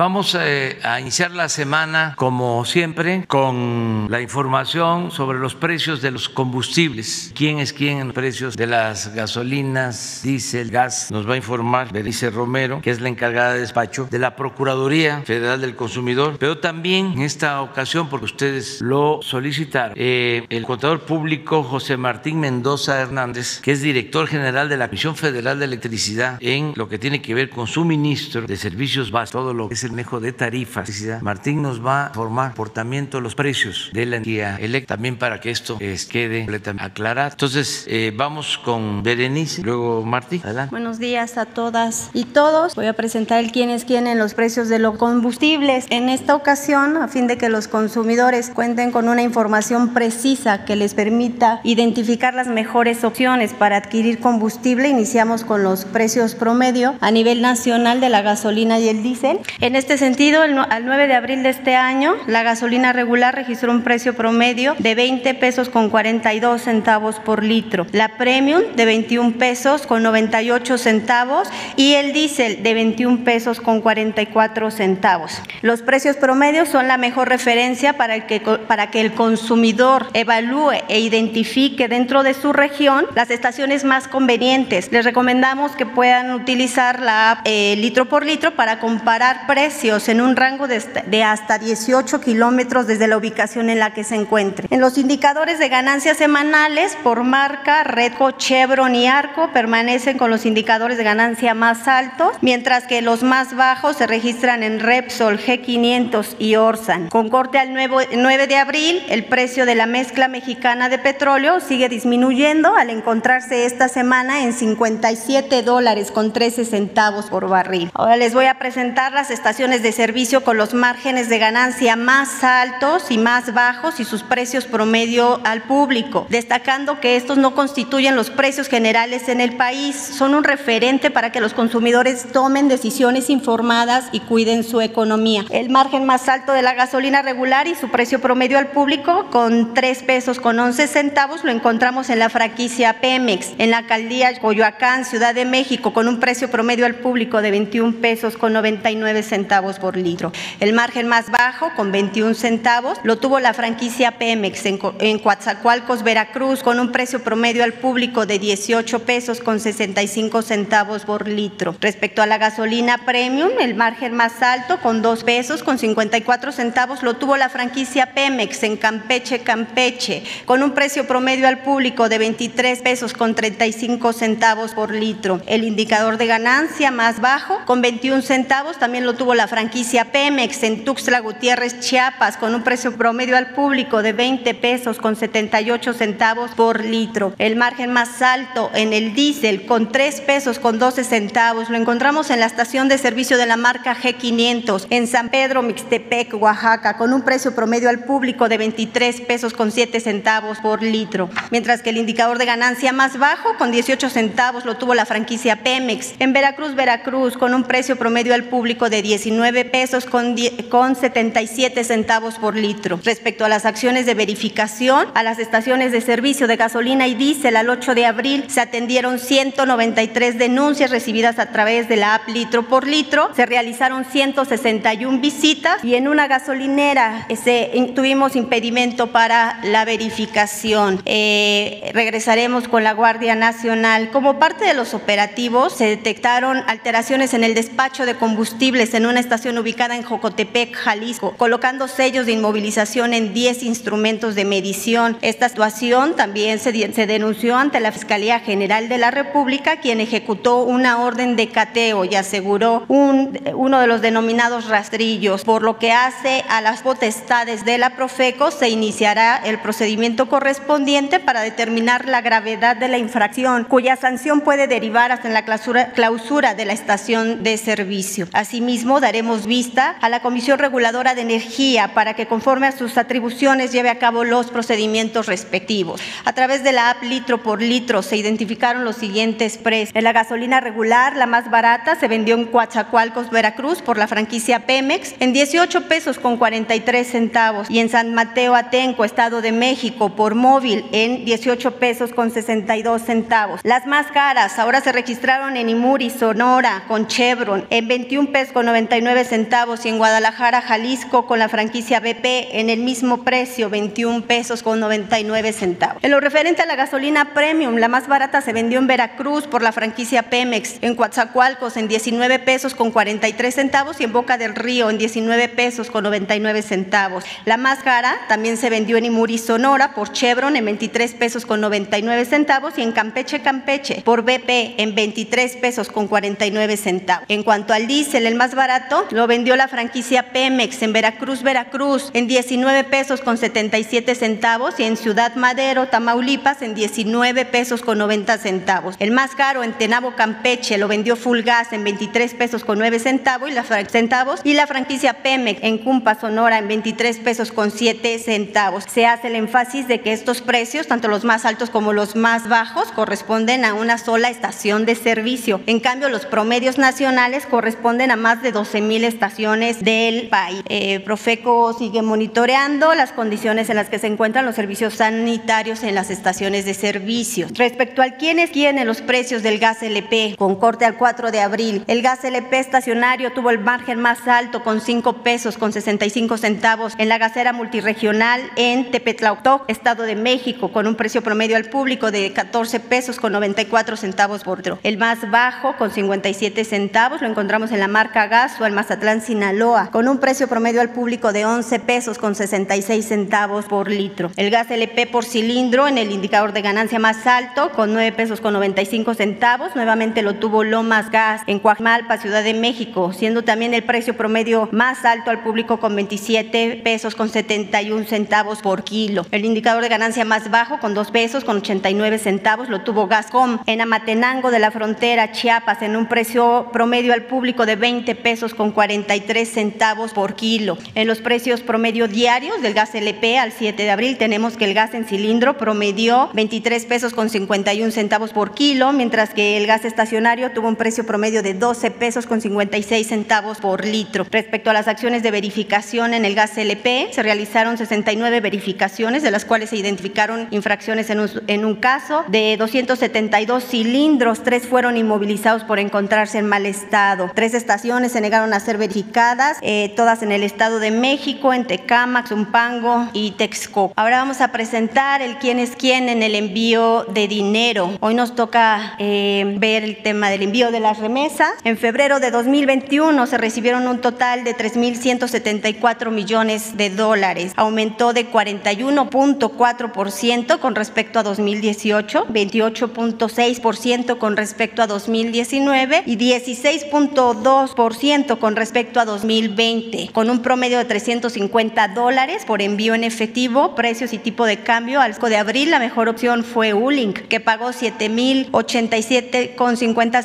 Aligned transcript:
Vamos 0.00 0.34
eh, 0.34 0.78
a 0.82 0.98
iniciar 0.98 1.30
la 1.32 1.50
semana, 1.50 2.14
como 2.16 2.64
siempre, 2.64 3.26
con 3.28 4.06
la 4.08 4.22
información 4.22 5.10
sobre 5.10 5.38
los 5.38 5.54
precios 5.54 6.00
de 6.00 6.10
los 6.10 6.30
combustibles. 6.30 7.30
¿Quién 7.34 7.58
es 7.58 7.74
quién 7.74 7.98
en 7.98 8.06
los 8.06 8.14
precios 8.14 8.56
de 8.56 8.66
las 8.66 9.14
gasolinas, 9.14 10.22
diésel, 10.24 10.70
gas? 10.70 11.10
Nos 11.10 11.28
va 11.28 11.34
a 11.34 11.36
informar 11.36 11.92
Belice 11.92 12.30
Romero, 12.30 12.80
que 12.80 12.88
es 12.88 13.02
la 13.02 13.10
encargada 13.10 13.52
de 13.52 13.60
despacho 13.60 14.08
de 14.10 14.18
la 14.18 14.36
Procuraduría 14.36 15.20
Federal 15.26 15.60
del 15.60 15.76
Consumidor. 15.76 16.38
Pero 16.40 16.56
también 16.56 17.12
en 17.16 17.20
esta 17.20 17.60
ocasión, 17.60 18.08
porque 18.08 18.24
ustedes 18.24 18.80
lo 18.80 19.20
solicitaron, 19.20 19.92
eh, 19.98 20.46
el 20.48 20.64
contador 20.64 21.00
público 21.00 21.62
José 21.62 21.98
Martín 21.98 22.40
Mendoza 22.40 23.02
Hernández, 23.02 23.60
que 23.60 23.72
es 23.72 23.82
director 23.82 24.26
general 24.26 24.70
de 24.70 24.78
la 24.78 24.88
Comisión 24.88 25.14
Federal 25.14 25.58
de 25.58 25.66
Electricidad 25.66 26.38
en 26.40 26.72
lo 26.74 26.88
que 26.88 26.98
tiene 26.98 27.20
que 27.20 27.34
ver 27.34 27.50
con 27.50 27.66
suministro 27.66 28.40
de 28.40 28.56
servicios 28.56 29.10
básicos, 29.10 29.42
todo 29.42 29.52
lo 29.52 29.68
que 29.68 29.74
es 29.74 29.84
el 29.84 29.89
manejo 29.90 30.20
de 30.20 30.32
tarifas. 30.32 30.90
Martín 31.20 31.62
nos 31.62 31.84
va 31.84 32.06
a 32.06 32.10
formar 32.10 32.54
portamiento 32.54 33.20
los 33.20 33.34
precios 33.34 33.90
de 33.92 34.06
la 34.06 34.16
energía 34.16 34.56
eléctrica 34.56 34.94
también 34.96 35.16
para 35.16 35.40
que 35.40 35.50
esto 35.50 35.78
quede 35.78 36.40
completamente 36.40 36.84
aclarado. 36.84 37.30
Entonces, 37.30 37.84
eh, 37.88 38.12
vamos 38.14 38.58
con 38.58 39.02
Berenice, 39.02 39.62
luego 39.62 40.04
Martín. 40.04 40.42
Buenos 40.70 40.98
días 40.98 41.36
a 41.36 41.46
todas 41.46 42.10
y 42.12 42.24
todos. 42.24 42.74
Voy 42.74 42.86
a 42.86 42.92
presentar 42.92 43.40
el 43.40 43.52
quiénes 43.52 43.84
quieren 43.84 44.18
los 44.18 44.34
precios 44.34 44.68
de 44.68 44.78
los 44.78 44.96
combustibles. 44.96 45.86
En 45.90 46.08
esta 46.08 46.34
ocasión, 46.34 46.96
a 46.96 47.08
fin 47.08 47.26
de 47.26 47.36
que 47.36 47.48
los 47.48 47.68
consumidores 47.68 48.50
cuenten 48.50 48.92
con 48.92 49.08
una 49.08 49.22
información 49.22 49.92
precisa 49.92 50.64
que 50.64 50.76
les 50.76 50.94
permita 50.94 51.60
identificar 51.64 52.34
las 52.34 52.46
mejores 52.46 53.04
opciones 53.04 53.52
para 53.52 53.76
adquirir 53.76 54.20
combustible, 54.20 54.88
iniciamos 54.88 55.44
con 55.44 55.62
los 55.62 55.84
precios 55.84 56.34
promedio 56.34 56.94
a 57.00 57.10
nivel 57.10 57.42
nacional 57.42 58.00
de 58.00 58.08
la 58.08 58.22
gasolina 58.22 58.78
y 58.78 58.88
el 58.88 59.02
diésel. 59.02 59.40
En 59.60 59.76
este 59.80 59.96
sentido, 59.96 60.42
al 60.42 60.84
9 60.84 61.06
de 61.06 61.14
abril 61.14 61.42
de 61.42 61.48
este 61.48 61.74
año, 61.74 62.14
la 62.26 62.42
gasolina 62.42 62.92
regular 62.92 63.34
registró 63.34 63.72
un 63.72 63.80
precio 63.80 64.14
promedio 64.14 64.76
de 64.78 64.94
20 64.94 65.32
pesos 65.32 65.70
con 65.70 65.88
42 65.88 66.60
centavos 66.60 67.18
por 67.18 67.42
litro, 67.42 67.86
la 67.90 68.18
premium 68.18 68.60
de 68.76 68.84
21 68.84 69.38
pesos 69.38 69.86
con 69.86 70.02
98 70.02 70.76
centavos 70.76 71.48
y 71.76 71.94
el 71.94 72.12
diésel 72.12 72.62
de 72.62 72.74
21 72.74 73.24
pesos 73.24 73.58
con 73.58 73.80
44 73.80 74.70
centavos. 74.70 75.40
Los 75.62 75.80
precios 75.80 76.16
promedios 76.16 76.68
son 76.68 76.86
la 76.86 76.98
mejor 76.98 77.30
referencia 77.30 77.94
para, 77.94 78.26
que, 78.26 78.40
para 78.40 78.90
que 78.90 79.00
el 79.00 79.14
consumidor 79.14 80.08
evalúe 80.12 80.72
e 80.88 81.00
identifique 81.00 81.88
dentro 81.88 82.22
de 82.22 82.34
su 82.34 82.52
región 82.52 83.06
las 83.14 83.30
estaciones 83.30 83.84
más 83.84 84.08
convenientes. 84.08 84.92
Les 84.92 85.06
recomendamos 85.06 85.72
que 85.72 85.86
puedan 85.86 86.32
utilizar 86.32 87.00
la 87.00 87.30
app 87.30 87.40
eh, 87.46 87.76
litro 87.76 88.10
por 88.10 88.26
litro 88.26 88.50
para 88.50 88.78
comparar 88.78 89.46
precios 89.46 89.69
en 90.08 90.20
un 90.20 90.36
rango 90.36 90.66
de 90.66 91.24
hasta 91.24 91.58
18 91.58 92.20
kilómetros 92.20 92.86
desde 92.86 93.06
la 93.06 93.16
ubicación 93.16 93.70
en 93.70 93.78
la 93.78 93.94
que 93.94 94.04
se 94.04 94.16
encuentre. 94.16 94.66
En 94.70 94.80
los 94.80 94.98
indicadores 94.98 95.58
de 95.58 95.68
ganancias 95.68 96.16
semanales 96.16 96.96
por 97.02 97.22
marca, 97.22 97.84
Redco, 97.84 98.32
Chevron 98.32 98.94
y 98.94 99.06
Arco 99.06 99.50
permanecen 99.52 100.18
con 100.18 100.28
los 100.28 100.44
indicadores 100.44 100.98
de 100.98 101.04
ganancia 101.04 101.54
más 101.54 101.86
altos, 101.86 102.32
mientras 102.40 102.84
que 102.84 103.00
los 103.00 103.22
más 103.22 103.54
bajos 103.54 103.96
se 103.96 104.06
registran 104.06 104.62
en 104.62 104.80
Repsol, 104.80 105.38
G500 105.38 106.36
y 106.38 106.56
Orsan. 106.56 107.08
Con 107.08 107.30
corte 107.30 107.58
al 107.58 107.72
9 107.72 108.46
de 108.46 108.56
abril, 108.56 109.02
el 109.08 109.24
precio 109.24 109.66
de 109.66 109.76
la 109.76 109.86
mezcla 109.86 110.28
mexicana 110.28 110.88
de 110.88 110.98
petróleo 110.98 111.60
sigue 111.60 111.88
disminuyendo 111.88 112.74
al 112.74 112.90
encontrarse 112.90 113.64
esta 113.64 113.88
semana 113.88 114.42
en 114.42 114.52
57 114.52 115.62
dólares 115.62 116.10
con 116.10 116.32
13 116.32 116.64
centavos 116.64 117.26
por 117.26 117.48
barril. 117.48 117.90
Ahora 117.94 118.16
les 118.16 118.34
voy 118.34 118.46
a 118.46 118.58
presentar 118.58 119.12
las 119.12 119.30
estaciones 119.30 119.59
de 119.60 119.92
servicio 119.92 120.42
con 120.42 120.56
los 120.56 120.72
márgenes 120.72 121.28
de 121.28 121.38
ganancia 121.38 121.94
más 121.94 122.42
altos 122.42 123.10
y 123.10 123.18
más 123.18 123.52
bajos 123.52 124.00
y 124.00 124.06
sus 124.06 124.22
precios 124.22 124.64
promedio 124.64 125.38
al 125.44 125.64
público, 125.64 126.26
destacando 126.30 126.98
que 126.98 127.16
estos 127.16 127.36
no 127.36 127.54
constituyen 127.54 128.16
los 128.16 128.30
precios 128.30 128.68
generales 128.68 129.28
en 129.28 129.38
el 129.38 129.58
país, 129.58 129.96
son 129.96 130.34
un 130.34 130.44
referente 130.44 131.10
para 131.10 131.30
que 131.30 131.42
los 131.42 131.52
consumidores 131.52 132.32
tomen 132.32 132.68
decisiones 132.68 133.28
informadas 133.28 134.08
y 134.12 134.20
cuiden 134.20 134.64
su 134.64 134.80
economía. 134.80 135.44
El 135.50 135.68
margen 135.68 136.06
más 136.06 136.30
alto 136.30 136.54
de 136.54 136.62
la 136.62 136.72
gasolina 136.72 137.20
regular 137.20 137.68
y 137.68 137.74
su 137.74 137.90
precio 137.90 138.18
promedio 138.18 138.56
al 138.56 138.68
público 138.68 139.26
con 139.30 139.74
3 139.74 140.02
pesos 140.04 140.40
con 140.40 140.58
11 140.58 140.86
centavos 140.86 141.44
lo 141.44 141.50
encontramos 141.50 142.08
en 142.08 142.18
la 142.18 142.30
franquicia 142.30 142.94
Pemex, 143.02 143.50
en 143.58 143.72
la 143.72 143.78
alcaldía 143.78 144.40
Coyoacán, 144.40 145.04
Ciudad 145.04 145.34
de 145.34 145.44
México, 145.44 145.92
con 145.92 146.08
un 146.08 146.18
precio 146.18 146.50
promedio 146.50 146.86
al 146.86 146.94
público 146.94 147.42
de 147.42 147.50
21 147.50 148.00
pesos 148.00 148.38
con 148.38 148.54
99 148.54 149.22
centavos 149.22 149.49
por 149.80 149.96
litro. 149.96 150.30
El 150.60 150.72
margen 150.72 151.08
más 151.08 151.28
bajo, 151.28 151.72
con 151.74 151.90
21 151.90 152.34
centavos, 152.34 152.98
lo 153.02 153.18
tuvo 153.18 153.40
la 153.40 153.52
franquicia 153.52 154.12
Pemex 154.12 154.64
en, 154.66 154.78
en 155.00 155.18
Coatzacoalcos, 155.18 156.04
Veracruz, 156.04 156.62
con 156.62 156.78
un 156.78 156.92
precio 156.92 157.24
promedio 157.24 157.64
al 157.64 157.72
público 157.72 158.26
de 158.26 158.38
18 158.38 159.00
pesos 159.00 159.40
con 159.40 159.58
65 159.58 160.42
centavos 160.42 161.04
por 161.04 161.26
litro. 161.26 161.74
Respecto 161.80 162.22
a 162.22 162.26
la 162.26 162.38
gasolina 162.38 162.98
premium, 163.04 163.50
el 163.60 163.74
margen 163.74 164.14
más 164.14 164.40
alto, 164.40 164.78
con 164.80 165.02
2 165.02 165.24
pesos 165.24 165.64
con 165.64 165.78
54 165.78 166.52
centavos, 166.52 167.02
lo 167.02 167.16
tuvo 167.16 167.36
la 167.36 167.48
franquicia 167.48 168.14
Pemex 168.14 168.62
en 168.62 168.76
Campeche, 168.76 169.40
Campeche, 169.40 170.22
con 170.44 170.62
un 170.62 170.72
precio 170.72 171.08
promedio 171.08 171.48
al 171.48 171.62
público 171.62 172.08
de 172.08 172.18
23 172.18 172.82
pesos 172.82 173.14
con 173.14 173.34
35 173.34 174.12
centavos 174.12 174.74
por 174.74 174.94
litro. 174.94 175.40
El 175.46 175.64
indicador 175.64 176.18
de 176.18 176.26
ganancia 176.26 176.92
más 176.92 177.20
bajo, 177.20 177.58
con 177.66 177.82
21 177.82 178.22
centavos, 178.22 178.78
también 178.78 179.04
lo 179.04 179.14
tuvo 179.14 179.34
la 179.34 179.39
franquicia 179.46 180.12
Pemex 180.12 180.62
en 180.62 180.84
Tuxtla 180.84 181.20
Gutiérrez, 181.20 181.80
Chiapas, 181.80 182.36
con 182.36 182.54
un 182.54 182.62
precio 182.62 182.96
promedio 182.96 183.36
al 183.36 183.52
público 183.52 184.02
de 184.02 184.12
20 184.12 184.54
pesos 184.54 184.98
con 184.98 185.16
78 185.16 185.92
centavos 185.94 186.50
por 186.52 186.84
litro. 186.84 187.32
El 187.38 187.56
margen 187.56 187.92
más 187.92 188.20
alto 188.22 188.70
en 188.74 188.92
el 188.92 189.14
diésel, 189.14 189.66
con 189.66 189.92
3 189.92 190.20
pesos 190.22 190.58
con 190.58 190.78
12 190.78 191.04
centavos, 191.04 191.70
lo 191.70 191.76
encontramos 191.76 192.30
en 192.30 192.40
la 192.40 192.46
estación 192.46 192.88
de 192.88 192.98
servicio 192.98 193.38
de 193.38 193.46
la 193.46 193.56
marca 193.56 193.96
G500 193.96 194.88
en 194.90 195.06
San 195.06 195.28
Pedro, 195.28 195.62
Mixtepec, 195.62 196.34
Oaxaca, 196.34 196.96
con 196.96 197.12
un 197.12 197.22
precio 197.22 197.54
promedio 197.54 197.88
al 197.88 198.04
público 198.04 198.48
de 198.48 198.58
23 198.58 199.20
pesos 199.22 199.52
con 199.52 199.70
7 199.70 200.00
centavos 200.00 200.58
por 200.58 200.82
litro. 200.82 201.30
Mientras 201.50 201.82
que 201.82 201.90
el 201.90 201.98
indicador 201.98 202.38
de 202.38 202.46
ganancia 202.46 202.92
más 202.92 203.18
bajo, 203.18 203.56
con 203.56 203.70
18 203.70 204.10
centavos, 204.10 204.64
lo 204.64 204.76
tuvo 204.76 204.94
la 204.94 205.06
franquicia 205.06 205.62
Pemex 205.62 206.14
en 206.18 206.32
Veracruz, 206.32 206.74
Veracruz, 206.74 207.36
con 207.36 207.54
un 207.54 207.64
precio 207.64 207.96
promedio 207.96 208.34
al 208.34 208.44
público 208.44 208.90
de 208.90 209.02
19 209.02 209.29
pesos 209.70 210.06
con, 210.06 210.36
con 210.68 210.96
77 210.96 211.84
centavos 211.84 212.38
por 212.38 212.56
litro. 212.56 213.00
Respecto 213.04 213.44
a 213.44 213.48
las 213.48 213.64
acciones 213.64 214.06
de 214.06 214.14
verificación, 214.14 215.08
a 215.14 215.22
las 215.22 215.38
estaciones 215.38 215.92
de 215.92 216.00
servicio 216.00 216.46
de 216.46 216.56
gasolina 216.56 217.06
y 217.06 217.14
diésel 217.14 217.56
al 217.56 217.70
8 217.70 217.94
de 217.94 218.06
abril 218.06 218.44
se 218.48 218.60
atendieron 218.60 219.18
193 219.18 220.38
denuncias 220.38 220.90
recibidas 220.90 221.38
a 221.38 221.52
través 221.52 221.88
de 221.88 221.96
la 221.96 222.14
app 222.14 222.28
litro 222.28 222.66
por 222.68 222.86
litro, 222.86 223.30
se 223.34 223.46
realizaron 223.46 224.04
161 224.04 225.20
visitas 225.20 225.84
y 225.84 225.94
en 225.94 226.08
una 226.08 226.26
gasolinera 226.26 227.26
ese, 227.28 227.70
tuvimos 227.94 228.36
impedimento 228.36 229.12
para 229.12 229.60
la 229.64 229.84
verificación. 229.84 231.02
Eh, 231.04 231.90
regresaremos 231.94 232.68
con 232.68 232.84
la 232.84 232.92
Guardia 232.92 233.34
Nacional. 233.34 234.10
Como 234.10 234.38
parte 234.38 234.64
de 234.64 234.74
los 234.74 234.94
operativos 234.94 235.76
se 235.76 235.86
detectaron 235.86 236.58
alteraciones 236.66 237.34
en 237.34 237.44
el 237.44 237.54
despacho 237.54 238.06
de 238.06 238.14
combustibles 238.14 238.94
en 238.94 239.06
una 239.06 239.19
estación 239.20 239.58
ubicada 239.58 239.96
en 239.96 240.02
Jocotepec, 240.02 240.74
Jalisco, 240.74 241.34
colocando 241.36 241.88
sellos 241.88 242.26
de 242.26 242.32
inmovilización 242.32 243.14
en 243.14 243.32
10 243.32 243.62
instrumentos 243.62 244.34
de 244.34 244.44
medición. 244.44 245.16
Esta 245.22 245.48
situación 245.48 246.16
también 246.16 246.58
se, 246.58 246.92
se 246.92 247.06
denunció 247.06 247.56
ante 247.56 247.80
la 247.80 247.92
Fiscalía 247.92 248.40
General 248.40 248.88
de 248.88 248.98
la 248.98 249.10
República, 249.10 249.80
quien 249.80 250.00
ejecutó 250.00 250.62
una 250.62 251.02
orden 251.02 251.36
de 251.36 251.48
cateo 251.48 252.04
y 252.04 252.14
aseguró 252.14 252.84
un, 252.88 253.38
uno 253.54 253.80
de 253.80 253.86
los 253.86 254.00
denominados 254.00 254.68
rastrillos. 254.68 255.44
Por 255.44 255.62
lo 255.62 255.78
que 255.78 255.92
hace 255.92 256.44
a 256.48 256.60
las 256.60 256.82
potestades 256.82 257.64
de 257.64 257.78
la 257.78 257.90
Profeco, 257.96 258.50
se 258.50 258.68
iniciará 258.68 259.36
el 259.36 259.58
procedimiento 259.58 260.28
correspondiente 260.28 261.20
para 261.20 261.40
determinar 261.40 262.06
la 262.06 262.20
gravedad 262.20 262.76
de 262.76 262.88
la 262.88 262.98
infracción, 262.98 263.64
cuya 263.64 263.96
sanción 263.96 264.40
puede 264.40 264.66
derivar 264.66 265.12
hasta 265.12 265.28
en 265.28 265.34
la 265.34 265.44
clausura, 265.44 265.92
clausura 265.92 266.54
de 266.54 266.64
la 266.64 266.72
estación 266.72 267.42
de 267.42 267.56
servicio. 267.56 268.28
Asimismo, 268.32 268.99
daremos 269.00 269.46
vista 269.46 269.96
a 270.00 270.08
la 270.08 270.20
Comisión 270.20 270.58
Reguladora 270.58 271.14
de 271.14 271.22
Energía 271.22 271.94
para 271.94 272.14
que 272.14 272.26
conforme 272.26 272.66
a 272.66 272.72
sus 272.72 272.98
atribuciones 272.98 273.72
lleve 273.72 273.90
a 273.90 273.98
cabo 273.98 274.24
los 274.24 274.50
procedimientos 274.50 275.26
respectivos. 275.26 276.00
A 276.24 276.32
través 276.32 276.62
de 276.62 276.72
la 276.72 276.90
app 276.90 277.02
litro 277.02 277.42
por 277.42 277.62
litro 277.62 278.02
se 278.02 278.16
identificaron 278.16 278.84
los 278.84 278.96
siguientes 278.96 279.58
precios. 279.58 279.94
En 279.94 280.04
la 280.04 280.12
gasolina 280.12 280.60
regular, 280.60 281.16
la 281.16 281.26
más 281.26 281.50
barata, 281.50 281.96
se 281.96 282.08
vendió 282.08 282.34
en 282.34 282.46
Coatzacoalcos, 282.46 283.30
Veracruz, 283.30 283.82
por 283.82 283.98
la 283.98 284.06
franquicia 284.06 284.66
Pemex, 284.66 285.14
en 285.20 285.32
18 285.32 285.88
pesos 285.88 286.18
con 286.18 286.36
43 286.36 287.06
centavos 287.06 287.70
y 287.70 287.78
en 287.78 287.88
San 287.88 288.14
Mateo 288.14 288.54
Atenco, 288.54 289.04
Estado 289.04 289.40
de 289.40 289.52
México, 289.52 290.10
por 290.10 290.34
móvil, 290.34 290.84
en 290.92 291.24
18 291.24 291.76
pesos 291.76 292.12
con 292.12 292.30
62 292.30 293.02
centavos. 293.02 293.60
Las 293.62 293.86
más 293.86 294.08
caras 294.08 294.58
ahora 294.58 294.80
se 294.80 294.92
registraron 294.92 295.56
en 295.56 295.68
Imuri, 295.68 296.10
Sonora, 296.10 296.84
con 296.88 297.06
Chevron, 297.06 297.66
en 297.70 297.88
21 297.88 298.30
pesos 298.32 298.52
con 298.52 298.66
90 298.66 298.89
99 298.90 299.24
centavos 299.24 299.86
y 299.86 299.88
en 299.88 299.98
Guadalajara, 299.98 300.62
Jalisco, 300.62 301.24
con 301.24 301.38
la 301.38 301.48
franquicia 301.48 302.00
BP 302.00 302.24
en 302.54 302.70
el 302.70 302.80
mismo 302.80 303.22
precio, 303.22 303.70
21 303.70 304.22
pesos 304.22 304.64
con 304.64 304.80
99 304.80 305.52
centavos. 305.52 306.02
En 306.02 306.10
lo 306.10 306.18
referente 306.18 306.62
a 306.62 306.66
la 306.66 306.74
gasolina 306.74 307.32
premium, 307.32 307.76
la 307.76 307.86
más 307.86 308.08
barata 308.08 308.40
se 308.40 308.52
vendió 308.52 308.80
en 308.80 308.88
Veracruz 308.88 309.46
por 309.46 309.62
la 309.62 309.70
franquicia 309.70 310.24
Pemex, 310.24 310.78
en 310.80 310.96
Coatzacoalcos 310.96 311.76
en 311.76 311.86
19 311.86 312.40
pesos 312.40 312.74
con 312.74 312.90
43 312.90 313.54
centavos 313.54 314.00
y 314.00 314.04
en 314.04 314.12
Boca 314.12 314.38
del 314.38 314.56
Río 314.56 314.90
en 314.90 314.98
19 314.98 315.48
pesos 315.50 315.88
con 315.88 316.02
99 316.02 316.60
centavos. 316.62 317.22
La 317.44 317.58
más 317.58 317.84
cara 317.84 318.18
también 318.26 318.56
se 318.56 318.70
vendió 318.70 318.96
en 318.96 319.04
Imuri, 319.04 319.38
Sonora 319.38 319.94
por 319.94 320.10
Chevron 320.10 320.56
en 320.56 320.64
23 320.64 321.14
pesos 321.14 321.46
con 321.46 321.60
99 321.60 322.24
centavos 322.24 322.76
y 322.76 322.82
en 322.82 322.90
Campeche, 322.90 323.40
Campeche 323.40 324.02
por 324.04 324.22
BP 324.22 324.80
en 324.80 324.96
23 324.96 325.58
pesos 325.58 325.88
con 325.90 326.08
49 326.08 326.76
centavos. 326.76 327.24
En 327.28 327.44
cuanto 327.44 327.72
al 327.72 327.86
diésel, 327.86 328.26
el 328.26 328.34
más 328.34 328.56
barato 328.56 328.79
lo 329.10 329.26
vendió 329.26 329.56
la 329.56 329.68
franquicia 329.68 330.32
Pemex 330.32 330.82
en 330.82 330.92
Veracruz, 330.92 331.42
Veracruz, 331.42 332.10
en 332.14 332.26
19 332.26 332.84
pesos 332.84 333.20
con 333.20 333.36
77 333.36 334.14
centavos 334.14 334.78
y 334.78 334.84
en 334.84 334.96
Ciudad 334.96 335.34
Madero, 335.34 335.86
Tamaulipas, 335.86 336.62
en 336.62 336.74
19 336.74 337.44
pesos 337.46 337.82
con 337.82 337.98
90 337.98 338.38
centavos. 338.38 338.96
El 338.98 339.10
más 339.10 339.34
caro 339.34 339.62
en 339.62 339.72
Tenabo, 339.72 340.14
Campeche, 340.14 340.78
lo 340.78 340.88
vendió 340.88 341.16
Fulgas 341.16 341.72
en 341.72 341.84
23 341.84 342.34
pesos 342.34 342.64
con 342.64 342.78
9 342.78 342.98
centavos 342.98 343.50
y 343.50 343.52
la, 343.52 343.64
centavos, 343.64 344.40
y 344.44 344.54
la 344.54 344.66
franquicia 344.66 345.22
Pemex 345.22 345.62
en 345.62 345.78
Cumpa, 345.78 346.14
Sonora, 346.14 346.58
en 346.58 346.68
23 346.68 347.18
pesos 347.18 347.52
con 347.52 347.70
7 347.70 348.18
centavos. 348.18 348.84
Se 348.88 349.06
hace 349.06 349.28
el 349.28 349.36
énfasis 349.36 349.88
de 349.88 350.00
que 350.00 350.12
estos 350.12 350.40
precios, 350.40 350.86
tanto 350.86 351.08
los 351.08 351.24
más 351.24 351.44
altos 351.44 351.70
como 351.70 351.92
los 351.92 352.16
más 352.16 352.48
bajos, 352.48 352.92
corresponden 352.92 353.64
a 353.64 353.74
una 353.74 353.98
sola 353.98 354.30
estación 354.30 354.86
de 354.86 354.94
servicio. 354.94 355.60
En 355.66 355.80
cambio, 355.80 356.08
los 356.08 356.26
promedios 356.26 356.78
nacionales 356.78 357.46
corresponden 357.46 358.10
a 358.10 358.16
más 358.16 358.42
de 358.42 358.52
dos 358.52 358.69
12.000 358.70 359.04
estaciones 359.04 359.82
del 359.82 360.28
país. 360.28 360.62
Eh, 360.68 361.00
Profeco 361.00 361.72
sigue 361.72 362.02
monitoreando 362.02 362.94
las 362.94 363.12
condiciones 363.12 363.68
en 363.68 363.76
las 363.76 363.88
que 363.88 363.98
se 363.98 364.06
encuentran 364.06 364.46
los 364.46 364.54
servicios 364.54 364.94
sanitarios 364.94 365.82
en 365.82 365.94
las 365.94 366.10
estaciones 366.10 366.64
de 366.64 366.74
servicio. 366.74 367.48
Respecto 367.54 368.02
al 368.02 368.16
quiénes 368.16 368.52
tienen 368.52 368.86
los 368.86 369.00
precios 369.00 369.42
del 369.42 369.58
gas 369.58 369.82
LP, 369.82 370.36
con 370.38 370.56
corte 370.56 370.84
al 370.84 370.96
4 370.96 371.32
de 371.32 371.40
abril, 371.40 371.84
el 371.88 372.02
gas 372.02 372.24
LP 372.24 372.58
estacionario 372.58 373.32
tuvo 373.32 373.50
el 373.50 373.58
margen 373.58 373.98
más 373.98 374.28
alto 374.28 374.62
con 374.62 374.80
5 374.80 375.22
pesos 375.22 375.58
con 375.58 375.72
65 375.72 376.36
centavos 376.36 376.94
en 376.98 377.08
la 377.08 377.18
gasera 377.18 377.52
multiregional 377.52 378.40
en 378.56 378.90
Tepetlautoc, 378.90 379.68
Estado 379.68 380.04
de 380.04 380.14
México, 380.14 380.72
con 380.72 380.86
un 380.86 380.94
precio 380.94 381.22
promedio 381.22 381.56
al 381.56 381.64
público 381.64 382.10
de 382.10 382.32
14 382.32 382.78
pesos 382.78 383.18
con 383.18 383.32
94 383.32 383.96
centavos 383.96 384.44
por 384.44 384.58
litro. 384.58 384.78
El 384.82 384.98
más 384.98 385.28
bajo 385.30 385.76
con 385.76 385.90
57 385.90 386.64
centavos 386.64 387.20
lo 387.20 387.26
encontramos 387.26 387.72
en 387.72 387.80
la 387.80 387.88
marca 387.88 388.26
gas 388.28 388.59
el 388.66 388.72
Mazatlán, 388.72 389.20
Sinaloa, 389.20 389.90
con 389.90 390.08
un 390.08 390.18
precio 390.18 390.48
promedio 390.48 390.80
al 390.80 390.90
público 390.90 391.32
de 391.32 391.44
11 391.44 391.80
pesos 391.80 392.18
con 392.18 392.34
66 392.34 393.06
centavos 393.06 393.64
por 393.66 393.90
litro. 393.90 394.30
El 394.36 394.50
gas 394.50 394.70
LP 394.70 395.06
por 395.06 395.24
cilindro 395.24 395.88
en 395.88 395.98
el 395.98 396.10
indicador 396.10 396.52
de 396.52 396.62
ganancia 396.62 396.98
más 396.98 397.26
alto, 397.26 397.70
con 397.72 397.92
9 397.92 398.12
pesos 398.12 398.40
con 398.40 398.52
95 398.52 399.14
centavos, 399.14 399.74
nuevamente 399.74 400.22
lo 400.22 400.34
tuvo 400.34 400.64
Lomas 400.64 401.10
Gas 401.10 401.42
en 401.46 401.58
Coajimalpa, 401.58 402.18
Ciudad 402.18 402.44
de 402.44 402.54
México, 402.54 403.12
siendo 403.12 403.42
también 403.42 403.74
el 403.74 403.84
precio 403.84 404.16
promedio 404.16 404.68
más 404.72 405.04
alto 405.04 405.30
al 405.30 405.42
público 405.42 405.80
con 405.80 405.94
27 405.96 406.80
pesos 406.84 407.14
con 407.14 407.28
71 407.28 408.04
centavos 408.04 408.60
por 408.60 408.84
kilo. 408.84 409.26
El 409.30 409.44
indicador 409.44 409.82
de 409.82 409.88
ganancia 409.88 410.24
más 410.24 410.50
bajo 410.50 410.78
con 410.80 410.94
2 410.94 411.10
pesos 411.10 411.44
con 411.44 411.58
89 411.58 412.18
centavos 412.18 412.68
lo 412.68 412.82
tuvo 412.82 413.06
Gascom 413.06 413.58
en 413.66 413.80
Amatenango 413.80 414.50
de 414.50 414.58
la 414.58 414.70
frontera 414.70 415.32
Chiapas 415.32 415.82
en 415.82 415.96
un 415.96 416.06
precio 416.06 416.68
promedio 416.72 417.12
al 417.12 417.22
público 417.22 417.66
de 417.66 417.76
20 417.76 418.14
pesos 418.16 418.49
con 418.54 418.72
43 418.72 419.48
centavos 419.48 420.12
por 420.12 420.34
kilo. 420.34 420.78
En 420.94 421.06
los 421.06 421.20
precios 421.20 421.60
promedio 421.60 422.08
diarios 422.08 422.62
del 422.62 422.74
gas 422.74 422.94
LP 422.94 423.38
al 423.38 423.52
7 423.52 423.82
de 423.82 423.90
abril 423.90 424.18
tenemos 424.18 424.56
que 424.56 424.64
el 424.64 424.74
gas 424.74 424.94
en 424.94 425.04
cilindro 425.04 425.56
promedió 425.56 426.30
23 426.34 426.84
pesos 426.86 427.12
con 427.12 427.28
51 427.28 427.90
centavos 427.90 428.32
por 428.32 428.54
kilo, 428.54 428.92
mientras 428.92 429.34
que 429.34 429.56
el 429.56 429.66
gas 429.66 429.84
estacionario 429.84 430.52
tuvo 430.52 430.68
un 430.68 430.76
precio 430.76 431.04
promedio 431.04 431.42
de 431.42 431.54
12 431.54 431.90
pesos 431.90 432.26
con 432.26 432.40
56 432.40 433.06
centavos 433.06 433.58
por 433.58 433.84
litro. 433.84 434.26
Respecto 434.30 434.70
a 434.70 434.72
las 434.72 434.88
acciones 434.88 435.22
de 435.22 435.30
verificación 435.30 436.14
en 436.14 436.24
el 436.24 436.34
gas 436.34 436.56
LP, 436.56 437.08
se 437.12 437.22
realizaron 437.22 437.76
69 437.76 438.40
verificaciones, 438.40 439.22
de 439.22 439.30
las 439.30 439.44
cuales 439.44 439.70
se 439.70 439.76
identificaron 439.76 440.48
infracciones 440.50 441.10
en 441.10 441.20
un, 441.20 441.28
en 441.46 441.64
un 441.64 441.74
caso. 441.74 442.24
De 442.28 442.56
272 442.56 443.64
cilindros, 443.64 444.42
tres 444.42 444.66
fueron 444.66 444.96
inmovilizados 444.96 445.64
por 445.64 445.78
encontrarse 445.78 446.38
en 446.38 446.46
mal 446.46 446.66
estado. 446.66 447.30
Tres 447.34 447.54
estaciones 447.54 448.12
se 448.12 448.20
negaron 448.20 448.39
a 448.40 448.60
ser 448.60 448.78
verificadas, 448.78 449.58
eh, 449.60 449.92
todas 449.96 450.22
en 450.22 450.32
el 450.32 450.42
Estado 450.42 450.78
de 450.78 450.90
México, 450.90 451.52
en 451.52 451.66
Tecámac, 451.66 452.28
Zumpango 452.28 453.08
y 453.12 453.32
Texcoco. 453.32 453.92
Ahora 453.96 454.16
vamos 454.18 454.40
a 454.40 454.48
presentar 454.48 455.20
el 455.22 455.36
quién 455.36 455.58
es 455.58 455.76
quién 455.76 456.08
en 456.08 456.22
el 456.22 456.34
envío 456.34 457.04
de 457.04 457.28
dinero. 457.28 457.90
Hoy 458.00 458.14
nos 458.14 458.34
toca 458.34 458.94
eh, 458.98 459.56
ver 459.58 459.84
el 459.84 460.02
tema 460.02 460.30
del 460.30 460.40
envío 460.42 460.70
de 460.70 460.80
las 460.80 460.98
remesas. 460.98 461.50
En 461.64 461.76
febrero 461.76 462.18
de 462.18 462.30
2021 462.30 463.26
se 463.26 463.36
recibieron 463.36 463.86
un 463.86 464.00
total 464.00 464.42
de 464.44 464.56
3.174 464.56 466.10
millones 466.10 466.78
de 466.78 466.88
dólares. 466.88 467.52
Aumentó 467.56 468.14
de 468.14 468.30
41.4% 468.30 470.58
con 470.58 470.74
respecto 470.74 471.18
a 471.18 471.22
2018, 471.22 472.28
28.6% 472.28 474.16
con 474.18 474.36
respecto 474.36 474.82
a 474.82 474.86
2019 474.86 476.02
y 476.06 476.16
16.2% 476.16 478.29
con 478.38 478.56
respecto 478.56 479.00
a 479.00 479.04
2020, 479.04 480.10
con 480.12 480.30
un 480.30 480.40
promedio 480.40 480.78
de 480.78 480.84
350 480.84 481.88
dólares 481.88 482.44
por 482.46 482.62
envío 482.62 482.94
en 482.94 483.04
efectivo, 483.04 483.74
precios 483.74 484.12
y 484.12 484.18
tipo 484.18 484.44
de 484.46 484.60
cambio. 484.60 485.00
Al 485.00 485.14
de 485.28 485.36
abril 485.36 485.70
la 485.70 485.78
mejor 485.78 486.08
opción 486.08 486.44
fue 486.44 486.72
Ulink, 486.72 487.20
que 487.28 487.40
pagó 487.40 487.70
7.087 487.70 489.54
con 489.54 489.76
50 489.76 490.22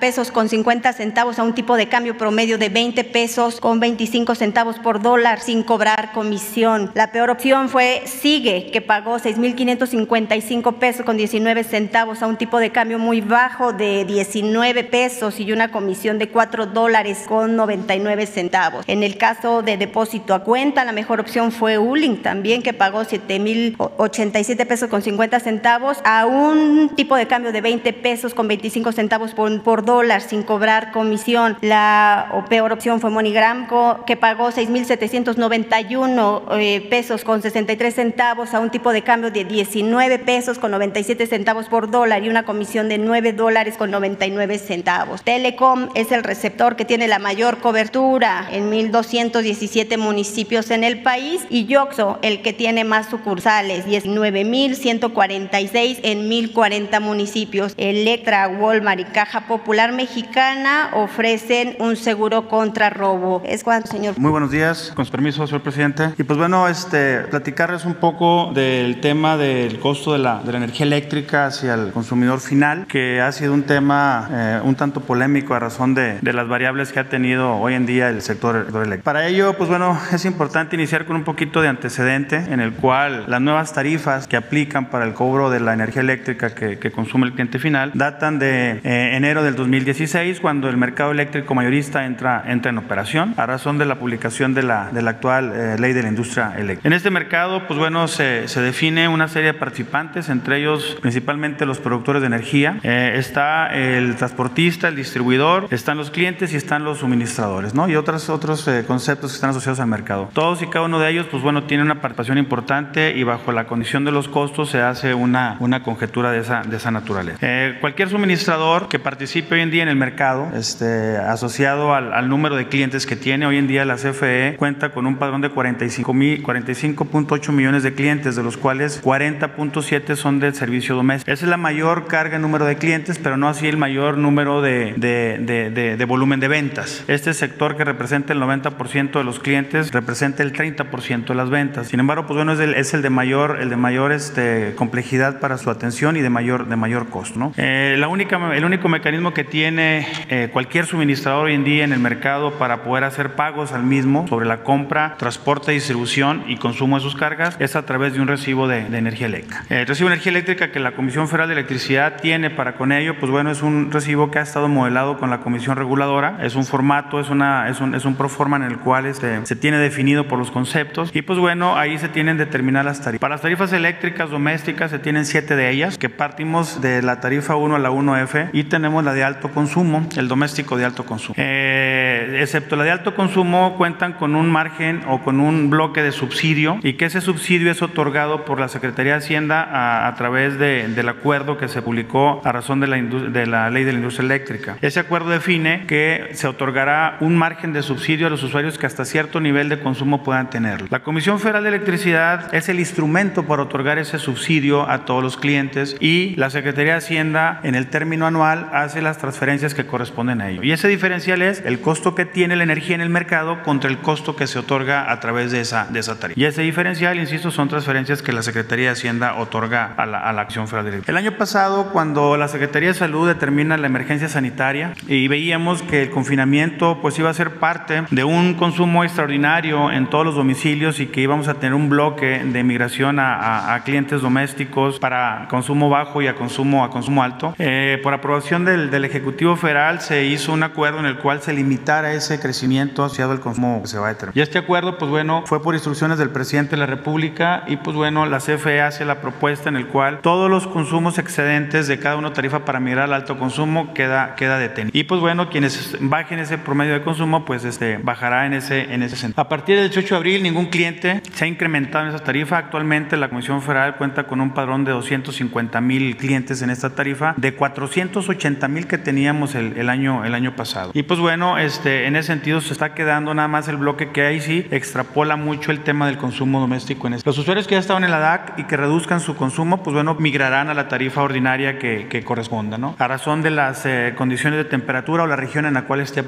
pesos 0.00 0.30
con 0.30 0.48
50 0.48 0.92
centavos 0.92 1.38
a 1.38 1.42
un 1.42 1.54
tipo 1.54 1.76
de 1.76 1.88
cambio 1.88 2.16
promedio 2.16 2.58
de 2.58 2.68
20 2.68 3.04
pesos 3.04 3.60
con 3.60 3.80
25 3.80 4.34
centavos 4.34 4.78
por 4.78 5.00
dólar 5.00 5.40
sin 5.40 5.62
cobrar 5.62 6.12
comisión. 6.12 6.90
La 6.94 7.10
peor 7.10 7.30
opción 7.30 7.68
fue 7.68 8.02
Sigue, 8.06 8.70
que 8.72 8.80
pagó 8.80 9.18
6.555 9.18 10.74
pesos 10.74 11.04
con 11.04 11.16
19 11.16 11.64
centavos 11.64 12.22
a 12.22 12.26
un 12.26 12.36
tipo 12.36 12.58
de 12.58 12.70
cambio 12.70 12.98
muy 12.98 13.20
bajo 13.20 13.72
de 13.72 14.04
19 14.04 14.84
pesos 14.84 15.40
y 15.40 15.52
una 15.52 15.70
comisión 15.70 16.18
de 16.18 16.28
4 16.28 16.66
dólares 16.66 17.24
99 17.48 18.26
centavos. 18.26 18.84
En 18.88 19.02
el 19.02 19.16
caso 19.16 19.62
de 19.62 19.76
depósito 19.76 20.34
a 20.34 20.44
cuenta, 20.44 20.84
la 20.84 20.92
mejor 20.92 21.20
opción 21.20 21.52
fue 21.52 21.78
Ulink 21.78 22.22
también, 22.22 22.62
que 22.62 22.72
pagó 22.72 23.02
7.087 23.02 24.66
pesos 24.66 24.88
con 24.88 25.02
50 25.02 25.40
centavos 25.40 25.98
a 26.04 26.26
un 26.26 26.90
tipo 26.96 27.16
de 27.16 27.26
cambio 27.26 27.52
de 27.52 27.60
20 27.60 27.92
pesos 27.92 28.34
con 28.34 28.48
25 28.48 28.92
centavos 28.92 29.34
por, 29.34 29.84
dólar 29.84 30.20
sin 30.22 30.42
cobrar 30.42 30.92
comisión. 30.92 31.56
La 31.60 32.44
peor 32.48 32.72
opción 32.72 33.00
fue 33.00 33.10
MoneyGram, 33.10 33.68
que 34.06 34.16
pagó 34.16 34.50
6.791 34.50 36.42
eh, 36.52 36.86
pesos 36.88 37.24
con 37.24 37.42
63 37.42 37.94
centavos 37.94 38.54
a 38.54 38.60
un 38.60 38.70
tipo 38.70 38.92
de 38.92 39.02
cambio 39.02 39.30
de 39.30 39.44
19 39.44 40.18
pesos 40.20 40.58
con 40.58 40.70
97 40.70 41.26
centavos 41.26 41.66
por 41.66 41.90
dólar 41.90 42.24
y 42.24 42.28
una 42.28 42.44
comisión 42.44 42.88
de 42.88 42.98
9 42.98 43.32
dólares 43.32 43.76
con 43.76 43.90
99 43.90 44.58
centavos. 44.58 45.22
Telecom 45.22 45.88
es 45.94 46.12
el 46.12 46.22
receptor 46.22 46.76
que 46.76 46.84
tiene 46.84 47.08
la 47.08 47.18
mayor 47.24 47.58
cobertura 47.58 48.46
en 48.52 48.70
1.217 48.70 49.96
municipios 49.96 50.70
en 50.70 50.84
el 50.84 51.02
país 51.02 51.40
y 51.48 51.64
Yoxo 51.64 52.18
el 52.20 52.42
que 52.42 52.52
tiene 52.52 52.84
más 52.84 53.08
sucursales, 53.08 53.86
19.146 53.86 56.00
en 56.02 56.30
1.040 56.30 57.00
municipios. 57.00 57.72
Electra, 57.78 58.46
Walmart 58.48 59.00
y 59.00 59.04
Caja 59.04 59.46
Popular 59.46 59.92
Mexicana 59.92 60.90
ofrecen 60.92 61.76
un 61.78 61.96
seguro 61.96 62.46
contra 62.46 62.90
robo. 62.90 63.40
Es 63.46 63.64
cuando, 63.64 63.86
señor. 63.86 64.18
Muy 64.18 64.30
buenos 64.30 64.50
días, 64.50 64.92
con 64.94 65.06
su 65.06 65.10
permiso, 65.10 65.46
señor 65.46 65.62
presidente. 65.62 66.10
Y 66.18 66.24
pues 66.24 66.38
bueno, 66.38 66.68
este, 66.68 67.20
platicarles 67.20 67.86
un 67.86 67.94
poco 67.94 68.52
del 68.52 69.00
tema 69.00 69.38
del 69.38 69.80
costo 69.80 70.12
de 70.12 70.18
la, 70.18 70.42
de 70.44 70.52
la 70.52 70.58
energía 70.58 70.84
eléctrica 70.84 71.46
hacia 71.46 71.72
el 71.72 71.90
consumidor 71.90 72.40
final, 72.40 72.86
que 72.86 73.22
ha 73.22 73.32
sido 73.32 73.54
un 73.54 73.62
tema 73.62 74.28
eh, 74.30 74.60
un 74.62 74.74
tanto 74.74 75.00
polémico 75.00 75.54
a 75.54 75.58
razón 75.58 75.94
de, 75.94 76.18
de, 76.20 76.32
las 76.34 76.48
variables 76.48 76.92
que 76.92 77.00
ha 77.00 77.08
tenido 77.08 77.13
hoy 77.16 77.74
en 77.74 77.86
día 77.86 78.08
el 78.08 78.22
sector 78.22 78.66
eléctrico. 78.68 79.04
Para 79.04 79.26
ello, 79.26 79.54
pues 79.54 79.68
bueno, 79.70 79.98
es 80.12 80.24
importante 80.24 80.76
iniciar 80.76 81.04
con 81.04 81.16
un 81.16 81.24
poquito 81.24 81.62
de 81.62 81.68
antecedente 81.68 82.36
en 82.36 82.60
el 82.60 82.72
cual 82.72 83.24
las 83.28 83.40
nuevas 83.40 83.72
tarifas 83.72 84.26
que 84.26 84.36
aplican 84.36 84.90
para 84.90 85.04
el 85.04 85.14
cobro 85.14 85.50
de 85.50 85.60
la 85.60 85.72
energía 85.72 86.02
eléctrica 86.02 86.54
que, 86.54 86.78
que 86.78 86.90
consume 86.90 87.26
el 87.26 87.32
cliente 87.32 87.58
final 87.58 87.92
datan 87.94 88.38
de 88.38 88.80
eh, 88.84 89.16
enero 89.16 89.42
del 89.42 89.54
2016, 89.54 90.40
cuando 90.40 90.68
el 90.68 90.76
mercado 90.76 91.12
eléctrico 91.12 91.54
mayorista 91.54 92.04
entra, 92.06 92.44
entra 92.46 92.70
en 92.70 92.78
operación 92.78 93.34
a 93.36 93.46
razón 93.46 93.78
de 93.78 93.84
la 93.84 93.96
publicación 93.98 94.54
de 94.54 94.62
la, 94.62 94.90
de 94.90 95.02
la 95.02 95.10
actual 95.10 95.52
eh, 95.54 95.76
ley 95.78 95.92
de 95.92 96.02
la 96.02 96.08
industria 96.08 96.54
eléctrica. 96.56 96.88
En 96.88 96.92
este 96.92 97.10
mercado, 97.10 97.66
pues 97.66 97.78
bueno, 97.78 98.08
se, 98.08 98.48
se, 98.48 98.60
define 98.60 99.08
una 99.08 99.28
serie 99.28 99.52
de 99.52 99.58
participantes, 99.58 100.28
entre 100.28 100.58
ellos 100.58 100.96
principalmente 101.00 101.66
los 101.66 101.78
productores 101.78 102.22
de 102.22 102.26
energía. 102.26 102.78
Eh, 102.82 103.14
está 103.16 103.72
el 103.72 104.16
transportista, 104.16 104.88
el 104.88 104.96
distribuidor, 104.96 105.68
están 105.70 105.96
los 105.96 106.10
clientes 106.10 106.52
y 106.52 106.56
están 106.56 106.84
los 106.84 107.02
suministradores, 107.04 107.74
¿no? 107.74 107.86
Y 107.86 107.96
otros, 107.96 108.30
otros 108.30 108.66
eh, 108.66 108.84
conceptos 108.86 109.32
que 109.32 109.34
están 109.34 109.50
asociados 109.50 109.78
al 109.78 109.88
mercado. 109.88 110.30
Todos 110.32 110.62
y 110.62 110.68
cada 110.68 110.86
uno 110.86 110.98
de 110.98 111.10
ellos, 111.10 111.26
pues 111.30 111.42
bueno, 111.42 111.64
tiene 111.64 111.82
una 111.82 112.00
participación 112.00 112.38
importante 112.38 113.14
y 113.14 113.24
bajo 113.24 113.52
la 113.52 113.66
condición 113.66 114.06
de 114.06 114.10
los 114.10 114.28
costos 114.28 114.70
se 114.70 114.80
hace 114.80 115.12
una, 115.12 115.58
una 115.60 115.82
conjetura 115.82 116.30
de 116.30 116.38
esa, 116.38 116.62
de 116.62 116.78
esa 116.78 116.90
naturaleza. 116.90 117.36
Eh, 117.42 117.76
cualquier 117.80 118.08
suministrador 118.08 118.88
que 118.88 118.98
participe 118.98 119.56
hoy 119.56 119.60
en 119.60 119.70
día 119.70 119.82
en 119.82 119.90
el 119.90 119.96
mercado, 119.96 120.48
este, 120.54 121.18
asociado 121.18 121.92
al, 121.92 122.14
al 122.14 122.30
número 122.30 122.56
de 122.56 122.68
clientes 122.68 123.04
que 123.04 123.16
tiene, 123.16 123.44
hoy 123.44 123.58
en 123.58 123.66
día 123.66 123.84
la 123.84 123.96
CFE 123.96 124.56
cuenta 124.58 124.92
con 124.92 125.06
un 125.06 125.16
padrón 125.16 125.42
de 125.42 125.50
45.8 125.50 127.52
millones 127.52 127.82
de 127.82 127.92
clientes, 127.92 128.34
de 128.34 128.42
los 128.42 128.56
cuales 128.56 129.04
40.7 129.04 130.16
son 130.16 130.40
del 130.40 130.54
servicio 130.54 130.94
doméstico. 130.94 131.30
Es 131.30 131.42
la 131.42 131.58
mayor 131.58 132.06
carga 132.06 132.36
en 132.36 132.42
número 132.42 132.64
de 132.64 132.76
clientes, 132.76 133.18
pero 133.18 133.36
no 133.36 133.48
así 133.48 133.66
el 133.66 133.76
mayor 133.76 134.16
número 134.16 134.62
de, 134.62 134.94
de, 134.96 135.96
de 135.96 136.04
volumen 136.04 136.40
de 136.40 136.48
ventas. 136.48 136.93
Este 137.08 137.34
sector 137.34 137.76
que 137.76 137.84
representa 137.84 138.32
el 138.32 138.40
90% 138.40 139.12
de 139.12 139.24
los 139.24 139.40
clientes 139.40 139.92
representa 139.92 140.42
el 140.42 140.52
30% 140.52 141.26
de 141.26 141.34
las 141.34 141.50
ventas. 141.50 141.88
Sin 141.88 142.00
embargo, 142.00 142.26
pues 142.26 142.36
bueno, 142.36 142.52
es 142.52 142.94
el, 142.94 143.02
de 143.02 143.10
mayor, 143.10 143.58
el 143.60 143.70
de 143.70 143.76
mayor 143.76 144.12
este, 144.12 144.74
complejidad 144.76 145.40
para 145.40 145.58
su 145.58 145.70
atención 145.70 146.16
y 146.16 146.20
de 146.20 146.30
mayor, 146.30 146.68
de 146.68 146.76
mayor 146.76 147.08
costo. 147.08 147.24
Eh, 147.56 147.96
la 147.98 148.08
única, 148.08 148.54
el 148.54 148.64
único 148.64 148.88
mecanismo 148.88 149.34
que 149.34 149.44
tiene 149.44 150.06
eh, 150.28 150.50
cualquier 150.52 150.86
suministrador 150.86 151.46
hoy 151.46 151.54
en 151.54 151.64
día 151.64 151.84
en 151.84 151.92
el 151.92 151.98
mercado 151.98 152.52
para 152.58 152.82
poder 152.82 153.04
hacer 153.04 153.34
pagos 153.34 153.72
al 153.72 153.82
mismo 153.82 154.26
sobre 154.28 154.46
la 154.46 154.62
compra, 154.62 155.16
transporte, 155.18 155.72
distribución 155.72 156.44
y 156.46 156.56
consumo 156.56 156.96
de 156.96 157.02
sus 157.02 157.16
cargas 157.16 157.56
es 157.58 157.76
a 157.76 157.86
través 157.86 158.12
de 158.14 158.20
un 158.20 158.28
recibo 158.28 158.68
de, 158.68 158.80
energía 158.80 159.26
eléctrica. 159.26 159.64
El 159.68 159.86
recibo 159.86 160.08
de 160.08 160.14
energía 160.14 160.30
eléctrica 160.30 160.70
que 160.70 160.80
la 160.80 160.92
Comisión 160.92 161.28
Federal 161.28 161.48
de 161.48 161.54
Electricidad 161.54 162.20
tiene 162.20 162.50
para 162.50 162.74
con 162.74 162.92
ello, 162.92 163.18
pues 163.18 163.30
bueno, 163.30 163.50
es 163.50 163.62
un 163.62 163.90
recibo 163.90 164.30
que 164.30 164.38
ha 164.38 164.42
estado 164.42 164.68
modelado 164.68 165.18
con 165.18 165.30
la 165.30 165.40
Comisión 165.40 165.76
Reguladora, 165.76 166.38
es 166.42 166.54
un 166.54 166.64
formato, 166.64 166.83
es, 167.20 167.30
una, 167.30 167.68
es, 167.68 167.80
un, 167.80 167.94
es 167.94 168.04
un 168.04 168.16
proforma 168.16 168.56
en 168.56 168.62
el 168.62 168.78
cual 168.78 169.06
este, 169.06 169.44
se 169.46 169.56
tiene 169.56 169.78
definido 169.78 170.28
por 170.28 170.38
los 170.38 170.50
conceptos 170.50 171.10
y 171.14 171.22
pues 171.22 171.38
bueno, 171.38 171.76
ahí 171.76 171.98
se 171.98 172.08
tienen 172.08 172.36
determinadas 172.36 173.00
tarifas. 173.00 173.20
Para 173.20 173.34
las 173.34 173.42
tarifas 173.42 173.72
eléctricas 173.72 174.30
domésticas 174.30 174.90
se 174.90 174.98
tienen 174.98 175.24
siete 175.24 175.56
de 175.56 175.70
ellas, 175.70 175.98
que 175.98 176.08
partimos 176.08 176.80
de 176.80 177.02
la 177.02 177.20
tarifa 177.20 177.56
1 177.56 177.76
a 177.76 177.78
la 177.78 177.90
1F 177.90 178.50
y 178.52 178.64
tenemos 178.64 179.04
la 179.04 179.14
de 179.14 179.24
alto 179.24 179.50
consumo, 179.50 180.06
el 180.16 180.28
doméstico 180.28 180.76
de 180.76 180.84
alto 180.84 181.04
consumo. 181.04 181.34
Eh, 181.38 182.38
excepto 182.40 182.76
la 182.76 182.84
de 182.84 182.90
alto 182.90 183.14
consumo, 183.14 183.76
cuentan 183.76 184.14
con 184.14 184.36
un 184.36 184.50
margen 184.50 185.02
o 185.08 185.22
con 185.22 185.40
un 185.40 185.70
bloque 185.70 186.02
de 186.02 186.12
subsidio 186.12 186.78
y 186.82 186.94
que 186.94 187.06
ese 187.06 187.20
subsidio 187.20 187.70
es 187.70 187.82
otorgado 187.82 188.44
por 188.44 188.60
la 188.60 188.68
Secretaría 188.68 189.12
de 189.12 189.18
Hacienda 189.18 189.62
a, 189.62 190.06
a 190.08 190.14
través 190.14 190.58
de, 190.58 190.88
del 190.88 191.08
acuerdo 191.08 191.56
que 191.58 191.68
se 191.68 191.82
publicó 191.82 192.40
a 192.44 192.52
razón 192.52 192.80
de 192.80 192.86
la, 192.86 192.96
de 192.96 193.46
la 193.46 193.70
ley 193.70 193.84
de 193.84 193.92
la 193.92 193.98
industria 193.98 194.26
eléctrica. 194.26 194.76
Ese 194.80 195.00
acuerdo 195.00 195.30
define 195.30 195.86
que 195.86 196.30
se 196.32 196.46
otorgará 196.74 197.18
un 197.20 197.36
margen 197.36 197.72
de 197.72 197.84
subsidio 197.84 198.26
a 198.26 198.30
los 198.30 198.42
usuarios 198.42 198.78
que 198.78 198.86
hasta 198.86 199.04
cierto 199.04 199.38
nivel 199.38 199.68
de 199.68 199.78
consumo 199.78 200.24
puedan 200.24 200.50
tenerlo. 200.50 200.88
La 200.90 201.04
Comisión 201.04 201.38
Federal 201.38 201.62
de 201.62 201.68
Electricidad 201.68 202.52
es 202.52 202.68
el 202.68 202.80
instrumento 202.80 203.44
para 203.44 203.62
otorgar 203.62 203.98
ese 203.98 204.18
subsidio 204.18 204.90
a 204.90 205.04
todos 205.04 205.22
los 205.22 205.36
clientes 205.36 205.96
y 206.00 206.34
la 206.34 206.50
Secretaría 206.50 206.94
de 206.94 206.98
Hacienda 206.98 207.60
en 207.62 207.76
el 207.76 207.86
término 207.86 208.26
anual 208.26 208.70
hace 208.72 209.02
las 209.02 209.18
transferencias 209.18 209.72
que 209.72 209.86
corresponden 209.86 210.40
a 210.40 210.50
ello. 210.50 210.64
Y 210.64 210.72
ese 210.72 210.88
diferencial 210.88 211.42
es 211.42 211.62
el 211.64 211.80
costo 211.80 212.16
que 212.16 212.24
tiene 212.24 212.56
la 212.56 212.64
energía 212.64 212.96
en 212.96 213.02
el 213.02 213.08
mercado 213.08 213.62
contra 213.62 213.88
el 213.88 213.98
costo 213.98 214.34
que 214.34 214.48
se 214.48 214.58
otorga 214.58 215.12
a 215.12 215.20
través 215.20 215.52
de 215.52 215.60
esa, 215.60 215.86
de 215.88 216.00
esa 216.00 216.18
tarifa. 216.18 216.40
Y 216.40 216.44
ese 216.44 216.62
diferencial, 216.62 217.20
insisto, 217.20 217.52
son 217.52 217.68
transferencias 217.68 218.20
que 218.20 218.32
la 218.32 218.42
Secretaría 218.42 218.86
de 218.86 218.92
Hacienda 218.94 219.36
otorga 219.36 219.94
a 219.96 220.06
la, 220.06 220.18
a 220.18 220.32
la 220.32 220.42
Acción 220.42 220.66
Federal 220.66 220.86
de 220.86 220.90
Electricidad. 220.90 221.20
El 221.20 221.24
año 221.24 221.38
pasado, 221.38 221.90
cuando 221.92 222.36
la 222.36 222.48
Secretaría 222.48 222.88
de 222.88 222.94
Salud 222.94 223.28
determina 223.28 223.76
la 223.76 223.86
emergencia 223.86 224.28
sanitaria 224.28 224.94
y 225.06 225.28
veíamos 225.28 225.82
que 225.82 226.02
el 226.02 226.10
confinamiento 226.10 226.63
pues 227.02 227.18
iba 227.18 227.30
a 227.30 227.34
ser 227.34 227.56
parte 227.56 228.04
de 228.10 228.24
un 228.24 228.54
consumo 228.54 229.04
extraordinario 229.04 229.90
en 229.90 230.08
todos 230.08 230.24
los 230.24 230.34
domicilios 230.34 231.00
y 231.00 231.06
que 231.06 231.20
íbamos 231.20 231.48
a 231.48 231.54
tener 231.54 231.74
un 231.74 231.88
bloque 231.88 232.42
de 232.44 232.62
migración 232.64 233.18
a, 233.18 233.36
a, 233.36 233.74
a 233.74 233.84
clientes 233.84 234.22
domésticos 234.22 234.98
para 234.98 235.46
consumo 235.48 235.88
bajo 235.88 236.22
y 236.22 236.26
a 236.26 236.34
consumo, 236.34 236.84
a 236.84 236.90
consumo 236.90 237.22
alto. 237.22 237.54
Eh, 237.58 238.00
por 238.02 238.14
aprobación 238.14 238.64
del, 238.64 238.90
del, 238.90 239.04
Ejecutivo 239.04 239.56
Federal 239.56 240.00
se 240.00 240.24
hizo 240.24 240.52
un 240.52 240.62
acuerdo 240.62 240.98
en 240.98 241.06
el 241.06 241.18
cual 241.18 241.42
se 241.42 241.52
limitara 241.52 242.12
ese 242.12 242.40
crecimiento 242.40 243.04
asociado 243.04 243.32
al 243.32 243.40
consumo 243.40 243.82
que 243.82 243.88
se 243.88 243.98
va 243.98 244.06
a 244.06 244.08
determinar. 244.10 244.36
Y 244.36 244.40
este 244.40 244.58
acuerdo, 244.58 244.98
pues 244.98 245.10
bueno, 245.10 245.44
fue 245.46 245.62
por 245.62 245.74
instrucciones 245.74 246.18
del 246.18 246.30
presidente 246.30 246.72
de 246.72 246.78
la 246.78 246.86
República 246.86 247.64
y 247.66 247.76
pues 247.76 247.96
bueno, 247.96 248.26
la 248.26 248.38
CFE 248.38 248.80
hace 248.80 249.04
la 249.04 249.20
propuesta 249.20 249.68
en 249.68 249.76
el 249.76 249.86
cual 249.88 250.20
todos 250.20 250.50
los 250.50 250.66
consumos 250.66 251.18
excedentes 251.18 251.86
de 251.86 251.98
cada 251.98 252.16
una 252.16 252.32
tarifa 252.32 252.64
para 252.64 252.80
migrar 252.80 253.04
al 253.04 253.12
alto 253.12 253.38
consumo 253.38 253.94
queda, 253.94 254.34
queda 254.34 254.58
detenido. 254.58 254.90
Y 254.98 255.04
pues 255.04 255.20
bueno, 255.20 255.50
quienes 255.50 255.96
bajen 256.00 256.38
ese 256.38 256.53
promedio 256.58 256.94
de 256.94 257.02
consumo, 257.02 257.44
pues 257.44 257.64
este, 257.64 257.98
bajará 257.98 258.46
en 258.46 258.54
ese, 258.54 258.92
en 258.92 259.02
ese 259.02 259.16
sentido. 259.16 259.40
A 259.40 259.48
partir 259.48 259.76
del 259.76 259.88
18 259.88 260.14
de 260.14 260.16
abril, 260.16 260.42
ningún 260.42 260.66
cliente 260.66 261.22
se 261.32 261.44
ha 261.44 261.48
incrementado 261.48 262.06
en 262.06 262.14
esa 262.14 262.24
tarifa. 262.24 262.58
Actualmente 262.58 263.16
la 263.16 263.28
Comisión 263.28 263.62
Federal 263.62 263.96
cuenta 263.96 264.24
con 264.24 264.40
un 264.40 264.52
padrón 264.52 264.84
de 264.84 264.92
250 264.92 265.80
mil 265.80 266.16
clientes 266.16 266.62
en 266.62 266.70
esta 266.70 266.90
tarifa, 266.90 267.34
de 267.36 267.54
480 267.54 268.68
mil 268.68 268.86
que 268.86 268.98
teníamos 268.98 269.54
el, 269.54 269.76
el, 269.76 269.88
año, 269.88 270.24
el 270.24 270.34
año 270.34 270.56
pasado. 270.56 270.90
Y 270.94 271.02
pues 271.02 271.20
bueno, 271.20 271.58
este, 271.58 272.06
en 272.06 272.16
ese 272.16 272.28
sentido 272.28 272.60
se 272.60 272.72
está 272.72 272.94
quedando 272.94 273.34
nada 273.34 273.48
más 273.48 273.68
el 273.68 273.76
bloque 273.76 274.10
que 274.10 274.22
ahí 274.22 274.40
sí 274.40 274.66
extrapola 274.70 275.36
mucho 275.36 275.70
el 275.70 275.80
tema 275.80 276.06
del 276.06 276.18
consumo 276.18 276.60
doméstico. 276.60 277.06
En 277.06 277.14
este. 277.14 277.28
Los 277.28 277.38
usuarios 277.38 277.66
que 277.66 277.74
ya 277.74 277.80
estaban 277.80 278.04
en 278.04 278.10
la 278.10 278.18
DAC 278.18 278.58
y 278.58 278.64
que 278.64 278.76
reduzcan 278.76 279.20
su 279.20 279.36
consumo, 279.36 279.82
pues 279.82 279.94
bueno, 279.94 280.14
migrarán 280.18 280.68
a 280.68 280.74
la 280.74 280.88
tarifa 280.88 281.22
ordinaria 281.22 281.78
que, 281.78 282.06
que 282.08 282.22
corresponda, 282.22 282.78
¿no? 282.78 282.94
A 282.98 283.08
razón 283.08 283.42
de 283.42 283.50
las 283.50 283.86
eh, 283.86 284.14
condiciones 284.16 284.58
de 284.58 284.64
temperatura 284.64 285.24
o 285.24 285.26
la 285.26 285.36
región 285.36 285.66
en 285.66 285.74
la 285.74 285.82
cual 285.82 286.00
esté 286.00 286.20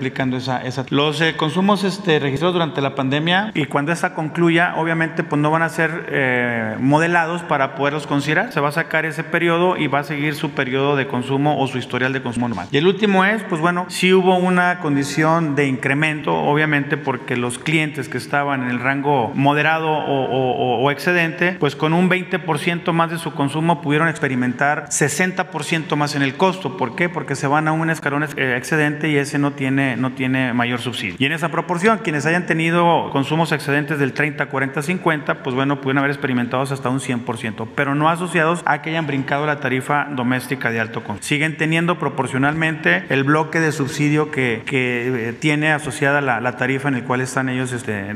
Los 0.90 1.20
eh, 1.20 1.36
consumos 1.36 1.84
este, 1.84 2.18
registrados 2.18 2.54
durante 2.54 2.80
la 2.80 2.94
pandemia 2.94 3.50
y 3.54 3.66
cuando 3.66 3.92
esta 3.92 4.14
concluya, 4.14 4.74
obviamente, 4.76 5.22
pues 5.22 5.40
no 5.40 5.50
van 5.50 5.62
a 5.62 5.68
ser 5.68 6.06
eh, 6.08 6.76
modelados 6.80 7.42
para 7.42 7.74
poderlos 7.74 8.06
considerar. 8.06 8.52
Se 8.52 8.60
va 8.60 8.68
a 8.68 8.72
sacar 8.72 9.04
ese 9.04 9.24
periodo 9.24 9.76
y 9.76 9.86
va 9.86 10.00
a 10.00 10.04
seguir 10.04 10.34
su 10.34 10.50
periodo 10.50 10.96
de 10.96 11.06
consumo 11.06 11.60
o 11.60 11.66
su 11.66 11.78
historial 11.78 12.12
de 12.12 12.22
consumo 12.22 12.48
normal. 12.48 12.68
Y 12.70 12.76
el 12.76 12.86
último 12.86 13.24
es, 13.24 13.42
pues 13.44 13.60
bueno, 13.60 13.86
si 13.88 14.12
hubo 14.12 14.36
una 14.36 14.78
condición 14.80 15.54
de 15.54 15.66
incremento, 15.66 16.34
obviamente 16.34 16.96
porque 16.96 17.36
los 17.36 17.58
clientes 17.58 18.08
que 18.08 18.18
estaban 18.18 18.62
en 18.62 18.70
el 18.70 18.80
rango 18.80 19.32
moderado 19.34 19.88
o, 19.90 20.82
o, 20.82 20.90
excedente, 20.90 21.56
pues 21.58 21.76
con 21.76 21.92
un 21.92 22.08
20% 22.08 22.92
más 22.92 23.10
de 23.10 23.18
su 23.18 23.32
consumo 23.32 23.82
pudieron 23.82 24.08
experimentar 24.08 24.86
60% 24.88 25.96
más 25.96 26.14
en 26.14 26.22
el 26.22 26.34
costo. 26.36 26.76
¿Por 26.76 26.94
qué? 26.96 27.08
Porque 27.08 27.34
se 27.34 27.46
van 27.46 27.68
a 27.68 27.72
un 27.72 27.90
escalón 27.90 28.22
excedente 28.22 29.08
y 29.08 29.16
ese 29.16 29.38
no 29.38 29.52
tiene, 29.52 29.95
no 29.96 30.12
tiene 30.12 30.52
mayor 30.52 30.80
subsidio. 30.80 31.16
Y 31.18 31.24
en 31.24 31.32
esa 31.32 31.50
proporción, 31.50 31.98
quienes 31.98 32.26
hayan 32.26 32.46
tenido 32.46 33.10
consumos 33.10 33.52
excedentes 33.52 33.98
del 33.98 34.12
30, 34.12 34.46
40, 34.46 34.82
50, 34.82 35.42
pues 35.42 35.54
bueno, 35.54 35.80
pudieron 35.80 35.98
haber 35.98 36.10
experimentado 36.10 36.62
hasta 36.62 36.88
un 36.88 37.00
100%, 37.00 37.68
pero 37.74 37.94
no 37.94 38.08
asociados 38.08 38.62
a 38.64 38.82
que 38.82 38.90
hayan 38.90 39.06
brincado 39.06 39.46
la 39.46 39.60
tarifa 39.60 40.08
doméstica 40.10 40.70
de 40.70 40.80
alto 40.80 41.02
consumo. 41.02 41.22
Siguen 41.22 41.56
teniendo 41.56 41.98
proporcionalmente 41.98 43.04
el 43.08 43.24
bloque 43.24 43.60
de 43.60 43.72
subsidio 43.72 44.30
que, 44.30 44.62
que 44.66 45.34
tiene 45.40 45.72
asociada 45.72 46.20
la, 46.20 46.40
la, 46.40 46.56
tarifa 46.56 46.88
en 46.88 46.94
el 46.96 47.04
cual 47.04 47.20
están 47.20 47.48
ellos 47.48 47.72
este. 47.72 48.06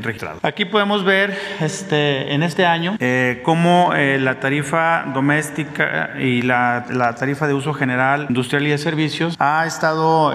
Aquí 0.43 0.65
podemos 0.65 1.03
ver 1.03 1.37
este, 1.59 2.33
en 2.33 2.43
este 2.43 2.65
año 2.65 2.95
eh, 2.99 3.41
cómo 3.43 3.93
eh, 3.95 4.17
la 4.19 4.39
tarifa 4.39 5.05
doméstica 5.13 6.11
y 6.19 6.41
la, 6.41 6.85
la, 6.89 7.15
tarifa 7.15 7.47
de 7.47 7.53
uso 7.53 7.73
general, 7.73 8.25
industrial 8.29 8.65
y 8.67 8.69
de 8.69 8.77
servicios 8.77 9.35
ha 9.39 9.65
estado 9.65 10.33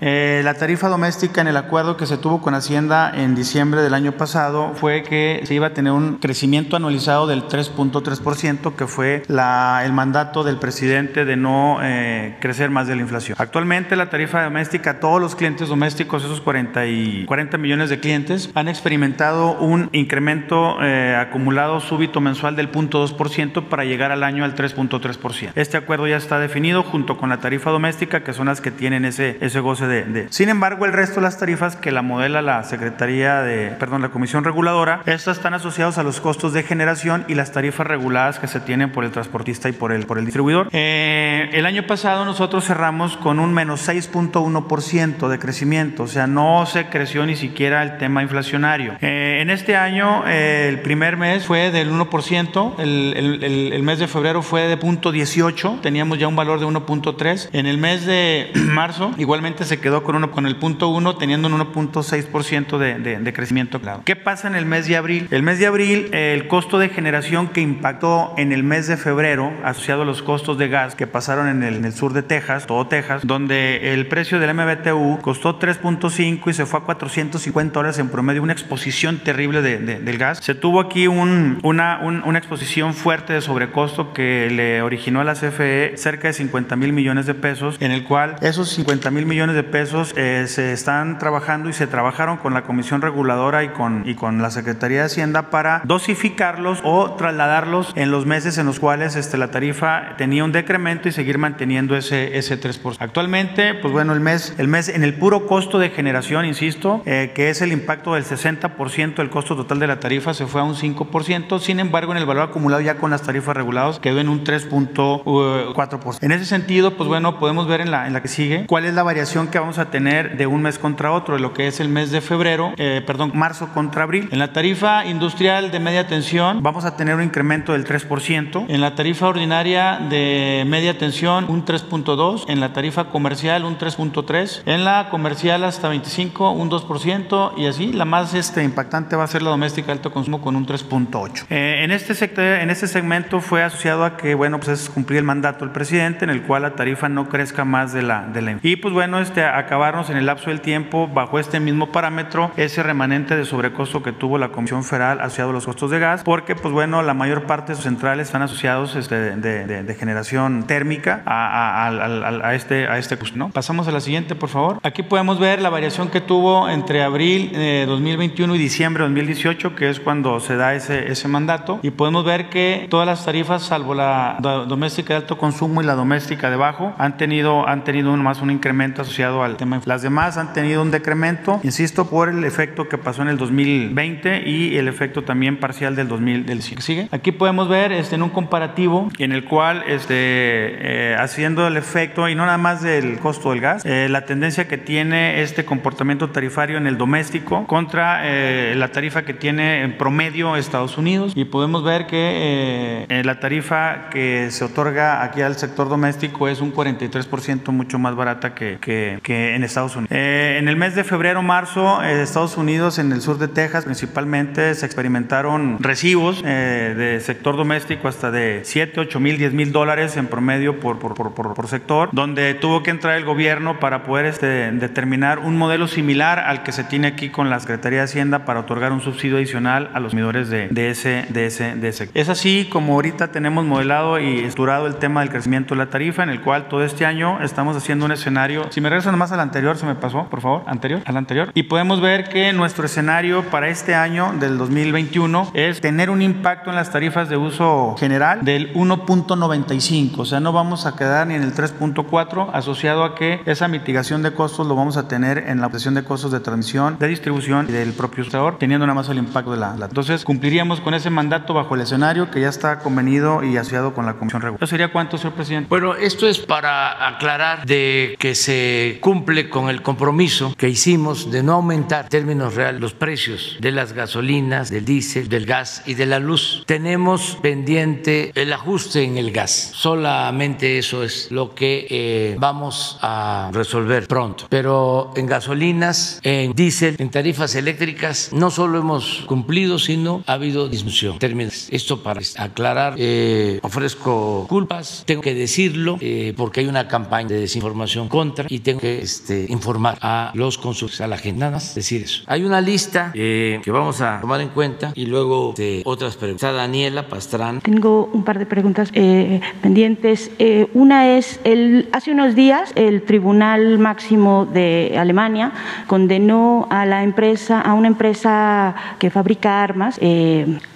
eh, 0.00 0.42
la 0.44 0.54
tarifa 0.54 0.88
doméstica 0.88 1.40
en 1.40 1.48
el 1.48 1.56
acuerdo 1.56 1.96
que 1.96 2.06
se 2.06 2.18
tuvo 2.18 2.40
con 2.40 2.54
Hacienda 2.54 3.10
en 3.14 3.34
diciembre 3.34 3.82
del 3.82 3.94
año 3.94 4.12
pasado 4.12 4.72
fue 4.74 5.02
que 5.02 5.42
se 5.44 5.54
iba 5.54 5.68
a 5.68 5.74
tener 5.74 5.92
un 5.92 6.18
crecimiento 6.18 6.76
anualizado 6.76 7.26
del 7.26 7.44
3.3%, 7.44 8.74
que 8.76 8.86
fue 8.86 9.22
el 9.28 9.92
mandato 9.92 10.44
del 10.44 10.58
presidente 10.58 11.24
de 11.24 11.36
no 11.36 11.78
eh, 11.82 12.36
crecer 12.40 12.70
más 12.70 12.86
de 12.86 12.96
la 12.96 13.02
inflación. 13.02 13.36
Actualmente 13.40 13.96
la 13.96 14.10
tarifa 14.10 14.44
doméstica, 14.44 15.00
todos 15.00 15.20
los 15.20 15.34
clientes 15.34 15.68
domésticos, 15.68 16.24
esos 16.24 16.40
40, 16.40 16.86
y 16.86 17.24
40 17.26 17.58
millones 17.58 17.90
de 17.90 17.98
clientes, 17.98 18.50
han 18.54 18.68
experimentado 18.68 19.58
un 19.58 19.88
incremento 19.92 20.82
eh, 20.82 21.16
acumulado 21.16 21.80
súbito 21.80 22.20
mensual 22.20 22.54
del 22.54 22.70
0.2% 22.70 23.68
para 23.68 23.84
llegar 23.84 24.12
al 24.12 24.22
año 24.22 24.44
al 24.44 24.54
3.3%. 24.54 25.52
Este 25.54 25.76
acuerdo 25.76 26.06
ya 26.06 26.16
está 26.16 26.38
definido 26.38 26.82
junto 26.82 27.16
con 27.16 27.28
la 27.28 27.38
tarifa 27.38 27.70
doméstica, 27.70 28.22
que 28.22 28.32
son 28.32 28.46
las 28.46 28.60
que 28.60 28.70
tienen 28.70 29.04
ese, 29.04 29.38
ese 29.40 29.60
goce 29.60 29.87
Sin 30.30 30.48
embargo, 30.48 30.86
el 30.86 30.92
resto 30.92 31.16
de 31.16 31.22
las 31.22 31.38
tarifas 31.38 31.76
que 31.76 31.90
la 31.90 32.02
modela 32.02 32.42
la 32.42 32.64
Secretaría 32.64 33.42
de, 33.42 33.70
perdón, 33.78 34.02
la 34.02 34.10
Comisión 34.10 34.44
Reguladora, 34.44 35.02
estas 35.06 35.36
están 35.38 35.54
asociados 35.54 35.98
a 35.98 36.02
los 36.02 36.20
costos 36.20 36.52
de 36.52 36.62
generación 36.62 37.24
y 37.28 37.34
las 37.34 37.52
tarifas 37.52 37.86
reguladas 37.86 38.38
que 38.38 38.46
se 38.46 38.60
tienen 38.60 38.92
por 38.92 39.04
el 39.04 39.10
transportista 39.10 39.68
y 39.68 39.72
por 39.72 39.92
el, 39.92 40.06
por 40.06 40.18
el 40.18 40.24
distribuidor. 40.24 40.68
Eh, 40.72 41.50
el 41.52 41.66
año 41.66 41.86
pasado 41.86 42.24
nosotros 42.24 42.64
cerramos 42.64 43.16
con 43.16 43.38
un 43.38 43.52
menos 43.52 43.88
6.1% 43.88 44.58
5% 44.68 45.28
de 45.28 45.38
crecimiento, 45.38 46.04
o 46.04 46.06
sea, 46.06 46.26
no 46.26 46.66
se 46.66 46.86
creció 46.86 47.26
ni 47.26 47.36
siquiera 47.36 47.82
el 47.82 47.98
tema 47.98 48.22
inflacionario. 48.22 48.96
Eh, 49.00 49.38
en 49.40 49.50
este 49.50 49.76
año, 49.76 50.24
eh, 50.26 50.66
el 50.68 50.80
primer 50.80 51.16
mes 51.16 51.44
fue 51.44 51.70
del 51.70 51.90
1%, 51.90 52.74
el, 52.78 53.14
el, 53.16 53.72
el, 53.72 53.82
mes 53.82 53.98
de 53.98 54.08
febrero 54.08 54.42
fue 54.42 54.62
de 54.62 54.78
0.18, 54.78 55.80
teníamos 55.80 56.18
ya 56.18 56.28
un 56.28 56.36
valor 56.36 56.60
de 56.60 56.66
1.3. 56.66 57.50
En 57.52 57.66
el 57.66 57.78
mes 57.78 58.06
de 58.06 58.50
marzo, 58.54 59.12
igualmente 59.18 59.64
se 59.64 59.77
quedó 59.80 60.02
con, 60.02 60.16
uno, 60.16 60.30
con 60.30 60.46
el 60.46 60.56
punto 60.56 60.88
1, 60.88 61.16
teniendo 61.16 61.48
un 61.48 61.54
1.6% 61.54 62.78
de, 62.78 62.98
de, 62.98 63.18
de, 63.18 63.32
crecimiento. 63.32 63.80
¿Qué 64.04 64.16
pasa 64.16 64.48
en 64.48 64.54
el 64.54 64.66
mes 64.66 64.86
de 64.86 64.96
abril? 64.96 65.28
El 65.30 65.42
mes 65.42 65.58
de 65.58 65.66
abril, 65.66 66.08
el 66.12 66.48
costo 66.48 66.78
de 66.78 66.88
generación 66.88 67.48
que 67.48 67.60
impactó 67.60 68.34
en 68.36 68.52
el 68.52 68.62
mes 68.62 68.86
de 68.86 68.96
febrero, 68.96 69.52
asociado 69.64 70.02
a 70.02 70.04
los 70.04 70.22
costos 70.22 70.58
de 70.58 70.68
gas 70.68 70.94
que 70.94 71.06
pasaron 71.06 71.48
en 71.48 71.62
el, 71.62 71.92
sur 71.92 72.12
de 72.12 72.22
Texas, 72.22 72.66
todo 72.66 72.86
Texas, 72.86 73.22
donde 73.24 73.92
el 73.94 74.06
precio 74.06 74.38
del 74.38 74.54
MBTU 74.54 75.20
costó 75.22 75.58
3.5 75.58 76.50
y 76.50 76.52
se 76.52 76.66
fue 76.66 76.80
a 76.80 76.82
450 76.82 77.72
dólares 77.72 77.98
en 77.98 78.08
promedio, 78.08 78.42
una 78.42 78.52
exposición 78.52 79.18
terrible 79.18 79.62
de, 79.62 79.78
de, 79.78 80.00
del 80.00 80.18
gas. 80.18 80.38
Se 80.42 80.54
tuvo 80.54 80.80
aquí 80.80 81.06
un, 81.06 81.58
una, 81.62 82.00
un, 82.02 82.22
una 82.24 82.38
exposición 82.38 82.94
fuerte 82.94 83.32
de 83.32 83.40
sobrecosto 83.40 84.12
que 84.12 84.50
le 84.50 84.82
originó 84.82 85.20
a 85.20 85.24
la 85.24 85.34
CFE 85.34 85.96
cerca 85.96 86.28
de 86.28 86.34
50 86.34 86.76
mil 86.76 86.92
millones 86.92 87.26
de 87.26 87.34
pesos, 87.34 87.76
en 87.80 87.90
el 87.90 88.04
cual 88.04 88.36
esos 88.40 88.68
50 88.70 89.10
mil 89.10 89.26
millones 89.26 89.56
de 89.56 89.62
pesos 89.68 90.12
eh, 90.16 90.46
se 90.48 90.72
están 90.72 91.18
trabajando 91.18 91.68
y 91.68 91.72
se 91.72 91.86
trabajaron 91.86 92.36
con 92.36 92.54
la 92.54 92.62
Comisión 92.62 93.02
Reguladora 93.02 93.64
y 93.64 93.68
con, 93.68 94.02
y 94.06 94.14
con 94.14 94.42
la 94.42 94.50
Secretaría 94.50 94.98
de 94.98 95.04
Hacienda 95.04 95.50
para 95.50 95.82
dosificarlos 95.84 96.80
o 96.84 97.12
trasladarlos 97.12 97.92
en 97.96 98.10
los 98.10 98.26
meses 98.26 98.58
en 98.58 98.66
los 98.66 98.80
cuales 98.80 99.16
este, 99.16 99.38
la 99.38 99.50
tarifa 99.50 100.16
tenía 100.16 100.44
un 100.44 100.52
decremento 100.52 101.08
y 101.08 101.12
seguir 101.12 101.38
manteniendo 101.38 101.96
ese, 101.96 102.36
ese 102.38 102.60
3%. 102.60 102.96
Actualmente, 102.98 103.74
pues 103.74 103.92
bueno, 103.92 104.12
el 104.12 104.20
mes, 104.20 104.54
el 104.58 104.68
mes 104.68 104.88
en 104.88 105.04
el 105.04 105.14
puro 105.14 105.46
costo 105.46 105.78
de 105.78 105.90
generación, 105.90 106.44
insisto, 106.44 107.02
eh, 107.06 107.32
que 107.34 107.50
es 107.50 107.62
el 107.62 107.72
impacto 107.72 108.14
del 108.14 108.24
60% 108.24 109.16
del 109.16 109.30
costo 109.30 109.56
total 109.56 109.78
de 109.78 109.86
la 109.86 110.00
tarifa, 110.00 110.34
se 110.34 110.46
fue 110.46 110.60
a 110.60 110.64
un 110.64 110.74
5%. 110.74 111.58
Sin 111.60 111.80
embargo, 111.80 112.12
en 112.12 112.18
el 112.18 112.26
valor 112.26 112.48
acumulado 112.48 112.80
ya 112.80 112.96
con 112.96 113.10
las 113.10 113.22
tarifas 113.22 113.56
reguladas 113.56 113.98
quedó 113.98 114.20
en 114.20 114.28
un 114.28 114.44
3.4%. 114.44 116.18
En 116.22 116.32
ese 116.32 116.44
sentido, 116.44 116.96
pues 116.96 117.08
bueno, 117.08 117.38
podemos 117.38 117.68
ver 117.68 117.80
en 117.80 117.90
la, 117.90 118.06
en 118.06 118.12
la 118.12 118.22
que 118.22 118.28
sigue 118.28 118.66
cuál 118.66 118.84
es 118.84 118.94
la 118.94 119.02
variación 119.02 119.48
que 119.48 119.57
vamos 119.60 119.78
a 119.78 119.90
tener 119.90 120.36
de 120.36 120.46
un 120.46 120.62
mes 120.62 120.78
contra 120.78 121.12
otro, 121.12 121.38
lo 121.38 121.52
que 121.52 121.66
es 121.66 121.80
el 121.80 121.88
mes 121.88 122.10
de 122.10 122.20
febrero, 122.20 122.72
eh, 122.76 123.02
perdón, 123.06 123.32
marzo 123.34 123.68
contra 123.74 124.04
abril. 124.04 124.28
En 124.32 124.38
la 124.38 124.52
tarifa 124.52 125.06
industrial 125.06 125.70
de 125.70 125.80
media 125.80 126.06
tensión 126.06 126.62
vamos 126.62 126.84
a 126.84 126.96
tener 126.96 127.14
un 127.14 127.22
incremento 127.22 127.72
del 127.72 127.84
3%. 127.84 128.66
En 128.68 128.80
la 128.80 128.94
tarifa 128.94 129.28
ordinaria 129.28 129.98
de 130.08 130.64
media 130.66 130.98
tensión, 130.98 131.46
un 131.48 131.64
3.2%. 131.64 132.44
En 132.48 132.60
la 132.60 132.72
tarifa 132.72 133.04
comercial, 133.10 133.64
un 133.64 133.78
3.3%. 133.78 134.62
En 134.66 134.84
la 134.84 135.08
comercial 135.10 135.64
hasta 135.64 135.88
25, 135.88 136.50
un 136.50 136.70
2%. 136.70 137.52
Y 137.56 137.66
así, 137.66 137.92
la 137.92 138.04
más 138.04 138.34
este, 138.34 138.62
impactante 138.62 139.16
va 139.16 139.24
a 139.24 139.28
ser 139.28 139.42
la 139.42 139.50
doméstica 139.50 139.86
de 139.86 139.92
alto 139.92 140.12
consumo 140.12 140.40
con 140.40 140.56
un 140.56 140.66
3.8%. 140.66 141.46
Eh, 141.50 141.84
en, 141.84 141.90
este 141.90 142.14
sector, 142.14 142.44
en 142.44 142.70
este 142.70 142.86
segmento 142.86 143.40
fue 143.40 143.62
asociado 143.62 144.04
a 144.04 144.16
que, 144.16 144.34
bueno, 144.34 144.58
pues 144.58 144.80
es 144.80 144.90
cumplir 144.90 145.18
el 145.18 145.24
mandato 145.24 145.64
del 145.64 145.72
presidente 145.72 146.24
en 146.24 146.30
el 146.30 146.42
cual 146.42 146.62
la 146.62 146.74
tarifa 146.74 147.08
no 147.08 147.28
crezca 147.28 147.64
más 147.64 147.92
de 147.92 148.02
la... 148.02 148.26
De 148.26 148.42
la 148.42 148.48
y 148.62 148.76
pues 148.76 148.94
bueno, 148.94 149.20
este, 149.20 149.44
acabarnos 149.56 150.10
en 150.10 150.16
el 150.16 150.26
lapso 150.26 150.50
del 150.50 150.60
tiempo 150.60 151.08
bajo 151.08 151.38
este 151.38 151.60
mismo 151.60 151.92
parámetro 151.92 152.50
ese 152.56 152.82
remanente 152.82 153.36
de 153.36 153.44
sobrecosto 153.44 154.02
que 154.02 154.12
tuvo 154.12 154.38
la 154.38 154.50
Comisión 154.50 154.84
Federal 154.84 155.20
asociado 155.20 155.50
a 155.50 155.52
los 155.52 155.66
costos 155.66 155.90
de 155.90 155.98
gas, 155.98 156.22
porque 156.24 156.54
pues 156.54 156.72
bueno, 156.74 157.02
la 157.02 157.14
mayor 157.14 157.44
parte 157.44 157.72
de 157.72 157.76
sus 157.76 157.84
centrales 157.84 158.28
están 158.28 158.42
asociados 158.42 158.96
este, 158.96 159.14
de, 159.36 159.66
de, 159.66 159.82
de, 159.82 159.94
generación 159.94 160.64
térmica 160.66 161.22
a, 161.26 161.86
a, 161.86 161.88
a, 161.88 162.48
a 162.48 162.54
este, 162.54 162.86
a 162.88 162.98
este 162.98 163.18
¿no? 163.34 163.50
Pasamos 163.50 163.88
a 163.88 163.92
la 163.92 164.00
siguiente, 164.00 164.34
por 164.34 164.48
favor. 164.48 164.78
Aquí 164.82 165.02
podemos 165.02 165.38
ver 165.38 165.60
la 165.60 165.70
variación 165.70 166.08
que 166.08 166.20
tuvo 166.20 166.68
entre 166.68 167.02
abril 167.02 167.52
de 167.52 167.84
2021 167.86 168.54
y 168.54 168.58
diciembre 168.58 169.02
de 169.02 169.08
2018, 169.08 169.74
que 169.74 169.90
es 169.90 170.00
cuando 170.00 170.40
se 170.40 170.56
da 170.56 170.74
ese, 170.74 171.10
ese 171.10 171.28
mandato, 171.28 171.80
y 171.82 171.90
podemos 171.90 172.24
ver 172.24 172.48
que 172.48 172.86
todas 172.90 173.06
las 173.06 173.24
tarifas, 173.24 173.62
salvo 173.62 173.94
la 173.94 174.36
doméstica 174.68 175.14
de 175.14 175.20
alto 175.20 175.38
consumo 175.38 175.82
y 175.82 175.84
la 175.84 175.94
doméstica 175.94 176.50
de 176.50 176.56
bajo, 176.56 176.94
han 176.98 177.16
tenido, 177.16 177.66
han 177.66 177.84
tenido 177.84 178.16
más 178.16 178.40
un 178.40 178.50
incremento 178.50 179.02
asociado 179.02 179.27
al 179.42 179.56
tema. 179.56 179.80
Las 179.84 180.02
demás 180.02 180.36
han 180.36 180.52
tenido 180.52 180.82
un 180.82 180.90
decremento, 180.90 181.60
insisto, 181.62 182.08
por 182.08 182.28
el 182.28 182.44
efecto 182.44 182.88
que 182.88 182.98
pasó 182.98 183.22
en 183.22 183.28
el 183.28 183.36
2020 183.38 184.48
y 184.48 184.76
el 184.76 184.88
efecto 184.88 185.22
también 185.22 185.58
parcial 185.58 185.94
del 185.96 186.08
2000 186.08 186.46
del 186.46 186.62
sigue. 186.62 187.08
Aquí 187.10 187.32
podemos 187.32 187.68
ver 187.68 187.92
este, 187.92 188.16
en 188.16 188.22
un 188.22 188.30
comparativo 188.30 189.08
en 189.18 189.32
el 189.32 189.44
cual 189.44 189.84
este, 189.86 190.14
eh, 190.14 191.16
haciendo 191.18 191.66
el 191.66 191.76
efecto 191.76 192.28
y 192.28 192.34
no 192.34 192.46
nada 192.46 192.58
más 192.58 192.82
del 192.82 193.18
costo 193.18 193.50
del 193.50 193.60
gas, 193.60 193.84
eh, 193.84 194.08
la 194.10 194.24
tendencia 194.24 194.68
que 194.68 194.78
tiene 194.78 195.42
este 195.42 195.64
comportamiento 195.64 196.30
tarifario 196.30 196.78
en 196.78 196.86
el 196.86 196.98
doméstico 196.98 197.66
contra 197.66 198.20
eh, 198.24 198.74
la 198.76 198.88
tarifa 198.88 199.22
que 199.22 199.34
tiene 199.34 199.82
en 199.82 199.96
promedio 199.96 200.56
Estados 200.56 200.98
Unidos 200.98 201.32
y 201.34 201.44
podemos 201.44 201.84
ver 201.84 202.06
que 202.06 203.06
la 203.24 203.40
tarifa 203.40 204.08
que 204.10 204.50
se 204.50 204.64
otorga 204.64 205.22
aquí 205.22 205.42
al 205.42 205.56
sector 205.56 205.88
doméstico 205.88 206.48
es 206.48 206.60
un 206.60 206.72
43% 206.72 207.70
mucho 207.70 207.98
más 207.98 208.14
barata 208.14 208.54
que, 208.54 208.78
que, 208.80 209.17
que 209.22 209.54
en 209.54 209.64
Estados 209.64 209.96
Unidos. 209.96 210.12
en 210.12 210.68
el 210.68 210.76
mes 210.76 210.94
de 210.94 211.04
febrero-marzo, 211.04 212.02
Estados 212.02 212.56
Unidos, 212.56 212.98
en 212.98 213.12
el 213.12 213.20
sur 213.20 213.38
de 213.38 213.48
Texas 213.48 213.84
principalmente, 213.84 214.74
se 214.74 214.86
experimentaron 214.86 215.78
recibos 215.80 216.42
eh, 216.44 216.94
de 216.96 217.20
sector 217.20 217.56
doméstico 217.56 218.08
hasta 218.08 218.30
de 218.30 218.60
7, 218.64 219.00
8 219.00 219.20
mil, 219.20 219.38
10 219.38 219.52
mil 219.52 219.72
dólares 219.72 220.16
en 220.16 220.26
promedio 220.26 220.80
por, 220.80 220.98
por, 220.98 221.14
por, 221.14 221.68
sector, 221.68 222.08
donde 222.12 222.54
tuvo 222.54 222.82
que 222.82 222.90
entrar 222.90 223.16
el 223.16 223.24
gobierno 223.24 223.78
para 223.78 224.04
poder 224.04 224.26
este, 224.26 224.72
determinar 224.72 225.38
un 225.38 225.56
modelo 225.56 225.86
similar 225.86 226.38
al 226.38 226.62
que 226.62 226.72
se 226.72 226.84
tiene 226.84 227.08
aquí 227.08 227.28
con 227.28 227.50
la 227.50 227.60
Secretaría 227.60 227.98
de 227.98 228.04
Hacienda 228.04 228.44
para 228.44 228.60
otorgar 228.60 228.92
un 228.92 229.00
subsidio 229.00 229.36
adicional 229.36 229.90
a 229.92 230.00
los 230.00 230.08
consumidores 230.08 230.48
de, 230.48 230.68
de, 230.68 230.90
ese, 230.90 231.26
de, 231.28 231.46
ese, 231.46 231.74
de 231.76 231.88
ese. 231.88 232.10
Es 232.14 232.28
así 232.28 232.66
como 232.70 232.94
ahorita 232.94 233.30
tenemos 233.30 233.64
modelado 233.64 234.18
y 234.18 234.38
estructurado 234.38 234.86
el 234.86 234.96
tema 234.96 235.20
del 235.20 235.30
crecimiento 235.30 235.74
de 235.74 235.78
la 235.84 235.90
tarifa, 235.90 236.22
en 236.22 236.30
el 236.30 236.40
cual 236.40 236.68
todo 236.68 236.82
este 236.82 237.04
año 237.04 237.42
estamos 237.42 237.76
haciendo 237.76 238.06
un 238.06 238.12
escenario. 238.12 238.66
Si 238.70 238.80
me 238.80 238.88
regresan 239.08 239.18
más 239.18 239.32
al 239.32 239.40
anterior, 239.40 239.76
se 239.76 239.86
me 239.86 239.94
pasó, 239.94 240.24
por 240.24 240.40
favor, 240.40 240.62
anterior, 240.66 241.02
al 241.06 241.16
anterior. 241.16 241.50
Y 241.54 241.64
podemos 241.64 242.00
ver 242.00 242.28
que 242.28 242.52
nuestro 242.52 242.84
escenario 242.84 243.44
para 243.50 243.68
este 243.68 243.94
año 243.94 244.32
del 244.38 244.58
2021 244.58 245.52
es 245.54 245.80
tener 245.80 246.10
un 246.10 246.22
impacto 246.22 246.70
en 246.70 246.76
las 246.76 246.90
tarifas 246.90 247.28
de 247.28 247.36
uso 247.36 247.96
general 247.98 248.44
del 248.44 248.74
1.95, 248.74 250.18
o 250.18 250.24
sea, 250.24 250.40
no 250.40 250.52
vamos 250.52 250.86
a 250.86 250.96
quedar 250.96 251.26
ni 251.26 251.34
en 251.34 251.42
el 251.42 251.54
3.4 251.54 252.50
asociado 252.52 253.04
a 253.04 253.14
que 253.14 253.40
esa 253.46 253.68
mitigación 253.68 254.22
de 254.22 254.32
costos 254.32 254.66
lo 254.66 254.74
vamos 254.74 254.96
a 254.96 255.08
tener 255.08 255.38
en 255.38 255.60
la 255.60 255.66
obtención 255.66 255.94
de 255.94 256.04
costos 256.04 256.32
de 256.32 256.40
transmisión, 256.40 256.98
de 256.98 257.08
distribución 257.08 257.66
y 257.68 257.72
del 257.72 257.92
propio 257.92 258.24
usuario, 258.24 258.56
teniendo 258.58 258.86
nada 258.86 258.94
más 258.94 259.08
el 259.08 259.18
impacto 259.18 259.52
de 259.52 259.58
la, 259.58 259.76
la, 259.76 259.86
Entonces, 259.86 260.24
cumpliríamos 260.24 260.80
con 260.80 260.94
ese 260.94 261.10
mandato 261.10 261.54
bajo 261.54 261.74
el 261.74 261.80
escenario 261.80 262.30
que 262.30 262.40
ya 262.40 262.48
está 262.48 262.80
convenido 262.80 263.42
y 263.42 263.56
asociado 263.56 263.94
con 263.94 264.06
la 264.06 264.14
Comisión 264.14 264.42
Reguladora. 264.42 264.64
¿Eso 264.64 264.70
sería 264.70 264.92
cuánto, 264.92 265.16
señor 265.16 265.34
presidente? 265.34 265.68
Bueno, 265.68 265.94
esto 265.94 266.26
es 266.26 266.38
para 266.38 267.08
aclarar 267.08 267.64
de 267.64 268.16
que 268.18 268.34
se 268.34 268.97
cumple 269.00 269.48
con 269.48 269.68
el 269.68 269.82
compromiso 269.82 270.54
que 270.56 270.68
hicimos 270.68 271.30
de 271.30 271.42
no 271.42 271.54
aumentar 271.54 272.04
en 272.04 272.10
términos 272.10 272.54
reales 272.54 272.80
los 272.80 272.94
precios 272.94 273.56
de 273.60 273.72
las 273.72 273.92
gasolinas, 273.92 274.70
del 274.70 274.84
diésel, 274.84 275.28
del 275.28 275.46
gas 275.46 275.82
y 275.86 275.94
de 275.94 276.06
la 276.06 276.18
luz. 276.18 276.64
Tenemos 276.66 277.38
pendiente 277.42 278.32
el 278.34 278.52
ajuste 278.52 279.02
en 279.02 279.18
el 279.18 279.32
gas. 279.32 279.70
Solamente 279.74 280.78
eso 280.78 281.02
es 281.02 281.30
lo 281.30 281.54
que 281.54 281.86
eh, 281.90 282.36
vamos 282.38 282.98
a 283.02 283.50
resolver 283.52 284.06
pronto. 284.06 284.46
Pero 284.48 285.12
en 285.16 285.26
gasolinas, 285.26 286.20
en 286.22 286.52
diésel, 286.52 286.96
en 286.98 287.10
tarifas 287.10 287.54
eléctricas, 287.54 288.30
no 288.32 288.50
solo 288.50 288.78
hemos 288.78 289.22
cumplido, 289.26 289.78
sino 289.78 290.22
ha 290.26 290.34
habido 290.34 290.68
disminución. 290.68 291.18
Términos. 291.18 291.68
Esto 291.70 292.02
para 292.02 292.20
aclarar, 292.36 292.94
eh, 292.98 293.60
ofrezco 293.62 294.46
culpas, 294.48 295.04
tengo 295.06 295.22
que 295.22 295.34
decirlo 295.34 295.98
eh, 296.00 296.34
porque 296.36 296.60
hay 296.60 296.66
una 296.66 296.88
campaña 296.88 297.28
de 297.28 297.40
desinformación 297.40 298.08
contra 298.08 298.46
y 298.48 298.60
tengo 298.60 298.80
que 298.80 298.87
este, 298.96 299.46
informar 299.48 299.98
a 300.00 300.32
los 300.34 300.58
consumidores, 300.58 301.00
a 301.00 301.06
la 301.06 301.18
gente. 301.18 301.40
Nada 301.40 301.52
más 301.52 301.74
decir 301.74 302.02
eso. 302.02 302.22
Hay 302.26 302.44
una 302.44 302.60
lista 302.60 303.12
eh, 303.14 303.60
que 303.62 303.70
vamos 303.70 304.00
a 304.00 304.20
tomar 304.20 304.40
en 304.40 304.48
cuenta 304.48 304.92
y 304.94 305.06
luego 305.06 305.54
de 305.56 305.82
otras 305.84 306.16
preguntas. 306.16 306.48
Está 306.48 306.52
Daniela 306.52 307.08
Pastrán. 307.08 307.60
Tengo 307.60 308.08
un 308.12 308.24
par 308.24 308.38
de 308.38 308.46
preguntas 308.46 308.90
eh, 308.94 309.40
pendientes. 309.62 310.30
Eh, 310.38 310.68
una 310.74 311.16
es, 311.16 311.40
el, 311.44 311.88
hace 311.92 312.12
unos 312.12 312.34
días 312.34 312.72
el 312.74 313.02
Tribunal 313.02 313.78
Máximo 313.78 314.46
de 314.46 314.94
Alemania 314.98 315.52
condenó 315.86 316.66
a 316.70 316.86
la 316.86 317.02
empresa, 317.02 317.60
a 317.60 317.74
una 317.74 317.88
empresa 317.88 318.74
que 318.98 319.10
fabrica 319.10 319.62
armas, 319.62 319.98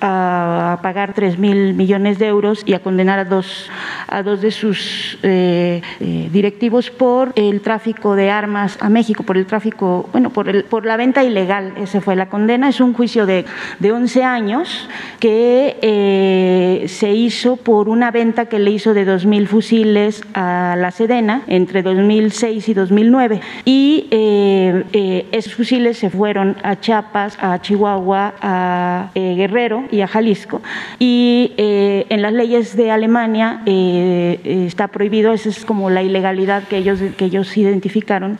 a 0.01 0.79
pagar 0.83 1.14
3 1.14 1.38
mil 1.38 1.75
millones 1.75 2.18
de 2.18 2.27
euros 2.27 2.62
y 2.66 2.75
a 2.75 2.83
condenar 2.83 3.18
a 3.18 3.25
dos, 3.25 3.70
a 4.09 4.22
dos 4.22 4.40
de 4.40 4.51
sus 4.51 5.18
directivos 5.20 6.90
por 6.90 7.33
el 7.37 7.61
tráfico 7.61 8.01
de 8.10 8.30
armas 8.30 8.76
a 8.80 8.88
México, 8.88 9.22
por 9.22 9.38
el 9.38 9.46
tráfico, 9.46 10.08
bueno, 10.12 10.30
por, 10.30 10.48
el, 10.48 10.64
por 10.64 10.84
la 10.84 10.96
venta 10.96 11.22
ilegal. 11.22 11.72
Esa 11.76 12.00
fue 12.00 12.16
la 12.16 12.26
condena. 12.26 12.68
Es 12.68 12.80
un 12.80 12.92
juicio 12.92 13.26
de, 13.26 13.44
de 13.78 13.92
11 13.92 14.24
años 14.24 14.88
que 15.20 15.78
eh, 15.80 16.86
se 16.88 17.12
hizo 17.12 17.56
por 17.56 17.88
una 17.88 18.10
venta 18.10 18.46
que 18.46 18.58
le 18.58 18.72
hizo 18.72 18.92
de 18.94 19.06
2.000 19.06 19.46
fusiles 19.46 20.22
a 20.34 20.74
la 20.76 20.90
Sedena 20.90 21.42
entre 21.46 21.82
2006 21.82 22.68
y 22.68 22.74
2009. 22.74 23.40
y 23.64 24.08
esos 25.32 25.54
fusiles 25.54 25.98
se 25.98 26.10
fueron 26.10 26.56
a 26.62 26.80
Chiapas, 26.80 27.38
a 27.40 27.60
Chihuahua, 27.60 28.34
a 28.40 29.10
Guerrero 29.14 29.84
y 29.90 30.00
a 30.00 30.08
Jalisco. 30.08 30.60
Y 30.98 31.52
en 31.56 32.22
las 32.22 32.32
leyes 32.32 32.76
de 32.76 32.90
Alemania 32.90 33.62
está 33.64 34.88
prohibido, 34.88 35.32
esa 35.32 35.48
es 35.48 35.64
como 35.64 35.90
la 35.90 36.02
ilegalidad 36.02 36.64
que 36.64 36.78
ellos, 36.78 37.00
que 37.16 37.26
ellos 37.26 37.48
identificaron, 37.92 38.38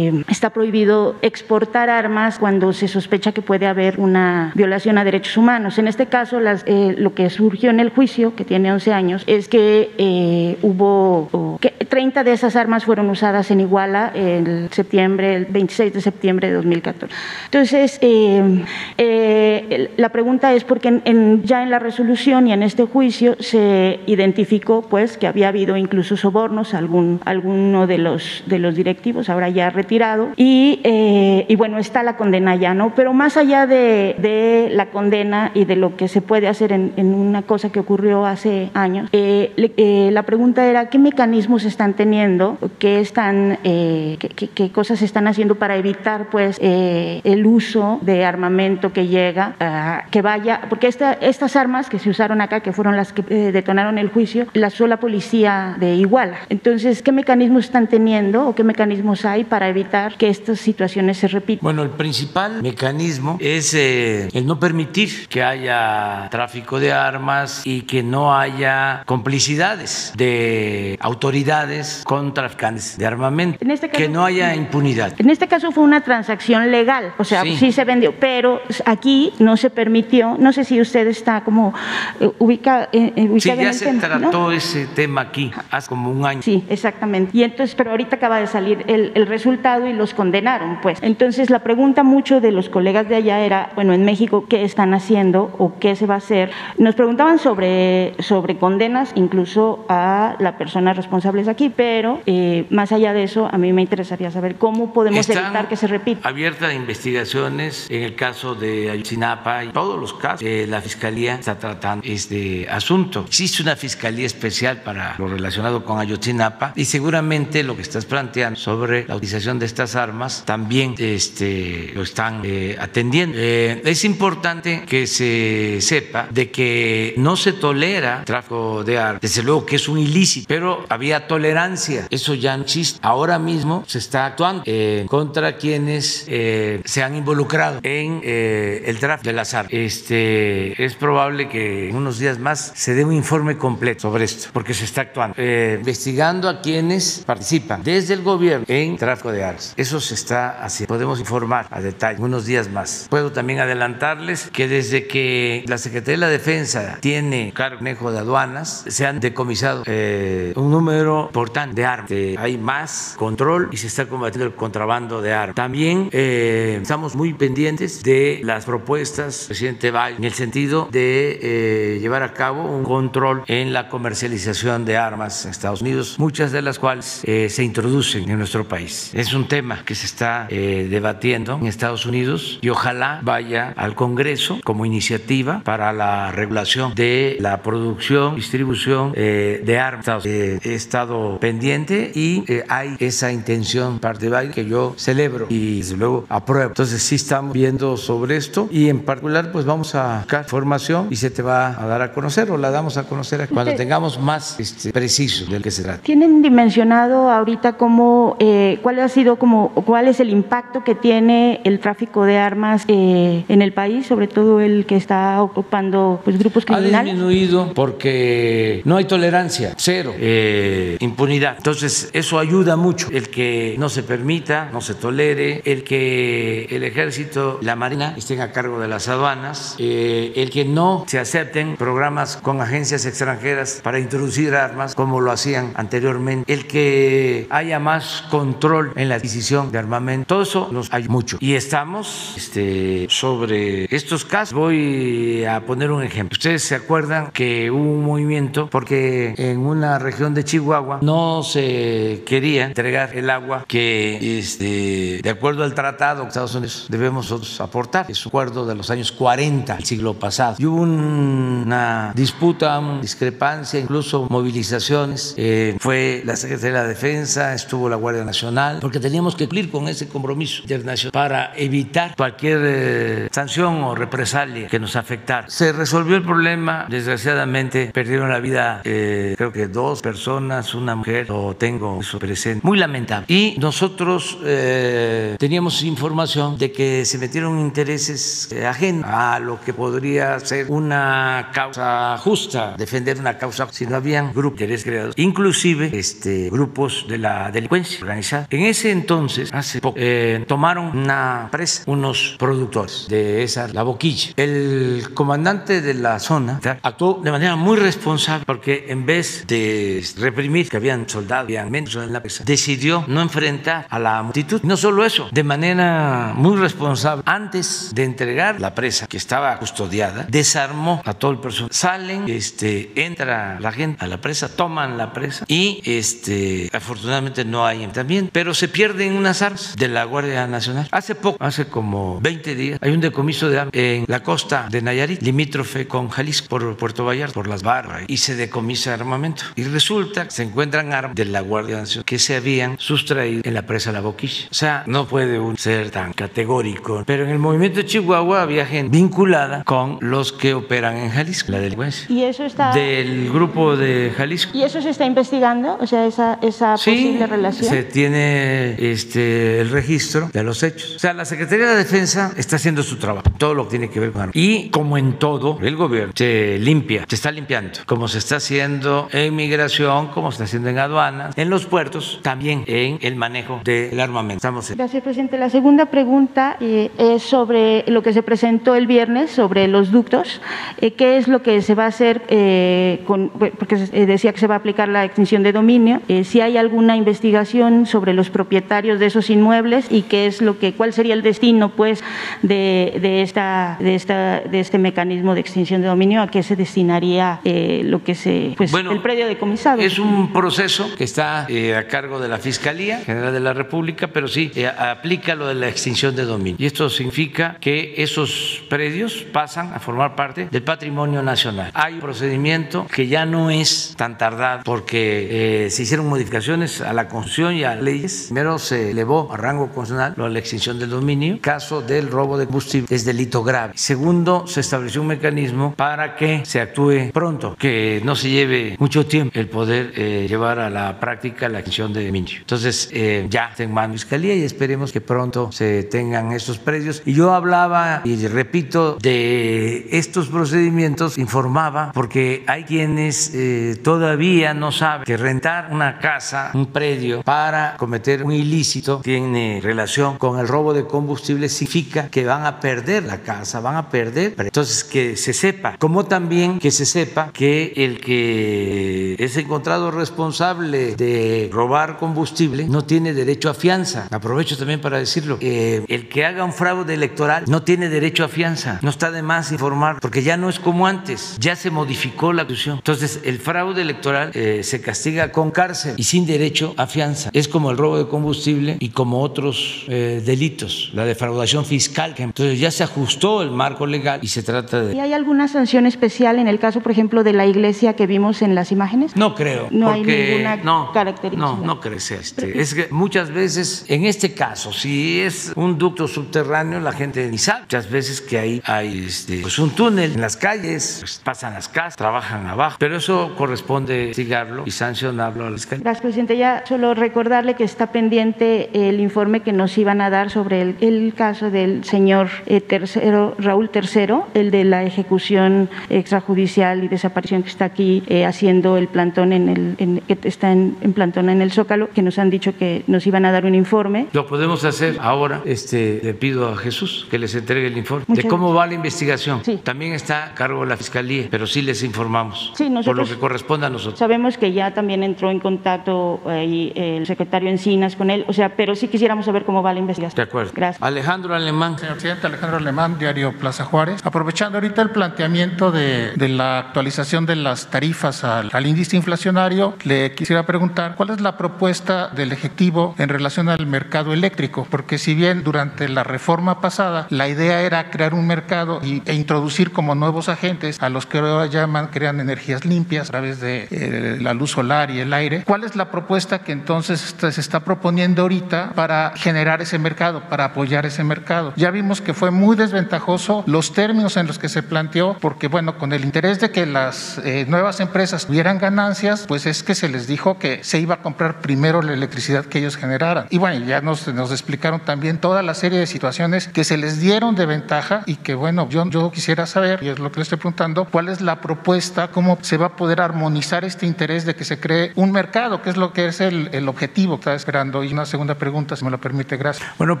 está 0.28 0.50
prohibido 0.50 1.16
exportar 1.22 1.90
armas 1.90 2.38
cuando 2.38 2.72
se 2.72 2.88
sospecha 2.88 3.32
que 3.32 3.42
puede 3.42 3.66
haber 3.66 4.00
una 4.00 4.52
violación 4.54 4.98
a 4.98 5.04
derechos 5.04 5.36
humanos. 5.36 5.78
En 5.78 5.88
este 5.88 6.06
caso, 6.06 6.40
las, 6.40 6.64
lo 6.66 7.14
que 7.14 7.28
surgió 7.30 7.70
en 7.70 7.80
el 7.80 7.90
juicio, 7.90 8.34
que 8.34 8.44
tiene 8.44 8.72
11 8.72 8.92
años, 8.92 9.24
es 9.26 9.48
que 9.48 9.90
eh, 9.98 10.58
hubo 10.62 11.58
que 11.60 11.70
30 11.70 12.24
de 12.24 12.32
esas 12.32 12.56
armas 12.56 12.84
fueron 12.84 13.10
usadas 13.10 13.50
en 13.50 13.60
Iguala 13.60 14.12
el 14.14 14.68
septiembre, 14.70 15.34
el 15.36 15.44
26 15.46 15.92
de 15.92 16.00
septiembre 16.00 16.48
de 16.48 16.54
2014. 16.54 17.14
Entonces, 17.46 17.98
eh, 18.00 18.64
eh, 18.96 19.90
la 19.96 20.08
pregunta 20.10 20.54
es 20.54 20.64
porque 20.64 21.00
ya 21.44 21.62
en 21.62 21.70
la 21.70 21.78
resolución 21.78 22.46
y 22.46 22.52
en 22.52 22.62
este 22.62 22.84
juicio 22.84 23.36
se 23.40 24.00
identificó 24.06 24.82
pues 24.82 25.18
que 25.18 25.26
había 25.26 25.48
habido 25.48 25.76
incluso 25.76 26.16
sobornos 26.16 26.74
a 26.74 26.78
algún, 26.78 27.20
alguno 27.24 27.86
de 27.86 27.98
los, 27.98 28.44
de 28.46 28.58
los 28.58 28.74
directivos, 28.74 29.09
ahora 29.28 29.48
ya 29.48 29.70
retirado, 29.70 30.30
y, 30.36 30.80
y 30.84 31.54
bueno, 31.56 31.78
está 31.78 32.02
la 32.02 32.16
condena 32.16 32.54
ya, 32.56 32.74
¿no? 32.74 32.94
Pero 32.94 33.12
más 33.12 33.36
allá 33.36 33.66
de, 33.66 34.16
de 34.18 34.70
la 34.72 34.86
condena 34.86 35.50
y 35.54 35.64
de 35.64 35.76
lo 35.76 35.96
que 35.96 36.08
se 36.08 36.20
puede 36.20 36.48
hacer 36.48 36.72
en, 36.72 36.92
en 36.96 37.14
una 37.14 37.42
cosa 37.42 37.70
que 37.70 37.80
ocurrió 37.80 38.26
hace 38.26 38.70
años, 38.74 39.08
eh, 39.12 39.52
eh, 39.56 40.10
la 40.12 40.22
pregunta 40.22 40.66
era 40.66 40.88
qué 40.88 40.98
mecanismos 40.98 41.64
están 41.64 41.94
teniendo, 41.94 42.58
qué, 42.78 43.00
están, 43.00 43.58
eh, 43.64 44.18
qué, 44.54 44.70
cosas 44.70 45.02
están 45.02 45.26
haciendo 45.26 45.56
para 45.56 45.76
evitar 45.76 46.28
pues, 46.30 46.58
el 46.60 47.46
uso 47.46 47.98
de 48.02 48.24
armamento 48.24 48.92
que 48.92 49.06
llega, 49.06 50.04
que 50.10 50.22
vaya, 50.22 50.62
porque 50.68 50.86
esta, 50.86 51.12
estas 51.14 51.56
armas 51.56 51.88
que 51.88 51.98
se 51.98 52.10
usaron 52.10 52.40
acá, 52.40 52.60
que 52.60 52.72
fueron 52.72 52.96
las 52.96 53.12
que 53.12 53.22
detonaron 53.52 53.98
el 53.98 54.08
juicio, 54.08 54.46
las 54.52 54.74
usó 54.74 54.86
la 54.86 54.98
policía 54.98 55.76
de 55.78 55.94
Iguala. 55.94 56.36
Entonces, 56.48 57.02
¿qué 57.02 57.12
mecanismos 57.12 57.64
están 57.64 57.86
teniendo 57.86 58.46
o 58.46 58.54
qué 58.54 58.64
mecanismos 58.64 58.99
hay 59.24 59.44
para 59.44 59.68
evitar 59.68 60.16
que 60.16 60.28
estas 60.28 60.60
situaciones 60.60 61.18
se 61.18 61.28
repitan? 61.28 61.62
Bueno, 61.62 61.82
el 61.82 61.90
principal 61.90 62.62
mecanismo 62.62 63.36
es 63.40 63.74
el 63.74 64.46
no 64.46 64.58
permitir 64.58 65.28
que 65.28 65.42
haya 65.42 66.28
tráfico 66.30 66.80
de 66.80 66.92
armas 66.92 67.62
y 67.64 67.82
que 67.82 68.02
no 68.02 68.34
haya 68.34 69.02
complicidades 69.06 70.12
de 70.16 70.98
autoridades 71.00 72.02
con 72.04 72.34
traficantes 72.34 72.96
de 72.98 73.06
armamento, 73.06 73.58
este 73.68 73.90
que 73.90 74.08
no 74.08 74.24
haya 74.24 74.54
impunidad. 74.54 75.14
En 75.18 75.30
este 75.30 75.48
caso 75.48 75.72
fue 75.72 75.84
una 75.84 76.02
transacción 76.02 76.70
legal, 76.70 77.14
o 77.18 77.24
sea, 77.24 77.42
sí, 77.42 77.72
se 77.72 77.84
vendió, 77.84 78.14
pero 78.18 78.60
aquí 78.84 79.32
no 79.38 79.56
se 79.56 79.70
permitió, 79.70 80.36
no 80.38 80.52
sé 80.52 80.64
si 80.64 80.80
usted 80.80 81.06
está 81.06 81.42
como 81.42 81.74
eh, 82.20 82.30
ubicado, 82.38 82.88
eh, 82.92 83.12
eh 83.16 83.30
sí, 83.38 83.52
ya 83.56 83.72
se 83.72 83.92
trató 83.94 84.52
ese 84.52 84.86
tema 84.86 85.22
aquí 85.22 85.50
hace 85.70 85.88
como 85.88 86.10
un 86.10 86.24
año. 86.26 86.42
Sí, 86.42 86.64
exactamente. 86.68 87.30
Y 87.36 87.42
entonces, 87.42 87.74
pero 87.74 87.90
ahorita 87.90 88.16
acaba 88.16 88.40
de 88.40 88.46
salir 88.46 88.79
el, 88.86 89.12
el 89.14 89.26
resultado 89.26 89.86
y 89.86 89.92
los 89.92 90.14
condenaron, 90.14 90.80
pues. 90.80 90.98
Entonces, 91.02 91.50
la 91.50 91.60
pregunta 91.60 92.02
mucho 92.02 92.40
de 92.40 92.52
los 92.52 92.68
colegas 92.68 93.08
de 93.08 93.16
allá 93.16 93.40
era, 93.40 93.70
bueno, 93.74 93.92
en 93.92 94.04
México, 94.04 94.46
¿qué 94.48 94.64
están 94.64 94.94
haciendo 94.94 95.54
o 95.58 95.78
qué 95.78 95.96
se 95.96 96.06
va 96.06 96.14
a 96.14 96.18
hacer? 96.18 96.50
Nos 96.78 96.94
preguntaban 96.94 97.38
sobre, 97.38 98.14
sobre 98.20 98.56
condenas 98.56 99.12
incluso 99.14 99.84
a 99.88 100.36
las 100.38 100.54
personas 100.54 100.96
responsables 100.96 101.48
aquí, 101.48 101.72
pero 101.74 102.20
eh, 102.26 102.66
más 102.70 102.92
allá 102.92 103.12
de 103.12 103.24
eso, 103.24 103.48
a 103.50 103.58
mí 103.58 103.72
me 103.72 103.82
interesaría 103.82 104.30
saber 104.30 104.56
cómo 104.56 104.92
podemos 104.92 105.28
evitar 105.28 105.68
que 105.68 105.76
se 105.76 105.86
repita. 105.86 106.28
Abiertas 106.28 106.74
investigaciones 106.74 107.86
en 107.90 108.02
el 108.02 108.14
caso 108.14 108.54
de 108.54 108.90
Ayotzinapa 108.90 109.64
y 109.64 109.68
todos 109.68 109.98
los 109.98 110.14
casos. 110.14 110.42
Eh, 110.42 110.66
la 110.68 110.80
Fiscalía 110.80 111.34
está 111.34 111.58
tratando 111.58 112.04
este 112.06 112.68
asunto. 112.68 113.24
Existe 113.26 113.62
una 113.62 113.76
Fiscalía 113.76 114.26
especial 114.26 114.82
para 114.82 115.16
lo 115.18 115.28
relacionado 115.28 115.84
con 115.84 115.98
Ayotzinapa 115.98 116.72
y 116.76 116.84
seguramente 116.84 117.62
lo 117.62 117.76
que 117.76 117.82
estás 117.82 118.04
planteando 118.04 118.58
sobre 118.70 119.06
la 119.06 119.16
utilización 119.16 119.58
de 119.58 119.66
estas 119.66 119.96
armas 119.96 120.44
también 120.46 120.94
este, 120.98 121.92
lo 121.94 122.02
están 122.02 122.42
eh, 122.44 122.76
atendiendo. 122.78 123.36
es 123.36 124.04
importante 124.04 124.84
que 124.86 125.06
se 125.06 125.80
sepa 125.80 126.28
de 126.30 126.50
que 126.50 127.14
no 127.16 127.36
se 127.36 127.52
tolera 127.52 128.24
tráfico 128.24 128.84
de 128.84 128.98
armas. 128.98 129.20
Desde 129.20 129.42
luego 129.42 129.66
que 129.66 129.76
es 129.76 129.88
un 129.88 129.98
ilícito, 129.98 130.46
pero 130.48 130.84
había 130.88 131.26
tolerancia. 131.26 132.06
Eso 132.10 132.34
ya 132.34 132.56
no 132.56 132.62
existe. 132.64 132.98
Ahora 133.02 133.38
mismo 133.38 133.84
se 133.86 133.98
está 133.98 134.26
actuando 134.26 134.62
eh, 134.66 135.06
contra 135.08 135.56
quienes 135.56 136.24
eh, 136.28 136.80
se 136.84 137.02
han 137.02 137.16
involucrado 137.16 137.80
en 137.82 138.20
eh, 138.22 138.82
el 138.86 138.98
tráfico 138.98 139.28
de 139.28 139.34
las 139.34 139.54
armas. 139.54 139.72
Este, 139.72 140.82
es 140.82 140.94
probable 140.94 141.48
que 141.48 141.88
en 141.88 141.96
unos 141.96 142.18
días 142.18 142.38
más 142.38 142.72
se 142.74 142.94
dé 142.94 143.04
un 143.04 143.12
informe 143.12 143.56
completo 143.56 144.02
sobre 144.02 144.24
esto, 144.24 144.48
porque 144.52 144.74
se 144.74 144.84
está 144.84 145.02
actuando, 145.02 145.36
investigando 145.40 146.48
a 146.48 146.60
quienes 146.60 147.22
participan 147.26 147.82
desde 147.82 148.14
el 148.14 148.22
gobierno 148.22 148.59
en 148.68 148.96
tráfico 148.96 149.32
de 149.32 149.44
armas. 149.44 149.74
Eso 149.76 150.00
se 150.00 150.14
está 150.14 150.62
haciendo. 150.62 150.94
Podemos 150.94 151.20
informar 151.20 151.66
a 151.70 151.80
detalle 151.80 152.20
unos 152.20 152.46
días 152.46 152.70
más. 152.70 153.06
Puedo 153.10 153.32
también 153.32 153.60
adelantarles 153.60 154.50
que 154.52 154.68
desde 154.68 155.06
que 155.06 155.64
la 155.66 155.78
Secretaría 155.78 156.12
de 156.12 156.18
la 156.18 156.28
Defensa 156.28 156.98
tiene 157.00 157.52
cargo 157.54 158.12
de 158.12 158.18
aduanas, 158.18 158.84
se 158.88 159.06
han 159.06 159.20
decomisado 159.20 159.82
eh, 159.86 160.52
un 160.56 160.70
número 160.70 161.26
importante 161.26 161.80
de 161.80 161.86
armas. 161.86 162.10
hay 162.10 162.58
más 162.58 163.14
control 163.16 163.68
y 163.72 163.76
se 163.76 163.86
está 163.86 164.06
combatiendo 164.06 164.46
el 164.46 164.54
contrabando 164.54 165.22
de 165.22 165.32
armas. 165.32 165.56
También 165.56 166.08
eh, 166.12 166.78
estamos 166.80 167.14
muy 167.14 167.34
pendientes 167.34 168.02
de 168.02 168.40
las 168.44 168.64
propuestas 168.64 169.40
del 169.40 169.46
presidente 169.48 169.90
Biden 169.90 170.16
en 170.18 170.24
el 170.24 170.34
sentido 170.34 170.88
de 170.90 171.38
eh, 171.42 171.98
llevar 172.00 172.22
a 172.22 172.32
cabo 172.32 172.64
un 172.64 172.84
control 172.84 173.44
en 173.46 173.72
la 173.72 173.88
comercialización 173.88 174.84
de 174.84 174.96
armas 174.96 175.44
en 175.44 175.50
Estados 175.50 175.82
Unidos, 175.82 176.16
muchas 176.18 176.52
de 176.52 176.62
las 176.62 176.78
cuales 176.78 177.22
se 177.24 177.62
introducen 177.62 178.28
en 178.28 178.38
nuestro 178.38 178.49
país. 178.66 179.10
Es 179.14 179.32
un 179.34 179.48
tema 179.48 179.84
que 179.84 179.94
se 179.94 180.06
está 180.06 180.46
debatiendo 180.50 181.58
en 181.60 181.66
Estados 181.66 182.06
Unidos 182.06 182.58
y 182.60 182.68
ojalá 182.68 183.20
vaya 183.22 183.72
al 183.76 183.94
Congreso 183.94 184.60
como 184.64 184.84
iniciativa 184.84 185.62
para 185.64 185.92
la 185.92 186.32
regulación 186.32 186.94
de 186.94 187.36
la 187.40 187.62
producción, 187.62 188.36
distribución 188.36 189.12
eh, 189.14 189.62
de 189.64 189.78
armas. 189.78 190.24
Eh, 190.24 190.58
he 190.62 190.74
estado 190.74 191.38
pendiente 191.38 192.12
y 192.14 192.44
eh, 192.48 192.64
hay 192.68 192.96
esa 192.98 193.32
intención 193.32 193.98
parte 193.98 194.28
de 194.28 194.36
Biden 194.36 194.52
que 194.52 194.66
yo 194.66 194.94
celebro 194.96 195.46
y 195.48 195.78
desde 195.78 195.96
luego 195.96 196.24
apruebo. 196.28 196.70
Entonces 196.70 197.02
sí 197.02 197.16
estamos 197.16 197.52
viendo 197.52 197.96
sobre 197.96 198.36
esto 198.36 198.68
y 198.70 198.88
en 198.88 199.00
particular 199.00 199.52
pues 199.52 199.64
vamos 199.64 199.94
a 199.94 200.18
buscar 200.18 200.42
información 200.42 201.08
y 201.10 201.16
se 201.16 201.30
te 201.30 201.42
va 201.42 201.68
a 201.68 201.86
dar 201.86 202.02
a 202.02 202.12
conocer 202.12 202.50
o 202.50 202.56
la 202.56 202.70
damos 202.70 202.96
a 202.96 203.04
conocer 203.04 203.48
cuando 203.48 203.74
tengamos 203.74 204.20
más 204.20 204.58
este, 204.60 204.92
preciso 204.92 205.46
del 205.46 205.62
que 205.62 205.70
se 205.70 205.82
trata. 205.82 206.02
¿Tienen 206.02 206.42
dimensionado 206.42 207.30
ahorita 207.30 207.74
cómo, 207.74 208.36
cuál 208.82 208.98
ha 209.00 209.08
sido 209.08 209.36
como, 209.36 209.70
cuál 209.74 210.08
es 210.08 210.20
el 210.20 210.30
impacto 210.30 210.82
que 210.84 210.94
tiene 210.94 211.60
el 211.64 211.78
tráfico 211.80 212.24
de 212.24 212.38
armas 212.38 212.84
en 212.88 213.62
el 213.62 213.72
país, 213.72 214.06
sobre 214.06 214.28
todo 214.28 214.60
el 214.60 214.86
que 214.86 214.96
está 214.96 215.42
ocupando 215.42 216.20
pues 216.24 216.38
grupos 216.38 216.64
criminales? 216.64 216.94
Ha 216.94 217.02
disminuido 217.04 217.72
porque 217.74 218.82
no 218.84 218.96
hay 218.96 219.04
tolerancia, 219.04 219.74
cero 219.76 220.14
eh, 220.18 220.96
impunidad. 221.00 221.54
Entonces, 221.56 222.10
eso 222.12 222.38
ayuda 222.38 222.76
mucho, 222.76 223.08
el 223.12 223.30
que 223.30 223.76
no 223.78 223.88
se 223.88 224.02
permita, 224.02 224.70
no 224.72 224.80
se 224.80 224.94
tolere, 224.94 225.62
el 225.64 225.84
que 225.84 226.66
el 226.70 226.84
ejército, 226.84 227.58
la 227.62 227.76
marina 227.76 228.14
estén 228.16 228.40
a 228.40 228.52
cargo 228.52 228.80
de 228.80 228.88
las 228.88 229.08
aduanas, 229.08 229.76
eh, 229.78 230.32
el 230.36 230.50
que 230.50 230.64
no 230.64 231.04
se 231.06 231.18
acepten 231.18 231.76
programas 231.76 232.36
con 232.36 232.60
agencias 232.60 233.06
extranjeras 233.06 233.80
para 233.82 233.98
introducir 233.98 234.54
armas 234.54 234.94
como 234.94 235.20
lo 235.20 235.30
hacían 235.30 235.72
anteriormente, 235.74 236.52
el 236.52 236.66
que 236.66 237.46
haya 237.50 237.78
más 237.78 238.24
control 238.30 238.92
en 238.96 239.08
la 239.08 239.16
adquisición 239.16 239.72
de 239.72 239.78
armamento, 239.78 240.26
todo 240.26 240.42
eso 240.42 240.68
nos 240.70 240.92
ayuda 240.92 241.10
mucho. 241.10 241.36
Y 241.40 241.54
estamos 241.54 242.34
este, 242.36 243.06
sobre 243.10 243.94
estos 243.94 244.24
casos. 244.24 244.54
Voy 244.54 245.44
a 245.44 245.66
poner 245.66 245.90
un 245.90 246.02
ejemplo. 246.02 246.36
Ustedes 246.36 246.62
se 246.62 246.74
acuerdan 246.74 247.30
que 247.32 247.70
hubo 247.70 247.80
un 247.80 248.04
movimiento 248.04 248.68
porque 248.70 249.34
en 249.36 249.58
una 249.58 249.98
región 249.98 250.34
de 250.34 250.44
Chihuahua 250.44 251.00
no 251.02 251.42
se 251.42 252.22
quería 252.26 252.66
entregar 252.66 253.16
el 253.16 253.28
agua 253.30 253.64
que 253.66 254.38
este, 254.38 255.20
de 255.22 255.30
acuerdo 255.30 255.64
al 255.64 255.74
tratado 255.74 256.22
de 256.22 256.28
Estados 256.28 256.54
Unidos 256.54 256.86
debemos 256.88 257.60
aportar. 257.60 258.06
Es 258.08 258.24
un 258.24 258.30
acuerdo 258.30 258.66
de 258.66 258.74
los 258.74 258.90
años 258.90 259.12
40 259.12 259.76
del 259.76 259.84
siglo 259.84 260.14
pasado. 260.14 260.56
Y 260.58 260.66
hubo 260.66 260.82
una 260.82 262.12
disputa, 262.14 262.78
una 262.78 263.00
discrepancia, 263.00 263.80
incluso 263.80 264.26
movilizaciones. 264.30 265.34
Eh, 265.36 265.76
fue 265.80 266.22
la 266.24 266.36
Secretaría 266.36 266.78
de 266.78 266.82
la 266.82 266.88
Defensa, 266.88 267.54
estuvo 267.54 267.88
la 267.88 267.96
Guardia 267.96 268.19
Nacional, 268.24 268.78
porque 268.80 269.00
teníamos 269.00 269.34
que 269.34 269.44
cumplir 269.44 269.70
con 269.70 269.88
ese 269.88 270.08
compromiso 270.08 270.62
internacional 270.62 271.12
para 271.12 271.52
evitar 271.56 272.14
cualquier 272.16 272.60
eh, 272.62 273.28
sanción 273.30 273.82
o 273.82 273.94
represalia 273.94 274.68
que 274.68 274.78
nos 274.78 274.96
afectara. 274.96 275.48
Se 275.48 275.72
resolvió 275.72 276.16
el 276.16 276.22
problema, 276.22 276.86
desgraciadamente 276.88 277.90
perdieron 277.92 278.30
la 278.30 278.40
vida, 278.40 278.82
eh, 278.84 279.34
creo 279.36 279.52
que 279.52 279.68
dos 279.68 280.02
personas, 280.02 280.74
una 280.74 280.94
mujer, 280.94 281.28
lo 281.28 281.56
tengo 281.56 282.00
eso 282.00 282.18
presente, 282.18 282.66
muy 282.66 282.78
lamentable. 282.78 283.26
Y 283.28 283.56
nosotros 283.58 284.38
eh, 284.44 285.36
teníamos 285.38 285.82
información 285.82 286.58
de 286.58 286.72
que 286.72 287.04
se 287.04 287.18
metieron 287.18 287.58
intereses 287.58 288.48
ajenos 288.66 289.04
a 289.08 289.38
lo 289.38 289.60
que 289.60 289.72
podría 289.72 290.38
ser 290.40 290.66
una 290.68 291.50
causa 291.52 292.18
justa, 292.18 292.74
defender 292.76 293.18
una 293.18 293.38
causa 293.38 293.68
si 293.70 293.86
no 293.86 293.96
habían 293.96 294.32
grupos 294.32 294.60
de 294.60 294.82
creados, 294.82 295.14
inclusive 295.16 295.90
este, 295.92 296.50
grupos 296.50 297.06
de 297.08 297.18
la 297.18 297.50
delincuencia 297.50 298.09
organizada. 298.10 298.46
En 298.50 298.62
ese 298.62 298.90
entonces, 298.90 299.50
hace 299.52 299.80
poco, 299.80 299.96
eh, 299.98 300.44
tomaron 300.46 300.96
una 300.96 301.48
presa 301.50 301.84
unos 301.86 302.36
productores 302.38 303.06
de 303.08 303.42
esa, 303.42 303.68
la 303.68 303.82
boquilla. 303.82 304.32
El 304.36 305.10
comandante 305.14 305.80
de 305.80 305.94
la 305.94 306.18
zona 306.18 306.60
actuó 306.82 307.20
de 307.22 307.30
manera 307.30 307.56
muy 307.56 307.76
responsable 307.76 308.44
porque 308.44 308.86
en 308.88 309.06
vez 309.06 309.44
de 309.46 310.04
reprimir 310.18 310.68
que 310.68 310.76
habían 310.76 311.08
soldados, 311.08 311.44
habían 311.44 311.70
menos 311.70 311.94
en 311.96 312.12
la 312.12 312.20
presa, 312.20 312.44
decidió 312.44 313.04
no 313.06 313.22
enfrentar 313.22 313.86
a 313.88 313.98
la 313.98 314.22
multitud. 314.22 314.60
No 314.62 314.76
solo 314.76 315.04
eso, 315.04 315.28
de 315.30 315.44
manera 315.44 316.32
muy 316.34 316.56
responsable, 316.56 317.22
antes 317.26 317.92
de 317.94 318.04
entregar 318.04 318.60
la 318.60 318.74
presa 318.74 319.06
que 319.06 319.16
estaba 319.16 319.56
custodiada, 319.58 320.26
desarmó 320.28 321.02
a 321.04 321.14
todo 321.14 321.30
el 321.30 321.38
personal. 321.38 321.70
Salen, 321.72 322.28
este, 322.28 322.92
entra 323.04 323.58
la 323.60 323.72
gente 323.72 324.04
a 324.04 324.08
la 324.08 324.20
presa, 324.20 324.48
toman 324.54 324.98
la 324.98 325.12
presa 325.12 325.44
y 325.48 325.80
este, 325.84 326.68
afortunadamente 326.72 327.44
no 327.44 327.66
hay 327.66 327.82
también, 327.92 328.30
pero 328.32 328.54
se 328.54 328.68
pierden 328.68 329.14
unas 329.14 329.42
armas 329.42 329.76
de 329.76 329.88
la 329.88 330.04
Guardia 330.04 330.46
Nacional. 330.46 330.88
Hace 330.90 331.14
poco, 331.14 331.36
hace 331.44 331.66
como 331.66 332.20
20 332.20 332.54
días, 332.54 332.78
hay 332.82 332.92
un 332.92 333.00
decomiso 333.00 333.48
de 333.48 333.60
armas 333.60 333.74
en 333.74 334.04
la 334.08 334.22
costa 334.22 334.68
de 334.70 334.82
Nayarit, 334.82 335.22
limítrofe 335.22 335.86
con 335.86 336.08
Jalisco, 336.08 336.48
por 336.48 336.76
Puerto 336.76 337.04
Vallarta, 337.04 337.34
por 337.34 337.48
las 337.48 337.62
barras, 337.62 338.02
y 338.06 338.16
se 338.18 338.36
decomisa 338.36 338.94
armamento. 338.94 339.44
Y 339.56 339.64
resulta 339.64 340.24
que 340.24 340.30
se 340.30 340.42
encuentran 340.42 340.92
armas 340.92 341.14
de 341.14 341.24
la 341.24 341.40
Guardia 341.40 341.78
Nacional 341.78 342.04
que 342.04 342.18
se 342.18 342.36
habían 342.36 342.76
sustraído 342.78 343.42
en 343.44 343.54
la 343.54 343.62
presa 343.62 343.92
La 343.92 344.00
Boquilla. 344.00 344.46
O 344.50 344.54
sea, 344.54 344.84
no 344.86 345.06
puede 345.06 345.38
ser 345.56 345.90
tan 345.90 346.12
categórico. 346.12 347.02
Pero 347.06 347.24
en 347.24 347.30
el 347.30 347.38
movimiento 347.38 347.78
de 347.78 347.86
Chihuahua 347.86 348.42
había 348.42 348.66
gente 348.66 348.96
vinculada 348.96 349.64
con 349.64 349.98
los 350.00 350.32
que 350.32 350.54
operan 350.54 350.96
en 350.96 351.10
Jalisco, 351.10 351.52
la 351.52 351.58
delincuencia. 351.58 352.06
¿Y 352.08 352.24
eso 352.24 352.44
está...? 352.44 352.72
Del 352.72 353.30
grupo 353.32 353.76
de 353.76 354.12
Jalisco. 354.16 354.56
¿Y 354.56 354.62
eso 354.62 354.80
se 354.80 354.90
está 354.90 355.04
investigando? 355.04 355.78
O 355.80 355.86
sea, 355.86 356.06
esa, 356.06 356.38
esa 356.42 356.74
posible 356.74 357.26
relación. 357.26 357.70
se 357.70 357.79
tiene 357.82 358.76
este, 358.78 359.60
el 359.60 359.70
registro 359.70 360.30
de 360.32 360.42
los 360.42 360.62
hechos. 360.62 360.96
O 360.96 360.98
sea, 360.98 361.12
la 361.12 361.24
Secretaría 361.24 361.66
de 361.66 361.76
Defensa 361.76 362.32
está 362.36 362.56
haciendo 362.56 362.82
su 362.82 362.96
trabajo, 362.96 363.30
todo 363.38 363.54
lo 363.54 363.64
que 363.64 363.70
tiene 363.70 363.90
que 363.90 364.00
ver 364.00 364.12
con 364.12 364.22
armas. 364.22 364.36
Y 364.36 364.70
como 364.70 364.98
en 364.98 365.18
todo, 365.18 365.58
el 365.62 365.76
gobierno 365.76 366.12
se 366.16 366.58
limpia, 366.58 367.04
se 367.08 367.14
está 367.14 367.30
limpiando, 367.30 367.80
como 367.86 368.08
se 368.08 368.18
está 368.18 368.36
haciendo 368.36 369.08
en 369.12 369.34
migración, 369.34 370.08
como 370.08 370.30
se 370.30 370.36
está 370.36 370.44
haciendo 370.44 370.68
en 370.68 370.78
aduanas, 370.78 371.36
en 371.36 371.50
los 371.50 371.66
puertos, 371.66 372.20
también 372.22 372.64
en 372.66 372.98
el 373.02 373.16
manejo 373.16 373.60
del 373.64 373.98
armamento. 374.00 374.40
Gracias, 374.76 375.02
presidente. 375.02 375.38
La 375.38 375.50
segunda 375.50 375.86
pregunta 375.86 376.56
eh, 376.60 376.90
es 376.98 377.22
sobre 377.22 377.84
lo 377.88 378.02
que 378.02 378.12
se 378.12 378.22
presentó 378.22 378.74
el 378.74 378.86
viernes 378.86 379.30
sobre 379.30 379.68
los 379.68 379.90
ductos. 379.90 380.40
Eh, 380.80 380.92
¿Qué 380.92 381.16
es 381.16 381.28
lo 381.28 381.42
que 381.42 381.62
se 381.62 381.74
va 381.74 381.84
a 381.84 381.88
hacer 381.88 382.22
eh, 382.28 383.04
porque 383.06 383.76
decía 383.76 384.32
que 384.32 384.40
se 384.40 384.46
va 384.46 384.54
a 384.54 384.58
aplicar 384.58 384.88
la 384.88 385.04
extinción 385.04 385.42
de 385.42 385.52
dominio? 385.52 386.00
si 386.24 386.40
hay 386.40 386.56
alguna 386.56 386.96
investigación 386.96 387.69
sobre 387.86 388.14
los 388.14 388.30
propietarios 388.30 388.98
de 388.98 389.06
esos 389.06 389.30
inmuebles 389.30 389.86
y 389.90 390.02
qué 390.02 390.26
es 390.26 390.42
lo 390.42 390.58
que, 390.58 390.72
cuál 390.72 390.92
sería 390.92 391.14
el 391.14 391.22
destino, 391.22 391.70
pues, 391.70 392.02
de, 392.42 392.98
de 393.00 393.22
esta, 393.22 393.76
de 393.80 393.94
esta, 393.94 394.40
de 394.40 394.60
este 394.60 394.78
mecanismo 394.78 395.34
de 395.34 395.40
extinción 395.40 395.82
de 395.82 395.88
dominio, 395.88 396.22
a 396.22 396.28
qué 396.28 396.42
se 396.42 396.56
destinaría 396.56 397.40
lo 397.44 398.02
que 398.02 398.14
se, 398.14 398.54
pues, 398.56 398.72
el 398.72 399.00
predio 399.00 399.26
decomisado. 399.26 399.80
Es 399.80 399.98
un 399.98 400.32
proceso 400.32 400.90
que 400.96 401.04
está 401.04 401.46
a 401.46 401.82
cargo 401.88 402.20
de 402.20 402.28
la 402.28 402.38
Fiscalía 402.38 403.00
General 403.00 403.32
de 403.32 403.40
la 403.40 403.52
República, 403.52 404.08
pero 404.08 404.28
sí 404.28 404.50
eh, 404.54 404.66
aplica 404.66 405.34
lo 405.34 405.46
de 405.46 405.54
la 405.54 405.68
extinción 405.68 406.14
de 406.16 406.24
dominio. 406.24 406.56
Y 406.58 406.66
esto 406.66 406.88
significa 406.88 407.56
que 407.60 407.94
esos 407.98 408.62
predios 408.68 409.26
pasan 409.32 409.72
a 409.72 409.80
formar 409.80 410.14
parte 410.14 410.48
del 410.50 410.62
patrimonio 410.62 411.22
nacional. 411.22 411.70
Hay 411.74 411.94
un 411.94 412.00
procedimiento 412.00 412.86
que 412.86 413.06
ya 413.06 413.26
no 413.26 413.50
es 413.50 413.94
tan 413.96 414.18
tardado 414.18 414.62
porque 414.64 415.66
eh, 415.66 415.70
se 415.70 415.82
hicieron 415.82 416.08
modificaciones 416.08 416.80
a 416.80 416.92
la 416.92 417.08
Constitución 417.08 417.54
leyes. 417.80 418.26
Primero 418.28 418.58
se 418.58 418.90
elevó 418.90 419.32
a 419.32 419.36
rango 419.36 419.68
constitucional 419.68 420.14
lo 420.16 420.28
la 420.28 420.38
extinción 420.38 420.78
del 420.78 420.90
dominio. 420.90 421.38
Caso 421.40 421.82
del 421.82 422.10
robo 422.10 422.38
de 422.38 422.46
combustible 422.46 422.94
es 422.94 423.04
delito 423.04 423.42
grave. 423.42 423.72
Segundo, 423.76 424.46
se 424.46 424.60
estableció 424.60 425.00
un 425.00 425.08
mecanismo 425.08 425.74
para 425.76 426.16
que 426.16 426.42
se 426.44 426.60
actúe 426.60 427.10
pronto, 427.12 427.56
que 427.58 428.00
no 428.04 428.16
se 428.16 428.30
lleve 428.30 428.76
mucho 428.78 429.06
tiempo 429.06 429.32
el 429.38 429.48
poder 429.48 429.92
eh, 429.96 430.26
llevar 430.28 430.58
a 430.58 430.70
la 430.70 430.98
práctica 430.98 431.48
la 431.48 431.58
extinción 431.58 431.92
de 431.92 432.06
dominio. 432.06 432.38
Entonces, 432.40 432.88
eh, 432.92 433.26
ya 433.28 433.46
está 433.46 433.62
en 433.62 433.72
mano 433.72 433.94
Fiscalía 433.94 434.34
y 434.34 434.44
esperemos 434.44 434.92
que 434.92 435.00
pronto 435.00 435.50
se 435.52 435.82
tengan 435.84 436.32
estos 436.32 436.58
precios. 436.58 437.02
Y 437.04 437.14
yo 437.14 437.34
hablaba, 437.34 438.02
y 438.04 438.26
repito, 438.26 438.96
de 439.00 439.88
estos 439.90 440.28
procedimientos, 440.28 441.18
informaba, 441.18 441.92
porque 441.92 442.44
hay 442.46 442.64
quienes 442.64 443.32
eh, 443.34 443.78
todavía 443.82 444.54
no 444.54 444.72
saben 444.72 445.04
que 445.04 445.16
rentar 445.16 445.68
una 445.70 445.98
casa, 445.98 446.50
un 446.54 446.66
predio, 446.66 447.22
para 447.22 447.49
cometer 447.78 448.22
un 448.24 448.32
ilícito 448.32 449.00
tiene 449.02 449.60
relación 449.62 450.18
con 450.18 450.38
el 450.38 450.48
robo 450.48 450.74
de 450.74 450.86
combustible, 450.86 451.48
significa 451.48 452.08
que 452.08 452.24
van 452.24 452.46
a 452.46 452.60
perder 452.60 453.04
la 453.04 453.18
casa, 453.22 453.60
van 453.60 453.76
a 453.76 453.88
perder. 453.88 454.34
Entonces, 454.38 454.84
que 454.84 455.16
se 455.16 455.32
sepa, 455.32 455.76
como 455.78 456.04
también 456.04 456.58
que 456.58 456.70
se 456.70 456.86
sepa 456.86 457.30
que 457.32 457.72
el 457.76 458.00
que 458.00 459.16
es 459.18 459.36
encontrado 459.36 459.90
responsable 459.90 460.96
de 460.96 461.48
robar 461.52 461.98
combustible 461.98 462.66
no 462.68 462.84
tiene 462.84 463.12
derecho 463.12 463.50
a 463.50 463.54
fianza. 463.54 464.08
Aprovecho 464.10 464.56
también 464.56 464.80
para 464.80 464.98
decirlo. 464.98 465.38
Eh, 465.40 465.84
el 465.88 466.08
que 466.08 466.24
haga 466.24 466.44
un 466.44 466.52
fraude 466.52 466.94
electoral 466.94 467.44
no 467.46 467.62
tiene 467.62 467.88
derecho 467.88 468.24
a 468.24 468.28
fianza. 468.28 468.78
No 468.82 468.90
está 468.90 469.10
de 469.10 469.22
más 469.22 469.52
informar, 469.52 470.00
porque 470.00 470.22
ya 470.22 470.36
no 470.36 470.48
es 470.48 470.58
como 470.58 470.86
antes. 470.86 471.36
Ya 471.38 471.56
se 471.56 471.70
modificó 471.70 472.32
la 472.32 472.44
Constitución. 472.44 472.78
Entonces, 472.78 473.20
el 473.24 473.38
fraude 473.38 473.82
electoral 473.82 474.30
eh, 474.34 474.62
se 474.64 474.80
castiga 474.80 475.32
con 475.32 475.50
cárcel 475.50 475.94
y 475.96 476.04
sin 476.04 476.26
derecho 476.26 476.74
a 476.76 476.86
fianza. 476.86 477.30
Es 477.40 477.48
como 477.48 477.70
el 477.70 477.78
robo 477.78 477.96
de 477.96 478.06
combustible 478.06 478.76
y 478.80 478.90
como 478.90 479.22
otros 479.22 479.86
eh, 479.88 480.22
delitos, 480.22 480.90
la 480.92 481.06
defraudación 481.06 481.64
fiscal. 481.64 482.14
Entonces, 482.18 482.60
ya 482.60 482.70
se 482.70 482.84
ajustó 482.84 483.40
el 483.40 483.50
marco 483.50 483.86
legal 483.86 484.20
y 484.22 484.28
se 484.28 484.42
trata 484.42 484.82
de. 484.82 484.94
¿Y 484.94 485.00
hay 485.00 485.14
alguna 485.14 485.48
sanción 485.48 485.86
especial 485.86 486.38
en 486.38 486.48
el 486.48 486.58
caso, 486.58 486.82
por 486.82 486.92
ejemplo, 486.92 487.24
de 487.24 487.32
la 487.32 487.46
iglesia 487.46 487.96
que 487.96 488.06
vimos 488.06 488.42
en 488.42 488.54
las 488.54 488.72
imágenes? 488.72 489.16
No 489.16 489.34
creo. 489.34 489.68
No 489.70 489.90
hay 489.90 490.02
ninguna 490.02 490.56
no, 490.56 490.92
característica. 490.92 491.40
No, 491.40 491.64
no 491.64 491.80
crece. 491.80 492.16
Este, 492.16 492.60
es 492.60 492.74
que 492.74 492.88
muchas 492.90 493.30
veces, 493.30 493.86
en 493.88 494.04
este 494.04 494.34
caso, 494.34 494.70
si 494.70 495.22
es 495.22 495.54
un 495.56 495.78
ducto 495.78 496.06
subterráneo, 496.08 496.78
la 496.78 496.92
gente 496.92 497.26
ni 497.30 497.38
sabe. 497.38 497.62
Muchas 497.62 497.90
veces 497.90 498.20
que 498.20 498.38
ahí 498.38 498.62
hay 498.66 499.06
este, 499.06 499.40
pues 499.40 499.58
un 499.58 499.70
túnel 499.70 500.12
en 500.12 500.20
las 500.20 500.36
calles, 500.36 500.98
pues, 501.00 501.22
pasan 501.24 501.54
las 501.54 501.68
casas, 501.68 501.96
trabajan 501.96 502.46
abajo, 502.46 502.76
pero 502.78 502.98
eso 502.98 503.34
corresponde 503.38 504.00
investigarlo 504.02 504.64
y 504.66 504.70
sancionarlo 504.70 505.46
a 505.46 505.50
la 505.50 505.56
fiscalía. 505.56 505.84
Gracias, 505.84 506.02
presidente. 506.02 506.36
Ya 506.36 506.64
solo 506.66 506.92
recordarle 507.30 507.54
que 507.54 507.62
está 507.62 507.92
pendiente 507.92 508.88
el 508.88 508.98
informe 508.98 509.38
que 509.38 509.52
nos 509.52 509.78
iban 509.78 510.00
a 510.00 510.10
dar 510.10 510.30
sobre 510.30 510.74
el, 510.80 511.14
caso 511.16 511.48
del 511.48 511.84
señor 511.84 512.28
eh, 512.46 512.60
tercero, 512.60 513.36
Raúl 513.38 513.68
Tercero, 513.68 514.26
el 514.34 514.50
de 514.50 514.64
la 514.64 514.82
ejecución 514.82 515.68
extrajudicial 515.90 516.82
y 516.82 516.88
desaparición 516.88 517.44
que 517.44 517.48
está 517.48 517.66
aquí 517.66 518.02
eh, 518.08 518.26
haciendo 518.26 518.76
el 518.76 518.88
plantón 518.88 519.32
en 519.32 519.76
el, 519.78 520.02
que 520.08 520.18
está 520.24 520.50
en, 520.50 520.76
en 520.80 520.92
plantón 520.92 521.30
en 521.30 521.40
el 521.40 521.52
Zócalo, 521.52 521.90
que 521.90 522.02
nos 522.02 522.18
han 522.18 522.30
dicho 522.30 522.56
que 522.58 522.82
nos 522.88 523.06
iban 523.06 523.24
a 523.24 523.30
dar 523.30 523.46
un 523.46 523.54
informe. 523.54 524.08
Lo 524.12 524.26
podemos 524.26 524.64
hacer 524.64 524.96
ahora. 525.00 525.40
Este, 525.44 526.00
le 526.02 526.14
pido 526.14 526.48
a 526.48 526.56
Jesús 526.56 527.06
que 527.12 527.18
les 527.20 527.32
entregue 527.36 527.68
el 527.68 527.78
informe 527.78 528.06
de 528.08 528.24
cómo 528.24 528.52
va 528.52 528.66
la 528.66 528.74
investigación. 528.74 529.40
También 529.62 529.92
está 529.92 530.24
a 530.24 530.34
cargo 530.34 530.62
de 530.62 530.66
la 530.66 530.76
Fiscalía, 530.76 531.28
pero 531.30 531.46
sí 531.46 531.62
les 531.62 531.84
informamos 531.84 532.52
por 532.84 532.96
lo 532.96 533.04
que 533.04 533.14
corresponde 533.14 533.66
a 533.66 533.70
nosotros. 533.70 534.00
Sabemos 534.00 534.36
que 534.36 534.52
ya 534.52 534.74
también 534.74 535.04
entró 535.04 535.30
en 535.30 535.38
contacto 535.38 536.20
ahí 536.26 536.72
el 536.74 537.06
secretario 537.06 537.19
Encinas 537.24 537.96
con 537.96 538.10
él, 538.10 538.24
o 538.28 538.32
sea, 538.32 538.56
pero 538.56 538.74
sí 538.74 538.88
quisiéramos 538.88 539.24
saber 539.24 539.44
cómo 539.44 539.62
va 539.62 539.72
la 539.72 539.80
investigación. 539.80 540.16
De 540.16 540.22
acuerdo. 540.22 540.52
Gracias. 540.54 540.82
Alejandro 540.82 541.34
Alemán. 541.34 541.78
Señor 541.78 541.94
presidente, 541.94 542.26
Alejandro 542.26 542.58
Alemán, 542.58 542.98
diario 542.98 543.32
Plaza 543.32 543.64
Juárez. 543.64 544.00
Aprovechando 544.04 544.58
ahorita 544.58 544.82
el 544.82 544.90
planteamiento 544.90 545.72
de, 545.72 546.12
de 546.12 546.28
la 546.28 546.58
actualización 546.58 547.26
de 547.26 547.36
las 547.36 547.70
tarifas 547.70 548.24
al, 548.24 548.50
al 548.52 548.66
índice 548.66 548.96
inflacionario, 548.96 549.74
le 549.84 550.12
quisiera 550.12 550.44
preguntar 550.44 550.94
cuál 550.96 551.10
es 551.10 551.20
la 551.20 551.36
propuesta 551.36 552.08
del 552.08 552.32
Ejecutivo 552.32 552.94
en 552.98 553.08
relación 553.08 553.48
al 553.48 553.66
mercado 553.66 554.12
eléctrico, 554.12 554.66
porque 554.70 554.98
si 554.98 555.14
bien 555.14 555.42
durante 555.42 555.88
la 555.88 556.04
reforma 556.04 556.60
pasada 556.60 557.06
la 557.10 557.28
idea 557.28 557.62
era 557.62 557.90
crear 557.90 558.14
un 558.14 558.26
mercado 558.26 558.80
y, 558.82 559.02
e 559.06 559.14
introducir 559.14 559.72
como 559.72 559.94
nuevos 559.94 560.28
agentes 560.28 560.80
a 560.80 560.88
los 560.88 561.06
que 561.06 561.18
ahora 561.18 561.46
llaman, 561.46 561.88
crean 561.88 562.20
energías 562.20 562.64
limpias 562.64 563.08
a 563.08 563.12
través 563.12 563.40
de 563.40 563.68
eh, 563.70 564.18
la 564.20 564.34
luz 564.34 564.50
solar 564.50 564.90
y 564.90 565.00
el 565.00 565.12
aire, 565.12 565.44
¿cuál 565.46 565.64
es 565.64 565.76
la 565.76 565.90
propuesta 565.90 566.40
que 566.40 566.52
entonces 566.52 566.99
se 567.00 567.40
está 567.40 567.60
proponiendo 567.60 568.22
ahorita 568.22 568.72
para 568.74 569.12
generar 569.16 569.62
ese 569.62 569.78
mercado, 569.78 570.22
para 570.28 570.46
apoyar 570.46 570.86
ese 570.86 571.04
mercado? 571.04 571.52
Ya 571.56 571.70
vimos 571.70 572.00
que 572.00 572.14
fue 572.14 572.30
muy 572.30 572.56
desventajoso 572.56 573.44
los 573.46 573.72
términos 573.72 574.16
en 574.16 574.26
los 574.26 574.38
que 574.38 574.48
se 574.48 574.62
planteó, 574.62 575.16
porque 575.20 575.48
bueno, 575.48 575.78
con 575.78 575.92
el 575.92 576.04
interés 576.04 576.40
de 576.40 576.50
que 576.50 576.66
las 576.66 577.18
eh, 577.24 577.46
nuevas 577.48 577.80
empresas 577.80 578.26
tuvieran 578.26 578.58
ganancias, 578.58 579.24
pues 579.26 579.46
es 579.46 579.62
que 579.62 579.74
se 579.74 579.88
les 579.88 580.06
dijo 580.06 580.38
que 580.38 580.62
se 580.64 580.78
iba 580.78 580.96
a 580.96 581.02
comprar 581.02 581.40
primero 581.40 581.82
la 581.82 581.92
electricidad 581.92 582.44
que 582.44 582.58
ellos 582.58 582.76
generaran. 582.76 583.26
Y 583.30 583.38
bueno, 583.38 583.64
ya 583.66 583.80
nos, 583.80 584.06
nos 584.08 584.30
explicaron 584.30 584.80
también 584.80 585.18
toda 585.18 585.42
la 585.42 585.54
serie 585.54 585.78
de 585.78 585.86
situaciones 585.86 586.48
que 586.48 586.64
se 586.64 586.76
les 586.76 587.00
dieron 587.00 587.34
de 587.34 587.46
ventaja 587.46 588.02
y 588.06 588.16
que 588.16 588.34
bueno, 588.34 588.68
yo, 588.68 588.88
yo 588.88 589.10
quisiera 589.10 589.46
saber, 589.46 589.82
y 589.82 589.88
es 589.88 589.98
lo 589.98 590.10
que 590.12 590.20
le 590.20 590.22
estoy 590.22 590.38
preguntando, 590.38 590.84
cuál 590.84 591.08
es 591.08 591.20
la 591.20 591.40
propuesta, 591.40 592.08
cómo 592.08 592.38
se 592.42 592.56
va 592.56 592.66
a 592.66 592.76
poder 592.76 593.00
armonizar 593.00 593.64
este 593.64 593.86
interés 593.86 594.24
de 594.24 594.34
que 594.34 594.44
se 594.44 594.58
cree 594.58 594.92
un 594.96 595.12
mercado, 595.12 595.62
que 595.62 595.70
es 595.70 595.76
lo 595.76 595.92
que 595.92 596.06
es 596.06 596.20
el, 596.20 596.48
el 596.52 596.68
objetivo 596.68 596.89
que 596.94 597.14
está 597.14 597.34
esperando. 597.34 597.84
Y 597.84 597.92
una 597.92 598.06
segunda 598.06 598.34
pregunta, 598.34 598.76
si 598.76 598.84
me 598.84 598.90
lo 598.90 599.00
permite, 599.00 599.36
gracias. 599.36 599.68
Bueno, 599.78 600.00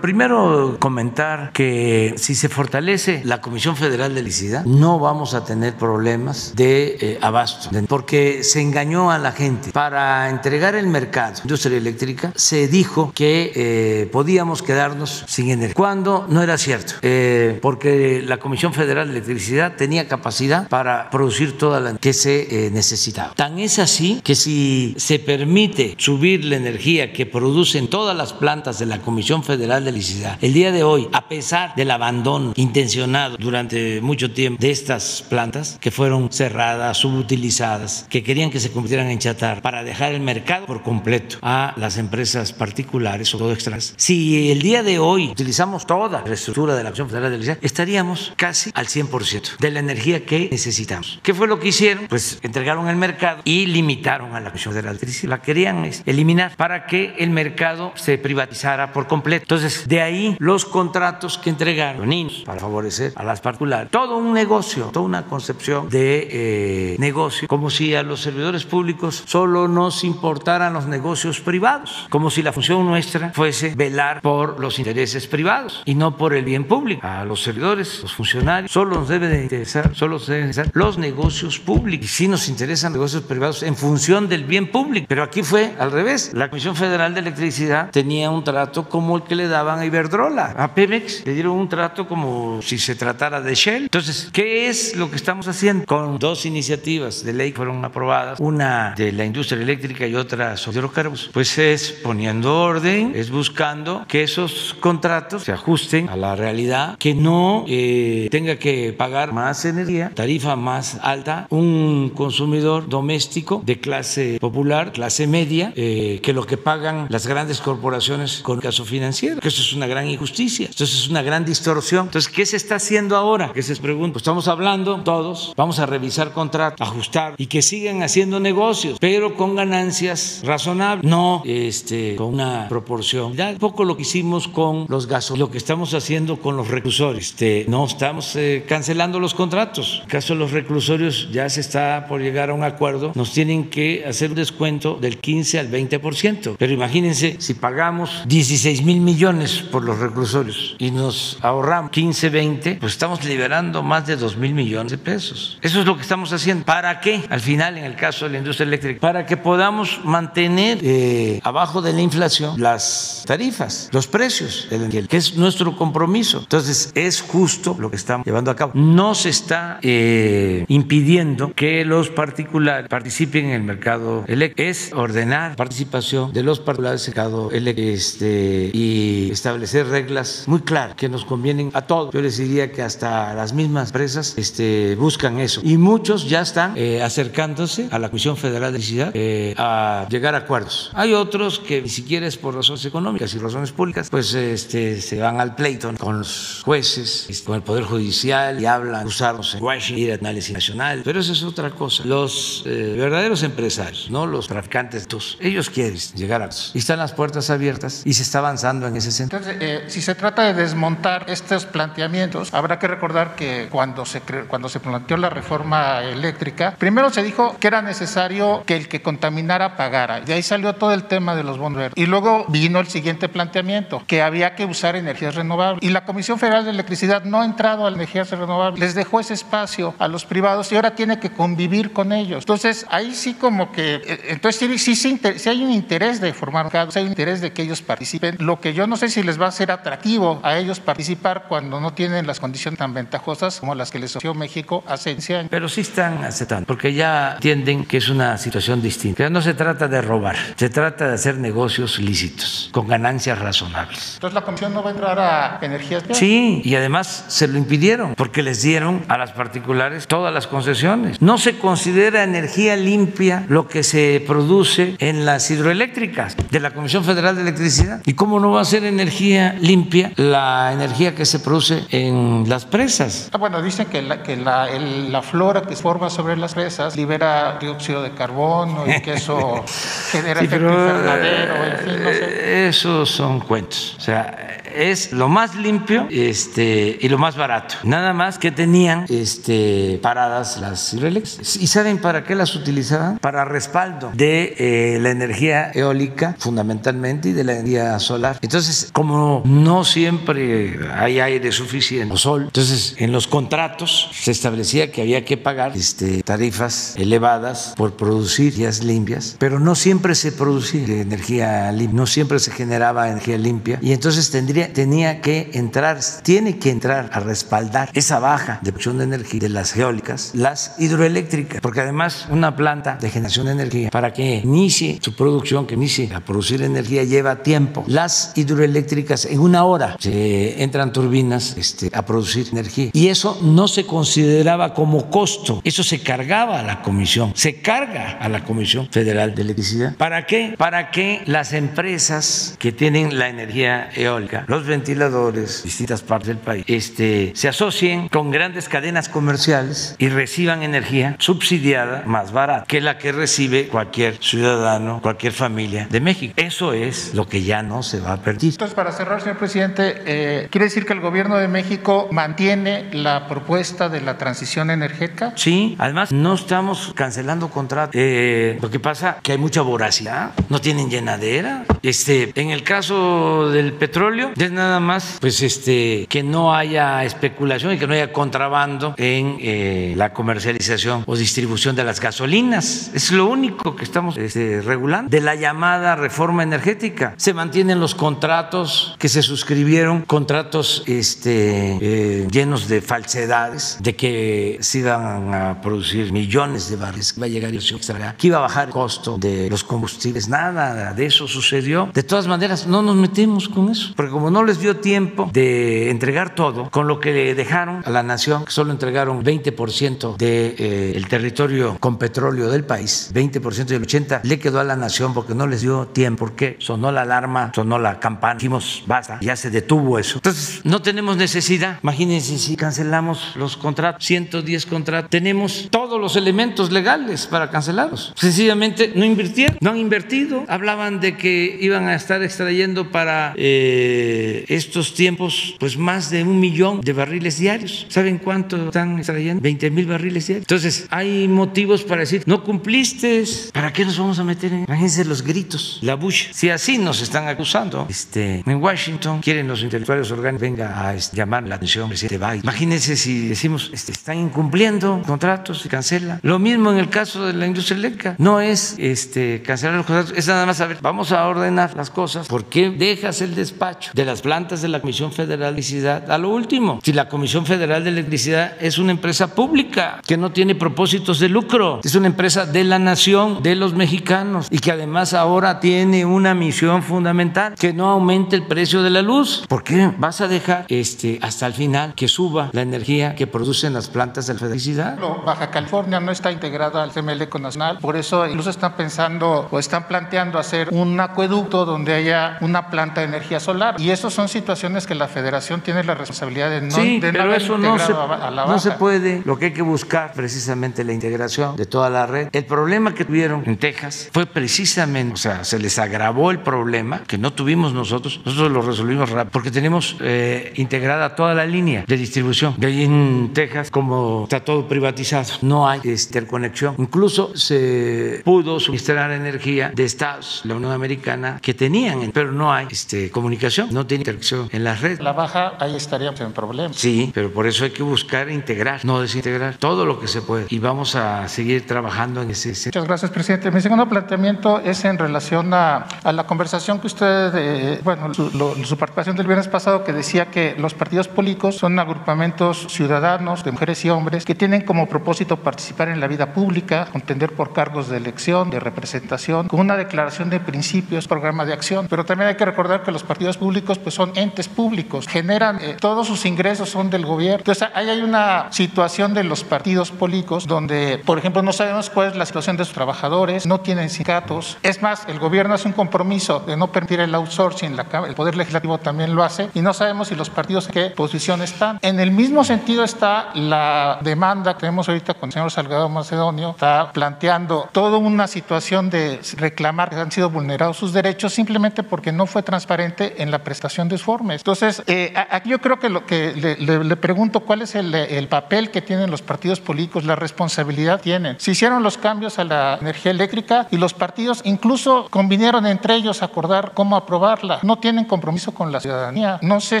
primero 0.00 0.76
comentar 0.78 1.52
que 1.52 2.14
si 2.16 2.34
se 2.34 2.48
fortalece 2.48 3.22
la 3.24 3.40
Comisión 3.40 3.76
Federal 3.76 4.14
de 4.14 4.20
Electricidad, 4.20 4.64
no 4.64 4.98
vamos 4.98 5.34
a 5.34 5.44
tener 5.44 5.74
problemas 5.74 6.54
de 6.54 6.96
eh, 7.00 7.18
abasto, 7.20 7.70
porque 7.88 8.42
se 8.42 8.60
engañó 8.60 9.10
a 9.10 9.18
la 9.18 9.32
gente. 9.32 9.72
Para 9.72 10.28
entregar 10.30 10.74
el 10.74 10.86
mercado 10.86 11.10
industria 11.42 11.76
eléctrica, 11.76 12.32
se 12.36 12.68
dijo 12.68 13.12
que 13.14 13.52
eh, 13.54 14.08
podíamos 14.12 14.62
quedarnos 14.62 15.24
sin 15.26 15.50
energía, 15.50 15.74
cuando 15.74 16.26
no 16.28 16.42
era 16.42 16.58
cierto, 16.58 16.94
eh, 17.02 17.58
porque 17.60 18.22
la 18.24 18.38
Comisión 18.38 18.72
Federal 18.72 19.08
de 19.08 19.14
Electricidad 19.14 19.76
tenía 19.76 20.08
capacidad 20.08 20.68
para 20.68 21.10
producir 21.10 21.58
toda 21.58 21.80
la 21.80 21.96
que 21.96 22.12
se 22.12 22.66
eh, 22.66 22.70
necesitaba. 22.70 23.34
Tan 23.34 23.58
es 23.58 23.78
así 23.78 24.20
que 24.22 24.34
si 24.34 24.94
se 24.96 25.18
permite 25.18 25.94
subir 25.98 26.44
la 26.44 26.56
energía 26.56 26.79
que 26.80 27.28
producen 27.30 27.88
todas 27.88 28.16
las 28.16 28.32
plantas 28.32 28.78
de 28.78 28.86
la 28.86 29.02
Comisión 29.02 29.44
Federal 29.44 29.84
de 29.84 29.90
Electricidad, 29.90 30.38
el 30.40 30.54
día 30.54 30.72
de 30.72 30.82
hoy, 30.82 31.08
a 31.12 31.28
pesar 31.28 31.74
del 31.74 31.90
abandono 31.90 32.54
intencionado 32.56 33.36
durante 33.36 34.00
mucho 34.00 34.32
tiempo 34.32 34.58
de 34.58 34.70
estas 34.70 35.22
plantas 35.28 35.76
que 35.78 35.90
fueron 35.90 36.32
cerradas, 36.32 36.96
subutilizadas, 36.96 38.06
que 38.08 38.22
querían 38.22 38.50
que 38.50 38.60
se 38.60 38.70
convirtieran 38.70 39.10
en 39.10 39.18
chatar 39.18 39.60
para 39.60 39.84
dejar 39.84 40.14
el 40.14 40.22
mercado 40.22 40.64
por 40.64 40.82
completo 40.82 41.36
a 41.42 41.74
las 41.76 41.98
empresas 41.98 42.54
particulares 42.54 43.34
o 43.34 43.38
todo 43.38 43.52
extras. 43.52 43.92
Si 43.98 44.50
el 44.50 44.62
día 44.62 44.82
de 44.82 44.98
hoy 44.98 45.28
utilizamos 45.28 45.86
toda 45.86 46.24
la 46.26 46.32
estructura 46.32 46.74
de 46.74 46.82
la 46.82 46.90
Comisión 46.90 47.10
Federal 47.10 47.30
de 47.30 47.36
Electricidad, 47.36 47.58
estaríamos 47.62 48.32
casi 48.36 48.70
al 48.72 48.86
100% 48.86 49.58
de 49.58 49.70
la 49.70 49.80
energía 49.80 50.24
que 50.24 50.48
necesitamos. 50.50 51.20
¿Qué 51.22 51.34
fue 51.34 51.46
lo 51.46 51.60
que 51.60 51.68
hicieron? 51.68 52.06
Pues 52.08 52.38
entregaron 52.40 52.88
el 52.88 52.96
mercado 52.96 53.42
y 53.44 53.66
limitaron 53.66 54.34
a 54.34 54.40
la 54.40 54.48
Comisión 54.48 54.72
Federal 54.72 54.94
de 54.94 55.00
Electricidad. 55.00 55.30
La 55.30 55.42
querían 55.42 55.90
eliminar 56.06 56.56
para 56.56 56.69
que 56.86 57.14
el 57.18 57.30
mercado 57.30 57.92
se 57.94 58.18
privatizara 58.18 58.92
por 58.92 59.06
completo. 59.06 59.44
Entonces, 59.44 59.88
de 59.88 60.00
ahí 60.00 60.36
los 60.38 60.64
contratos 60.64 61.38
que 61.38 61.50
entregaron 61.50 62.10
para 62.44 62.60
favorecer 62.60 63.12
a 63.16 63.22
las 63.22 63.40
particulares. 63.40 63.90
Todo 63.90 64.16
un 64.16 64.32
negocio, 64.32 64.86
toda 64.92 65.04
una 65.04 65.24
concepción 65.26 65.88
de 65.88 66.28
eh, 66.30 66.96
negocio, 66.98 67.48
como 67.48 67.70
si 67.70 67.94
a 67.94 68.02
los 68.02 68.20
servidores 68.20 68.64
públicos 68.64 69.22
solo 69.26 69.68
nos 69.68 70.04
importaran 70.04 70.72
los 70.72 70.86
negocios 70.86 71.40
privados, 71.40 72.06
como 72.10 72.30
si 72.30 72.42
la 72.42 72.52
función 72.52 72.84
nuestra 72.84 73.32
fuese 73.32 73.74
velar 73.74 74.20
por 74.22 74.60
los 74.60 74.78
intereses 74.78 75.26
privados 75.26 75.82
y 75.84 75.94
no 75.94 76.16
por 76.16 76.34
el 76.34 76.44
bien 76.44 76.64
público. 76.64 77.06
A 77.06 77.24
los 77.24 77.42
servidores, 77.42 78.00
los 78.02 78.12
funcionarios, 78.12 78.70
solo 78.70 78.96
nos 78.96 79.08
debe 79.08 79.28
de 79.28 79.42
interesar, 79.42 79.94
solo 79.94 80.18
deben 80.18 80.48
interesar 80.48 80.70
los 80.74 80.98
negocios 80.98 81.58
públicos. 81.58 82.06
Y 82.06 82.08
sí 82.08 82.28
nos 82.28 82.48
interesan 82.48 82.92
negocios 82.92 83.22
privados 83.22 83.62
en 83.62 83.76
función 83.76 84.28
del 84.28 84.44
bien 84.44 84.70
público. 84.70 85.06
Pero 85.08 85.22
aquí 85.22 85.42
fue 85.42 85.74
al 85.78 85.92
revés. 85.92 86.32
La 86.34 86.50
Comisión 86.60 86.76
Federal 86.76 87.14
de 87.14 87.20
Electricidad 87.20 87.90
tenía 87.90 88.28
un 88.28 88.44
trato 88.44 88.86
como 88.86 89.16
el 89.16 89.22
que 89.22 89.34
le 89.34 89.48
daban 89.48 89.78
a 89.78 89.86
Iberdrola. 89.86 90.54
A 90.58 90.74
Pemex 90.74 91.24
le 91.24 91.32
dieron 91.32 91.52
un 91.52 91.70
trato 91.70 92.06
como 92.06 92.60
si 92.60 92.76
se 92.76 92.94
tratara 92.96 93.40
de 93.40 93.54
Shell. 93.54 93.84
Entonces, 93.84 94.28
¿qué 94.30 94.68
es 94.68 94.94
lo 94.94 95.08
que 95.08 95.16
estamos 95.16 95.48
haciendo? 95.48 95.86
Con 95.86 96.18
dos 96.18 96.44
iniciativas 96.44 97.24
de 97.24 97.32
ley 97.32 97.52
que 97.52 97.56
fueron 97.56 97.82
aprobadas, 97.82 98.38
una 98.40 98.92
de 98.94 99.10
la 99.10 99.24
industria 99.24 99.62
eléctrica 99.62 100.06
y 100.06 100.14
otra 100.14 100.58
sobre 100.58 100.80
hidrocarburos, 100.80 101.30
pues 101.32 101.56
es 101.56 101.92
poniendo 102.02 102.54
orden, 102.54 103.12
es 103.14 103.30
buscando 103.30 104.04
que 104.06 104.22
esos 104.22 104.76
contratos 104.80 105.44
se 105.44 105.52
ajusten 105.52 106.10
a 106.10 106.16
la 106.16 106.36
realidad, 106.36 106.98
que 106.98 107.14
no 107.14 107.64
eh, 107.68 108.28
tenga 108.30 108.56
que 108.56 108.92
pagar 108.92 109.32
más 109.32 109.64
energía, 109.64 110.12
tarifa 110.14 110.56
más 110.56 110.98
alta, 111.00 111.46
un 111.48 112.12
consumidor 112.14 112.86
doméstico 112.86 113.62
de 113.64 113.80
clase 113.80 114.36
popular, 114.38 114.92
clase 114.92 115.26
media, 115.26 115.72
eh, 115.74 116.20
que 116.22 116.34
lo 116.34 116.49
que 116.50 116.56
pagan 116.56 117.06
las 117.08 117.28
grandes 117.28 117.60
corporaciones 117.60 118.40
con 118.42 118.58
caso 118.58 118.84
financiero, 118.84 119.40
que 119.40 119.48
eso 119.48 119.62
es 119.62 119.72
una 119.72 119.86
gran 119.86 120.08
injusticia, 120.08 120.66
entonces 120.66 120.96
es 120.96 121.08
una 121.08 121.22
gran 121.22 121.44
distorsión. 121.44 122.06
Entonces, 122.06 122.30
¿qué 122.30 122.44
se 122.44 122.56
está 122.56 122.74
haciendo 122.74 123.16
ahora? 123.16 123.52
Que 123.52 123.62
se 123.62 123.76
pregunta, 123.76 124.14
pues 124.14 124.22
estamos 124.22 124.48
hablando 124.48 125.00
todos, 125.04 125.52
vamos 125.56 125.78
a 125.78 125.86
revisar 125.86 126.32
contratos, 126.32 126.86
ajustar 126.86 127.34
y 127.38 127.46
que 127.46 127.62
sigan 127.62 128.02
haciendo 128.02 128.40
negocios, 128.40 128.98
pero 129.00 129.36
con 129.36 129.54
ganancias 129.54 130.42
razonables, 130.44 131.08
no 131.08 131.42
este, 131.46 132.16
con 132.16 132.34
una 132.34 132.68
proporción. 132.68 133.38
Un 133.40 133.58
poco 133.58 133.84
lo 133.84 133.96
que 133.96 134.02
hicimos 134.02 134.48
con 134.48 134.86
los 134.88 135.06
gasos, 135.06 135.38
lo 135.38 135.52
que 135.52 135.58
estamos 135.58 135.94
haciendo 135.94 136.40
con 136.40 136.56
los 136.56 136.66
reclusores. 136.66 137.28
Este, 137.28 137.64
no 137.68 137.86
estamos 137.86 138.34
eh, 138.34 138.64
cancelando 138.66 139.20
los 139.20 139.34
contratos. 139.34 139.98
En 139.98 140.02
el 140.02 140.08
caso 140.08 140.34
de 140.34 140.40
los 140.40 140.50
reclusorios 140.50 141.28
ya 141.30 141.48
se 141.48 141.60
está 141.60 142.06
por 142.08 142.20
llegar 142.20 142.50
a 142.50 142.54
un 142.54 142.64
acuerdo, 142.64 143.12
nos 143.14 143.32
tienen 143.32 143.70
que 143.70 144.04
hacer 144.04 144.30
un 144.30 144.36
descuento 144.36 144.98
del 145.00 145.18
15 145.18 145.60
al 145.60 145.70
20%. 145.70 146.39
Pero 146.58 146.72
imagínense, 146.72 147.36
si 147.38 147.54
pagamos 147.54 148.22
16 148.26 148.82
mil 148.82 149.00
millones 149.00 149.62
por 149.70 149.84
los 149.84 149.98
reclusorios 149.98 150.76
y 150.78 150.90
nos 150.90 151.38
ahorramos 151.42 151.90
15, 151.90 152.30
20, 152.30 152.76
pues 152.80 152.92
estamos 152.92 153.24
liberando 153.24 153.82
más 153.82 154.06
de 154.06 154.16
2 154.16 154.36
mil 154.36 154.54
millones 154.54 154.92
de 154.92 154.98
pesos. 154.98 155.58
Eso 155.62 155.80
es 155.80 155.86
lo 155.86 155.96
que 155.96 156.02
estamos 156.02 156.32
haciendo. 156.32 156.64
¿Para 156.64 157.00
qué? 157.00 157.22
Al 157.30 157.40
final, 157.40 157.78
en 157.78 157.84
el 157.84 157.96
caso 157.96 158.26
de 158.26 158.32
la 158.32 158.38
industria 158.38 158.66
eléctrica, 158.66 159.00
para 159.00 159.26
que 159.26 159.36
podamos 159.36 160.00
mantener 160.04 160.78
eh, 160.82 161.40
abajo 161.42 161.82
de 161.82 161.92
la 161.92 162.00
inflación 162.00 162.60
las 162.60 163.24
tarifas, 163.26 163.88
los 163.92 164.06
precios 164.06 164.66
del 164.70 164.82
energía, 164.82 165.06
que 165.06 165.16
es 165.16 165.36
nuestro 165.36 165.76
compromiso. 165.76 166.38
Entonces, 166.40 166.92
es 166.94 167.20
justo 167.20 167.76
lo 167.78 167.90
que 167.90 167.96
estamos 167.96 168.26
llevando 168.26 168.50
a 168.50 168.56
cabo. 168.56 168.72
No 168.74 169.14
se 169.14 169.28
está 169.28 169.78
eh, 169.82 170.64
impidiendo 170.68 171.52
que 171.54 171.84
los 171.84 172.10
particulares 172.10 172.88
participen 172.88 173.46
en 173.46 173.52
el 173.52 173.62
mercado 173.62 174.24
eléctrico. 174.26 174.70
Es 174.70 174.92
ordenar 174.92 175.56
participación 175.56 176.29
de 176.32 176.42
los 176.42 176.60
particulares 176.60 177.08
eléctrico 177.52 177.70
este, 177.76 178.70
y 178.72 179.30
establecer 179.30 179.86
reglas 179.86 180.44
muy 180.46 180.60
claras 180.60 180.94
que 180.94 181.08
nos 181.08 181.24
convienen 181.24 181.70
a 181.74 181.82
todos. 181.82 182.12
Yo 182.12 182.20
les 182.20 182.38
diría 182.38 182.72
que 182.72 182.82
hasta 182.82 183.34
las 183.34 183.52
mismas 183.52 183.88
empresas 183.88 184.34
este, 184.36 184.96
buscan 184.96 185.38
eso. 185.38 185.60
Y 185.62 185.76
muchos 185.76 186.28
ya 186.28 186.40
están 186.40 186.74
eh, 186.76 187.02
acercándose 187.02 187.88
a 187.90 187.98
la 187.98 188.08
Comisión 188.08 188.36
Federal 188.36 188.72
de 188.72 188.78
Electricidad 188.78 189.10
eh, 189.14 189.54
a 189.56 190.06
llegar 190.10 190.34
a 190.34 190.38
acuerdos. 190.38 190.90
Hay 190.94 191.12
otros 191.12 191.58
que 191.58 191.82
ni 191.82 191.88
siquiera 191.88 192.26
es 192.26 192.36
por 192.36 192.54
razones 192.54 192.84
económicas 192.84 193.34
y 193.34 193.38
razones 193.38 193.72
públicas, 193.72 194.08
pues 194.10 194.34
este, 194.34 195.00
se 195.00 195.18
van 195.18 195.40
al 195.40 195.54
pleito 195.54 195.92
con 195.98 196.18
los 196.18 196.62
jueces, 196.64 197.26
este, 197.28 197.46
con 197.46 197.56
el 197.56 197.62
Poder 197.62 197.84
Judicial 197.84 198.60
y 198.60 198.66
hablan, 198.66 199.06
usarnos 199.06 199.54
en 199.54 199.62
Washington, 199.62 199.98
ir 200.02 200.12
a 200.12 200.14
análisis 200.14 200.52
nacional. 200.52 201.02
Pero 201.04 201.20
eso 201.20 201.32
es 201.32 201.42
otra 201.42 201.70
cosa. 201.70 202.04
Los 202.04 202.62
eh, 202.66 202.94
verdaderos 202.96 203.42
empresarios, 203.42 204.10
no 204.10 204.26
los 204.26 204.48
traficantes, 204.48 205.06
ellos 205.40 205.70
quieren 205.70 205.96
llegar 206.20 206.42
a. 206.42 206.50
Y 206.74 206.78
están 206.78 206.98
las 206.98 207.12
puertas 207.12 207.48
abiertas 207.50 208.02
y 208.04 208.14
se 208.14 208.22
está 208.22 208.38
avanzando 208.38 208.86
en 208.86 208.96
ese 208.96 209.12
sentido. 209.12 209.38
Entonces, 209.38 209.62
eh, 209.62 209.84
si 209.88 210.02
se 210.02 210.14
trata 210.14 210.42
de 210.42 210.54
desmontar 210.54 211.26
estos 211.28 211.66
planteamientos, 211.66 212.52
habrá 212.52 212.78
que 212.78 212.88
recordar 212.88 213.34
que 213.36 213.68
cuando 213.70 214.04
se, 214.04 214.20
cuando 214.20 214.68
se 214.68 214.80
planteó 214.80 215.16
la 215.16 215.30
reforma 215.30 216.02
eléctrica, 216.02 216.74
primero 216.78 217.10
se 217.10 217.22
dijo 217.22 217.56
que 217.58 217.68
era 217.68 217.82
necesario 217.82 218.62
que 218.66 218.76
el 218.76 218.88
que 218.88 219.02
contaminara 219.02 219.76
pagara. 219.76 220.20
De 220.20 220.34
ahí 220.34 220.42
salió 220.42 220.74
todo 220.74 220.92
el 220.92 221.04
tema 221.04 221.34
de 221.34 221.44
los 221.44 221.58
bonos 221.58 221.78
verdes. 221.78 221.94
Y 221.96 222.06
luego 222.06 222.46
vino 222.48 222.80
el 222.80 222.88
siguiente 222.88 223.28
planteamiento, 223.28 224.02
que 224.06 224.22
había 224.22 224.54
que 224.54 224.64
usar 224.64 224.96
energías 224.96 225.34
renovables. 225.34 225.82
Y 225.82 225.90
la 225.90 226.04
Comisión 226.04 226.38
Federal 226.38 226.64
de 226.64 226.70
Electricidad 226.70 227.24
no 227.24 227.40
ha 227.40 227.44
entrado 227.44 227.86
a 227.86 227.90
las 227.90 227.96
energías 227.96 228.30
renovables, 228.30 228.80
les 228.80 228.94
dejó 228.94 229.20
ese 229.20 229.34
espacio 229.34 229.94
a 229.98 230.08
los 230.08 230.24
privados 230.24 230.70
y 230.72 230.76
ahora 230.76 230.94
tiene 230.94 231.20
que 231.20 231.30
convivir 231.30 231.92
con 231.92 232.12
ellos. 232.12 232.42
Entonces, 232.42 232.86
ahí 232.90 233.14
sí 233.14 233.34
como 233.34 233.72
que, 233.72 233.94
eh, 233.96 234.20
entonces 234.28 234.80
sí, 234.80 234.96
sí, 234.96 235.20
sí 235.36 235.48
hay 235.48 235.62
un 235.62 235.70
interés 235.70 235.99
de 236.00 236.32
formar 236.32 236.64
un 236.64 236.72
hay 236.74 237.02
un 237.02 237.08
interés 237.08 237.42
de 237.42 237.52
que 237.52 237.60
ellos 237.60 237.82
participen. 237.82 238.36
Lo 238.38 238.58
que 238.58 238.72
yo 238.72 238.86
no 238.86 238.96
sé 238.96 239.10
si 239.10 239.22
les 239.22 239.38
va 239.38 239.48
a 239.48 239.50
ser 239.50 239.70
atractivo 239.70 240.40
a 240.42 240.56
ellos 240.56 240.80
participar 240.80 241.44
cuando 241.46 241.78
no 241.78 241.92
tienen 241.92 242.26
las 242.26 242.40
condiciones 242.40 242.78
tan 242.78 242.94
ventajosas 242.94 243.60
como 243.60 243.74
las 243.74 243.90
que 243.90 243.98
les 243.98 244.16
ofreció 244.16 244.32
México 244.32 244.82
hace 244.86 245.20
100 245.20 245.38
años. 245.38 245.50
Pero 245.50 245.68
sí 245.68 245.82
están 245.82 246.24
aceptando, 246.24 246.66
porque 246.66 246.94
ya 246.94 247.34
entienden 247.34 247.84
que 247.84 247.98
es 247.98 248.08
una 248.08 248.38
situación 248.38 248.80
distinta. 248.80 249.28
No 249.28 249.42
se 249.42 249.52
trata 249.52 249.88
de 249.88 250.00
robar, 250.00 250.36
se 250.56 250.70
trata 250.70 251.08
de 251.08 251.14
hacer 251.14 251.36
negocios 251.36 251.98
lícitos, 251.98 252.70
con 252.72 252.88
ganancias 252.88 253.38
razonables. 253.38 254.14
Entonces 254.14 254.34
la 254.34 254.42
Comisión 254.42 254.72
no 254.72 254.82
va 254.82 254.88
a 254.88 254.92
entrar 254.92 255.18
a 255.18 255.58
energías. 255.60 256.02
Sí, 256.12 256.62
y 256.64 256.76
además 256.76 257.26
se 257.28 257.46
lo 257.46 257.58
impidieron, 257.58 258.14
porque 258.14 258.42
les 258.42 258.62
dieron 258.62 259.04
a 259.08 259.18
las 259.18 259.32
particulares 259.32 260.06
todas 260.06 260.32
las 260.32 260.46
concesiones. 260.46 261.20
No 261.20 261.36
se 261.36 261.58
considera 261.58 262.24
energía 262.24 262.74
limpia 262.76 263.44
lo 263.48 263.68
que 263.68 263.82
se 263.82 264.24
produce 264.26 264.96
en 264.98 265.26
las 265.26 265.50
hidroeléctricas 265.50 265.89
de 265.94 266.60
la 266.60 266.70
Comisión 266.70 267.04
Federal 267.04 267.34
de 267.36 267.42
Electricidad. 267.42 268.00
¿Y 268.06 268.14
cómo 268.14 268.38
no 268.40 268.52
va 268.52 268.62
a 268.62 268.64
ser 268.64 268.84
energía 268.84 269.56
limpia 269.60 270.12
la 270.16 270.72
energía 270.72 271.14
que 271.14 271.26
se 271.26 271.40
produce 271.40 271.84
en 271.90 272.44
las 272.48 272.64
presas? 272.64 273.28
Ah, 273.32 273.38
bueno, 273.38 273.60
dicen 273.62 273.86
que 273.86 274.02
la, 274.02 274.22
que 274.22 274.36
la, 274.36 274.70
el, 274.70 275.10
la 275.12 275.22
flora 275.22 275.62
que 275.62 275.74
se 275.76 275.82
forma 275.82 276.10
sobre 276.10 276.36
las 276.36 276.54
presas 276.54 276.96
libera 276.96 277.58
dióxido 277.60 278.02
de 278.02 278.12
carbono 278.12 278.84
y 278.86 279.00
que 279.02 279.14
eso 279.14 279.64
genera 280.10 280.40
sí, 280.40 280.46
efecto 280.46 280.66
pero, 280.66 280.88
invernadero. 280.88 281.54
en 281.64 281.78
fin, 281.78 282.04
no 282.04 282.10
sé. 282.10 282.18
Eh, 282.22 282.68
Esos 282.68 283.10
son 283.10 283.40
cuentos. 283.40 283.96
O 283.98 284.00
sea, 284.00 284.60
es 284.74 285.12
lo 285.12 285.28
más 285.28 285.54
limpio 285.56 286.06
este, 286.10 286.98
y 287.00 287.08
lo 287.08 287.18
más 287.18 287.36
barato. 287.36 287.74
Nada 287.82 288.12
más 288.12 288.38
que 288.38 288.50
tenían 288.52 289.06
este, 289.08 289.98
paradas 290.02 290.58
las 290.58 290.92
hidroeléctricas. 290.94 291.56
¿Y 291.56 291.66
saben 291.66 291.98
para 291.98 292.24
qué 292.24 292.34
las 292.34 292.54
utilizaban? 292.54 293.18
Para 293.18 293.44
respaldo 293.44 294.10
de 294.14 294.54
eh, 294.58 294.98
la 295.00 295.10
energía 295.10 295.72
eólica, 295.80 296.36
fundamentalmente, 296.38 297.30
y 297.30 297.32
de 297.32 297.44
la 297.44 297.52
energía 297.52 297.98
solar. 297.98 298.38
Entonces, 298.42 298.90
como 298.92 299.42
no 299.44 299.84
siempre 299.84 300.78
hay 300.94 301.20
aire 301.20 301.52
suficiente 301.52 302.14
o 302.14 302.16
sol, 302.16 302.44
entonces 302.44 302.94
en 302.98 303.12
los 303.12 303.26
contratos 303.26 304.10
se 304.12 304.30
establecía 304.30 304.90
que 304.92 305.02
había 305.02 305.24
que 305.24 305.36
pagar 305.36 305.76
este, 305.76 306.22
tarifas 306.22 306.94
elevadas 306.96 307.74
por 307.76 307.96
producir 307.96 308.50
energías 308.50 308.84
limpias, 308.84 309.36
pero 309.38 309.58
no 309.60 309.74
siempre 309.74 310.14
se 310.14 310.32
producía 310.32 311.02
energía 311.02 311.70
limpia, 311.72 311.96
no 311.96 312.06
siempre 312.06 312.38
se 312.38 312.50
generaba 312.50 313.08
energía 313.08 313.38
limpia, 313.38 313.78
y 313.82 313.92
entonces 313.92 314.30
tendría, 314.30 314.72
tenía 314.72 315.20
que 315.20 315.50
entrar, 315.54 316.00
tiene 316.22 316.58
que 316.58 316.70
entrar 316.70 317.10
a 317.12 317.20
respaldar 317.20 317.90
esa 317.94 318.18
baja 318.18 318.58
de 318.62 318.72
producción 318.72 318.98
de 318.98 319.04
energía 319.04 319.40
de 319.40 319.48
las 319.48 319.76
eólicas, 319.76 320.32
las 320.34 320.74
hidroeléctricas, 320.78 321.60
porque 321.60 321.80
además 321.80 322.26
una 322.30 322.56
planta 322.56 322.96
de 323.00 323.10
generación 323.10 323.46
de 323.46 323.52
energía, 323.52 323.90
para 323.90 324.12
que 324.12 324.40
inicie 324.44 324.98
su 325.00 325.14
producción, 325.14 325.66
que 325.70 326.10
a 326.12 326.20
producir 326.20 326.62
energía, 326.62 327.04
lleva 327.04 327.42
tiempo. 327.42 327.84
Las 327.86 328.32
hidroeléctricas 328.34 329.24
en 329.24 329.38
una 329.38 329.64
hora 329.64 329.96
se 330.00 330.62
entran 330.62 330.92
turbinas 330.92 331.56
este, 331.56 331.90
a 331.92 332.04
producir 332.04 332.48
energía, 332.50 332.90
y 332.92 333.06
eso 333.06 333.38
no 333.42 333.68
se 333.68 333.86
consideraba 333.86 334.74
como 334.74 335.10
costo, 335.10 335.60
eso 335.62 335.84
se 335.84 336.00
cargaba 336.00 336.58
a 336.58 336.62
la 336.62 336.82
comisión, 336.82 337.32
se 337.36 337.60
carga 337.60 338.18
a 338.20 338.28
la 338.28 338.44
Comisión 338.44 338.88
Federal 338.90 339.34
de 339.34 339.42
Electricidad. 339.42 339.96
¿Para 339.96 340.26
qué? 340.26 340.54
Para 340.58 340.90
que 340.90 341.22
las 341.26 341.52
empresas 341.52 342.56
que 342.58 342.72
tienen 342.72 343.18
la 343.18 343.28
energía 343.28 343.90
eólica, 343.94 344.44
los 344.48 344.66
ventiladores, 344.66 345.62
distintas 345.62 346.02
partes 346.02 346.28
del 346.28 346.38
país, 346.38 346.64
este, 346.66 347.32
se 347.34 347.48
asocien 347.48 348.08
con 348.08 348.30
grandes 348.30 348.68
cadenas 348.68 349.08
comerciales 349.08 349.94
y 349.98 350.08
reciban 350.08 350.62
energía 350.62 351.16
subsidiada 351.20 352.02
más 352.06 352.32
barata 352.32 352.64
que 352.66 352.80
la 352.80 352.98
que 352.98 353.12
recibe 353.12 353.68
cualquier 353.68 354.18
ciudadano, 354.20 355.00
cualquier 355.00 355.32
familia 355.32 355.59
de 355.68 356.00
México. 356.00 356.32
Eso 356.36 356.72
es 356.72 357.14
lo 357.14 357.26
que 357.26 357.42
ya 357.42 357.62
no 357.62 357.82
se 357.82 358.00
va 358.00 358.14
a 358.14 358.16
perder. 358.16 358.44
Entonces, 358.44 358.74
para 358.74 358.92
cerrar, 358.92 359.20
señor 359.20 359.38
presidente, 359.38 360.02
eh, 360.06 360.48
¿quiere 360.50 360.64
decir 360.66 360.86
que 360.86 360.92
el 360.92 361.00
gobierno 361.00 361.36
de 361.36 361.48
México 361.48 362.08
mantiene 362.10 362.88
la 362.92 363.28
propuesta 363.28 363.88
de 363.88 364.00
la 364.00 364.16
transición 364.16 364.70
energética? 364.70 365.32
Sí, 365.36 365.76
además 365.78 366.12
no 366.12 366.34
estamos 366.34 366.92
cancelando 366.94 367.50
contratos. 367.50 367.94
Eh, 367.94 368.58
lo 368.60 368.70
que 368.70 368.80
pasa 368.80 369.18
que 369.22 369.32
hay 369.32 369.38
mucha 369.38 369.62
voracidad, 369.62 370.32
no 370.48 370.60
tienen 370.60 370.88
llenadera. 370.88 371.64
Este, 371.82 372.32
en 372.34 372.50
el 372.50 372.62
caso 372.62 373.50
del 373.50 373.72
petróleo 373.72 374.32
es 374.36 374.52
nada 374.52 374.80
más, 374.80 375.18
pues 375.20 375.42
este, 375.42 376.06
que 376.08 376.22
no 376.22 376.54
haya 376.54 377.04
especulación 377.04 377.74
y 377.74 377.78
que 377.78 377.86
no 377.86 377.94
haya 377.94 378.12
contrabando 378.12 378.94
en 378.96 379.38
eh, 379.40 379.94
la 379.96 380.12
comercialización 380.12 381.04
o 381.06 381.16
distribución 381.16 381.76
de 381.76 381.84
las 381.84 382.00
gasolinas. 382.00 382.90
Es 382.94 383.12
lo 383.12 383.26
único 383.26 383.76
que 383.76 383.84
estamos 383.84 384.16
este, 384.16 384.60
regulando 384.60 385.10
de 385.10 385.20
la 385.20 385.34
llamada 385.50 385.96
reforma 385.96 386.44
energética. 386.44 387.14
Se 387.16 387.34
mantienen 387.34 387.80
los 387.80 387.96
contratos 387.96 388.94
que 389.00 389.08
se 389.08 389.20
suscribieron, 389.20 390.02
contratos 390.02 390.84
este, 390.86 391.76
eh, 391.80 392.28
llenos 392.30 392.68
de 392.68 392.80
falsedades, 392.80 393.78
de 393.80 393.96
que 393.96 394.58
se 394.60 394.78
iban 394.78 395.34
a 395.34 395.60
producir 395.60 396.12
millones 396.12 396.70
de 396.70 396.76
barriles, 396.76 397.12
que 397.12 397.18
iba 397.18 397.26
a 397.26 397.28
llegar 397.28 397.50
el 397.50 397.58
extra, 397.58 398.14
que 398.16 398.26
iba 398.28 398.36
a 398.38 398.42
bajar 398.42 398.68
el 398.68 398.72
costo 398.72 399.18
de 399.18 399.50
los 399.50 399.64
combustibles. 399.64 400.28
Nada 400.28 400.94
de 400.94 401.06
eso 401.06 401.26
sucedió. 401.26 401.90
De 401.92 402.04
todas 402.04 402.28
maneras, 402.28 402.68
no 402.68 402.80
nos 402.80 402.94
metemos 402.94 403.48
con 403.48 403.70
eso, 403.70 403.92
porque 403.96 404.12
como 404.12 404.30
no 404.30 404.44
les 404.44 404.60
dio 404.60 404.76
tiempo 404.76 405.30
de 405.32 405.90
entregar 405.90 406.36
todo, 406.36 406.70
con 406.70 406.86
lo 406.86 407.00
que 407.00 407.12
le 407.12 407.34
dejaron 407.34 407.82
a 407.84 407.90
la 407.90 408.04
nación, 408.04 408.44
que 408.44 408.52
solo 408.52 408.70
entregaron 408.70 409.24
20% 409.24 410.16
del 410.16 410.18
de, 410.18 410.54
eh, 410.58 410.92
el 410.94 411.08
territorio 411.08 411.76
con 411.80 411.98
petróleo 411.98 412.48
del 412.50 412.62
país, 412.62 413.10
20% 413.12 413.64
del 413.64 413.82
80% 413.82 414.20
le 414.22 414.38
quedó 414.38 414.60
a 414.60 414.64
la 414.64 414.76
nación 414.76 415.12
porque 415.12 415.34
no 415.39 415.39
les 415.46 415.62
dio 415.62 415.86
tiempo, 415.86 416.20
porque 416.20 416.56
sonó 416.58 416.92
la 416.92 417.02
alarma, 417.02 417.52
sonó 417.54 417.78
la 417.78 417.98
campana, 417.98 418.34
dijimos 418.34 418.84
basta, 418.86 419.18
ya 419.20 419.36
se 419.36 419.50
detuvo 419.50 419.98
eso. 419.98 420.16
Entonces, 420.16 420.60
no 420.64 420.82
tenemos 420.82 421.16
necesidad. 421.16 421.78
Imagínense 421.82 422.38
si 422.38 422.56
cancelamos 422.56 423.34
los 423.36 423.56
contratos, 423.56 424.04
110 424.04 424.66
contratos, 424.66 425.10
tenemos 425.10 425.68
todos 425.70 426.00
los 426.00 426.16
elementos 426.16 426.70
legales 426.70 427.26
para 427.26 427.50
cancelarlos. 427.50 428.12
Sencillamente 428.16 428.92
no 428.94 429.04
invirtieron, 429.04 429.56
no 429.60 429.70
han 429.70 429.76
invertido. 429.76 430.44
Hablaban 430.48 431.00
de 431.00 431.16
que 431.16 431.58
iban 431.60 431.88
a 431.88 431.94
estar 431.94 432.22
extrayendo 432.22 432.90
para 432.90 433.34
eh, 433.36 434.44
estos 434.48 434.94
tiempos 434.94 435.56
pues 435.58 435.76
más 435.76 436.10
de 436.10 436.22
un 436.22 436.40
millón 436.40 436.80
de 436.80 436.92
barriles 436.92 437.38
diarios. 437.38 437.86
¿Saben 437.88 438.18
cuánto 438.18 438.66
están 438.66 438.98
extrayendo? 438.98 439.42
20 439.42 439.70
mil 439.70 439.86
barriles 439.86 440.26
diarios. 440.26 440.44
Entonces, 440.44 440.86
hay 440.90 441.28
motivos 441.28 441.82
para 441.82 442.00
decir, 442.00 442.22
no 442.26 442.44
cumpliste, 442.44 443.24
¿para 443.52 443.72
qué 443.72 443.84
nos 443.84 443.98
vamos 443.98 444.18
a 444.18 444.24
meter 444.24 444.52
en? 444.52 444.64
Imagínense 444.64 445.04
los 445.04 445.22
gritos, 445.32 445.78
la 445.82 445.94
Bush. 445.94 446.28
Si 446.32 446.50
así 446.50 446.78
nos 446.78 447.02
están 447.02 447.28
acusando, 447.28 447.86
este, 447.88 448.42
en 448.44 448.62
Washington 448.62 449.20
quieren 449.20 449.46
los 449.46 449.62
intelectuales 449.62 450.10
orgánicos 450.10 450.40
venga 450.40 450.86
a 450.86 450.94
este, 450.94 451.16
llamar 451.16 451.46
la 451.46 451.56
atención 451.56 451.88
presidente 451.88 452.18
Biden. 452.18 452.40
Imagínense 452.42 452.96
si 452.96 453.28
decimos, 453.28 453.70
este, 453.72 453.92
están 453.92 454.18
incumpliendo 454.18 455.02
contratos, 455.06 455.60
se 455.60 455.68
cancela. 455.68 456.18
Lo 456.22 456.38
mismo 456.38 456.72
en 456.72 456.78
el 456.78 456.88
caso 456.88 457.26
de 457.26 457.34
la 457.34 457.46
industria 457.46 457.76
eléctrica. 457.76 458.16
No 458.18 458.40
es 458.40 458.74
este, 458.78 459.42
cancelar 459.42 459.76
los 459.76 459.86
contratos, 459.86 460.14
es 460.16 460.26
nada 460.26 460.46
más 460.46 460.56
saber, 460.56 460.78
vamos 460.80 461.12
a 461.12 461.26
ordenar 461.28 461.76
las 461.76 461.90
cosas. 461.90 462.26
¿Por 462.26 462.46
qué 462.46 462.70
dejas 462.70 463.20
el 463.20 463.34
despacho 463.34 463.92
de 463.94 464.04
las 464.04 464.22
plantas 464.22 464.62
de 464.62 464.68
la 464.68 464.80
Comisión 464.80 465.12
Federal 465.12 465.54
de 465.54 465.60
Electricidad 465.60 466.10
a 466.10 466.18
lo 466.18 466.30
último? 466.30 466.80
Si 466.82 466.92
la 466.92 467.08
Comisión 467.08 467.46
Federal 467.46 467.84
de 467.84 467.90
Electricidad 467.90 468.56
es 468.60 468.78
una 468.78 468.92
empresa 468.92 469.34
pública 469.34 470.00
que 470.06 470.16
no 470.16 470.32
tiene 470.32 470.54
propósitos 470.54 471.20
de 471.20 471.28
lucro, 471.28 471.80
es 471.84 471.94
una 471.94 472.06
empresa 472.06 472.46
de 472.46 472.64
la 472.64 472.78
nación, 472.78 473.42
de 473.42 473.54
los 473.54 473.74
mexicanos 473.74 474.46
y 474.50 474.58
que 474.58 474.72
además 474.72 475.09
ahora 475.14 475.60
tiene 475.60 476.04
una 476.04 476.34
misión 476.34 476.82
fundamental, 476.82 477.54
que 477.58 477.72
no 477.72 477.90
aumente 477.90 478.36
el 478.36 478.46
precio 478.46 478.82
de 478.82 478.90
la 478.90 479.02
luz. 479.02 479.44
¿Por 479.48 479.64
qué 479.64 479.92
vas 479.98 480.20
a 480.20 480.28
dejar 480.28 480.66
este, 480.68 481.18
hasta 481.22 481.46
el 481.46 481.54
final 481.54 481.94
que 481.94 482.08
suba 482.08 482.50
la 482.52 482.62
energía 482.62 483.14
que 483.14 483.26
producen 483.26 483.72
las 483.72 483.88
plantas 483.88 484.26
de 484.26 484.34
electricidad? 484.34 484.98
Baja 485.24 485.50
California 485.50 486.00
no 486.00 486.12
está 486.12 486.32
integrada 486.32 486.82
al 486.82 486.92
CML 486.92 487.28
Nacional, 487.40 487.78
por 487.80 487.96
eso 487.96 488.26
incluso 488.26 488.50
están 488.50 488.76
pensando 488.76 489.48
o 489.50 489.58
están 489.58 489.86
planteando 489.86 490.38
hacer 490.38 490.68
un 490.72 490.98
acueducto 491.00 491.64
donde 491.64 491.94
haya 491.94 492.38
una 492.40 492.70
planta 492.70 493.00
de 493.00 493.06
energía 493.06 493.40
solar. 493.40 493.76
Y 493.78 493.90
eso 493.90 494.10
son 494.10 494.28
situaciones 494.28 494.86
que 494.86 494.94
la 494.94 495.08
federación 495.08 495.60
tiene 495.60 495.84
la 495.84 495.94
responsabilidad 495.94 496.50
de 496.50 496.62
no, 496.62 496.70
sí, 496.74 497.00
de 497.00 497.12
pero 497.12 497.34
eso 497.34 497.58
no 497.58 497.78
se, 497.78 497.92
integrado 497.92 498.12
a 498.14 498.30
la 498.30 498.46
no 498.46 498.58
se 498.58 498.72
puede. 498.72 499.22
Lo 499.24 499.38
que 499.38 499.46
hay 499.46 499.52
que 499.52 499.62
buscar 499.62 500.12
precisamente 500.12 500.84
la 500.84 500.92
integración 500.92 501.56
de 501.56 501.66
toda 501.66 501.90
la 501.90 502.06
red. 502.06 502.28
El 502.32 502.44
problema 502.44 502.94
que 502.94 503.04
tuvieron 503.04 503.42
en 503.46 503.56
Texas 503.56 504.08
fue 504.12 504.26
precisamente, 504.26 504.99
o 505.12 505.16
sea, 505.16 505.44
se 505.44 505.58
les 505.58 505.78
agravó 505.78 506.30
el 506.30 506.40
problema 506.40 507.02
que 507.06 507.18
no 507.18 507.32
tuvimos 507.32 507.72
nosotros. 507.72 508.20
Nosotros 508.24 508.50
lo 508.50 508.62
resolvimos 508.62 509.10
rápido 509.10 509.32
porque 509.32 509.50
tenemos 509.50 509.96
eh, 510.00 510.52
integrada 510.56 511.14
toda 511.14 511.34
la 511.34 511.46
línea 511.46 511.84
de 511.86 511.96
distribución. 511.96 512.54
De 512.58 512.66
ahí 512.66 512.84
en 512.84 513.30
Texas, 513.32 513.70
como 513.70 514.24
está 514.24 514.40
todo 514.40 514.66
privatizado, 514.68 515.32
no 515.42 515.68
hay 515.68 515.80
interconexión. 515.84 516.74
Incluso 516.78 517.36
se 517.36 518.22
pudo 518.24 518.60
suministrar 518.60 519.10
energía 519.10 519.72
de 519.74 519.84
estados, 519.84 520.42
la 520.44 520.54
Unión 520.54 520.72
Americana, 520.72 521.38
que 521.42 521.54
tenían, 521.54 522.10
pero 522.12 522.32
no 522.32 522.52
hay 522.52 522.66
este, 522.70 523.10
comunicación, 523.10 523.68
no 523.72 523.86
tiene 523.86 524.02
interconexión 524.02 524.48
en 524.52 524.64
la 524.64 524.74
red. 524.74 525.00
La 525.00 525.12
baja, 525.12 525.54
ahí 525.58 525.76
estaríamos 525.76 526.20
en 526.20 526.32
problemas. 526.32 526.76
Sí, 526.76 527.10
pero 527.14 527.30
por 527.32 527.46
eso 527.46 527.64
hay 527.64 527.70
que 527.70 527.82
buscar 527.82 528.30
integrar, 528.30 528.84
no 528.84 529.00
desintegrar 529.00 529.56
todo 529.56 529.86
lo 529.86 530.00
que 530.00 530.08
se 530.08 530.22
puede. 530.22 530.46
Y 530.48 530.58
vamos 530.58 530.94
a 530.94 531.28
seguir 531.28 531.66
trabajando 531.66 532.22
en 532.22 532.30
ese 532.30 532.54
sentido. 532.54 532.80
Muchas 532.80 532.88
gracias, 532.88 533.10
presidente. 533.10 533.50
Mi 533.50 533.60
segundo 533.60 533.88
planteamiento 533.88 534.60
es 534.60 534.84
en 534.84 534.89
relación 534.98 535.52
a, 535.54 535.86
a 536.04 536.12
la 536.12 536.26
conversación 536.26 536.78
que 536.78 536.86
usted, 536.86 537.32
eh, 537.34 537.80
bueno, 537.82 538.12
su, 538.14 538.76
participación 538.76 539.16
del 539.16 539.26
viernes 539.26 539.48
pasado, 539.48 539.84
que 539.84 539.92
decía 539.92 540.30
que 540.30 540.54
los 540.58 540.74
partidos 540.74 541.08
políticos 541.08 541.56
son 541.56 541.78
agrupamientos 541.78 542.66
ciudadanos 542.68 543.44
de 543.44 543.52
mujeres 543.52 543.84
y 543.84 543.90
hombres 543.90 544.24
que 544.24 544.34
tienen 544.34 544.62
como 544.62 544.86
propósito 544.86 545.36
participar 545.36 545.88
en 545.88 546.00
la 546.00 546.06
vida 546.06 546.32
pública, 546.32 546.88
contender 546.92 547.34
por 547.34 547.52
cargos 547.52 547.88
de 547.88 547.96
elección, 547.96 548.50
de 548.50 548.60
representación, 548.60 549.48
con 549.48 549.60
una 549.60 549.76
declaración 549.76 550.30
de 550.30 550.40
principios, 550.40 551.06
programa 551.06 551.44
de 551.44 551.52
acción. 551.52 551.86
Pero 551.88 552.04
también 552.04 552.28
hay 552.28 552.36
que 552.36 552.44
recordar 552.44 552.82
que 552.82 552.92
los 552.92 553.02
partidos 553.02 553.36
públicos 553.36 553.78
pues 553.78 553.94
son 553.94 554.12
entes 554.14 554.48
públicos, 554.48 555.06
generan, 555.06 555.58
eh, 555.60 555.76
todos 555.80 556.06
sus 556.06 556.24
ingresos 556.26 556.68
son 556.68 556.90
del 556.90 557.06
gobierno. 557.06 557.38
Entonces 557.38 557.68
ahí 557.74 557.88
hay 557.88 558.02
una 558.02 558.46
situación 558.50 559.14
de 559.14 559.24
los 559.24 559.44
partidos 559.44 559.90
políticos 559.90 560.46
donde, 560.46 561.02
por 561.04 561.18
ejemplo, 561.18 561.42
no 561.42 561.52
sabemos 561.52 561.90
cuál 561.90 562.08
es 562.08 562.16
la 562.16 562.26
situación 562.26 562.56
de 562.56 562.64
sus 562.64 562.74
trabajadores, 562.74 563.46
no 563.46 563.60
tienen 563.60 563.88
sindicatos. 563.88 564.58
Más, 564.82 565.04
el 565.08 565.18
gobierno 565.18 565.54
hace 565.54 565.68
un 565.68 565.74
compromiso 565.74 566.40
de 566.40 566.56
no 566.56 566.70
permitir 566.72 567.00
el 567.00 567.14
outsourcing, 567.14 567.76
el 568.06 568.14
Poder 568.14 568.36
Legislativo 568.36 568.78
también 568.78 569.14
lo 569.14 569.22
hace, 569.22 569.50
y 569.54 569.60
no 569.60 569.72
sabemos 569.72 570.08
si 570.08 570.14
los 570.14 570.30
partidos 570.30 570.66
en 570.66 570.72
qué 570.72 570.90
posición 570.90 571.42
están. 571.42 571.78
En 571.82 572.00
el 572.00 572.10
mismo 572.10 572.44
sentido 572.44 572.84
está 572.84 573.30
la 573.34 573.98
demanda 574.02 574.54
que 574.54 574.60
tenemos 574.60 574.88
ahorita 574.88 575.14
con 575.14 575.28
el 575.28 575.32
señor 575.32 575.50
Salgado 575.50 575.88
Macedonio, 575.88 576.50
está 576.50 576.90
planteando 576.92 577.68
toda 577.72 577.98
una 577.98 578.26
situación 578.26 578.90
de 578.90 579.20
reclamar 579.36 579.90
que 579.90 579.96
han 579.96 580.12
sido 580.12 580.30
vulnerados 580.30 580.76
sus 580.76 580.92
derechos 580.92 581.32
simplemente 581.32 581.82
porque 581.82 582.12
no 582.12 582.26
fue 582.26 582.42
transparente 582.42 583.22
en 583.22 583.30
la 583.30 583.40
prestación 583.40 583.88
de 583.88 583.96
informes. 583.96 584.40
Entonces, 584.40 584.82
eh, 584.86 585.12
aquí 585.30 585.50
yo 585.50 585.60
creo 585.60 585.78
que 585.78 585.88
lo 585.88 586.06
que 586.06 586.32
le, 586.34 586.84
le, 586.84 586.96
pregunto 586.96 587.40
cuál 587.40 587.62
es 587.62 587.74
el, 587.74 587.94
el, 587.94 588.28
papel 588.28 588.70
que 588.70 588.82
tienen 588.82 589.10
los 589.10 589.22
partidos 589.22 589.60
políticos, 589.60 590.04
la 590.04 590.16
responsabilidad 590.16 591.00
tienen. 591.00 591.36
Se 591.38 591.52
hicieron 591.52 591.82
los 591.82 591.98
cambios 591.98 592.38
a 592.38 592.44
la 592.44 592.78
energía 592.80 593.10
eléctrica 593.10 593.66
y 593.70 593.76
los 593.76 593.94
partidos 593.94 594.40
incluso 594.44 594.69
convinieron 595.10 595.66
entre 595.66 595.94
ellos 595.94 596.22
acordar 596.22 596.72
cómo 596.74 596.96
aprobarla. 596.96 597.60
No 597.62 597.78
tienen 597.78 598.04
compromiso 598.04 598.52
con 598.52 598.72
la 598.72 598.80
ciudadanía. 598.80 599.38
No 599.42 599.60
sé 599.60 599.80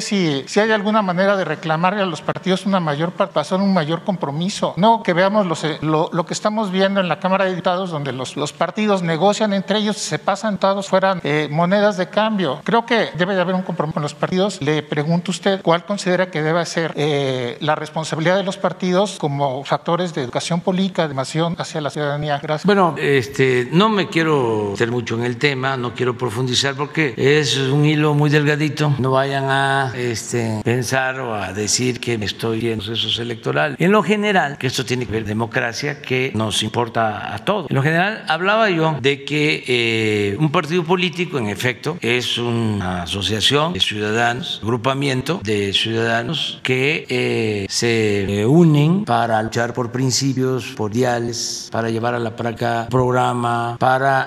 si, 0.00 0.44
si 0.46 0.60
hay 0.60 0.70
alguna 0.72 1.02
manera 1.02 1.36
de 1.36 1.44
reclamarle 1.44 2.02
a 2.02 2.06
los 2.06 2.22
partidos 2.22 2.66
una 2.66 2.80
mayor 2.80 3.12
participación, 3.12 3.62
un 3.62 3.74
mayor 3.74 4.04
compromiso. 4.04 4.74
No 4.76 5.02
que 5.02 5.12
veamos 5.12 5.46
los, 5.46 5.64
lo, 5.82 6.10
lo, 6.12 6.26
que 6.26 6.34
estamos 6.34 6.70
viendo 6.70 7.00
en 7.00 7.08
la 7.08 7.18
Cámara 7.18 7.44
de 7.44 7.50
Diputados, 7.50 7.90
donde 7.90 8.12
los, 8.12 8.36
los 8.36 8.52
partidos 8.52 9.02
negocian 9.02 9.52
entre 9.52 9.78
ellos, 9.78 9.96
se 9.96 10.18
pasan 10.18 10.58
todos 10.58 10.88
fueran 10.88 11.20
eh, 11.24 11.48
monedas 11.50 11.96
de 11.96 12.08
cambio. 12.08 12.60
Creo 12.64 12.86
que 12.86 13.10
debe 13.16 13.34
de 13.34 13.40
haber 13.40 13.54
un 13.54 13.62
compromiso 13.62 13.94
con 13.94 14.02
los 14.02 14.14
partidos. 14.14 14.60
Le 14.60 14.82
pregunto 14.82 15.30
a 15.30 15.32
usted 15.32 15.62
cuál 15.62 15.84
considera 15.84 16.30
que 16.30 16.42
debe 16.42 16.64
ser 16.66 16.92
eh, 16.96 17.56
la 17.60 17.74
responsabilidad 17.74 18.36
de 18.36 18.42
los 18.42 18.56
partidos 18.56 19.18
como 19.18 19.64
factores 19.64 20.14
de 20.14 20.22
educación 20.22 20.60
política, 20.60 21.02
de 21.02 21.08
educación 21.08 21.56
hacia 21.58 21.80
la 21.80 21.90
ciudadanía. 21.90 22.38
Gracias. 22.42 22.66
Bueno, 22.66 22.94
este, 22.98 23.68
no 23.72 23.88
me 23.88 24.08
quiero 24.08 24.74
meter 24.80 24.90
mucho 24.90 25.14
en 25.16 25.24
el 25.24 25.36
tema, 25.36 25.76
no 25.76 25.94
quiero 25.94 26.16
profundizar 26.16 26.74
porque 26.74 27.12
es 27.18 27.58
un 27.58 27.84
hilo 27.84 28.14
muy 28.14 28.30
delgadito. 28.30 28.94
No 28.98 29.10
vayan 29.10 29.44
a 29.50 29.92
este, 29.94 30.62
pensar 30.64 31.20
o 31.20 31.34
a 31.34 31.52
decir 31.52 32.00
que 32.00 32.16
me 32.16 32.24
estoy 32.24 32.68
en 32.68 32.78
procesos 32.78 33.18
electorales. 33.18 33.76
En 33.78 33.92
lo 33.92 34.02
general, 34.02 34.56
que 34.56 34.68
esto 34.68 34.82
tiene 34.86 35.04
que 35.04 35.12
ver 35.12 35.26
democracia, 35.26 36.00
que 36.00 36.32
nos 36.34 36.62
importa 36.62 37.34
a 37.34 37.44
todos. 37.44 37.68
En 37.68 37.76
lo 37.76 37.82
general, 37.82 38.24
hablaba 38.26 38.70
yo 38.70 38.96
de 39.02 39.22
que 39.24 39.64
eh, 39.66 40.36
un 40.38 40.50
partido 40.50 40.82
político, 40.82 41.36
en 41.36 41.48
efecto, 41.48 41.98
es 42.00 42.38
una 42.38 43.02
asociación 43.02 43.74
de 43.74 43.80
ciudadanos, 43.80 44.60
agrupamiento 44.62 45.40
de 45.44 45.74
ciudadanos 45.74 46.58
que 46.62 47.04
eh, 47.10 47.66
se 47.68 48.46
unen 48.46 49.04
para 49.04 49.42
luchar 49.42 49.74
por 49.74 49.92
principios, 49.92 50.72
por 50.74 50.90
diales, 50.90 51.68
para 51.70 51.90
llevar 51.90 52.14
a 52.14 52.18
la 52.18 52.34
práctica 52.34 52.86
programa, 52.88 53.76
para 53.78 54.26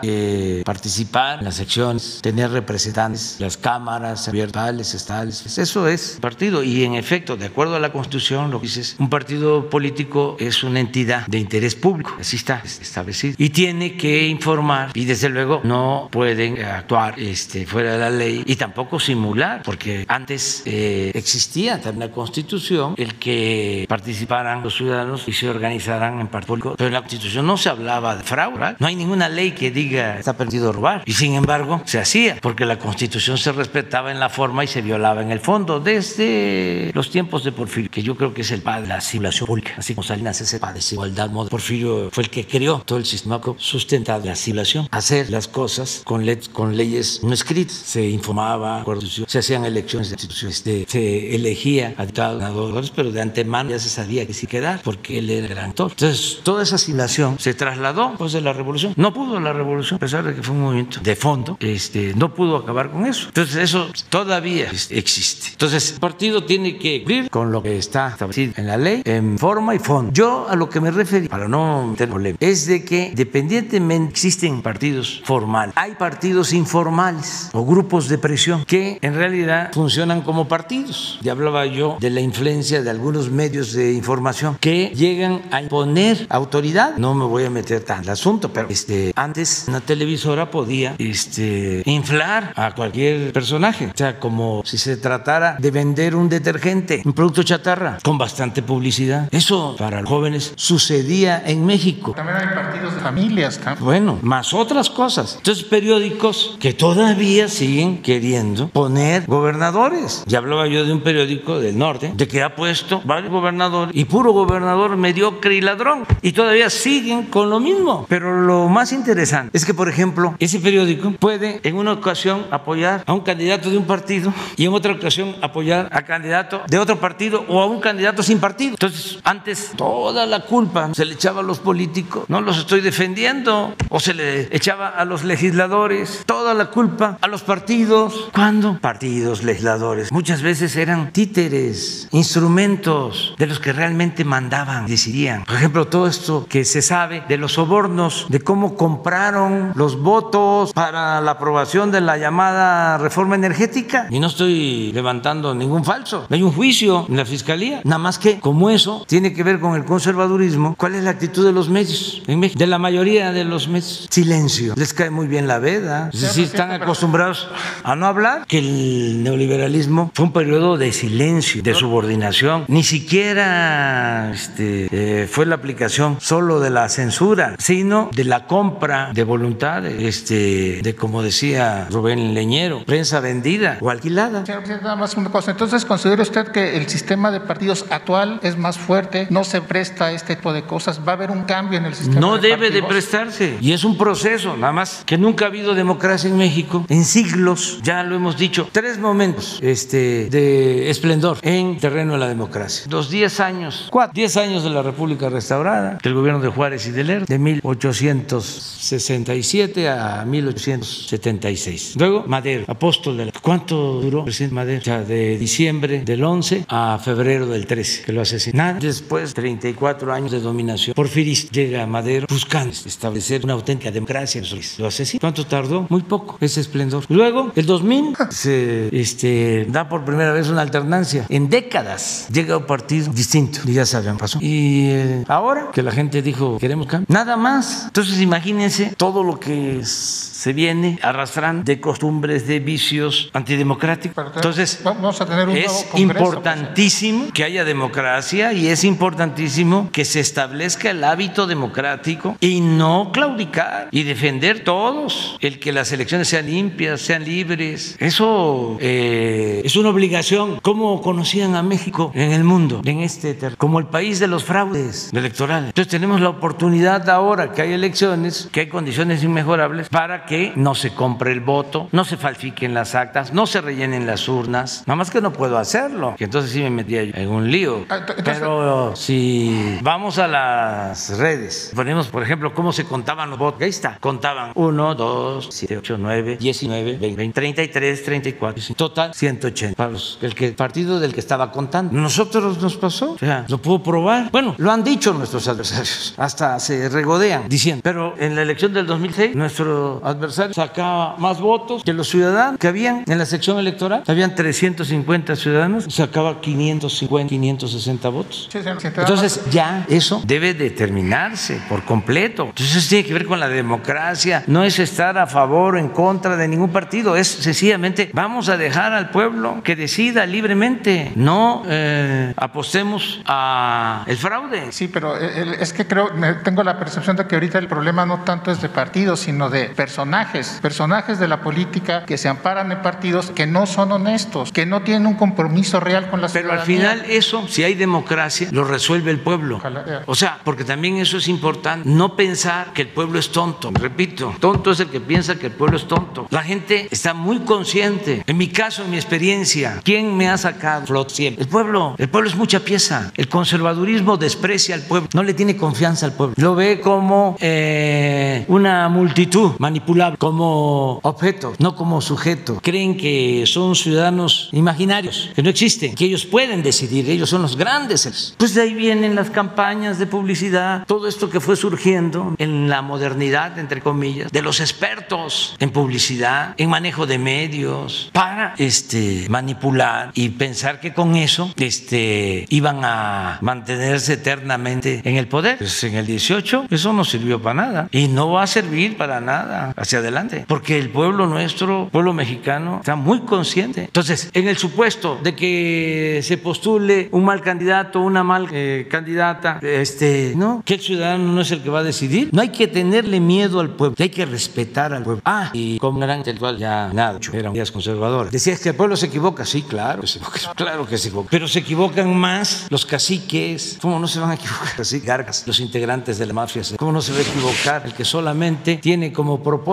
participar 0.65 1.39
en 1.39 1.45
las 1.45 1.55
secciones, 1.55 2.19
tener 2.21 2.51
representantes, 2.51 3.37
las 3.39 3.57
cámaras 3.57 4.27
abiertas, 4.27 4.53
estales. 4.93 5.57
Eso 5.57 5.87
es 5.87 6.17
partido. 6.21 6.63
Y 6.63 6.83
en 6.83 6.95
efecto, 6.95 7.37
de 7.37 7.45
acuerdo 7.45 7.75
a 7.75 7.79
la 7.79 7.91
Constitución, 7.91 8.51
lo 8.51 8.59
que 8.59 8.67
dices, 8.67 8.95
un 8.99 9.09
partido 9.09 9.69
político 9.69 10.35
es 10.39 10.63
una 10.63 10.79
entidad 10.79 11.27
de 11.27 11.39
interés 11.39 11.75
público. 11.75 12.15
Así 12.19 12.35
está 12.35 12.61
establecido. 12.63 13.35
Y 13.37 13.49
tiene 13.49 13.97
que 13.97 14.27
informar 14.27 14.91
y 14.93 15.05
desde 15.05 15.29
luego 15.29 15.61
no 15.63 16.09
pueden 16.11 16.63
actuar 16.63 17.19
este, 17.19 17.65
fuera 17.65 17.93
de 17.93 17.99
la 17.99 18.09
ley 18.09 18.43
y 18.45 18.55
tampoco 18.55 18.99
simular, 18.99 19.61
porque 19.63 20.05
antes 20.07 20.63
eh, 20.65 21.11
existía 21.13 21.79
en 21.83 21.99
la 21.99 22.11
Constitución 22.11 22.95
el 22.97 23.15
que 23.15 23.85
participaran 23.87 24.63
los 24.63 24.75
ciudadanos 24.75 25.27
y 25.27 25.33
se 25.33 25.49
organizaran 25.49 26.19
en 26.19 26.27
partido 26.27 26.47
político, 26.47 26.75
pero 26.77 26.87
en 26.87 26.93
la 26.93 27.01
Constitución 27.01 27.45
no 27.45 27.57
se 27.57 27.69
hablaba 27.69 28.15
de 28.15 28.23
fraude, 28.23 28.75
no 28.79 28.87
hay 28.87 28.95
ninguna 28.95 29.29
ley 29.29 29.51
que 29.51 29.71
diga 29.71 30.19
está 30.33 30.37
permitido 30.37 30.71
robar 30.71 31.03
y 31.05 31.13
sin 31.13 31.33
embargo 31.35 31.81
se 31.85 31.99
hacía 31.99 32.37
porque 32.41 32.65
la 32.65 32.79
Constitución 32.79 33.37
se 33.37 33.51
respetaba 33.51 34.11
en 34.11 34.19
la 34.19 34.29
forma 34.29 34.63
y 34.63 34.67
se 34.67 34.81
violaba 34.81 35.21
en 35.21 35.31
el 35.31 35.39
fondo 35.39 35.79
desde 35.79 36.91
los 36.93 37.09
tiempos 37.09 37.43
de 37.43 37.51
Porfirio, 37.51 37.89
que 37.91 38.03
yo 38.03 38.15
creo 38.15 38.33
que 38.33 38.41
es 38.41 38.51
el 38.51 38.61
padre 38.61 38.83
de 38.83 38.87
la 38.89 39.01
simulación 39.01 39.47
pública, 39.47 39.73
así 39.77 39.93
como 39.93 40.03
Salinas 40.03 40.39
es 40.41 40.53
el 40.53 40.59
padre 40.59 40.73
de 40.73 40.79
desigualdad. 40.79 41.29
Porfirio 41.49 42.09
fue 42.11 42.23
el 42.23 42.29
que 42.29 42.45
creó 42.45 42.81
todo 42.85 42.97
el 42.97 43.05
sistema 43.05 43.39
sustentado 43.57 44.21
de 44.21 44.29
la 44.29 44.35
simulación, 44.35 44.87
hacer 44.91 45.29
las 45.29 45.47
cosas 45.47 46.01
con, 46.03 46.25
le 46.25 46.39
con 46.51 46.75
leyes 46.75 47.21
no 47.23 47.33
escritas, 47.33 47.75
se 47.75 48.09
informaba, 48.09 48.83
se 49.27 49.39
hacían 49.39 49.65
elecciones 49.65 50.09
de 50.09 50.15
instituciones, 50.15 50.63
de, 50.63 50.85
se 50.87 51.35
elegía 51.35 51.93
a 51.97 52.05
dictadores, 52.05 52.89
pero 52.91 53.11
de 53.11 53.21
antemano 53.21 53.71
ya 53.71 53.79
se 53.79 53.89
sabía 53.89 54.25
que 54.25 54.33
sí 54.33 54.47
quedar 54.47 54.81
porque 54.83 55.19
él 55.19 55.29
era 55.29 55.45
el 55.45 55.53
gran 55.53 55.69
actor. 55.69 55.91
Entonces, 55.91 56.39
toda 56.43 56.63
esa 56.63 56.77
simulación 56.77 57.37
se 57.39 57.53
trasladó 57.53 58.09
después 58.09 58.33
de 58.33 58.41
la 58.41 58.53
revolución. 58.53 58.93
No 58.95 59.13
pudo 59.13 59.39
la 59.39 59.53
revolución, 59.53 59.99
a 60.01 60.12
pesar 60.13 60.25
de 60.25 60.35
que 60.35 60.43
fue 60.43 60.53
un 60.53 60.61
movimiento 60.61 60.99
de 61.01 61.15
fondo, 61.15 61.57
este, 61.59 62.13
no 62.13 62.35
pudo 62.35 62.57
acabar 62.57 62.91
con 62.91 63.07
eso. 63.07 63.29
Entonces, 63.29 63.55
eso 63.55 63.89
todavía 64.09 64.69
existe. 64.69 65.47
Entonces, 65.53 65.93
el 65.93 65.99
partido 65.99 66.43
tiene 66.43 66.77
que 66.77 66.99
cumplir 66.99 67.29
con 67.31 67.51
lo 67.51 67.63
que 67.63 67.77
está 67.77 68.09
establecido 68.09 68.53
en 68.57 68.67
la 68.67 68.77
ley, 68.77 69.01
en 69.05 69.39
forma 69.39 69.73
y 69.73 69.79
fondo. 69.79 70.11
Yo 70.13 70.47
a 70.47 70.55
lo 70.55 70.69
que 70.69 70.79
me 70.79 70.91
referí, 70.91 71.29
para 71.29 71.47
no 71.47 71.87
meter 71.87 72.09
problema, 72.09 72.37
es 72.39 72.67
de 72.67 72.85
que 72.85 73.11
dependientemente 73.15 74.11
existen 74.11 74.61
partidos 74.61 75.23
formales, 75.25 75.73
hay 75.75 75.93
partidos 75.93 76.53
informales 76.53 77.49
o 77.53 77.65
grupos 77.65 78.07
de 78.07 78.19
presión 78.19 78.65
que 78.65 78.99
en 79.01 79.15
realidad 79.15 79.71
funcionan 79.73 80.21
como 80.21 80.47
partidos. 80.47 81.17
Ya 81.23 81.31
hablaba 81.31 81.65
yo 81.65 81.97
de 81.99 82.11
la 82.11 82.21
influencia 82.21 82.83
de 82.83 82.89
algunos 82.91 83.31
medios 83.31 83.73
de 83.73 83.93
información 83.93 84.57
que 84.59 84.91
llegan 84.93 85.41
a 85.49 85.59
imponer 85.61 86.27
autoridad. 86.29 86.97
No 86.97 87.15
me 87.15 87.25
voy 87.25 87.45
a 87.45 87.49
meter 87.49 87.83
tan 87.83 87.97
en 87.97 88.03
el 88.03 88.09
asunto, 88.11 88.51
pero 88.53 88.67
este, 88.69 89.11
antes 89.15 89.65
una 89.67 89.81
televisora 90.03 90.51
podía 90.51 90.95
este, 90.97 91.81
inflar 91.85 92.51
a 92.57 92.75
cualquier 92.75 93.31
personaje. 93.31 93.85
O 93.85 93.97
sea, 93.97 94.19
como 94.19 94.61
si 94.65 94.77
se 94.77 94.97
tratara 94.97 95.55
de 95.57 95.71
vender 95.71 96.13
un 96.13 96.27
detergente, 96.27 97.01
un 97.05 97.13
producto 97.13 97.41
chatarra, 97.43 97.99
con 98.03 98.17
bastante 98.17 98.61
publicidad. 98.61 99.29
Eso 99.31 99.77
para 99.79 100.01
los 100.01 100.09
jóvenes 100.09 100.51
sucedía 100.57 101.41
en 101.45 101.65
México. 101.65 102.11
También 102.17 102.37
hay 102.37 102.53
partidos 102.53 102.95
de 102.95 102.99
familias. 102.99 103.61
¿no? 103.65 103.77
Bueno, 103.77 104.19
más 104.21 104.53
otras 104.53 104.89
cosas. 104.89 105.35
Entonces, 105.37 105.63
periódicos 105.63 106.57
que 106.59 106.73
todavía 106.73 107.47
siguen 107.47 108.01
queriendo 108.01 108.67
poner 108.67 109.25
gobernadores. 109.25 110.25
Ya 110.27 110.39
hablaba 110.39 110.67
yo 110.67 110.85
de 110.85 110.91
un 110.91 110.99
periódico 110.99 111.59
del 111.59 111.77
norte, 111.77 112.11
de 112.13 112.27
que 112.27 112.43
ha 112.43 112.55
puesto 112.55 113.01
varios 113.05 113.31
gobernadores 113.31 113.95
y 113.95 114.03
puro 114.03 114.33
gobernador 114.33 114.97
mediocre 114.97 115.55
y 115.55 115.61
ladrón. 115.61 116.05
Y 116.21 116.33
todavía 116.33 116.69
siguen 116.69 117.27
con 117.27 117.49
lo 117.49 117.61
mismo. 117.61 118.05
Pero 118.09 118.41
lo 118.41 118.67
más 118.67 118.91
interesante 118.91 119.57
es 119.57 119.63
que, 119.63 119.73
por 119.73 119.87
ejemplo, 119.87 119.92
ese 120.39 120.59
periódico 120.59 121.11
puede 121.11 121.59
en 121.63 121.75
una 121.75 121.93
ocasión 121.93 122.45
apoyar 122.51 123.03
a 123.05 123.13
un 123.13 123.21
candidato 123.21 123.69
de 123.69 123.77
un 123.77 123.85
partido 123.85 124.33
y 124.55 124.65
en 124.65 124.73
otra 124.73 124.93
ocasión 124.93 125.35
apoyar 125.41 125.89
a 125.91 126.01
candidato 126.03 126.61
de 126.67 126.79
otro 126.79 126.99
partido 126.99 127.45
o 127.47 127.61
a 127.61 127.65
un 127.65 127.79
candidato 127.79 128.23
sin 128.23 128.39
partido. 128.39 128.71
Entonces, 128.71 129.19
antes 129.23 129.71
toda 129.75 130.25
la 130.25 130.41
culpa 130.41 130.93
se 130.93 131.05
le 131.05 131.13
echaba 131.13 131.41
a 131.41 131.43
los 131.43 131.59
políticos, 131.59 132.25
no 132.27 132.41
los 132.41 132.57
estoy 132.57 132.81
defendiendo, 132.81 133.75
o 133.89 133.99
se 133.99 134.13
le 134.13 134.55
echaba 134.55 134.89
a 134.89 135.05
los 135.05 135.23
legisladores, 135.23 136.23
toda 136.25 136.53
la 136.53 136.67
culpa 136.71 137.17
a 137.21 137.27
los 137.27 137.43
partidos. 137.43 138.29
¿Cuándo? 138.33 138.79
Partidos, 138.79 139.43
legisladores. 139.43 140.11
Muchas 140.11 140.41
veces 140.41 140.75
eran 140.75 141.11
títeres, 141.11 142.07
instrumentos 142.11 143.35
de 143.37 143.47
los 143.47 143.59
que 143.59 143.73
realmente 143.73 144.23
mandaban, 144.25 144.87
decidían. 144.87 145.45
Por 145.45 145.55
ejemplo, 145.55 145.87
todo 145.87 146.07
esto 146.07 146.45
que 146.49 146.65
se 146.65 146.81
sabe 146.81 147.23
de 147.27 147.37
los 147.37 147.53
sobornos, 147.53 148.25
de 148.29 148.39
cómo 148.39 148.75
compraron 148.75 149.71
los 149.75 149.82
votos 149.97 150.73
para 150.73 151.21
la 151.21 151.31
aprobación 151.31 151.91
de 151.91 152.01
la 152.01 152.17
llamada 152.17 152.97
reforma 152.97 153.35
energética. 153.35 154.07
Y 154.09 154.19
no 154.19 154.27
estoy 154.27 154.91
levantando 154.93 155.53
ningún 155.53 155.83
falso. 155.83 156.25
Hay 156.29 156.41
un 156.41 156.51
juicio 156.51 157.05
en 157.09 157.17
la 157.17 157.25
fiscalía. 157.25 157.81
Nada 157.83 157.99
más 157.99 158.17
que, 158.17 158.39
como 158.39 158.69
eso 158.69 159.05
tiene 159.07 159.33
que 159.33 159.43
ver 159.43 159.59
con 159.59 159.75
el 159.75 159.85
conservadurismo, 159.85 160.75
¿cuál 160.77 160.95
es 160.95 161.03
la 161.03 161.11
actitud 161.11 161.45
de 161.45 161.51
los 161.51 161.69
medios 161.69 162.21
en 162.27 162.39
México? 162.39 162.59
De 162.59 162.67
la 162.67 162.79
mayoría 162.79 163.31
de 163.31 163.43
los 163.43 163.67
medios. 163.67 164.07
Silencio. 164.09 164.73
Les 164.75 164.93
cae 164.93 165.09
muy 165.09 165.27
bien 165.27 165.47
la 165.47 165.59
veda. 165.59 166.09
Es 166.13 166.21
decir, 166.21 166.45
están 166.45 166.71
acostumbrados 166.71 167.49
a 167.83 167.95
no 167.95 168.05
hablar. 168.05 168.45
Que 168.47 168.59
el 168.59 169.23
neoliberalismo 169.23 170.11
fue 170.13 170.25
un 170.25 170.33
periodo 170.33 170.77
de 170.77 170.91
silencio, 170.91 171.61
de 171.61 171.73
subordinación. 171.73 172.65
Ni 172.67 172.83
siquiera 172.83 174.31
este, 174.31 174.87
eh, 174.91 175.27
fue 175.27 175.45
la 175.45 175.55
aplicación 175.55 176.17
solo 176.19 176.59
de 176.59 176.69
la 176.69 176.89
censura, 176.89 177.55
sino 177.57 178.09
de 178.13 178.23
la 178.23 178.45
compra 178.45 179.11
de 179.13 179.23
voluntad, 179.23 179.72
este, 179.79 180.81
de 180.81 180.95
como 180.95 181.21
decía 181.21 181.87
Rubén 181.89 182.33
Leñero, 182.33 182.83
prensa 182.85 183.19
vendida 183.19 183.77
o 183.81 183.89
alquilada. 183.89 184.45
Señor 184.45 184.61
presidente, 184.61 184.83
nada 184.83 184.95
más 184.95 185.15
una 185.15 185.29
cosa. 185.29 185.51
Entonces, 185.51 185.85
¿considera 185.85 186.21
usted 186.21 186.47
que 186.47 186.77
el 186.77 186.87
sistema 186.87 187.31
de 187.31 187.39
partidos 187.39 187.85
actual 187.89 188.39
es 188.43 188.57
más 188.57 188.77
fuerte? 188.77 189.27
¿No 189.29 189.43
se 189.43 189.61
presta 189.61 190.05
a 190.05 190.11
este 190.11 190.35
tipo 190.35 190.53
de 190.53 190.63
cosas? 190.63 191.01
¿Va 191.05 191.13
a 191.13 191.15
haber 191.15 191.31
un 191.31 191.43
cambio 191.43 191.79
en 191.79 191.85
el 191.85 191.93
sistema? 191.93 192.19
No 192.19 192.37
de 192.37 192.53
debe 192.53 192.69
de 192.69 192.83
prestarse. 192.83 193.57
Y 193.61 193.71
es 193.71 193.83
un 193.83 193.97
proceso, 193.97 194.55
nada 194.57 194.73
más 194.73 195.01
que 195.05 195.17
nunca 195.17 195.45
ha 195.45 195.47
habido 195.47 195.73
democracia 195.73 196.29
en 196.29 196.37
México. 196.37 196.85
En 196.89 197.05
siglos, 197.05 197.79
ya 197.83 198.03
lo 198.03 198.15
hemos 198.15 198.37
dicho. 198.37 198.67
tres 198.71 198.99
momentos 198.99 199.59
este, 199.61 200.29
de 200.29 200.89
esplendor 200.89 201.37
en 201.41 201.79
terreno 201.79 202.13
de 202.13 202.19
la 202.19 202.27
democracia. 202.27 202.85
Los 202.89 203.09
10 203.09 203.39
años, 203.39 203.87
cuatro, 203.89 204.13
10 204.13 204.37
años 204.37 204.63
de 204.63 204.69
la 204.69 204.81
República 204.81 205.29
restaurada, 205.29 205.97
del 206.01 206.13
gobierno 206.13 206.41
de 206.41 206.49
Juárez 206.49 206.87
y 206.87 206.91
de 206.91 207.03
Lerdo, 207.03 207.25
de 207.27 207.39
1867 207.39 209.62
a 209.89 210.25
1876. 210.25 211.95
Luego, 211.97 212.23
Madero, 212.27 212.65
apóstol 212.67 213.17
de 213.17 213.25
la... 213.25 213.31
¿Cuánto 213.41 214.01
duró 214.01 214.19
el 214.19 214.25
presidente 214.25 214.55
Madero? 214.55 214.81
O 214.81 214.83
sea, 214.83 215.03
de 215.03 215.37
diciembre 215.37 216.03
del 216.03 216.23
11 216.23 216.65
a 216.67 216.99
febrero 217.03 217.47
del 217.47 217.65
13, 217.65 218.03
que 218.03 218.11
lo 218.11 218.21
asesinaron. 218.21 218.79
Después, 218.79 219.33
34 219.33 220.13
años 220.13 220.31
de 220.31 220.39
dominación. 220.39 220.93
Porfirista 220.93 221.51
llega 221.51 221.83
a 221.83 221.87
Madero 221.87 222.27
buscando 222.29 222.73
establecer 222.85 223.43
una 223.43 223.53
auténtica 223.53 223.91
democracia. 223.91 224.41
Lo 224.77 224.87
asesina. 224.87 225.19
¿Cuánto 225.21 225.45
tardó? 225.45 225.87
Muy 225.89 226.01
poco 226.01 226.37
ese 226.41 226.61
esplendor. 226.61 227.05
Luego, 227.09 227.51
el 227.55 227.65
2000, 227.65 228.15
se 228.29 228.89
este, 228.91 229.65
da 229.69 229.87
por 229.87 230.05
primera 230.05 230.33
vez 230.33 230.49
una 230.49 230.61
alternancia. 230.61 231.25
En 231.29 231.49
décadas 231.49 232.27
llega 232.31 232.57
un 232.57 232.65
partido 232.65 233.11
distinto. 233.11 233.59
Y 233.65 233.73
ya 233.73 233.85
saben, 233.85 234.17
pasó. 234.17 234.39
Y 234.41 234.89
eh, 234.89 235.23
ahora 235.27 235.69
que 235.71 235.81
la 235.81 235.91
gente 235.91 236.21
dijo, 236.21 236.57
queremos 236.57 236.87
cambio. 236.87 237.07
Nada 237.09 237.37
más. 237.37 237.85
Entonces, 237.85 238.19
imagínense 238.21 238.93
todo 238.97 239.23
lo 239.23 239.39
que 239.39 239.52
es 239.53 240.32
se 240.43 240.51
viene 240.51 240.99
arrastrando 241.01 241.63
de 241.63 241.79
costumbres, 241.79 242.45
de 242.47 242.59
vicios 242.59 243.29
antidemocráticos. 243.31 244.25
Entonces, 244.35 244.81
vamos 244.83 245.21
a 245.21 245.25
tener 245.25 245.47
un 245.47 245.55
es 245.55 245.87
importantísimo 245.95 247.27
que 247.33 247.45
haya 247.45 247.63
democracia 247.63 248.51
y 248.51 248.67
es 248.67 248.83
importantísimo 248.83 249.87
que 249.93 250.03
se 250.03 250.19
establezca 250.19 250.91
el 250.91 251.05
hábito 251.05 251.47
democrático 251.47 252.35
y 252.41 252.59
no 252.59 253.11
claudicar 253.13 253.87
y 253.91 254.03
defender 254.03 254.65
todos 254.65 255.37
el 255.39 255.59
que 255.59 255.71
las 255.71 255.93
elecciones 255.93 256.27
sean 256.27 256.47
limpias, 256.47 256.99
sean 256.99 257.23
libres. 257.23 257.95
Eso 257.99 258.75
eh, 258.81 259.61
es 259.63 259.77
una 259.77 259.91
obligación. 259.91 260.59
¿Cómo 260.61 261.01
conocían 261.01 261.55
a 261.55 261.63
México 261.63 262.11
en 262.15 262.33
el 262.33 262.43
mundo, 262.43 262.81
en 262.83 262.99
este 262.99 263.37
como 263.57 263.79
el 263.79 263.85
país 263.85 264.19
de 264.19 264.27
los 264.27 264.43
fraudes 264.43 265.09
electorales? 265.13 265.67
Entonces 265.67 265.89
tenemos 265.89 266.19
la 266.19 266.27
oportunidad 266.27 267.09
ahora 267.09 267.53
que 267.53 267.61
hay 267.61 267.71
elecciones, 267.71 268.49
que 268.51 268.59
hay 268.59 268.67
condiciones 268.67 269.23
inmejorables 269.23 269.87
para 269.87 270.25
que 270.25 270.32
no 270.55 270.75
se 270.75 270.93
compre 270.93 271.31
el 271.31 271.39
voto, 271.39 271.87
no 271.91 272.05
se 272.05 272.17
falsifiquen 272.17 272.73
las 272.73 272.95
actas, 272.95 273.33
no 273.33 273.45
se 273.45 273.61
rellenen 273.61 274.05
las 274.05 274.27
urnas. 274.27 274.83
Nada 274.85 274.95
más 274.95 275.11
que 275.11 275.21
no 275.21 275.31
puedo 275.31 275.57
hacerlo. 275.57 276.15
Y 276.17 276.23
entonces 276.23 276.51
sí 276.51 276.61
me 276.61 276.69
metía 276.69 277.01
en 277.01 277.29
un 277.29 277.51
lío. 277.51 277.85
Ah, 277.89 278.05
Pero 278.23 278.95
si 278.95 279.79
vamos 279.81 280.17
a 280.17 280.27
las 280.27 281.17
redes, 281.17 281.71
ponemos, 281.75 282.07
por 282.07 282.23
ejemplo, 282.23 282.53
cómo 282.53 282.71
se 282.71 282.85
contaban 282.85 283.29
los 283.29 283.39
votos. 283.39 283.61
Ahí 283.61 283.69
está. 283.69 283.97
Contaban 283.99 284.51
1, 284.55 284.95
2, 284.95 285.47
7, 285.51 285.77
8, 285.77 285.97
9, 285.99 286.37
19, 286.39 286.97
20, 286.97 287.33
33, 287.33 288.03
34. 288.03 288.75
Total, 288.75 289.13
180. 289.13 289.75
Para 289.75 289.91
el, 290.21 290.35
que, 290.35 290.51
partido 290.51 290.99
del 290.99 291.13
que 291.13 291.19
estaba 291.19 291.51
contando. 291.51 291.93
Nosotros 291.93 292.61
nos 292.61 292.77
pasó. 292.77 293.13
O 293.13 293.17
sea, 293.17 293.45
lo 293.47 293.57
puedo 293.59 293.81
probar. 293.83 294.29
Bueno, 294.31 294.55
lo 294.57 294.71
han 294.71 294.83
dicho 294.83 295.13
nuestros 295.13 295.47
adversarios. 295.47 296.13
Hasta 296.17 296.59
se 296.59 296.89
regodean 296.89 297.47
diciendo. 297.47 297.81
Pero 297.83 298.15
en 298.17 298.35
la 298.35 298.41
elección 298.41 298.73
del 298.73 298.85
2006, 298.85 299.35
nuestro 299.35 300.01
adversario 300.03 300.22
sacaba 300.31 301.15
más 301.17 301.39
votos 301.39 301.83
que 301.83 301.93
los 301.93 302.09
ciudadanos 302.09 302.59
que 302.59 302.67
habían 302.67 303.03
en 303.07 303.17
la 303.17 303.25
sección 303.25 303.59
electoral. 303.59 304.03
Habían 304.07 304.35
350 304.35 305.35
ciudadanos, 305.35 305.85
sacaba 305.89 306.41
550, 306.41 307.29
560 307.29 308.09
votos. 308.09 308.49
Entonces 308.53 309.41
ya 309.51 309.85
eso 309.89 310.21
debe 310.25 310.53
determinarse 310.53 311.61
por 311.69 311.83
completo. 311.83 312.45
Entonces 312.45 312.75
eso 312.75 312.89
tiene 312.89 313.05
que 313.05 313.13
ver 313.13 313.25
con 313.25 313.39
la 313.39 313.47
democracia. 313.49 314.43
No 314.47 314.63
es 314.63 314.79
estar 314.79 315.17
a 315.17 315.27
favor 315.27 315.75
o 315.75 315.77
en 315.77 315.89
contra 315.89 316.35
de 316.37 316.47
ningún 316.47 316.71
partido. 316.71 317.15
Es 317.15 317.27
sencillamente 317.27 318.09
vamos 318.13 318.49
a 318.49 318.57
dejar 318.57 318.93
al 318.93 319.09
pueblo 319.09 319.61
que 319.63 319.75
decida 319.75 320.25
libremente. 320.25 321.11
No 321.15 321.63
eh, 321.67 322.33
apostemos 322.37 323.21
a 323.25 324.03
el 324.07 324.17
fraude. 324.17 324.71
Sí, 324.71 324.87
pero 324.87 325.17
eh, 325.17 325.57
es 325.59 325.73
que 325.73 325.87
creo, 325.87 326.09
tengo 326.43 326.63
la 326.63 326.77
percepción 326.77 327.15
de 327.15 327.27
que 327.27 327.35
ahorita 327.35 327.57
el 327.59 327.67
problema 327.67 328.05
no 328.05 328.19
tanto 328.23 328.51
es 328.51 328.61
de 328.61 328.69
partidos, 328.69 329.21
sino 329.21 329.49
de 329.49 329.65
personas 329.65 330.12
personajes, 330.61 331.19
de 331.19 331.27
la 331.27 331.41
política 331.41 332.05
que 332.05 332.17
se 332.17 332.29
amparan 332.29 332.71
en 332.71 332.81
partidos 332.81 333.31
que 333.31 333.47
no 333.47 333.65
son 333.65 333.91
honestos, 333.91 334.51
que 334.51 334.65
no 334.65 334.81
tienen 334.81 335.07
un 335.07 335.15
compromiso 335.15 335.79
real 335.79 336.09
con 336.09 336.21
la 336.21 336.27
Pero 336.27 336.51
al 336.51 336.61
final 336.61 337.03
eso, 337.07 337.47
si 337.47 337.63
hay 337.63 337.73
democracia, 337.73 338.49
lo 338.51 338.63
resuelve 338.63 339.11
el 339.11 339.19
pueblo. 339.19 339.61
O 340.05 340.15
sea, 340.15 340.39
porque 340.43 340.63
también 340.63 340.97
eso 340.97 341.17
es 341.17 341.27
importante, 341.27 341.89
no 341.89 342.15
pensar 342.15 342.73
que 342.73 342.83
el 342.83 342.89
pueblo 342.89 343.19
es 343.19 343.31
tonto. 343.31 343.71
Repito, 343.73 344.35
tonto 344.39 344.71
es 344.71 344.79
el 344.79 344.89
que 344.89 344.99
piensa 344.99 345.35
que 345.35 345.47
el 345.47 345.53
pueblo 345.53 345.77
es 345.77 345.87
tonto. 345.87 346.27
La 346.29 346.43
gente 346.43 346.87
está 346.91 347.13
muy 347.13 347.39
consciente. 347.39 348.23
En 348.27 348.37
mi 348.37 348.49
caso, 348.49 348.83
en 348.83 348.91
mi 348.91 348.97
experiencia, 348.97 349.79
¿quién 349.83 350.15
me 350.15 350.29
ha 350.29 350.37
sacado 350.37 350.85
flot 350.85 351.09
siempre? 351.09 351.43
El 351.43 351.49
pueblo. 351.49 351.95
El 351.97 352.09
pueblo 352.09 352.29
es 352.29 352.35
mucha 352.35 352.59
pieza. 352.59 353.11
El 353.15 353.29
conservadurismo 353.29 354.17
desprecia 354.17 354.75
al 354.75 354.81
pueblo, 354.81 355.09
no 355.13 355.23
le 355.23 355.33
tiene 355.33 355.57
confianza 355.57 356.05
al 356.05 356.13
pueblo. 356.13 356.35
Lo 356.37 356.55
ve 356.55 356.79
como 356.79 357.37
eh, 357.39 358.45
una 358.47 358.89
multitud 358.89 359.53
manipulada 359.59 360.02
como 360.17 360.99
objeto, 361.03 361.53
no 361.59 361.75
como 361.75 362.01
sujeto. 362.01 362.59
Creen 362.61 362.97
que 362.97 363.45
son 363.47 363.75
ciudadanos 363.75 364.49
imaginarios, 364.51 365.31
que 365.35 365.43
no 365.43 365.49
existen, 365.49 365.95
que 365.95 366.05
ellos 366.05 366.25
pueden 366.25 366.63
decidir, 366.63 367.09
ellos 367.09 367.29
son 367.29 367.41
los 367.41 367.55
grandes. 367.55 368.33
Pues 368.37 368.53
de 368.55 368.61
ahí 368.61 368.73
vienen 368.73 369.15
las 369.15 369.29
campañas 369.29 369.99
de 369.99 370.07
publicidad, 370.07 370.85
todo 370.87 371.07
esto 371.07 371.29
que 371.29 371.39
fue 371.39 371.55
surgiendo 371.55 372.35
en 372.37 372.69
la 372.69 372.81
modernidad, 372.81 373.59
entre 373.59 373.81
comillas, 373.81 374.31
de 374.31 374.41
los 374.41 374.59
expertos 374.59 375.55
en 375.59 375.71
publicidad, 375.71 376.55
en 376.57 376.69
manejo 376.69 377.05
de 377.05 377.17
medios, 377.17 378.09
para 378.13 378.55
este, 378.57 379.27
manipular 379.29 380.11
y 380.13 380.29
pensar 380.29 380.79
que 380.79 380.93
con 380.93 381.15
eso 381.15 381.51
este, 381.57 382.45
iban 382.49 382.83
a 382.83 383.37
mantenerse 383.41 384.13
eternamente 384.13 385.01
en 385.03 385.17
el 385.17 385.27
poder. 385.27 385.57
Pues 385.57 385.83
en 385.83 385.95
el 385.95 386.05
18 386.05 386.67
eso 386.69 386.93
no 386.93 387.05
sirvió 387.05 387.41
para 387.41 387.53
nada 387.53 387.89
y 387.91 388.07
no 388.07 388.31
va 388.31 388.43
a 388.43 388.47
servir 388.47 388.97
para 388.97 389.21
nada 389.21 389.73
hacia 389.83 389.99
adelante, 389.99 390.45
porque 390.47 390.79
el 390.79 390.89
pueblo 390.89 391.27
nuestro, 391.27 391.89
pueblo 391.91 392.13
mexicano, 392.13 392.77
está 392.79 392.95
muy 392.95 393.21
consciente. 393.21 393.81
Entonces, 393.83 394.29
en 394.33 394.47
el 394.47 394.57
supuesto 394.57 395.19
de 395.21 395.35
que 395.35 396.21
se 396.23 396.37
postule 396.37 397.09
un 397.11 397.25
mal 397.25 397.41
candidato, 397.41 397.99
una 398.01 398.23
mal 398.23 398.47
eh, 398.51 398.87
candidata, 398.89 399.59
este, 399.61 400.33
no, 400.35 400.63
que 400.65 400.77
ciudadano 400.77 401.31
no 401.31 401.41
es 401.41 401.51
el 401.51 401.61
que 401.61 401.69
va 401.69 401.79
a 401.79 401.83
decidir, 401.83 402.29
no 402.31 402.41
hay 402.41 402.49
que 402.49 402.67
tenerle 402.67 403.19
miedo 403.19 403.59
al 403.59 403.71
pueblo, 403.71 403.95
hay 403.99 404.09
que 404.09 404.25
respetar 404.25 404.93
al 404.93 405.03
pueblo. 405.03 405.21
Ah, 405.25 405.49
y 405.53 405.77
como 405.79 405.99
gran 405.99 406.19
intelectual 406.19 406.57
ya 406.57 406.89
nada, 406.93 407.19
era 407.33 407.49
un 407.49 407.53
día 407.53 407.65
conservador. 407.71 408.29
Decías 408.31 408.59
que 408.59 408.69
el 408.69 408.75
pueblo 408.75 408.95
se 408.95 409.07
equivoca, 409.07 409.45
sí, 409.45 409.63
claro, 409.63 410.03
claro 410.55 410.87
que 410.87 410.97
se 410.97 411.09
equivoca, 411.09 411.27
pero 411.29 411.47
se 411.47 411.59
equivocan 411.59 412.15
más 412.15 412.67
los 412.69 412.85
caciques. 412.85 413.77
¿Cómo 413.81 413.99
no 413.99 414.07
se 414.07 414.19
van 414.19 414.31
a 414.31 414.35
equivocar 414.35 414.79
así? 414.79 414.99
Gargas, 415.01 415.43
los 415.45 415.59
integrantes 415.59 416.17
de 416.17 416.25
la 416.25 416.33
mafia. 416.33 416.61
¿Cómo 416.77 416.91
no 416.93 417.01
se 417.01 417.11
va 417.11 417.19
a 417.19 417.21
equivocar 417.21 417.85
el 417.85 417.93
que 417.93 418.05
solamente 418.05 418.77
tiene 418.77 419.11
como 419.11 419.43
propósito 419.43 419.72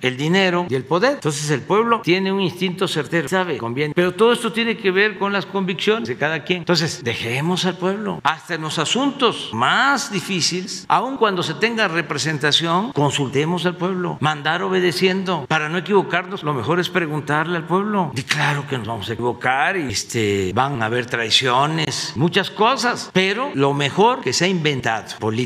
el 0.00 0.16
dinero 0.16 0.66
y 0.68 0.74
el 0.74 0.84
poder. 0.84 1.14
Entonces 1.14 1.50
el 1.50 1.62
pueblo 1.62 2.00
tiene 2.02 2.32
un 2.32 2.40
instinto 2.40 2.86
certero, 2.86 3.28
sabe, 3.28 3.58
conviene. 3.58 3.94
Pero 3.94 4.12
todo 4.14 4.32
esto 4.32 4.52
tiene 4.52 4.76
que 4.76 4.90
ver 4.90 5.18
con 5.18 5.32
las 5.32 5.46
convicciones 5.46 6.08
de 6.08 6.16
cada 6.16 6.44
quien. 6.44 6.58
Entonces, 6.58 7.02
dejemos 7.02 7.64
al 7.64 7.76
pueblo. 7.76 8.20
Hasta 8.22 8.54
en 8.54 8.62
los 8.62 8.78
asuntos 8.78 9.50
más 9.52 10.12
difíciles, 10.12 10.84
aun 10.88 11.16
cuando 11.16 11.42
se 11.42 11.54
tenga 11.54 11.88
representación, 11.88 12.92
consultemos 12.92 13.66
al 13.66 13.76
pueblo. 13.76 14.18
Mandar 14.20 14.62
obedeciendo. 14.62 15.46
Para 15.48 15.68
no 15.68 15.78
equivocarnos, 15.78 16.42
lo 16.42 16.54
mejor 16.54 16.80
es 16.80 16.88
preguntarle 16.88 17.56
al 17.56 17.66
pueblo. 17.66 18.12
Y 18.14 18.22
claro 18.22 18.66
que 18.68 18.78
nos 18.78 18.86
vamos 18.86 19.08
a 19.10 19.14
equivocar 19.14 19.76
y 19.76 19.88
este, 19.90 20.52
van 20.54 20.82
a 20.82 20.86
haber 20.86 21.06
traiciones, 21.06 22.12
muchas 22.16 22.50
cosas. 22.50 23.10
Pero 23.12 23.50
lo 23.54 23.74
mejor 23.74 24.20
que 24.20 24.32
se 24.32 24.44
ha 24.44 24.48
inventado 24.48 24.90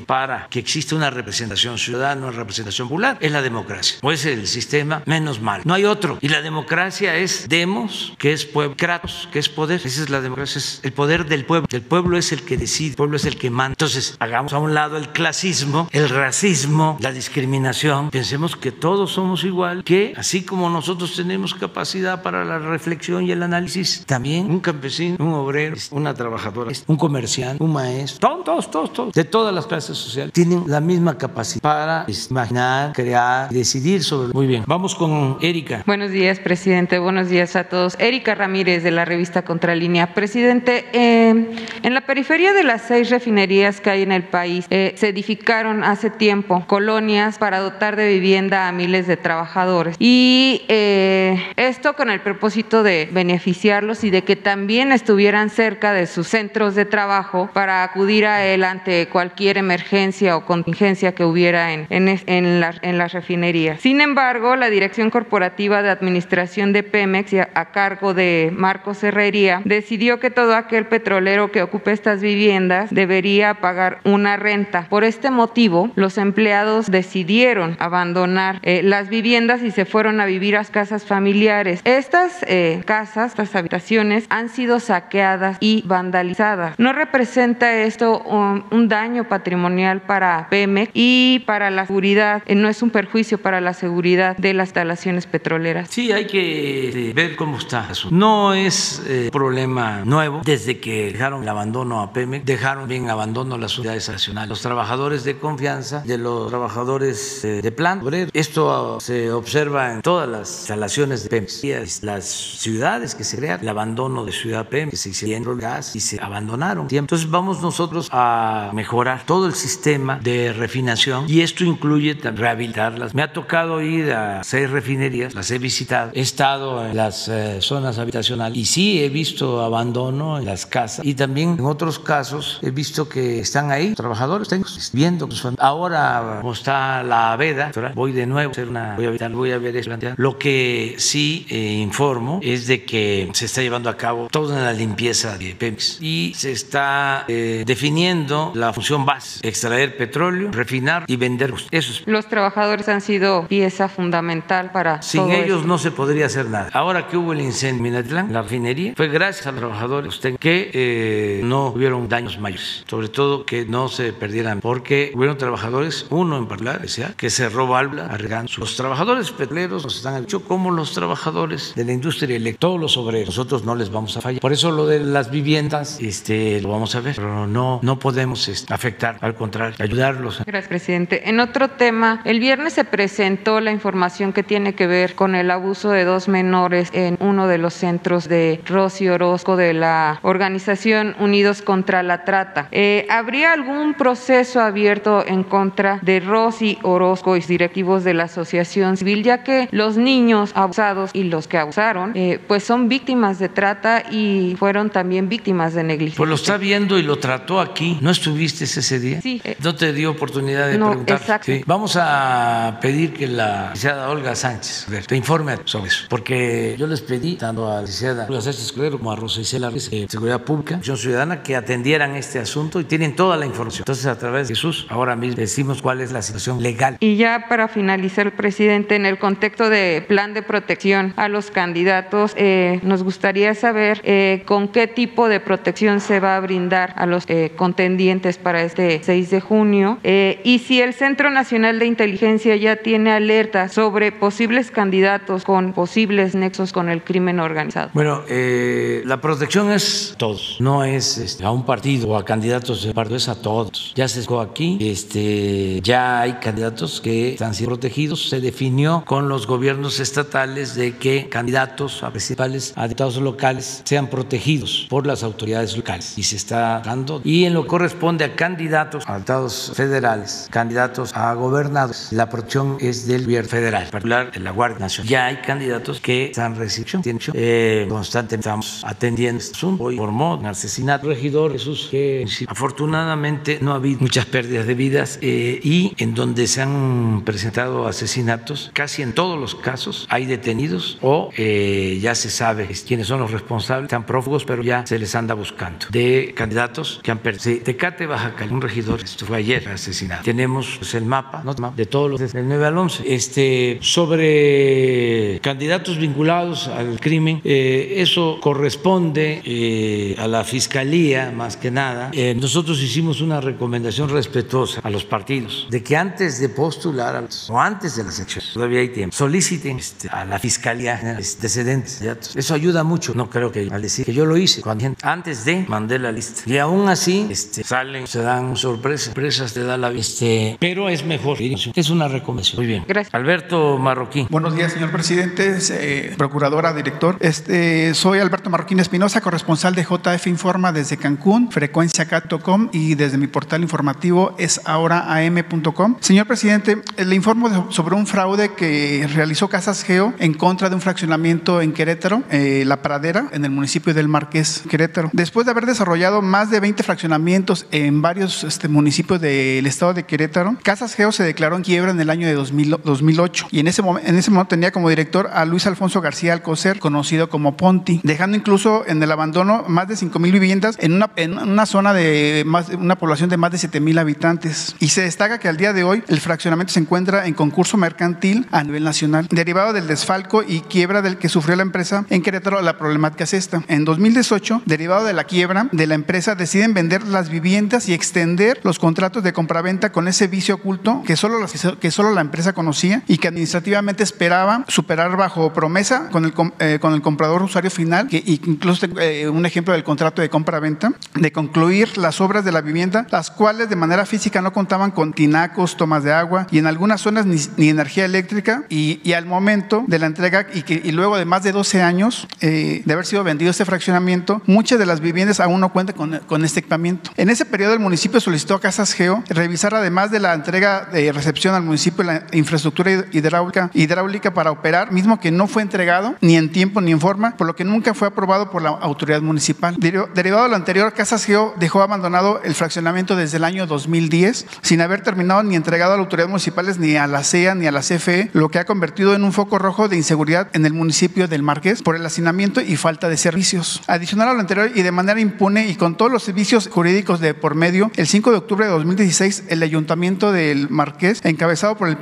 para 0.07 0.49
que 0.49 0.59
exista 0.59 0.95
una 0.95 1.11
representación 1.11 1.79
ciudadana, 1.79 2.27
una 2.27 2.37
representación 2.37 2.89
popular, 2.89 3.17
es 3.21 3.31
la 3.31 3.43
democracia 3.43 3.94
o 4.03 4.13
es 4.13 4.25
el 4.27 4.47
sistema 4.47 5.03
menos 5.07 5.41
mal. 5.41 5.63
No 5.65 5.75
hay 5.75 5.85
otro. 5.85 6.19
Y 6.21 6.29
la 6.29 6.43
democracia 6.43 7.17
es 7.17 7.49
demos, 7.49 8.15
que 8.19 8.33
es 8.33 8.45
pueblo, 8.45 8.77
kratos, 8.77 9.29
que 9.33 9.39
es 9.39 9.49
poder. 9.49 9.81
Esa 9.85 10.03
es 10.03 10.11
la 10.11 10.21
democracia, 10.21 10.59
es 10.59 10.81
el 10.83 10.93
poder 10.93 11.27
del 11.27 11.45
pueblo. 11.45 11.67
El 11.71 11.83
pueblo 11.83 12.17
es 12.17 12.33
el 12.33 12.43
que 12.43 12.57
decide, 12.57 12.91
el 12.91 12.97
pueblo 12.97 13.17
es 13.17 13.25
el 13.25 13.37
que 13.37 13.51
manda. 13.51 13.73
Entonces, 13.73 14.17
hagamos 14.19 14.53
a 14.53 14.59
un 14.59 14.75
lado 14.75 14.97
el 14.97 15.11
clasismo, 15.11 15.89
el 15.93 16.09
racismo, 16.09 16.99
la 17.01 17.13
discriminación. 17.13 18.11
Pensemos 18.11 18.57
que 18.57 18.73
todos 18.73 19.13
somos 19.13 19.45
igual, 19.45 19.85
que 19.85 20.15
así 20.17 20.43
como 20.43 20.71
nosotros 20.71 21.15
tenemos 21.17 21.55
capacidad 21.55 22.23
para 22.23 22.45
la 22.45 22.59
reflexión 22.59 23.25
y 23.25 23.33
el 23.33 23.43
análisis, 23.43 24.05
también 24.07 24.51
un 24.51 24.61
campesino, 24.61 25.17
un 25.19 25.35
obrero, 25.35 25.77
una 25.91 26.15
trabajadora, 26.15 26.71
un 26.87 26.97
comerciante, 26.97 27.63
un 27.63 27.73
maestro, 27.73 28.43
todos, 28.45 28.71
todos, 28.71 28.93
todos, 28.93 29.15
de 29.15 29.25
todas 29.25 29.55
las 29.55 29.67
clases 29.67 29.97
sociales, 29.97 30.33
tienen 30.33 30.65
la 30.67 30.81
misma 30.81 31.17
capacidad 31.17 31.61
para 31.61 32.07
imaginar, 32.31 32.93
crear 32.93 33.53
y 33.53 33.57
decidir 33.85 34.35
muy 34.35 34.47
bien. 34.47 34.65
Vamos 34.67 34.95
con 34.95 35.39
Erika. 35.43 35.83
Buenos 35.87 36.11
días, 36.11 36.39
presidente. 36.39 36.99
Buenos 36.99 37.29
días 37.29 37.55
a 37.55 37.65
todos. 37.65 37.97
Erika 38.01 38.35
Ramírez 38.35 38.83
de 38.83 38.91
la 38.91 39.05
revista 39.05 39.43
Contralínea. 39.43 40.15
Presidente, 40.15 40.87
eh, 40.93 41.51
en 41.83 41.95
la 41.95 42.01
periferia 42.01 42.53
de 42.53 42.65
las 42.65 42.83
seis 42.83 43.11
refinerías 43.11 43.81
que 43.81 43.91
hay 43.91 44.03
en 44.03 44.13
el 44.13 44.25
país 44.25 44.67
eh, 44.71 44.95
se 44.97 45.09
edificaron 45.09 45.85
hace 45.85 46.11
tiempo 46.11 46.65
colonias 46.67 47.39
para 47.39 47.61
dotar 47.61 47.97
de 47.97 48.09
vivienda 48.09 48.69
a 48.69 48.73
miles 48.73 49.07
de 49.07 49.17
trabajadores. 49.17 49.97
Y 49.99 50.63
eh, 50.69 51.43
Esto 51.57 51.95
con 51.95 52.11
el 52.11 52.21
propósito 52.21 52.83
de 52.83 53.09
beneficiarlos 53.13 54.05
y 54.05 54.11
de 54.11 54.23
que 54.23 54.37
también 54.37 54.93
estuvieran 54.93 55.51
cerca 55.51 55.93
de 55.93 56.07
sus 56.07 56.29
centros 56.29 56.75
de 56.75 56.85
trabajo 56.85 57.51
para 57.53 57.83
acudir 57.83 58.27
a 58.27 58.47
él 58.47 58.65
ante 58.65 59.09
cualquier 59.09 59.59
emergencia 59.59 60.37
o 60.37 60.47
contingencia 60.47 61.15
que 61.15 61.25
hubiera 61.25 61.73
en, 61.73 61.87
en, 61.91 62.09
en, 62.27 62.61
la, 62.61 62.75
en 62.83 62.99
las 62.99 63.13
refinerías. 63.13 63.74
Sin 63.79 64.01
embargo, 64.01 64.57
la 64.57 64.71
Dirección 64.71 65.11
Corporativa 65.11 65.83
de 65.83 65.91
Administración 65.91 66.73
de 66.73 66.83
Pemex, 66.83 67.35
a 67.55 67.65
cargo 67.73 68.15
de 68.15 68.53
Marcos 68.55 69.03
Herrería, 69.05 69.63
decidió 69.65 70.21
que 70.21 70.31
todo 70.31 70.57
aquel 70.57 70.87
petrolero 70.87 71.51
que 71.51 71.63
ocupe 71.63 71.93
estas 71.93 72.21
viviendas 72.21 72.91
debería 72.91 73.55
pagar 73.55 74.01
una 74.05 74.37
renta. 74.37 74.87
Por 74.89 75.05
este 75.05 75.31
motivo, 75.31 75.91
los 75.95 76.19
empleados 76.19 76.91
decidieron 76.91 77.77
abandonar 77.79 78.59
eh, 78.63 78.83
las 78.83 79.09
viviendas 79.09 79.63
y 79.63 79.71
se 79.71 79.85
fueron 79.85 80.21
a 80.21 80.27
vivir 80.27 80.57
a 80.57 80.65
casas 80.65 81.05
familiares. 81.05 81.81
Estas 81.85 82.45
eh, 82.49 82.83
casas, 82.85 83.33
estas 83.33 83.55
habitaciones, 83.55 84.27
han 84.31 84.49
sido 84.49 84.81
saqueadas 84.81 85.57
y 85.61 85.83
vandalizadas. 85.87 86.79
¿No 86.79 86.93
representa 86.93 87.75
esto 87.83 88.21
un, 88.21 88.89
daño 88.89 89.25
patrimonial 89.25 90.03
para 90.03 90.49
Pemex 90.51 90.91
y 90.95 91.43
para 91.47 91.71
la 91.71 91.87
seguridad? 91.87 92.43
Eh, 92.47 92.55
¿No 92.55 92.69
es 92.69 92.83
un 92.83 92.91
perjuicio 92.91 93.39
para 93.39 93.61
la 93.65 93.75
seguridad 93.75 94.37
de 94.37 94.55
las 94.55 94.69
instalaciones 94.75 95.27
petroleras? 95.27 95.89
Sí, 95.91 96.13
hay 96.13 96.27
que 96.27 97.13
ver 97.15 97.37
cómo 97.37 97.59
está 97.59 97.89
eso. 97.91 98.09
No 98.11 98.55
es 98.55 99.03
eh, 99.07 99.29
problema 99.33 100.05
nuevo. 100.05 100.43
Desde 100.45 100.81
que 100.81 101.13
dejaron 101.13 101.43
el 101.43 101.49
abandono 101.49 102.01
a 102.01 102.13
Pemex, 102.13 102.45
dejaron 102.45 102.89
bien 102.89 103.09
abandono 103.09 103.57
las 103.57 103.79
unidades 103.79 104.09
nacionales. 104.09 104.49
Los 104.49 104.63
trabajadores 104.63 105.25
de 105.25 105.39
confianza 105.39 106.01
de 106.01 106.19
los 106.19 106.49
trabajadores 106.49 107.45
eh, 107.45 107.63
de 107.63 107.73
plan. 107.73 108.03
Esto 108.33 108.99
se 109.01 109.33
observa 109.33 109.93
en 109.93 110.03
todas 110.03 110.29
las 110.29 110.59
instalaciones 110.61 111.23
de 111.25 111.29
Pemex. 111.31 112.03
Las 112.03 112.25
ciudades 112.25 113.15
que 113.15 113.25
se 113.25 113.37
crean, 113.37 113.61
el 113.61 113.69
abandono 113.69 114.25
de 114.25 114.33
Ciudad 114.33 114.69
Pemex, 114.69 114.91
que 114.91 114.97
se 114.97 115.11
hicieron 115.11 115.59
gas 115.59 115.95
y 115.97 116.01
se 116.01 116.21
abandonaron. 116.21 116.89
Entonces 116.91 117.31
vamos 117.31 117.63
nosotros 117.63 118.09
a 118.11 118.71
mejorar 118.73 119.25
todo 119.25 119.47
el 119.47 119.55
sistema 119.55 120.19
de 120.21 120.53
refinación 120.53 121.25
y 121.29 121.41
esto 121.41 121.65
incluye 121.65 122.15
rehabilitarlas. 122.15 123.15
Me 123.15 123.23
ha 123.23 123.33
tocado 123.33 123.54
ir 123.83 124.13
a 124.13 124.43
seis 124.45 124.71
refinerías, 124.71 125.35
las 125.35 125.51
he 125.51 125.59
visitado, 125.59 126.11
he 126.15 126.21
estado 126.21 126.85
en 126.87 126.97
las 126.97 127.29
eh, 127.29 127.61
zonas 127.61 127.99
habitacionales 127.99 128.57
y 128.57 128.65
sí 128.65 129.03
he 129.03 129.09
visto 129.09 129.63
abandono 129.63 130.39
en 130.39 130.45
las 130.45 130.67
casas 130.67 131.05
y 131.05 131.15
también 131.15 131.57
en 131.59 131.65
otros 131.67 131.99
casos 131.99 132.59
he 132.63 132.71
visto 132.71 133.09
que 133.09 133.39
están 133.41 133.71
ahí 133.71 133.95
trabajadores 133.95 134.49
técnicos 134.49 134.91
viendo 134.93 135.29
ahora 135.59 136.39
como 136.41 136.53
está 136.53 137.03
la 137.03 137.37
veda 137.37 137.71
voy 137.95 138.13
de 138.13 138.27
nuevo 138.27 138.51
a 138.51 138.53
hacer 138.53 138.69
una 138.69 138.97
voy 138.97 139.07
a 139.07 139.11
visitar, 139.11 139.33
voy 139.33 139.53
a 139.53 139.59
ver 139.59 139.75
lo 140.17 140.39
que 140.39 140.95
sí 140.99 141.47
eh, 141.49 141.57
informo 141.75 142.41
es 142.43 142.67
de 142.67 142.85
que 142.85 143.31
se 143.33 143.47
está 143.47 143.63
llevando 143.63 143.89
a 143.89 143.97
cabo 143.97 144.29
toda 144.31 144.61
la 144.63 144.73
limpieza 144.73 145.39
de 145.39 145.55
Pemex 145.55 145.99
y 146.01 146.33
se 146.35 146.53
está 146.53 147.25
eh, 147.29 147.65
definiendo 147.67 148.53
la 148.55 148.73
función 148.73 149.05
base 149.05 149.47
extraer 149.47 149.97
petróleo 149.97 150.51
refinar 150.53 151.05
y 151.07 151.17
vender. 151.17 151.53
Eso 151.71 151.93
es. 151.93 152.03
los 152.07 152.29
trabajadores 152.29 152.89
han 152.89 153.01
sido 153.01 153.44
pieza 153.47 153.89
fundamental 153.89 154.73
para 154.73 155.03
sin 155.03 155.31
ellos 155.31 155.59
esto. 155.59 155.69
no 155.69 155.79
se 155.79 155.91
podría 155.91 156.27
hacer 156.27 156.47
nada 156.47 156.71
ahora 156.73 157.07
que 157.07 157.17
hubo 157.17 157.33
el 157.33 157.41
incendio 157.41 157.77
en 157.77 157.83
Minatlán 157.83 158.33
la 158.33 158.43
refinería 158.43 158.95
fue 158.97 159.09
gracias 159.09 159.47
a 159.47 159.53
los 159.53 159.61
trabajadores 159.61 160.21
que 160.39 160.71
eh, 160.73 161.41
no 161.45 161.69
hubieron 161.69 162.09
daños 162.09 162.39
mayores, 162.39 162.85
sobre 162.87 163.09
todo 163.09 163.45
que 163.45 163.65
no 163.65 163.89
se 163.89 164.13
perdieran, 164.13 164.61
porque 164.61 165.13
hubieron 165.15 165.37
trabajadores, 165.39 166.07
uno 166.11 166.39
en 166.39 166.47
particular, 166.47 166.83
que 167.17 167.31
cerró 167.31 167.67
válvula 167.67 168.07
arriesgando. 168.07 168.53
Los 168.59 168.77
trabajadores 168.77 169.31
petroleros 169.31 169.85
nos 169.85 169.97
están 169.97 170.23
hecho 170.23 170.45
como 170.45 170.71
los 170.71 170.93
trabajadores 170.93 171.75
de 171.75 171.85
la 171.85 171.93
industria 171.93 172.37
eléctrica, 172.37 172.59
todos 172.61 172.81
los 172.81 172.97
obreros, 172.97 173.29
nosotros 173.29 173.65
no 173.65 173.75
les 173.75 173.91
vamos 173.91 174.17
a 174.17 174.21
fallar. 174.21 174.41
Por 174.41 174.53
eso 174.53 174.71
lo 174.71 174.87
de 174.87 175.01
las 175.01 175.31
viviendas, 175.31 175.99
este, 176.01 176.61
lo 176.61 176.71
vamos 176.71 176.95
a 176.95 177.01
ver, 177.01 177.17
pero 177.17 177.47
no, 177.47 177.81
no 177.83 177.99
podemos 177.99 178.49
este, 178.49 178.73
afectar, 178.73 179.19
al 179.21 179.35
contrario, 179.35 179.77
ayudarlos. 179.79 180.43
Gracias, 180.47 180.69
presidente. 180.69 181.29
En 181.29 181.41
otro 181.41 181.69
tema, 181.69 182.23
el 182.25 182.41
viernes 182.41 182.75
se 182.75 182.85
presentó 182.85 183.24
la 183.25 183.73
información 183.73 184.35
que 184.35 184.43
tiene 184.43 184.75
que 184.75 184.87
ver 184.87 185.15
con 185.15 185.35
el 185.35 185.51
abuso 185.51 185.91
de 185.91 186.05
dos 186.05 186.29
menores 186.29 186.91
en 186.93 187.17
uno 187.21 187.47
de 187.49 187.57
los 187.57 187.73
centros 187.73 188.29
de 188.29 188.61
Rosy 188.67 189.09
Orozco 189.09 189.57
de 189.57 189.73
la 189.73 190.19
organización 190.21 191.17
Unidos 191.19 191.63
contra 191.63 192.03
la 192.03 192.25
Trata. 192.25 192.69
Eh, 192.71 193.07
¿Habría 193.09 193.53
algún 193.53 193.95
proceso 193.95 194.61
abierto 194.61 195.25
en 195.27 195.43
contra 195.43 196.01
de 196.03 196.21
Rosy 196.21 196.79
Orozco 196.83 197.35
y 197.35 197.41
directivos 197.41 198.05
de 198.05 198.13
la 198.13 198.25
asociación 198.25 198.99
civil, 198.99 199.23
ya 199.23 199.43
que 199.43 199.69
los 199.71 199.97
niños 199.97 200.53
abusados 200.55 201.11
y 201.15 201.25
los 201.25 201.49
que 201.49 201.57
abusaron, 201.57 202.13
eh, 202.15 202.39
pues 202.47 202.63
son 202.63 202.91
víctimas 202.91 203.39
de 203.39 203.49
trata 203.49 204.03
y 204.11 204.55
fueron 204.59 204.91
también 204.91 205.31
víctimas 205.31 205.73
de 205.73 205.83
negligencia? 205.83 206.19
Pues 206.19 206.29
lo 206.29 206.35
está 206.35 206.59
viendo 206.59 206.99
y 206.99 207.03
lo 207.03 207.17
trató 207.17 207.59
aquí. 207.59 207.97
¿No 208.03 208.11
estuviste 208.11 208.65
ese 208.65 209.01
día? 209.01 209.23
Sí. 209.23 209.41
Eh, 209.45 209.57
no 209.63 209.75
te 209.75 209.95
dio 209.95 210.11
oportunidad 210.11 210.69
de 210.69 210.77
no, 210.77 210.89
preguntar. 210.89 211.17
Exacto. 211.17 211.47
Sí. 211.47 211.63
Vamos 211.67 211.97
a 211.99 212.79
pedir 212.83 213.14
que 213.15 213.27
la 213.27 213.71
licenciada 213.71 214.11
Olga 214.11 214.35
Sánchez 214.35 214.87
te 215.07 215.17
informe 215.17 215.57
sobre 215.65 215.89
eso, 215.89 216.07
porque 216.09 216.77
yo 216.79 216.87
les 216.87 217.01
pedí, 217.01 217.37
tanto 217.37 217.71
a 217.71 217.77
la 217.77 217.81
licenciada 217.83 218.27
Olga 218.29 218.41
Sánchez 218.41 218.65
Escudero 218.65 218.99
como 218.99 219.13
a 219.13 219.17
Rosa 219.17 219.41
Isela 219.41 219.71
de 219.71 219.81
Seguridad 219.81 220.43
Pública, 220.43 220.77
Acción 220.77 220.97
Ciudadana, 220.97 221.43
que 221.43 221.57
atendieran 221.57 222.15
este 222.17 222.39
asunto 222.39 222.81
y 222.81 222.85
tienen 222.85 223.17
toda 223.17 223.37
la 223.37 223.47
información. 223.47 223.83
Entonces, 223.83 224.07
a 224.07 224.19
través 224.19 224.49
de 224.49 224.55
Jesús, 224.55 224.87
ahora 224.91 225.17
mismo 225.17 225.37
decimos 225.37 225.81
cuál 225.81 226.01
es 226.01 226.13
la 226.13 226.23
situación 226.23 226.63
legal. 226.63 226.97
Y 227.01 227.17
ya 227.17 227.47
para 227.49 227.69
finalizar, 227.69 228.37
presidente, 228.37 228.97
en 228.97 229.07
el 229.07 229.19
contexto 229.19 229.71
de 229.71 230.05
plan 230.07 230.35
de 230.35 230.43
protección 230.43 231.15
a 231.17 231.29
los 231.29 231.51
candidatos, 231.51 232.33
eh, 232.37 232.81
nos 232.83 233.03
gustaría 233.03 233.55
saber 233.55 234.01
eh, 234.05 234.43
con 234.45 234.69
qué 234.69 234.87
tipo 234.87 235.29
de 235.29 235.41
protección 235.41 236.01
se 236.01 236.21
va 236.21 236.37
a 236.37 236.41
brindar 236.41 236.93
a 236.97 237.07
los 237.07 237.25
eh, 237.29 237.53
contendientes 237.57 238.39
para 238.39 238.63
este 238.63 239.01
6 239.03 239.31
de 239.31 239.41
junio 239.41 239.99
eh, 240.03 240.41
y 240.45 240.59
si 240.59 240.81
el 240.81 240.95
Centro 240.95 241.31
Nacional 241.31 241.79
de 241.79 241.87
Inteligencia 241.87 242.57
ya 242.57 242.77
tiene 242.77 243.04
alerta 243.11 243.69
sobre 243.69 244.13
posibles 244.13 244.71
candidatos 244.71 245.45
con 245.45 245.73
posibles 245.73 246.35
nexos 246.35 246.73
con 246.73 246.89
el 246.89 247.03
crimen 247.03 247.41
organizado. 247.41 247.91
Bueno, 247.95 248.23
eh, 248.29 249.03
la 249.05 249.21
protección 249.21 249.71
es 249.71 250.15
todos, 250.17 250.57
no 250.61 250.85
es 250.85 251.19
este, 251.19 251.45
a 251.45 251.51
un 251.51 251.65
partido 251.65 252.09
o 252.09 252.17
a 252.17 252.25
candidatos 252.25 252.85
de 252.85 252.95
partido, 252.95 253.17
es 253.17 253.29
a 253.29 253.35
todos. 253.35 253.93
Ya 253.95 254.09
se 254.09 254.21
escogió 254.21 254.41
aquí, 254.41 254.79
este, 254.81 255.81
ya 255.83 256.21
hay 256.21 256.35
candidatos 256.35 257.01
que 257.01 257.33
están 257.33 257.55
siendo 257.55 257.77
protegidos. 257.77 258.29
Se 258.29 258.41
definió 258.41 259.05
con 259.07 259.29
los 259.29 259.47
gobiernos 259.47 260.01
estatales 260.01 260.75
de 260.75 260.97
que 260.97 261.29
candidatos 261.29 262.03
a 262.03 262.11
principales, 262.11 262.73
a 262.77 262.89
diputados 262.89 263.17
locales, 263.17 263.83
sean 263.85 264.09
protegidos 264.09 264.87
por 264.89 265.07
las 265.07 265.23
autoridades 265.23 265.77
locales. 265.77 266.17
Y 266.17 266.23
se 266.23 266.37
está 266.37 266.81
dando. 266.85 267.21
Y 267.25 267.45
en 267.45 267.55
lo 267.55 267.63
que 267.63 267.69
corresponde 267.69 268.25
a 268.25 268.37
candidatos 268.37 269.05
a 269.07 269.15
diputados 269.15 269.73
federales, 269.75 270.49
candidatos 270.51 271.13
a 271.15 271.35
gobernadores, 271.35 272.13
la 272.13 272.29
protección 272.29 272.77
es 272.81 272.94
del 273.07 273.25
gobierno 273.25 273.49
federal, 273.49 273.83
en 273.85 273.91
particular 273.91 274.33
de 274.33 274.41
la 274.41 274.51
Guardia 274.51 274.79
Nacional. 274.79 275.09
Ya 275.09 275.27
hay 275.27 275.37
candidatos 275.37 276.01
que 276.01 276.27
están 276.27 276.57
recibiendo, 276.57 277.09
eh, 277.35 277.87
constantemente 277.89 278.49
estamos 278.49 278.83
atendiendo 278.85 279.41
este 279.41 279.57
asunto. 279.57 279.85
Hoy 279.85 279.97
formó 279.97 280.37
un 280.37 280.47
asesinato 280.47 281.09
regidor 281.09 281.53
Jesús, 281.53 281.89
que 281.91 282.27
afortunadamente 282.47 283.59
no 283.61 283.73
ha 283.73 283.77
habido 283.77 284.01
muchas 284.01 284.27
pérdidas 284.27 284.67
de 284.67 284.75
vidas 284.75 285.19
eh, 285.23 285.61
y 285.63 285.95
en 285.99 286.15
donde 286.15 286.47
se 286.47 286.63
han 286.63 287.23
presentado 287.25 287.87
asesinatos, 287.87 288.71
casi 288.73 289.03
en 289.03 289.13
todos 289.13 289.39
los 289.39 289.55
casos 289.55 290.07
hay 290.11 290.27
detenidos 290.27 290.99
o 291.03 291.31
eh, 291.37 291.99
ya 292.01 292.15
se 292.15 292.31
sabe 292.31 292.69
quiénes 292.87 293.07
son 293.07 293.21
los 293.21 293.31
responsables, 293.31 293.87
están 293.87 294.07
prófugos, 294.07 294.45
pero 294.45 294.63
ya 294.63 294.87
se 294.87 294.99
les 294.99 295.15
anda 295.15 295.35
buscando. 295.35 295.87
De 295.91 296.33
candidatos 296.37 297.01
que 297.03 297.11
han 297.11 297.19
perdido. 297.19 297.43
Sí, 297.45 297.61
Tecate, 297.65 298.07
Baja 298.07 298.35
un 298.51 298.61
regidor, 298.61 299.01
esto 299.03 299.27
fue 299.27 299.39
ayer 299.39 299.69
asesinado. 299.69 300.23
Tenemos 300.23 300.77
pues, 300.79 300.95
el 300.95 301.05
mapa 301.05 301.43
¿no? 301.45 301.55
de 301.55 301.87
todos 301.87 302.11
los 302.11 302.33
del 302.33 302.47
9 302.47 302.67
al 302.67 302.79
11. 302.79 302.84
Este, 303.05 303.79
sobre 303.81 305.41
candidatos 305.41 305.99
vinculados 305.99 306.69
al 306.69 307.01
crimen, 307.01 307.41
eh, 307.45 307.95
eso 307.97 308.39
corresponde 308.41 309.41
eh, 309.45 310.17
a 310.19 310.29
la 310.29 310.45
fiscalía 310.45 311.33
más 311.35 311.57
que 311.57 311.71
nada. 311.71 312.11
Eh, 312.13 312.35
nosotros 312.35 312.83
hicimos 312.83 313.21
una 313.21 313.41
recomendación 313.41 314.09
respetuosa 314.09 314.81
a 314.83 314.91
los 314.91 315.05
partidos 315.05 315.67
de 315.71 315.83
que 315.83 315.97
antes 315.97 316.41
de 316.41 316.49
postular 316.51 317.23
los, 317.23 317.49
o 317.49 317.59
antes 317.59 317.97
de 317.97 318.05
las 318.05 318.19
elecciones, 318.19 318.53
todavía 318.53 318.81
hay 318.81 318.89
tiempo, 318.89 319.17
soliciten 319.17 319.79
este, 319.79 320.09
a 320.09 320.25
la 320.25 320.39
fiscalía 320.39 321.17
antecedentes. 321.17 322.03
Eso 322.35 322.55
ayuda 322.55 322.85
mucho. 322.85 323.15
No 323.15 323.31
creo 323.31 323.51
que 323.51 323.69
al 323.71 323.83
decir 323.83 324.05
que 324.05 324.13
yo 324.13 324.27
lo 324.27 324.37
hice 324.37 324.61
cuando, 324.61 324.95
antes 325.03 325.45
de 325.45 325.65
mandé 325.69 325.99
la 325.99 326.13
lista. 326.13 326.43
Y 326.47 326.59
aún 326.59 326.89
así 326.89 327.27
este, 327.31 327.65
salen, 327.65 328.07
se 328.07 328.21
dan 328.21 328.57
sorpresas, 328.57 329.07
sorpresas 329.07 329.55
te 329.55 329.63
da 329.63 329.77
la 329.77 329.91
este, 329.91 330.57
pero 330.61 330.89
es 330.89 331.05
mejor. 331.05 331.39
Es 331.41 331.91
una 331.91 332.09
recomendación. 332.09 332.59
Muy 332.59 332.67
bien. 332.67 332.74
Gracias. 332.87 333.15
Alberto 333.15 333.79
Marroquín. 333.79 334.27
Buenos 334.31 334.55
días, 334.57 334.73
señor 334.73 334.91
presidente, 334.91 335.59
eh, 335.71 336.15
procuradora, 336.17 336.73
director. 336.73 337.17
Este, 337.21 337.95
soy 337.95 338.21
Alberto 338.21 338.49
Marroquín 338.49 338.81
Espinosa, 338.81 339.21
corresponsal 339.21 339.75
de 339.75 339.85
JF 339.85 340.27
Informa 340.29 340.73
desde 340.73 340.97
Cancún, 340.97 341.51
frecuenciacat.com 341.51 342.71
y 342.73 342.95
desde 342.95 343.19
mi 343.19 343.27
portal 343.27 343.63
informativo 343.63 344.35
es 344.39 344.61
ahoraam.com. 344.65 345.97
Señor 346.01 346.27
presidente, 346.27 346.83
le 346.97 347.15
informo 347.15 347.71
sobre 347.71 347.95
un 347.95 348.07
fraude 348.07 348.55
que 348.55 349.07
realizó 349.13 349.49
Casas 349.49 349.83
Geo 349.85 350.15
en 350.19 350.33
contra 350.35 350.55
contra 350.55 350.69
de 350.69 350.77
un 350.77 350.81
fraccionamiento 350.81 351.61
en 351.61 351.73
Querétaro, 351.73 352.23
eh, 352.31 352.63
La 352.65 352.81
Pradera, 352.81 353.27
en 353.33 353.45
el 353.45 353.51
municipio 353.51 353.93
del 353.93 354.07
Marqués, 354.07 354.63
Querétaro. 354.71 355.11
Después 355.13 355.47
de 355.47 355.51
haber 355.51 355.67
desarrollado 355.67 356.23
más 356.23 356.49
de 356.49 356.61
20 356.61 356.85
fraccionamientos 356.85 357.67
en 357.73 358.01
varios 358.03 358.45
este, 358.45 358.69
municipios 358.69 359.21
del 359.21 359.67
estado 359.67 359.95
de 359.95 360.05
Querétaro, 360.05 360.57
Casas 360.63 360.95
Geo 360.95 361.11
se 361.11 361.25
declaró 361.25 361.57
en 361.57 361.65
quiebra 361.65 361.91
en 361.91 362.01
el 362.01 362.09
año 362.09 362.29
de 362.29 362.35
2000, 362.35 362.64
2008 362.71 363.49
y 363.51 363.61
en 363.61 363.69
ese, 363.69 363.83
momento, 363.83 364.09
en 364.09 364.17
ese 364.17 364.31
momento 364.31 364.51
tenía 364.51 364.73
como 364.73 364.89
director 364.89 365.31
a 365.33 365.45
Luis 365.45 365.67
Alfonso 365.67 366.01
García 366.01 366.33
Alcocer, 366.33 366.79
conocido 366.79 367.29
como 367.29 367.57
Ponti, 367.57 368.01
dejando 368.03 368.37
incluso 368.37 368.85
en 368.87 369.03
el 369.03 369.11
abandono 369.11 369.65
más 369.69 369.89
de 369.89 369.97
5 369.97 370.19
mil 370.19 370.33
viviendas 370.33 370.77
en 370.81 370.95
una, 370.95 371.11
en 371.17 371.39
una 371.39 371.67
zona 371.67 371.93
de 371.93 372.45
más, 372.47 372.69
una 372.71 372.97
población 372.97 373.31
de 373.31 373.37
más 373.37 373.53
de 373.53 373.59
7 373.59 373.81
mil 373.81 373.99
habitantes. 373.99 374.77
Y 374.81 374.89
se 374.89 375.03
destaca 375.03 375.39
que 375.39 375.49
al 375.49 375.57
día 375.57 375.73
de 375.73 375.85
hoy 375.85 376.03
el 376.09 376.21
fraccionamiento 376.21 376.73
se 376.73 376.81
encuentra 376.81 377.27
en 377.27 377.35
concurso 377.35 377.77
mercantil 377.77 378.47
a 378.51 378.63
nivel 378.65 378.85
nacional, 378.85 379.27
derivado 379.31 379.73
del 379.73 379.87
desfalco 379.87 380.43
y 380.43 380.61
quiebra 380.61 381.03
del 381.03 381.19
que 381.19 381.29
sufrió 381.29 381.57
la 381.57 381.63
empresa 381.63 382.07
en 382.11 382.23
Querétaro. 382.23 382.61
La 382.63 382.79
problemática 382.79 383.25
es 383.25 383.35
esta. 383.35 383.63
En 383.69 383.85
2018, 383.85 384.63
derivado 384.67 385.05
de 385.05 385.13
la 385.13 385.25
quiebra 385.25 385.69
de 385.73 385.87
la 385.87 385.95
empresa, 385.95 386.35
deciden 386.35 386.75
vender 386.75 387.07
las 387.07 387.29
viviendas 387.29 387.89
y 387.89 387.95
extender 387.95 388.61
los 388.65 388.79
contratos 388.79 389.23
de 389.23 389.33
compraventa 389.33 389.93
con 389.93 390.09
ese 390.09 390.27
vicio 390.27 390.57
oculto 390.57 391.03
que 391.07 391.17
solo, 391.17 391.39
que 391.81 391.91
solo 391.91 392.13
la 392.13 392.21
empresa 392.21 392.53
conocía 392.55 393.03
y 393.07 393.19
que 393.19 393.29
administrativamente 393.29 394.03
esperaba 394.03 394.65
superar 394.69 395.17
bajo 395.17 395.53
promesa 395.53 396.09
con 396.11 396.25
el, 396.25 396.33
eh, 396.59 396.79
con 396.81 396.95
el 396.95 397.03
comprador 397.03 397.43
usuario 397.43 397.71
final, 397.71 398.09
que 398.09 398.23
incluso 398.27 398.87
eh, 398.99 399.29
un 399.29 399.47
ejemplo 399.47 399.75
del 399.75 399.85
contrato 399.85 400.23
de 400.23 400.31
compra-venta, 400.31 400.93
de 401.15 401.33
concluir 401.33 401.99
las 401.99 402.21
obras 402.21 402.45
de 402.45 402.53
la 402.53 402.61
vivienda, 402.61 403.07
las 403.11 403.31
cuales 403.31 403.69
de 403.69 403.77
manera 403.77 404.07
física 404.07 404.43
no 404.43 404.53
contaban 404.53 404.91
con 404.91 405.13
tinacos, 405.13 405.77
tomas 405.77 406.05
de 406.05 406.13
agua 406.13 406.47
y 406.51 406.59
en 406.59 406.67
algunas 406.67 407.01
zonas 407.01 407.27
ni, 407.27 407.37
ni 407.57 407.69
energía 407.69 408.05
eléctrica 408.05 408.65
y, 408.69 409.01
y, 409.03 409.13
al 409.13 409.27
momento 409.27 409.85
de 409.87 409.99
la 409.99 410.07
entrega 410.07 410.47
y, 410.53 410.63
que, 410.63 410.81
y 410.83 410.93
luego 410.93 411.17
de 411.17 411.25
más 411.25 411.43
de 411.43 411.53
12 411.53 411.83
años 411.83 412.27
eh, 412.41 412.83
de 412.85 412.93
haber 412.93 413.07
sido 413.07 413.25
vendido 413.25 413.51
este 413.51 413.65
fraccionamiento, 413.65 414.43
muchas 414.47 414.79
de 414.79 414.87
las 414.87 415.01
viviendas 415.01 415.41
aún 415.41 415.61
no 415.61 415.73
cuentan 415.73 415.97
con, 415.97 416.19
con 416.27 416.45
este 416.45 416.61
equipamiento. 416.61 417.11
En 417.17 417.31
ese 417.31 417.45
periodo 417.45 417.75
el 417.75 417.81
municipio 417.81 418.21
solicitó 418.21 418.55
a 418.55 418.61
Casas 418.61 418.93
Geo 418.93 419.23
revisar 419.29 419.75
además 419.75 420.11
de 420.11 420.21
la 420.21 420.35
entrega 420.35 420.89
de 420.93 421.13
recepción 421.13 421.55
al 421.55 421.63
municipio 421.63 422.05
la 422.05 422.27
infraestructura 422.45 423.07
hidráulica, 423.13 423.71
hidráulica 423.75 424.33
para 424.33 424.51
operar, 424.51 424.93
mismo 424.93 425.19
que 425.19 425.31
no 425.31 425.47
fue 425.47 425.63
entregado 425.63 426.15
ni 426.21 426.37
en 426.37 426.53
tiempo 426.53 426.81
ni 426.81 426.93
en 426.93 427.01
forma, 427.01 427.37
por 427.37 427.47
lo 427.47 427.57
que 427.57 427.65
nunca 427.65 427.95
fue 427.95 428.09
aprobado 428.09 428.51
por 428.51 428.63
la 428.63 428.71
autoridad 428.71 429.23
municipal. 429.23 429.77
Derivado 429.79 430.45
de 430.45 430.49
lo 430.49 430.57
anterior, 430.57 430.93
Casas 430.93 431.25
Geo 431.25 431.55
dejó 431.59 431.83
abandonado 431.83 432.41
el 432.45 432.55
fraccionamiento 432.55 433.17
desde 433.17 433.39
el 433.39 433.45
año 433.45 433.67
2010, 433.67 434.47
sin 434.63 434.81
haber 434.81 435.03
terminado 435.03 435.43
ni 435.43 435.57
entregado 435.57 435.95
a 435.95 435.97
las 435.97 436.05
autoridades 436.05 436.31
municipales 436.31 436.79
ni 436.79 436.97
a 436.97 437.07
la 437.07 437.25
CEA 437.25 437.55
ni 437.55 437.67
a 437.67 437.73
la 437.73 437.81
CFE, 437.81 438.31
lo 438.33 438.51
que 438.51 438.59
ha 438.59 438.65
convertido 438.65 439.15
en 439.15 439.25
un 439.25 439.33
foco 439.33 439.59
rojo 439.59 439.89
de 439.89 439.97
inseguridad 439.97 440.49
en 440.53 440.67
el 440.67 440.73
municipio 440.73 441.29
del 441.29 441.43
Marqués 441.43 441.83
por 441.83 441.97
el 441.97 442.07
hacinamiento 442.07 442.61
y 442.61 442.77
falta 442.77 443.09
de 443.09 443.17
servicios. 443.17 443.83
Adicional 443.87 444.29
a 444.29 444.35
lo 444.35 444.41
anterior 444.41 444.71
y 444.75 444.83
de 444.83 444.93
manera 444.93 445.21
impune 445.21 445.69
y 445.69 445.77
con 445.77 445.97
todos 445.97 446.13
los 446.13 446.23
servicios 446.23 446.69
jurídicos 446.71 447.21
de 447.21 447.35
por 447.35 447.55
medio, 447.55 447.91
el 447.97 448.07
5 448.07 448.31
de 448.31 448.37
octubre 448.37 448.65
de 448.67 448.71
2016, 448.73 449.45
el 449.49 449.63
ayuntamiento 449.63 450.33
del 450.33 450.71
Marqués, 450.71 451.21
encabezado 451.25 451.77
por 451.77 451.89
el 451.89 451.97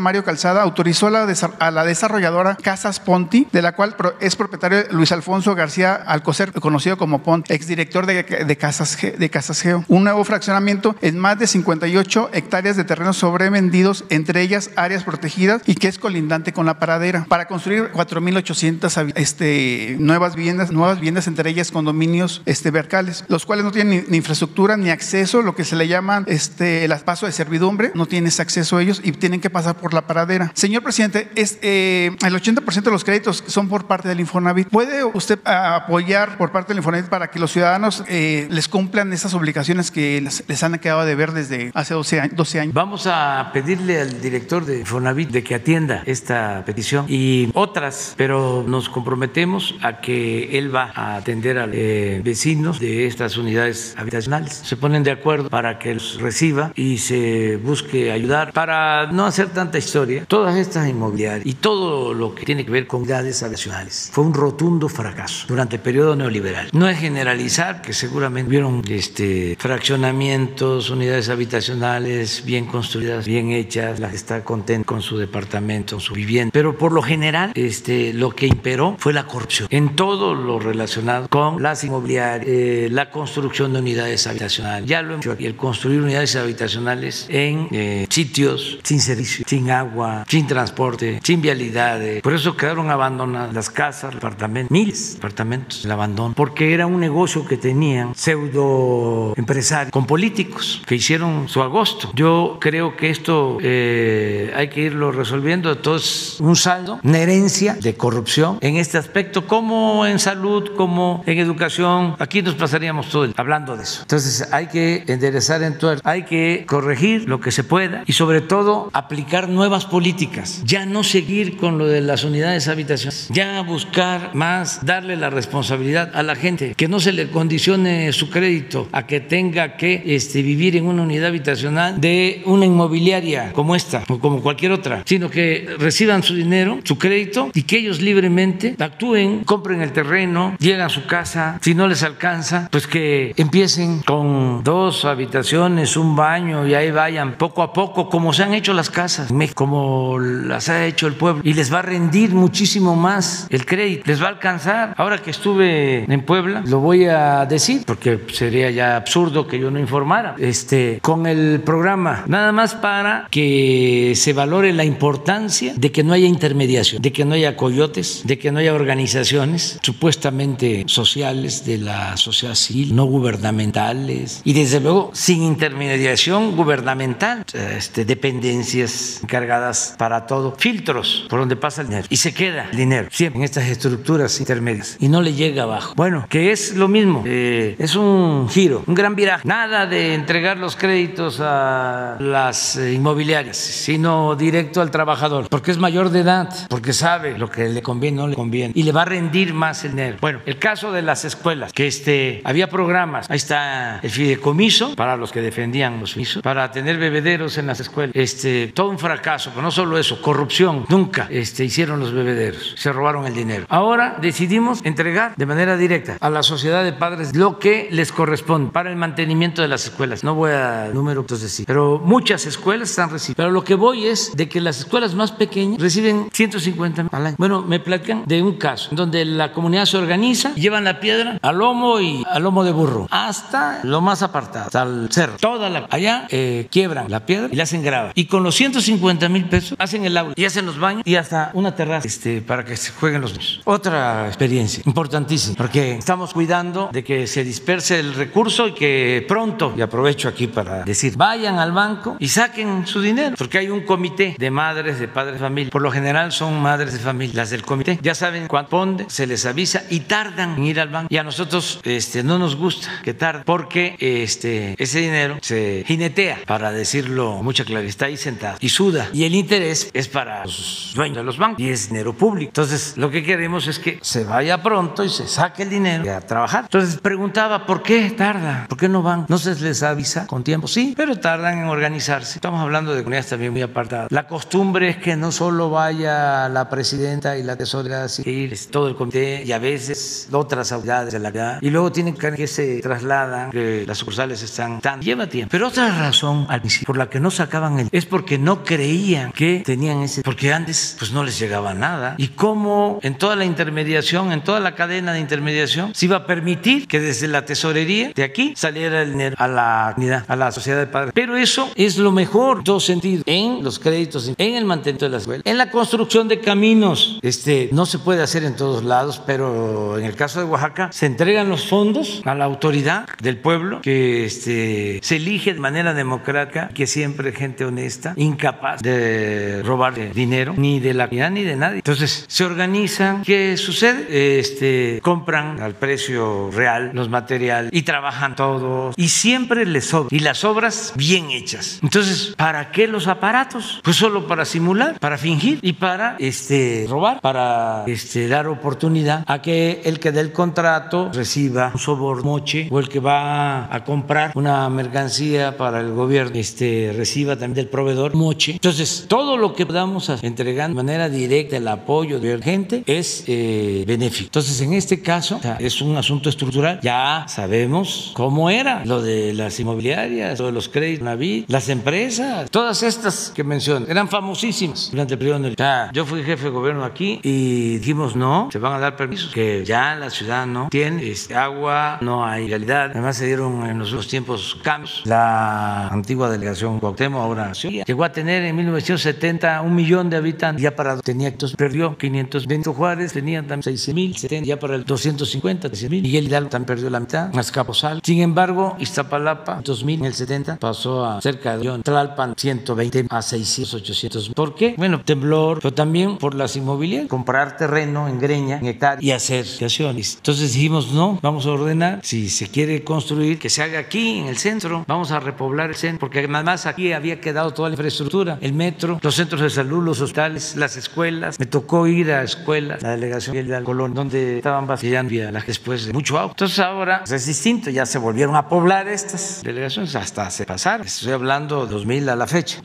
Mario 0.00 0.24
Calzada, 0.24 0.62
autorizó 0.62 1.06
a 1.06 1.70
la, 1.70 1.84
desarrolladora 1.84 2.56
Casas 2.56 3.00
Ponti, 3.00 3.46
de 3.52 3.62
la 3.62 3.72
cual 3.72 3.96
es 4.20 4.36
propietario 4.36 4.84
Luis 4.90 5.12
Alfonso 5.12 5.54
García 5.54 5.94
Alcocer, 5.94 6.52
conocido 6.52 6.96
como 6.96 7.22
Ponti, 7.22 7.52
exdirector 7.52 8.06
de, 8.06 8.22
de, 8.22 8.56
Casas, 8.56 8.98
de 9.00 9.30
Casas 9.30 9.60
Geo, 9.60 9.84
un 9.88 10.04
nuevo 10.04 10.24
fraccionamiento 10.24 10.96
en 11.00 11.18
más 11.18 11.38
de 11.38 11.46
58 11.46 12.30
hectáreas 12.32 12.76
de 12.76 12.84
terrenos 12.84 13.16
sobrevendidos, 13.16 14.04
entre 14.08 14.42
ellas 14.42 14.70
áreas 14.76 15.04
protegidas 15.04 15.62
y 15.66 15.74
que 15.74 15.88
es 15.88 15.98
colindante 15.98 16.52
con 16.52 16.66
la 16.66 16.78
paradera, 16.78 17.26
para 17.28 17.46
construir 17.46 17.90
4.800 17.92 19.12
este, 19.16 19.96
nuevas 19.98 20.36
viviendas, 20.36 20.70
nuevas 20.70 20.96
viviendas, 20.96 21.26
entre 21.26 21.50
ellas 21.50 21.70
condominios 21.70 22.42
este, 22.46 22.70
vercales, 22.70 23.24
los 23.28 23.46
cuales 23.46 23.64
no 23.64 23.72
tienen 23.72 24.06
ni, 24.08 24.16
infraestructura 24.16 24.76
ni 24.76 24.90
acceso, 24.90 25.42
lo 25.42 25.54
que 25.54 25.64
se 25.64 25.76
le 25.76 25.88
llaman 25.88 26.24
este, 26.26 26.84
el 26.84 26.92
paso 27.04 27.26
de 27.26 27.32
servidumbre, 27.32 27.92
no 27.94 28.06
tienen 28.06 28.28
ese 28.28 28.42
acceso 28.42 28.76
a 28.76 28.82
ellos 28.82 29.00
y 29.02 29.12
tienen 29.12 29.40
que 29.40 29.50
pasar 29.50 29.67
por 29.74 29.94
la 29.94 30.06
paradera. 30.06 30.50
Señor 30.54 30.82
presidente, 30.82 31.30
es, 31.34 31.58
eh, 31.62 32.16
el 32.24 32.34
80% 32.34 32.82
de 32.82 32.90
los 32.90 33.04
créditos 33.04 33.44
son 33.46 33.68
por 33.68 33.86
parte 33.86 34.08
del 34.08 34.20
Infonavit. 34.20 34.68
¿Puede 34.68 35.04
usted 35.04 35.38
apoyar 35.44 36.36
por 36.38 36.52
parte 36.52 36.68
del 36.68 36.78
Infonavit 36.78 37.06
para 37.06 37.30
que 37.30 37.38
los 37.38 37.52
ciudadanos 37.52 38.04
eh, 38.08 38.46
les 38.50 38.68
cumplan 38.68 39.12
esas 39.12 39.34
obligaciones 39.34 39.90
que 39.90 40.20
les, 40.20 40.44
les, 40.46 40.62
han 40.62 40.78
quedado 40.78 41.04
de 41.04 41.14
ver 41.14 41.32
desde 41.32 41.70
hace 41.74 41.94
12 41.94 42.20
años, 42.20 42.36
12 42.36 42.60
años? 42.60 42.74
Vamos 42.74 43.06
a 43.06 43.50
pedirle 43.52 44.00
al 44.00 44.20
director 44.20 44.64
de 44.64 44.80
Infonavit 44.80 45.30
de 45.30 45.42
que 45.42 45.54
atienda 45.54 46.02
esta 46.06 46.62
petición 46.64 47.06
y 47.08 47.50
otras, 47.54 48.14
pero 48.16 48.64
nos 48.66 48.88
comprometemos 48.88 49.74
a 49.82 50.00
que 50.00 50.58
él 50.58 50.74
va 50.74 50.92
a 50.94 51.16
atender 51.16 51.58
a 51.58 51.68
eh, 51.72 52.20
vecinos 52.24 52.80
de 52.80 53.06
estas 53.06 53.36
unidades 53.36 53.94
habitacionales. 53.96 54.60
Se 54.64 54.76
ponen 54.76 55.02
de 55.02 55.10
acuerdo 55.10 55.48
para 55.48 55.78
que 55.78 55.94
los 55.94 56.20
reciba 56.20 56.72
y 56.74 56.98
se 56.98 57.56
busque 57.56 58.12
ayudar 58.12 58.52
para 58.52 59.10
no 59.12 59.26
hacer 59.26 59.48
tanta 59.58 59.78
historia. 59.78 60.24
Todas 60.26 60.56
estas 60.56 60.88
inmobiliarias 60.88 61.44
y 61.44 61.54
todo 61.54 62.14
lo 62.14 62.32
que 62.32 62.44
tiene 62.44 62.64
que 62.64 62.70
ver 62.70 62.86
con 62.86 63.02
unidades 63.02 63.42
habitacionales 63.42 64.08
fue 64.12 64.22
un 64.22 64.32
rotundo 64.32 64.88
fracaso 64.88 65.46
durante 65.48 65.76
el 65.76 65.82
periodo 65.82 66.14
neoliberal. 66.14 66.68
No 66.72 66.88
es 66.88 66.96
generalizar, 66.98 67.82
que 67.82 67.92
seguramente 67.92 68.48
vieron 68.48 68.84
este, 68.88 69.56
fraccionamientos, 69.58 70.90
unidades 70.90 71.28
habitacionales 71.28 72.44
bien 72.44 72.66
construidas, 72.66 73.26
bien 73.26 73.50
hechas, 73.50 73.98
la 73.98 74.10
que 74.10 74.16
está 74.16 74.44
contenta 74.44 74.86
con 74.86 75.02
su 75.02 75.18
departamento, 75.18 75.98
su 75.98 76.14
vivienda, 76.14 76.52
pero 76.52 76.78
por 76.78 76.92
lo 76.92 77.02
general 77.02 77.50
este, 77.56 78.12
lo 78.12 78.30
que 78.30 78.46
imperó 78.46 78.94
fue 78.98 79.12
la 79.12 79.26
corrupción 79.26 79.66
en 79.72 79.96
todo 79.96 80.36
lo 80.36 80.60
relacionado 80.60 81.28
con 81.28 81.60
las 81.60 81.82
inmobiliarias, 81.82 82.46
eh, 82.48 82.88
la 82.92 83.10
construcción 83.10 83.72
de 83.72 83.80
unidades 83.80 84.24
habitacionales. 84.28 84.88
Ya 84.88 85.02
lo 85.02 85.14
hemos 85.14 85.24
dicho, 85.24 85.36
y 85.36 85.46
el 85.46 85.56
construir 85.56 86.00
unidades 86.00 86.36
habitacionales 86.36 87.26
en 87.28 87.68
eh, 87.72 88.06
sitios 88.08 88.78
sin 88.84 89.00
servicio, 89.00 89.44
sin 89.48 89.70
agua, 89.70 90.24
sin 90.28 90.46
transporte, 90.46 91.20
sin 91.22 91.40
vialidades. 91.40 92.22
Por 92.22 92.34
eso 92.34 92.56
quedaron 92.56 92.90
abandonadas 92.90 93.54
las 93.54 93.70
casas, 93.70 94.14
apartamentos, 94.14 94.70
miles 94.70 95.12
de 95.12 95.18
apartamentos, 95.18 95.84
el 95.84 95.90
abandono, 95.90 96.34
porque 96.36 96.74
era 96.74 96.86
un 96.86 97.00
negocio 97.00 97.46
que 97.46 97.56
tenían 97.56 98.14
pseudo 98.14 99.32
empresarios 99.36 99.90
con 99.90 100.06
políticos 100.06 100.82
que 100.86 100.96
hicieron 100.96 101.48
su 101.48 101.62
agosto. 101.62 102.10
Yo 102.14 102.58
creo 102.60 102.96
que 102.96 103.08
esto 103.08 103.58
eh, 103.62 104.52
hay 104.54 104.68
que 104.68 104.82
irlo 104.82 105.12
resolviendo. 105.12 105.72
Entonces, 105.72 106.38
un 106.40 106.56
saldo, 106.56 107.00
una 107.02 107.18
herencia 107.18 107.74
de 107.74 107.94
corrupción 107.94 108.58
en 108.60 108.76
este 108.76 108.98
aspecto, 108.98 109.46
como 109.46 110.06
en 110.06 110.18
salud, 110.18 110.76
como 110.76 111.22
en 111.26 111.38
educación. 111.38 112.16
Aquí 112.18 112.42
nos 112.42 112.54
pasaríamos 112.54 113.08
todo 113.08 113.24
el 113.24 113.34
hablando 113.36 113.76
de 113.76 113.84
eso. 113.84 114.02
Entonces, 114.02 114.52
hay 114.52 114.66
que 114.66 115.04
enderezar 115.06 115.62
en 115.62 115.78
todo, 115.78 115.96
hay 116.04 116.24
que 116.24 116.64
corregir 116.66 117.28
lo 117.28 117.40
que 117.40 117.50
se 117.50 117.64
pueda 117.64 118.02
y 118.06 118.12
sobre 118.12 118.40
todo 118.40 118.90
aplicar 118.92 119.37
nuevas 119.46 119.86
políticas. 119.86 120.62
Ya 120.64 120.86
no 120.86 121.04
seguir 121.04 121.56
con 121.56 121.78
lo 121.78 121.86
de 121.86 122.00
las 122.00 122.24
unidades 122.24 122.66
habitacionales, 122.66 123.28
ya 123.30 123.60
buscar 123.62 124.34
más, 124.34 124.84
darle 124.84 125.16
la 125.16 125.30
responsabilidad 125.30 126.10
a 126.14 126.24
la 126.24 126.34
gente, 126.34 126.74
que 126.74 126.88
no 126.88 126.98
se 126.98 127.12
le 127.12 127.30
condicione 127.30 128.12
su 128.12 128.30
crédito 128.30 128.88
a 128.90 129.06
que 129.06 129.20
tenga 129.20 129.76
que 129.76 130.02
este, 130.06 130.42
vivir 130.42 130.74
en 130.74 130.86
una 130.86 131.02
unidad 131.02 131.28
habitacional 131.28 132.00
de 132.00 132.42
una 132.46 132.64
inmobiliaria 132.64 133.52
como 133.52 133.76
esta 133.76 134.02
o 134.08 134.18
como 134.18 134.42
cualquier 134.42 134.72
otra, 134.72 135.02
sino 135.04 135.30
que 135.30 135.68
reciban 135.78 136.22
su 136.22 136.34
dinero, 136.34 136.80
su 136.84 136.98
crédito 136.98 137.50
y 137.54 137.62
que 137.62 137.78
ellos 137.78 138.00
libremente 138.00 138.74
actúen, 138.78 139.44
compren 139.44 139.82
el 139.82 139.92
terreno, 139.92 140.56
lleguen 140.58 140.80
a 140.80 140.88
su 140.88 141.06
casa, 141.06 141.58
si 141.62 141.74
no 141.74 141.86
les 141.86 142.02
alcanza, 142.02 142.68
pues 142.70 142.86
que 142.86 143.34
empiecen 143.36 144.00
con 144.00 144.64
dos 144.64 145.04
habitaciones, 145.04 145.96
un 145.96 146.16
baño 146.16 146.66
y 146.66 146.74
ahí 146.74 146.90
vayan 146.90 147.36
poco 147.36 147.62
a 147.62 147.72
poco, 147.72 148.08
como 148.08 148.32
se 148.32 148.42
han 148.42 148.54
hecho 148.54 148.72
las 148.72 148.90
casas, 148.90 149.27
como 149.54 150.18
las 150.18 150.68
ha 150.68 150.86
hecho 150.86 151.06
el 151.06 151.14
pueblo, 151.14 151.42
y 151.44 151.54
les 151.54 151.72
va 151.72 151.80
a 151.80 151.82
rendir 151.82 152.30
muchísimo 152.34 152.96
más 152.96 153.46
el 153.50 153.66
crédito, 153.66 154.02
les 154.06 154.22
va 154.22 154.26
a 154.26 154.30
alcanzar. 154.30 154.94
Ahora 154.96 155.18
que 155.18 155.30
estuve 155.30 156.04
en 156.12 156.24
Puebla, 156.24 156.62
lo 156.66 156.80
voy 156.80 157.04
a 157.06 157.46
decir, 157.46 157.82
porque 157.86 158.20
sería 158.32 158.70
ya 158.70 158.96
absurdo 158.96 159.46
que 159.46 159.58
yo 159.58 159.70
no 159.70 159.78
informara, 159.78 160.34
este, 160.38 160.98
con 161.02 161.26
el 161.26 161.60
programa, 161.64 162.24
nada 162.26 162.52
más 162.52 162.74
para 162.74 163.28
que 163.30 164.12
se 164.16 164.32
valore 164.32 164.72
la 164.72 164.84
importancia 164.84 165.72
de 165.76 165.92
que 165.92 166.02
no 166.02 166.12
haya 166.12 166.26
intermediación, 166.26 167.02
de 167.02 167.12
que 167.12 167.24
no 167.24 167.34
haya 167.34 167.56
coyotes, 167.56 168.22
de 168.24 168.38
que 168.38 168.52
no 168.52 168.58
haya 168.58 168.74
organizaciones 168.74 169.78
supuestamente 169.82 170.84
sociales 170.86 171.64
de 171.64 171.78
la 171.78 172.16
sociedad 172.16 172.54
civil, 172.54 172.94
no 172.94 173.04
gubernamentales, 173.04 174.42
y 174.44 174.52
desde 174.52 174.80
luego 174.80 175.10
sin 175.12 175.42
intermediación 175.42 176.56
gubernamental, 176.56 177.44
este, 177.52 178.04
dependencias 178.04 179.17
encargadas 179.22 179.94
para 179.98 180.26
todo, 180.26 180.54
filtros 180.56 181.26
por 181.28 181.40
donde 181.40 181.56
pasa 181.56 181.82
el 181.82 181.88
dinero, 181.88 182.06
y 182.10 182.16
se 182.16 182.32
queda 182.32 182.68
el 182.70 182.76
dinero 182.76 183.08
siempre 183.10 183.38
en 183.38 183.44
estas 183.44 183.64
estructuras 183.66 184.38
intermedias. 184.40 184.96
Y 185.00 185.08
no 185.08 185.22
le 185.22 185.34
llega 185.34 185.64
abajo. 185.64 185.94
Bueno, 185.96 186.26
que 186.28 186.52
es 186.52 186.74
lo 186.74 186.88
mismo, 186.88 187.22
eh, 187.26 187.76
es 187.78 187.96
un 187.96 188.48
giro, 188.48 188.84
un 188.86 188.94
gran 188.94 189.14
viraje, 189.14 189.46
nada 189.46 189.86
de 189.86 190.14
entregar 190.14 190.58
los 190.58 190.76
créditos 190.76 191.40
a 191.40 192.16
las 192.20 192.76
inmobiliarias, 192.76 193.56
sino 193.56 194.36
directo 194.36 194.80
al 194.80 194.90
trabajador, 194.90 195.48
porque 195.48 195.70
es 195.70 195.78
mayor 195.78 196.10
de 196.10 196.20
edad, 196.20 196.48
porque 196.68 196.92
sabe 196.92 197.38
lo 197.38 197.50
que 197.50 197.68
le 197.68 197.82
conviene 197.82 198.20
o 198.20 198.22
no 198.22 198.28
le 198.28 198.36
conviene. 198.36 198.72
Y 198.74 198.82
le 198.82 198.92
va 198.92 199.02
a 199.02 199.06
rendir 199.06 199.54
más 199.54 199.84
el 199.84 199.92
dinero. 199.92 200.16
Bueno, 200.20 200.40
el 200.46 200.58
caso 200.58 200.92
de 200.92 201.02
las 201.02 201.24
escuelas, 201.24 201.72
que 201.72 201.86
este, 201.86 202.40
había 202.44 202.68
programas, 202.68 203.30
ahí 203.30 203.36
está 203.36 204.00
el 204.02 204.10
fideicomiso 204.10 204.94
para 204.94 205.16
los 205.16 205.32
que 205.32 205.40
defendían 205.40 206.00
los 206.00 206.12
fideicomisos, 206.12 206.42
para 206.42 206.70
tener 206.70 206.98
bebederos 206.98 207.58
en 207.58 207.66
las 207.66 207.80
escuelas. 207.80 208.14
Este, 208.14 208.68
todo 208.68 208.90
un 208.90 208.98
fracaso, 209.08 209.50
pero 209.50 209.62
no 209.62 209.70
solo 209.70 209.96
eso, 209.96 210.20
corrupción. 210.20 210.84
Nunca 210.90 211.28
este, 211.30 211.64
hicieron 211.64 211.98
los 211.98 212.12
bebederos, 212.12 212.74
se 212.76 212.92
robaron 212.92 213.24
el 213.24 213.32
dinero. 213.32 213.64
Ahora 213.70 214.18
decidimos 214.20 214.84
entregar 214.84 215.34
de 215.34 215.46
manera 215.46 215.78
directa 215.78 216.18
a 216.20 216.28
la 216.28 216.42
sociedad 216.42 216.84
de 216.84 216.92
padres 216.92 217.34
lo 217.34 217.58
que 217.58 217.88
les 217.90 218.12
corresponde 218.12 218.70
para 218.70 218.90
el 218.90 218.96
mantenimiento 218.96 219.62
de 219.62 219.68
las 219.68 219.86
escuelas. 219.86 220.24
No 220.24 220.34
voy 220.34 220.50
a 220.50 220.90
número, 220.92 221.22
entonces 221.22 221.50
sí, 221.50 221.64
pero 221.66 221.98
muchas 222.04 222.44
escuelas 222.44 222.90
están 222.90 223.08
recibiendo. 223.08 223.36
Pero 223.38 223.50
lo 223.50 223.64
que 223.64 223.76
voy 223.76 224.06
es 224.06 224.36
de 224.36 224.46
que 224.46 224.60
las 224.60 224.78
escuelas 224.78 225.14
más 225.14 225.32
pequeñas 225.32 225.80
reciben 225.80 226.28
150 226.30 227.06
al 227.10 227.26
año. 227.26 227.36
Bueno, 227.38 227.62
me 227.62 227.80
platican 227.80 228.24
de 228.26 228.42
un 228.42 228.58
caso 228.58 228.90
donde 228.92 229.24
la 229.24 229.52
comunidad 229.52 229.86
se 229.86 229.96
organiza, 229.96 230.54
llevan 230.54 230.84
la 230.84 231.00
piedra 231.00 231.38
al 231.40 231.56
lomo 231.56 231.98
y 231.98 232.24
al 232.28 232.42
lomo 232.42 232.62
de 232.62 232.72
burro 232.72 233.06
hasta 233.10 233.80
lo 233.84 234.02
más 234.02 234.22
apartado, 234.22 234.66
hasta 234.66 234.82
el 234.82 235.08
cerro. 235.10 235.38
Toda 235.40 235.70
la 235.70 235.86
allá 235.88 236.26
eh, 236.28 236.68
quiebran 236.70 237.10
la 237.10 237.24
piedra 237.24 237.48
y 237.50 237.56
la 237.56 237.62
hacen 237.62 237.82
grava. 237.82 238.12
Y 238.14 238.26
con 238.26 238.42
los 238.42 238.54
150 238.54 238.87
mil 238.92 239.44
pesos 239.48 239.76
hacen 239.78 240.04
el 240.04 240.16
aula 240.16 240.34
y 240.36 240.44
hacen 240.44 240.66
los 240.66 240.78
baños 240.78 241.02
y 241.04 241.16
hasta 241.16 241.50
una 241.54 241.74
terraza 241.74 242.06
este, 242.06 242.40
para 242.42 242.64
que 242.64 242.76
se 242.76 242.92
jueguen 242.92 243.20
los 243.20 243.32
niños. 243.32 243.60
Otra 243.64 244.26
experiencia 244.26 244.82
importantísima 244.86 245.56
porque 245.56 245.96
estamos 245.96 246.32
cuidando 246.32 246.90
de 246.92 247.04
que 247.04 247.26
se 247.26 247.44
disperse 247.44 247.98
el 247.98 248.14
recurso 248.14 248.68
y 248.68 248.72
que 248.72 249.24
pronto, 249.28 249.74
y 249.76 249.82
aprovecho 249.82 250.28
aquí 250.28 250.46
para 250.46 250.84
decir, 250.84 251.16
vayan 251.16 251.58
al 251.58 251.72
banco 251.72 252.16
y 252.18 252.28
saquen 252.28 252.86
su 252.86 253.00
dinero, 253.00 253.34
porque 253.36 253.58
hay 253.58 253.68
un 253.68 253.84
comité 253.84 254.36
de 254.38 254.50
madres, 254.50 254.98
de 254.98 255.08
padres 255.08 255.34
de 255.34 255.40
familia. 255.40 255.70
Por 255.70 255.82
lo 255.82 255.90
general 255.90 256.32
son 256.32 256.60
madres 256.60 256.92
de 256.92 256.98
familia, 256.98 257.36
las 257.36 257.50
del 257.50 257.62
comité. 257.62 257.98
Ya 258.02 258.14
saben 258.14 258.48
cuándo 258.48 258.68
ponde, 258.68 259.06
se 259.08 259.26
les 259.26 259.46
avisa 259.46 259.84
y 259.90 260.00
tardan 260.00 260.56
en 260.56 260.64
ir 260.64 260.80
al 260.80 260.88
banco. 260.88 261.08
Y 261.10 261.16
a 261.16 261.24
nosotros 261.24 261.80
este, 261.84 262.22
no 262.22 262.38
nos 262.38 262.56
gusta 262.56 262.88
que 263.02 263.14
tarde, 263.14 263.42
porque 263.44 263.96
este, 263.98 264.74
ese 264.78 265.00
dinero 265.00 265.38
se 265.42 265.84
jinetea, 265.86 266.40
para 266.46 266.72
decirlo 266.72 267.42
mucha 267.42 267.64
claridad, 267.64 267.88
está 267.88 268.06
ahí 268.06 268.16
sentado 268.16 268.56
y 268.60 268.68
Y 269.12 269.24
el 269.24 269.34
interés 269.34 269.90
es 269.92 270.08
para 270.08 270.44
los 270.44 270.92
dueños 270.94 271.16
de 271.16 271.24
los 271.24 271.36
bancos 271.36 271.60
y 271.60 271.68
es 271.68 271.88
dinero 271.88 272.12
público. 272.12 272.50
Entonces, 272.50 272.96
lo 272.96 273.10
que 273.10 273.24
queremos 273.24 273.66
es 273.66 273.78
que 273.78 273.98
se 274.02 274.24
vaya 274.24 274.62
pronto 274.62 275.02
y 275.02 275.08
se 275.08 275.26
saque 275.26 275.64
el 275.64 275.70
dinero 275.70 276.14
a 276.14 276.20
trabajar. 276.20 276.64
Entonces, 276.64 277.00
preguntaba, 277.00 277.66
¿por 277.66 277.82
qué 277.82 278.10
tarda? 278.10 278.66
¿Por 278.68 278.78
qué 278.78 278.88
no 278.88 279.02
van? 279.02 279.26
¿No 279.28 279.38
se 279.38 279.54
les 279.56 279.82
avisa 279.82 280.26
con 280.28 280.44
tiempo? 280.44 280.68
Sí, 280.68 280.94
pero 280.96 281.18
tardan 281.18 281.58
en 281.58 281.64
organizarse. 281.64 282.38
Estamos 282.38 282.60
hablando 282.60 282.94
de 282.94 283.02
comunidades 283.02 283.30
también 283.30 283.52
muy 283.52 283.62
apartadas. 283.62 284.12
La 284.12 284.28
costumbre 284.28 284.90
es 284.90 284.96
que 284.98 285.16
no 285.16 285.32
solo 285.32 285.70
vaya 285.70 286.48
la 286.48 286.68
presidenta 286.68 287.36
y 287.36 287.42
la 287.42 287.56
tesorera, 287.56 288.08
sino 288.08 288.30
ir 288.30 288.56
todo 288.70 288.88
el 288.88 288.94
comité 288.94 289.42
y 289.44 289.50
a 289.50 289.58
veces 289.58 290.28
otras 290.30 290.70
autoridades 290.70 291.12
de 291.12 291.18
la 291.18 291.30
ciudad. 291.32 291.58
Y 291.60 291.70
luego 291.70 291.90
tienen 291.90 292.14
que 292.14 292.46
se 292.46 292.80
trasladan, 292.80 293.50
que 293.50 293.84
las 293.86 293.98
sucursales 293.98 294.42
están 294.42 294.80
tan... 294.80 295.00
Lleva 295.00 295.26
tiempo. 295.26 295.50
Pero 295.50 295.68
otra 295.68 295.88
razón 295.88 296.46
al 296.48 296.60
principio 296.60 296.86
por 296.86 296.96
la 296.96 297.10
que 297.10 297.18
no 297.18 297.30
sacaban 297.30 297.78
el... 297.80 297.88
es 297.90 298.06
porque 298.06 298.38
no 298.38 298.62
creían 298.68 299.32
que 299.32 299.62
tenían 299.64 300.02
ese... 300.02 300.20
Porque 300.20 300.52
antes 300.52 300.94
pues 300.98 301.10
no 301.10 301.24
les 301.24 301.38
llegaba 301.38 301.72
nada. 301.72 302.16
Y 302.18 302.28
cómo 302.28 302.98
en 303.02 303.16
toda 303.16 303.34
la 303.34 303.46
intermediación, 303.46 304.30
en 304.30 304.44
toda 304.44 304.60
la 304.60 304.74
cadena 304.74 305.14
de 305.14 305.20
intermediación, 305.20 305.94
se 305.94 306.04
iba 306.04 306.16
a 306.16 306.26
permitir 306.26 306.86
que 306.86 307.00
desde 307.00 307.28
la 307.28 307.46
tesorería 307.46 308.12
de 308.14 308.22
aquí 308.22 308.52
saliera 308.54 309.00
el 309.00 309.12
dinero 309.12 309.36
a 309.38 309.48
la 309.48 309.94
unidad, 309.96 310.26
a 310.28 310.36
la 310.36 310.52
sociedad 310.52 310.78
de 310.78 310.86
padres. 310.86 311.12
Pero 311.14 311.38
eso 311.38 311.70
es 311.76 311.96
lo 311.96 312.12
mejor 312.12 312.58
en 312.58 312.64
todo 312.64 312.78
sentido, 312.78 313.22
en 313.24 313.64
los 313.64 313.78
créditos, 313.78 314.30
en 314.36 314.54
el 314.54 314.66
mantenimiento 314.66 315.06
de 315.06 315.12
la 315.12 315.16
escuela, 315.16 315.42
en 315.46 315.56
la 315.56 315.70
construcción 315.70 316.28
de 316.28 316.40
caminos. 316.40 317.18
Este 317.22 317.70
no 317.72 317.86
se 317.86 317.98
puede 317.98 318.22
hacer 318.22 318.44
en 318.44 318.54
todos 318.54 318.84
lados, 318.84 319.22
pero 319.24 319.98
en 319.98 320.04
el 320.04 320.14
caso 320.14 320.40
de 320.40 320.44
Oaxaca 320.44 320.90
se 320.92 321.06
entregan 321.06 321.48
los 321.48 321.66
fondos 321.66 322.20
a 322.26 322.34
la 322.34 322.44
autoridad 322.44 323.08
del 323.22 323.38
pueblo 323.38 323.80
que 323.80 324.26
este, 324.26 325.00
se 325.02 325.16
elige 325.16 325.54
de 325.54 325.60
manera 325.60 325.94
democrática, 325.94 326.68
que 326.68 326.86
siempre 326.86 327.32
gente 327.32 327.64
honesta, 327.64 328.12
incapaz 328.16 328.57
de 328.80 329.62
robar 329.64 329.94
dinero, 330.12 330.54
ni 330.56 330.80
de 330.80 330.94
la 330.94 331.06
comunidad 331.08 331.30
ni 331.30 331.42
de 331.42 331.56
nadie. 331.56 331.76
Entonces 331.76 332.24
se 332.28 332.44
organizan. 332.44 333.22
¿Qué 333.22 333.56
sucede? 333.56 334.38
Este, 334.38 335.00
compran 335.02 335.60
al 335.60 335.74
precio 335.74 336.50
real 336.52 336.90
los 336.94 337.08
materiales 337.08 337.70
y 337.72 337.82
trabajan 337.82 338.36
todos 338.36 338.94
y 338.96 339.08
siempre 339.08 339.66
les 339.66 339.86
sobra. 339.86 340.08
Y 340.10 340.20
las 340.20 340.44
obras 340.44 340.92
bien 340.96 341.30
hechas. 341.30 341.80
Entonces, 341.82 342.34
¿para 342.36 342.70
qué 342.70 342.86
los 342.86 343.06
aparatos? 343.06 343.80
Pues 343.82 343.96
solo 343.96 344.26
para 344.26 344.44
simular, 344.44 344.98
para 344.98 345.18
fingir 345.18 345.58
y 345.62 345.74
para 345.74 346.16
este, 346.18 346.86
robar, 346.88 347.20
para 347.20 347.84
este, 347.86 348.28
dar 348.28 348.46
oportunidad 348.48 349.24
a 349.26 349.42
que 349.42 349.82
el 349.84 349.98
que 350.00 350.12
dé 350.12 350.20
el 350.20 350.32
contrato 350.32 351.10
reciba 351.12 351.70
un 351.72 351.80
soborno 351.80 352.28
moche 352.28 352.68
o 352.70 352.78
el 352.78 352.88
que 352.88 353.00
va 353.00 353.74
a 353.74 353.84
comprar 353.84 354.32
una 354.34 354.68
mercancía 354.68 355.56
para 355.56 355.80
el 355.80 355.92
gobierno 355.92 356.32
este, 356.34 356.92
reciba 356.94 357.36
también 357.36 357.54
del 357.54 357.68
proveedor 357.68 358.14
moche. 358.14 358.47
Entonces, 358.54 359.06
todo 359.08 359.36
lo 359.36 359.54
que 359.54 359.66
podamos 359.66 360.08
entregar 360.22 360.68
de 360.68 360.74
manera 360.74 361.08
directa 361.08 361.56
el 361.56 361.68
apoyo 361.68 362.20
de 362.20 362.36
la 362.36 362.44
gente 362.44 362.82
es 362.86 363.24
eh, 363.26 363.84
benéfico. 363.86 364.26
Entonces, 364.26 364.60
en 364.60 364.72
este 364.72 365.00
caso, 365.00 365.40
es 365.58 365.80
un 365.80 365.96
asunto 365.96 366.28
estructural. 366.28 366.80
Ya 366.82 367.26
sabemos 367.28 368.12
cómo 368.14 368.50
era 368.50 368.84
lo 368.84 369.02
de 369.02 369.34
las 369.34 369.58
inmobiliarias, 369.60 370.38
lo 370.38 370.46
de 370.46 370.52
los 370.52 370.68
créditos, 370.68 371.06
las 371.48 371.68
empresas, 371.68 372.50
todas 372.50 372.82
estas 372.82 373.32
que 373.34 373.44
menciono, 373.44 373.86
eran 373.88 374.08
famosísimas 374.08 374.90
durante 374.90 375.14
el 375.14 375.18
periodo. 375.18 375.54
sea, 375.56 375.90
yo 375.92 376.04
fui 376.04 376.22
jefe 376.22 376.44
de 376.44 376.50
gobierno 376.50 376.84
aquí 376.84 377.20
y 377.22 377.78
dijimos 377.78 378.16
no, 378.16 378.48
se 378.50 378.58
van 378.58 378.74
a 378.74 378.78
dar 378.78 378.96
permisos, 378.96 379.32
que 379.32 379.64
ya 379.64 379.94
la 379.96 380.10
ciudad 380.10 380.46
no 380.46 380.68
tiene 380.70 381.08
este, 381.08 381.34
agua, 381.34 381.98
no 382.00 382.24
hay 382.24 382.48
realidad. 382.48 382.90
Además 382.92 383.16
se 383.16 383.26
dieron 383.26 383.66
en 383.66 383.78
los 383.78 383.88
últimos 383.88 384.08
tiempos 384.08 384.58
cambios. 384.62 385.02
La 385.04 385.88
antigua 385.88 386.30
delegación 386.30 386.80
Cuauhtémoc 386.80 387.20
ahora 387.20 387.52
llegó 387.52 388.04
a 388.04 388.12
tener 388.12 388.37
en 388.44 388.56
1970 388.56 389.62
un 389.62 389.74
millón 389.74 390.10
de 390.10 390.16
habitantes, 390.16 390.62
ya 390.62 390.74
para 390.74 390.98
tenía 391.00 391.32
perdió 391.56 391.96
500. 391.96 392.46
Benito 392.46 392.72
Juárez 392.72 393.12
tenía 393.12 393.40
también 393.40 393.62
6 393.62 393.94
mil, 393.94 394.14
ya 394.14 394.58
para 394.58 394.74
el 394.74 394.84
250, 394.84 395.68
13 395.68 395.88
mil. 395.88 396.02
Miguel 396.02 396.26
Hidalgo 396.26 396.50
también 396.50 396.66
perdió 396.66 396.90
la 396.90 397.00
mitad, 397.00 397.36
Azcapotzalco. 397.36 398.00
Sin 398.04 398.20
embargo, 398.20 398.76
Iztapalapa 398.78 399.60
2000 399.62 400.00
en 400.00 400.06
el 400.06 400.14
70 400.14 400.56
pasó 400.56 401.04
a 401.04 401.20
cerca 401.20 401.52
de 401.52 401.58
millón, 401.58 401.82
Tlalpan 401.82 402.34
120 402.36 403.06
a 403.08 403.22
600, 403.22 403.74
800. 403.74 404.28
¿Por 404.30 404.54
qué? 404.54 404.74
Bueno, 404.76 405.02
temblor, 405.02 405.60
pero 405.62 405.74
también 405.74 406.18
por 406.18 406.34
las 406.34 406.56
inmobiliarias, 406.56 407.08
comprar 407.08 407.56
terreno 407.56 408.08
en 408.08 408.18
greña, 408.18 408.58
en 408.58 408.66
hectárea 408.66 408.98
y 409.02 409.12
hacer 409.12 409.46
creaciones. 409.56 410.16
Entonces 410.16 410.52
dijimos, 410.52 410.92
no, 410.92 411.18
vamos 411.22 411.46
a 411.46 411.50
ordenar, 411.50 412.00
si 412.02 412.28
se 412.28 412.48
quiere 412.48 412.84
construir, 412.84 413.38
que 413.38 413.50
se 413.50 413.62
haga 413.62 413.78
aquí 413.78 414.18
en 414.18 414.26
el 414.26 414.36
centro, 414.36 414.84
vamos 414.86 415.10
a 415.10 415.20
repoblar 415.20 415.70
el 415.70 415.76
centro, 415.76 416.00
porque 416.00 416.18
además 416.18 416.66
aquí 416.66 416.92
había 416.92 417.20
quedado 417.20 417.52
toda 417.52 417.68
la 417.68 417.74
infraestructura, 417.74 418.27
el 418.40 418.52
metro, 418.52 418.98
los 419.00 419.14
centros 419.14 419.40
de 419.40 419.50
salud, 419.50 419.82
los 419.82 420.00
hospitales, 420.00 420.56
las 420.56 420.76
escuelas. 420.76 421.38
Me 421.38 421.46
tocó 421.46 421.86
ir 421.86 422.12
a 422.12 422.22
escuelas, 422.22 422.82
la 422.82 422.90
delegación 422.90 423.34
de 423.36 423.62
Colón, 423.62 423.94
donde 423.94 424.38
estaban 424.38 424.66
vacillando 424.66 425.08
después 425.46 425.86
de 425.86 425.92
mucho 425.92 426.18
auto. 426.18 426.32
Entonces 426.32 426.58
ahora 426.58 427.00
pues, 427.00 427.12
es 427.12 427.26
distinto, 427.26 427.70
ya 427.70 427.86
se 427.86 427.98
volvieron 427.98 428.36
a 428.36 428.48
poblar 428.48 428.88
estas 428.88 429.42
delegaciones, 429.42 429.94
hasta 429.94 430.30
se 430.30 430.44
pasaron. 430.44 430.86
Estoy 430.86 431.12
hablando 431.12 431.66
de 431.66 431.72
2000 431.72 432.08
a 432.08 432.16
la 432.16 432.26
fecha. 432.26 432.60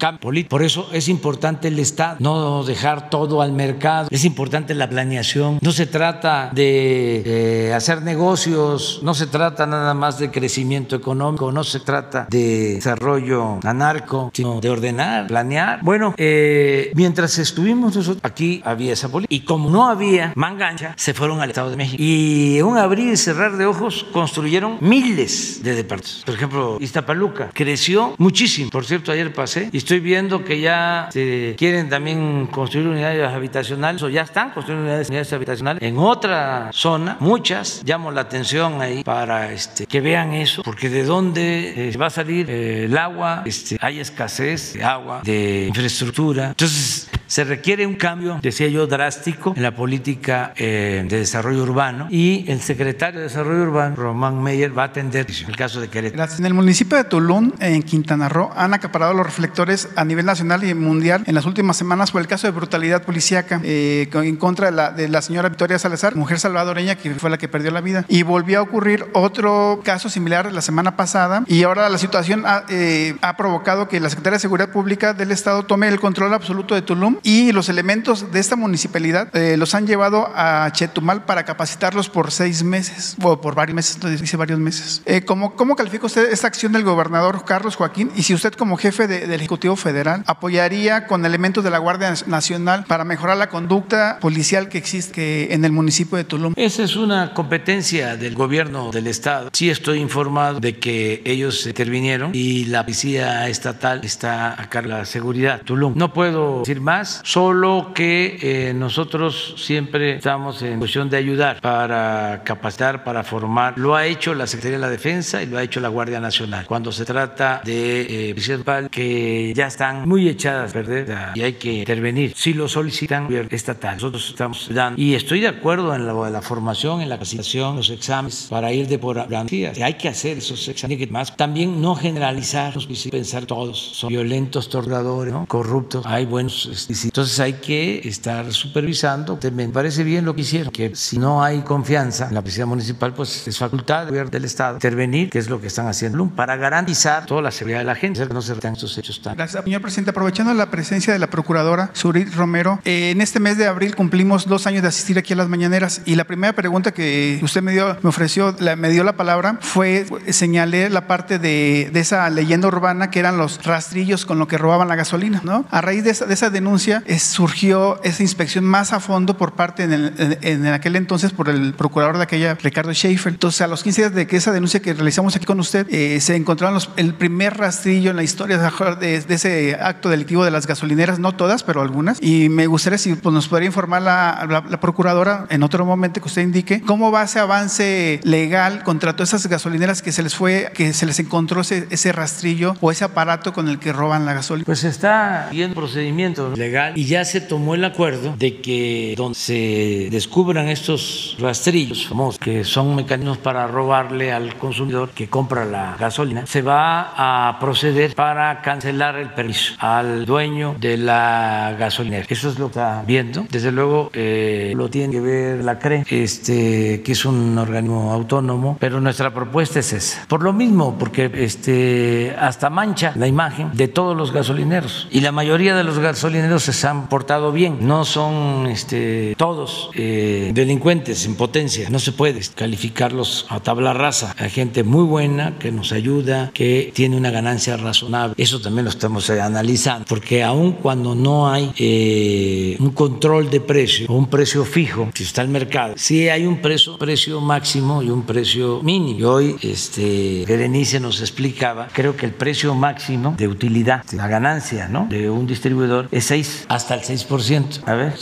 Por 0.50 0.64
eso 0.64 0.90
es 0.92 1.08
importante 1.08 1.68
el 1.68 1.80
Estado, 1.80 2.18
no 2.20 2.64
dejar 2.64 3.10
todo 3.10 3.42
al 3.42 3.54
mercado, 3.54 4.08
es 4.12 4.26
importante 4.26 4.74
la 4.74 4.90
planeación. 4.90 5.60
No 5.62 5.72
se 5.72 5.86
trata 5.86 6.50
de 6.54 7.24
eh, 7.26 7.74
hacer 7.74 8.02
negocios, 8.02 9.00
no 9.04 9.14
se 9.14 9.28
trata 9.28 9.66
nada 9.66 9.94
más 9.94 10.20
de 10.20 10.32
crecimiento 10.32 10.96
económico, 10.96 11.52
no 11.52 11.64
se 11.64 11.80
trata 11.80 12.28
de 12.30 12.76
desarrollo 12.76 13.60
anarco, 13.64 14.32
sino 14.34 14.60
de 14.60 14.70
ordenar, 14.70 15.28
planear. 15.28 15.53
Bueno, 15.82 16.14
eh, 16.18 16.92
mientras 16.96 17.38
estuvimos 17.38 17.96
nosotros, 17.96 18.24
aquí 18.24 18.62
había 18.66 18.94
esa 18.94 19.10
política. 19.10 19.34
Y 19.34 19.42
como 19.42 19.70
no 19.70 19.88
había 19.88 20.34
mangancha, 20.36 20.94
se 20.98 21.14
fueron 21.14 21.42
al 21.42 21.50
Estado 21.50 21.70
de 21.70 21.78
México. 21.78 22.02
Y 22.02 22.58
en 22.60 22.66
un 22.66 22.78
abrir 22.78 23.14
y 23.14 23.18
cerrar 23.18 23.58
de 23.58 23.66
ojos 23.66 24.06
construyeron 24.12 24.78
miles 24.82 25.62
de 25.64 25.76
departamentos. 25.76 26.24
Por 26.26 26.36
ejemplo, 26.36 26.78
Iztapaluca 26.80 27.50
creció 27.54 28.16
muchísimo. 28.18 28.70
Por 28.70 28.86
cierto, 28.86 29.12
ayer 29.12 29.34
pasé 29.34 29.70
y 29.72 29.78
estoy 29.78 30.00
viendo 30.00 30.44
que 30.44 30.60
ya 30.60 31.10
se 31.12 31.56
quieren 31.58 31.90
también 31.90 32.48
construir 32.48 32.88
unidades 32.88 33.28
habitacionales 33.28 34.02
o 34.04 34.10
ya 34.10 34.22
están 34.22 34.52
construyendo 34.52 34.90
unidades, 34.90 35.34
habitacionales 35.34 35.82
en 35.84 35.98
otra 35.98 36.70
zona, 36.74 37.18
muchas. 37.20 37.82
Llamo 37.86 38.12
la 38.12 38.22
atención 38.22 38.82
ahí 38.82 39.04
para 39.04 39.52
este, 39.52 39.86
que 39.86 40.02
vean 40.02 40.34
eso, 40.34 40.64
porque 40.64 40.90
de 40.90 41.04
dónde 41.04 41.90
eh, 41.90 41.98
va 41.98 42.08
a 42.08 42.10
salir 42.10 42.50
eh, 42.50 42.86
el 42.86 42.98
agua, 42.98 43.44
este, 43.46 43.78
hay 43.80 44.00
escasez 44.00 44.74
de 44.74 44.84
agua, 44.84 45.22
de 45.24 45.33
infraestructura. 45.68 46.50
Entonces, 46.50 47.10
Se 47.34 47.44
requiere 47.44 47.88
un 47.88 47.96
cambio, 47.96 48.38
decía 48.44 48.68
yo, 48.68 48.86
drástico 48.86 49.54
en 49.56 49.64
la 49.64 49.76
política 49.76 50.54
eh, 50.56 51.04
de 51.10 51.18
desarrollo 51.18 51.64
urbano 51.64 52.08
y 52.12 52.46
el 52.48 52.62
secretario 52.62 53.22
de 53.22 53.24
Desarrollo 53.24 53.64
Urbano, 53.64 53.96
Román 53.96 54.44
Meyer, 54.44 54.78
va 54.78 54.84
a 54.84 54.86
atender 54.88 55.26
el 55.48 55.56
caso 55.56 55.82
de 55.82 55.88
Querétaro. 55.88 56.32
En 56.38 56.46
el 56.46 56.54
municipio 56.54 56.96
de 56.96 57.06
Tulum, 57.06 57.52
en 57.60 57.82
Quintana 57.82 58.30
Roo, 58.30 58.52
han 58.56 58.76
acaparado 58.76 59.16
los 59.16 59.26
reflectores 59.26 59.90
a 59.96 60.06
nivel 60.06 60.28
nacional 60.28 60.64
y 60.64 60.76
mundial 60.76 61.24
en 61.26 61.34
las 61.34 61.48
últimas 61.48 61.76
semanas 61.76 62.12
por 62.12 62.22
el 62.22 62.28
caso 62.28 62.46
de 62.46 62.52
brutalidad 62.52 63.02
policíaca 63.02 63.60
eh, 63.64 64.08
en 64.14 64.36
contra 64.36 64.68
de 64.68 64.74
la, 64.74 64.92
de 64.92 65.08
la 65.10 65.24
señora 65.24 65.50
Victoria 65.50 65.80
Salazar, 65.80 66.16
mujer 66.16 66.40
salvadoreña 66.40 66.96
que 66.96 67.16
fue 67.16 67.32
la 67.32 67.40
que 67.40 67.48
perdió 67.48 67.72
la 67.72 67.82
vida. 67.82 68.06
Y 68.10 68.22
volvió 68.22 68.60
a 68.60 68.62
ocurrir 68.62 69.06
otro 69.14 69.82
caso 69.84 70.08
similar 70.08 70.52
la 70.52 70.62
semana 70.62 70.96
pasada 70.96 71.44
y 71.48 71.64
ahora 71.64 71.90
la 71.90 71.98
situación 71.98 72.44
ha, 72.46 72.64
eh, 72.70 73.16
provocado 73.38 73.88
que 73.88 74.00
la 74.00 74.10
Secretaría 74.10 74.36
de 74.36 74.42
Seguridad 74.42 74.70
Pública 74.70 75.14
del 75.24 75.32
Estado 75.32 75.64
tome 75.64 75.88
el 75.88 76.00
control 76.00 76.34
absoluto 76.34 76.76
de 76.76 76.82
Tulum 76.82 77.18
y 77.24 77.52
los 77.54 77.70
elementos 77.70 78.32
de 78.32 78.40
esta 78.40 78.56
municipalidad 78.56 79.34
eh, 79.36 79.56
los 79.58 79.74
han 79.74 79.88
llevado 79.88 80.30
a 80.36 80.70
Chetumal 80.72 81.26
para 81.26 81.46
capacitarlos 81.46 82.10
por 82.10 82.32
seis 82.32 82.64
meses 82.64 83.16
o 83.22 83.40
por 83.40 83.56
varios 83.56 83.76
meses, 83.76 83.98
dice 84.20 84.38
varios 84.38 84.60
meses. 84.60 85.02
Eh, 85.06 85.22
¿cómo, 85.24 85.56
¿Cómo 85.56 85.76
califica 85.76 86.06
usted 86.06 86.32
esta 86.32 86.48
acción 86.48 86.74
del 86.74 86.84
gobernador 86.84 87.46
Carlos 87.46 87.76
Joaquín 87.76 88.12
y 88.16 88.24
si 88.24 88.34
usted 88.34 88.54
como 88.54 88.78
jefe 88.78 89.08
de, 89.08 89.28
del 89.28 89.40
Ejecutivo 89.40 89.76
Federal 89.76 90.24
apoyaría 90.28 91.08
con 91.08 91.26
elementos 91.26 91.64
de 91.64 91.70
la 91.70 91.78
Guardia 91.78 92.14
Nacional 92.28 92.84
para 92.86 93.06
mejorar 93.06 93.38
la 93.38 93.50
conducta 93.50 94.18
policial 94.20 94.68
que 94.68 94.78
existe 94.78 95.54
en 95.54 95.64
el 95.64 95.72
municipio 95.72 96.18
de 96.18 96.26
Tulum? 96.26 96.54
Esa 96.58 96.84
es 96.84 96.98
una 96.98 97.34
competencia 97.34 98.18
del 98.18 98.36
gobierno 98.36 98.92
del 98.92 99.08
Estado. 99.08 99.50
Sí 99.54 99.70
estoy 99.70 100.00
informado 100.00 100.60
de 100.60 100.80
que 100.80 101.22
ellos 101.26 101.66
intervinieron 101.66 102.32
y 102.34 102.66
la 102.66 102.84
policía 102.84 103.48
estatal 103.48 104.02
está 104.04 104.62
a 104.62 104.70
cargo 104.70 104.92
de 104.92 105.00
la 105.00 105.06
seguridad. 105.14 105.62
Tulum. 105.64 105.94
No 105.96 106.12
puedo 106.12 106.60
decir 106.60 106.82
más, 106.82 107.22
solo 107.24 107.92
que 107.94 108.40
eh, 108.42 108.74
nosotros 108.74 109.54
siempre 109.58 110.16
estamos 110.16 110.62
en 110.64 110.80
posición 110.80 111.10
de 111.10 111.18
ayudar 111.18 111.62
para 111.62 112.42
capacitar, 112.44 113.04
para 113.04 113.24
formar. 113.24 113.78
Lo 113.78 113.96
ha 113.96 114.06
hecho 114.06 114.34
la 114.34 114.48
Secretaría 114.48 114.78
de 114.78 114.82
la 114.82 114.90
Defensa 114.90 115.44
y 115.44 115.46
lo 115.46 115.58
ha 115.58 115.64
hecho 115.64 115.80
la 115.80 115.90
Guardia 115.90 116.20
Nacional. 116.20 116.66
Cuando 116.66 116.92
se 116.92 117.06
trata 117.06 117.62
de 117.64 118.32
eh, 118.32 118.90
que 118.90 119.54
ya 119.56 119.68
están 119.68 120.08
muy 120.08 120.28
echadas 120.28 120.72
a 120.72 120.74
perder 120.74 121.16
y 121.36 121.42
hay 121.44 121.54
que 121.54 121.74
intervenir. 121.74 122.34
Si 122.36 122.54
lo 122.54 122.68
solicitan 122.68 123.28
estatal, 123.52 123.96
nosotros 123.96 124.30
estamos 124.30 124.68
dando. 124.72 125.00
Y 125.00 125.14
estoy 125.14 125.42
de 125.42 125.48
acuerdo 125.48 125.94
en 125.94 126.08
la, 126.08 126.42
formación, 126.42 127.02
en 127.02 127.10
la 127.10 127.16
capacitación, 127.16 127.76
los 127.76 127.90
exámenes 127.90 128.48
para 128.50 128.74
ir 128.74 128.88
de 128.88 128.98
por 128.98 129.16
garantías. 129.16 129.80
Hay 129.80 129.94
que 129.94 130.10
hacer 130.10 130.40
esos 130.40 130.68
exámenes. 130.68 131.36
También 131.36 131.80
no 131.82 131.96
generalizar, 131.96 132.74
pensar 133.12 133.46
todos 133.46 133.78
son 133.78 134.10
violentos, 134.10 134.70
torturadores, 134.70 135.03
¿no? 135.04 135.46
corruptos. 135.48 136.06
Hay 136.06 136.26
buenos. 136.26 136.70
Este, 136.72 136.94
entonces 137.06 137.40
hay 137.40 137.54
que 137.54 138.08
estar 138.08 138.52
supervisando. 138.54 139.38
Me 139.54 139.68
parece 139.70 140.04
bien 140.04 140.26
lo 140.26 140.36
que 140.36 140.42
hicieron, 140.42 140.72
que 140.72 140.96
si 140.96 141.18
no 141.18 141.44
hay 141.44 141.62
confianza 141.62 142.28
en 142.28 142.36
la 142.36 142.42
policía 142.42 142.66
municipal, 142.66 143.14
pues 143.14 143.48
es 143.48 143.58
facultad 143.58 144.08
del 144.08 144.46
Estado 144.46 144.76
intervenir, 144.76 145.30
que 145.30 145.40
es 145.40 145.50
lo 145.50 145.62
que 145.62 145.68
están 145.68 145.88
haciendo, 145.88 146.28
para 146.28 146.56
garantizar 146.56 147.26
toda 147.26 147.42
la 147.42 147.52
seguridad 147.52 147.80
de 147.80 147.86
la 147.86 147.96
gente, 147.96 148.28
que 148.28 148.34
no 148.34 148.42
se 148.42 148.54
retengan 148.54 148.76
estos 148.76 148.98
hechos 148.98 149.22
tan. 149.22 149.36
Gracias, 149.36 149.64
señor 149.64 149.82
presidente. 149.82 150.12
Aprovechando 150.12 150.54
la 150.54 150.70
presencia 150.70 151.14
de 151.14 151.20
la 151.20 151.28
procuradora 151.28 151.92
Surit 151.94 152.34
Romero, 152.34 152.80
eh, 152.86 153.12
en 153.12 153.22
este 153.22 153.40
mes 153.40 153.58
de 153.58 153.68
abril 153.68 153.96
cumplimos 153.96 154.48
dos 154.48 154.68
años 154.68 154.82
de 154.82 154.88
asistir 154.88 155.18
aquí 155.18 155.34
a 155.34 155.36
las 155.36 155.50
mañaneras 155.50 156.02
y 156.06 156.16
la 156.16 156.26
primera 156.26 156.54
pregunta 156.54 156.92
que 156.92 157.40
usted 157.42 157.62
me 157.62 157.72
dio, 157.72 157.98
me 158.02 158.10
ofreció, 158.10 158.56
la, 158.60 158.76
me 158.76 158.90
dio 158.90 159.04
la 159.04 159.16
palabra, 159.16 159.58
fue 159.62 160.06
señalé 160.30 160.90
la 160.90 161.08
parte 161.08 161.40
de, 161.40 161.90
de, 161.92 162.00
esa 162.00 162.30
leyenda 162.30 162.68
urbana 162.68 163.10
que 163.10 163.20
eran 163.20 163.38
los 163.38 163.64
rastrillos 163.64 164.26
con 164.26 164.40
lo 164.40 164.48
que 164.48 164.58
robaban 164.58 164.88
la 164.88 164.93
gasolina, 164.96 165.42
¿no? 165.44 165.66
A 165.72 165.82
raíz 165.82 166.04
de 166.04 166.12
esa, 166.12 166.26
de 166.26 166.34
esa 166.34 166.50
denuncia 166.50 167.04
es, 167.06 167.24
surgió 167.24 168.02
esa 168.04 168.24
inspección 168.24 168.66
más 168.66 168.94
a 168.94 169.00
fondo 169.00 169.38
por 169.38 169.54
parte 169.54 169.84
en, 169.84 169.94
el, 169.94 170.38
en, 170.42 170.68
aquel 170.68 170.96
entonces 170.96 171.32
por 171.32 171.50
el 171.50 171.74
procurador 171.74 172.18
de 172.18 172.24
aquella, 172.24 172.56
Ricardo 172.56 172.94
Schaefer. 172.94 173.34
Entonces, 173.34 173.62
a 173.62 173.68
los 173.68 173.84
15 173.84 174.02
días 174.02 174.14
de 174.14 174.28
que 174.28 174.38
esa 174.38 174.52
denuncia 174.52 174.82
que 174.82 174.94
realizamos 174.94 175.36
aquí 175.36 175.46
con 175.46 175.60
usted, 175.60 175.88
eh, 175.90 176.20
se 176.22 176.36
encontraron 176.36 176.74
los, 176.74 176.90
el 176.98 177.14
primer 177.14 177.58
rastrillo 177.58 178.12
en 178.12 178.16
la 178.16 178.24
historia 178.24 178.58
de, 178.58 179.16
ese 179.16 179.78
acto 179.82 180.10
delictivo 180.10 180.46
de 180.46 180.52
las 180.52 180.68
gasolineras, 180.68 181.20
no 181.20 181.36
todas, 181.36 181.64
pero 181.64 181.82
algunas. 181.82 182.18
Y 182.22 182.50
me 182.50 182.68
gustaría 182.68 182.98
si 182.98 183.16
pues, 183.16 183.34
nos 183.34 183.48
podría 183.48 183.68
informar 183.68 184.02
la, 184.02 184.46
la, 184.50 184.64
la, 184.68 184.80
procuradora 184.80 185.46
en 185.50 185.64
otro 185.64 185.86
momento 185.86 186.22
que 186.22 186.28
usted 186.28 186.42
indique 186.42 186.82
cómo 186.82 187.12
va 187.12 187.24
ese 187.24 187.40
avance 187.40 188.20
legal 188.24 188.84
contra 188.84 189.16
todas 189.16 189.30
esas 189.30 189.48
gasolineras 189.48 190.02
que 190.02 190.12
se 190.12 190.24
les 190.24 190.36
fue, 190.36 190.72
que 190.74 190.94
se 190.94 191.06
les 191.06 191.20
encontró 191.20 191.62
ese, 191.62 191.88
ese 191.90 192.12
rastrillo 192.12 192.76
o 192.82 192.92
ese 192.92 193.04
aparato 193.04 193.54
con 193.54 193.68
el 193.68 193.80
que 193.80 193.94
roban 193.94 194.26
la 194.26 194.34
gasolina. 194.34 194.66
Pues 194.66 194.83
está 194.84 195.50
bien 195.52 195.74
procedimiento 195.74 196.54
legal 196.56 196.94
y 196.96 197.06
ya 197.06 197.26
se 197.26 197.42
tomó 197.42 197.76
el 197.76 197.84
acuerdo 197.86 198.36
de 198.38 198.62
que 198.62 199.14
donde 199.18 199.38
se 199.38 200.08
descubran 200.12 200.70
estos 200.70 201.38
rastrillos 201.40 202.08
famosos, 202.08 202.40
que 202.40 202.64
son 202.64 202.96
mecanismos 202.96 203.38
para 203.38 203.68
robarle 203.68 204.32
al 204.32 204.56
consumidor 204.56 205.10
que 205.10 205.28
compra 205.28 205.66
la 205.66 205.96
gasolina, 206.00 206.46
se 206.46 206.62
va 206.62 207.14
a 207.16 207.60
proceder 207.60 208.16
para 208.16 208.62
cancelar 208.62 209.16
el 209.18 209.30
permiso 209.30 209.74
al 209.80 210.26
dueño 210.26 210.76
de 210.80 210.98
la 210.98 211.76
gasolinera. 211.78 212.26
Eso 212.30 212.50
es 212.50 212.60
lo 212.60 212.68
que 212.68 212.80
está 212.80 213.04
viendo. 213.06 213.46
Desde 213.50 213.72
luego 213.72 214.10
eh, 214.14 214.74
lo 214.76 214.90
tiene 214.90 215.14
que 215.14 215.20
ver 215.20 215.64
la 215.64 215.80
CRE, 215.80 216.06
este, 216.10 217.02
que 217.04 217.12
es 217.12 217.26
un 217.26 217.58
organismo 217.58 218.12
autónomo, 218.12 218.78
pero 218.80 219.00
nuestra 219.00 219.34
propuesta 219.34 219.80
es 219.80 219.94
esa. 219.94 220.26
Por 220.28 220.44
lo 220.44 220.54
mismo, 220.54 220.98
porque 220.98 221.32
este, 221.34 222.36
hasta 222.40 222.70
mancha 222.70 223.14
la 223.16 223.28
imagen 223.28 223.72
de 223.74 223.88
todos 223.88 224.16
los 224.16 224.32
gasolineros 224.32 224.73
y 225.12 225.20
la 225.20 225.32
mayoría 225.32 225.76
de 225.76 225.84
los 225.84 226.00
gasolineros 226.00 226.64
se 226.64 226.88
han 226.88 227.08
portado 227.08 227.52
bien. 227.52 227.78
No 227.82 228.06
son 228.06 228.66
este, 228.68 229.36
todos 229.38 229.92
eh, 229.94 230.52
delincuentes 230.54 231.26
en 231.26 231.36
potencia. 231.36 231.90
No 231.92 232.00
se 232.00 232.12
puede 232.12 232.42
calificarlos 232.56 233.46
a 233.50 233.60
tabla 233.60 233.94
rasa. 233.94 234.36
Hay 234.40 234.50
gente 234.50 234.84
muy 234.84 235.04
buena 235.04 235.60
que 235.60 235.72
nos 235.72 235.92
ayuda, 235.92 236.50
que 236.54 236.92
tiene 236.94 237.18
una 237.18 237.30
ganancia 237.30 237.78
razonable. 237.78 238.34
Eso 238.38 238.62
también 238.62 238.86
lo 238.86 238.90
estamos 238.90 239.30
eh, 239.30 239.42
analizando, 239.42 240.06
porque 240.08 240.44
aun 240.44 240.74
cuando 240.74 241.14
no 241.14 241.50
hay 241.52 241.72
eh, 241.78 242.76
un 242.80 242.92
control 242.92 243.52
de 243.52 243.62
precio 243.62 244.08
o 244.10 244.16
un 244.16 244.28
precio 244.28 244.66
fijo, 244.66 245.10
si 245.14 245.24
está 245.24 245.44
el 245.44 245.50
mercado, 245.50 245.94
sí 245.98 246.30
hay 246.30 246.48
un 246.48 246.62
precio, 246.62 246.98
precio 246.98 247.40
máximo 247.42 248.02
y 248.02 248.10
un 248.10 248.24
precio 248.24 248.82
mínimo. 248.82 249.20
Y 249.20 249.24
hoy 249.24 249.56
este, 249.62 250.46
Berenice 250.48 251.00
nos 251.00 251.22
explicaba, 251.22 251.90
creo 251.94 252.16
que 252.18 252.26
el 252.26 252.34
precio 252.34 252.74
máximo 252.74 253.36
de 253.38 253.48
utilidad, 253.48 254.04
la 254.14 254.28
ganancia 254.28 254.63
¿no? 254.90 255.08
de 255.10 255.30
un 255.30 255.46
distribuidor 255.46 256.08
es 256.12 256.26
6 256.26 256.66
hasta 256.70 256.96
el 256.96 257.02
6%. 257.02 257.82
A 257.86 257.94
ver. 257.96 258.14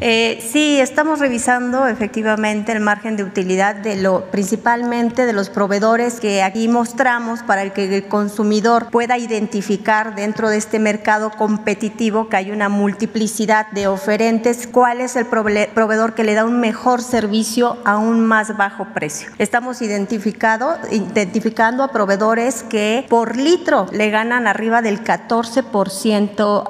Eh, 0.00 0.38
sí, 0.40 0.78
estamos 0.80 1.18
revisando 1.18 1.86
efectivamente 1.86 2.72
el 2.72 2.80
margen 2.80 3.16
de 3.16 3.24
utilidad 3.24 3.74
de 3.74 3.96
lo 3.96 4.26
principalmente 4.30 5.26
de 5.26 5.32
los 5.32 5.50
proveedores 5.50 6.20
que 6.20 6.42
aquí 6.42 6.68
mostramos 6.68 7.42
para 7.42 7.72
que 7.72 7.96
el 7.96 8.06
consumidor 8.06 8.90
pueda 8.90 9.18
identificar 9.18 10.14
dentro 10.14 10.48
de 10.48 10.58
este 10.58 10.78
mercado 10.78 11.30
competitivo 11.30 12.28
que 12.28 12.36
hay 12.36 12.50
una 12.50 12.68
multiplicidad 12.68 13.70
de 13.72 13.86
oferentes, 13.86 14.66
cuál 14.66 15.00
es 15.00 15.16
el 15.16 15.26
proveedor 15.26 16.14
que 16.14 16.24
le 16.24 16.34
da 16.34 16.44
un 16.44 16.60
mejor 16.60 17.02
servicio 17.02 17.78
a 17.84 17.98
un 17.98 18.24
más 18.24 18.56
bajo 18.56 18.86
precio. 18.94 19.30
Estamos 19.38 19.82
identificado, 19.82 20.76
identificando 20.90 21.82
a 21.82 21.88
proveedores 21.88 22.62
que 22.62 23.04
por 23.08 23.36
litro 23.36 23.86
le 23.92 24.10
ganan 24.10 24.46
arriba 24.46 24.82
del 24.82 25.02
14% 25.02 25.87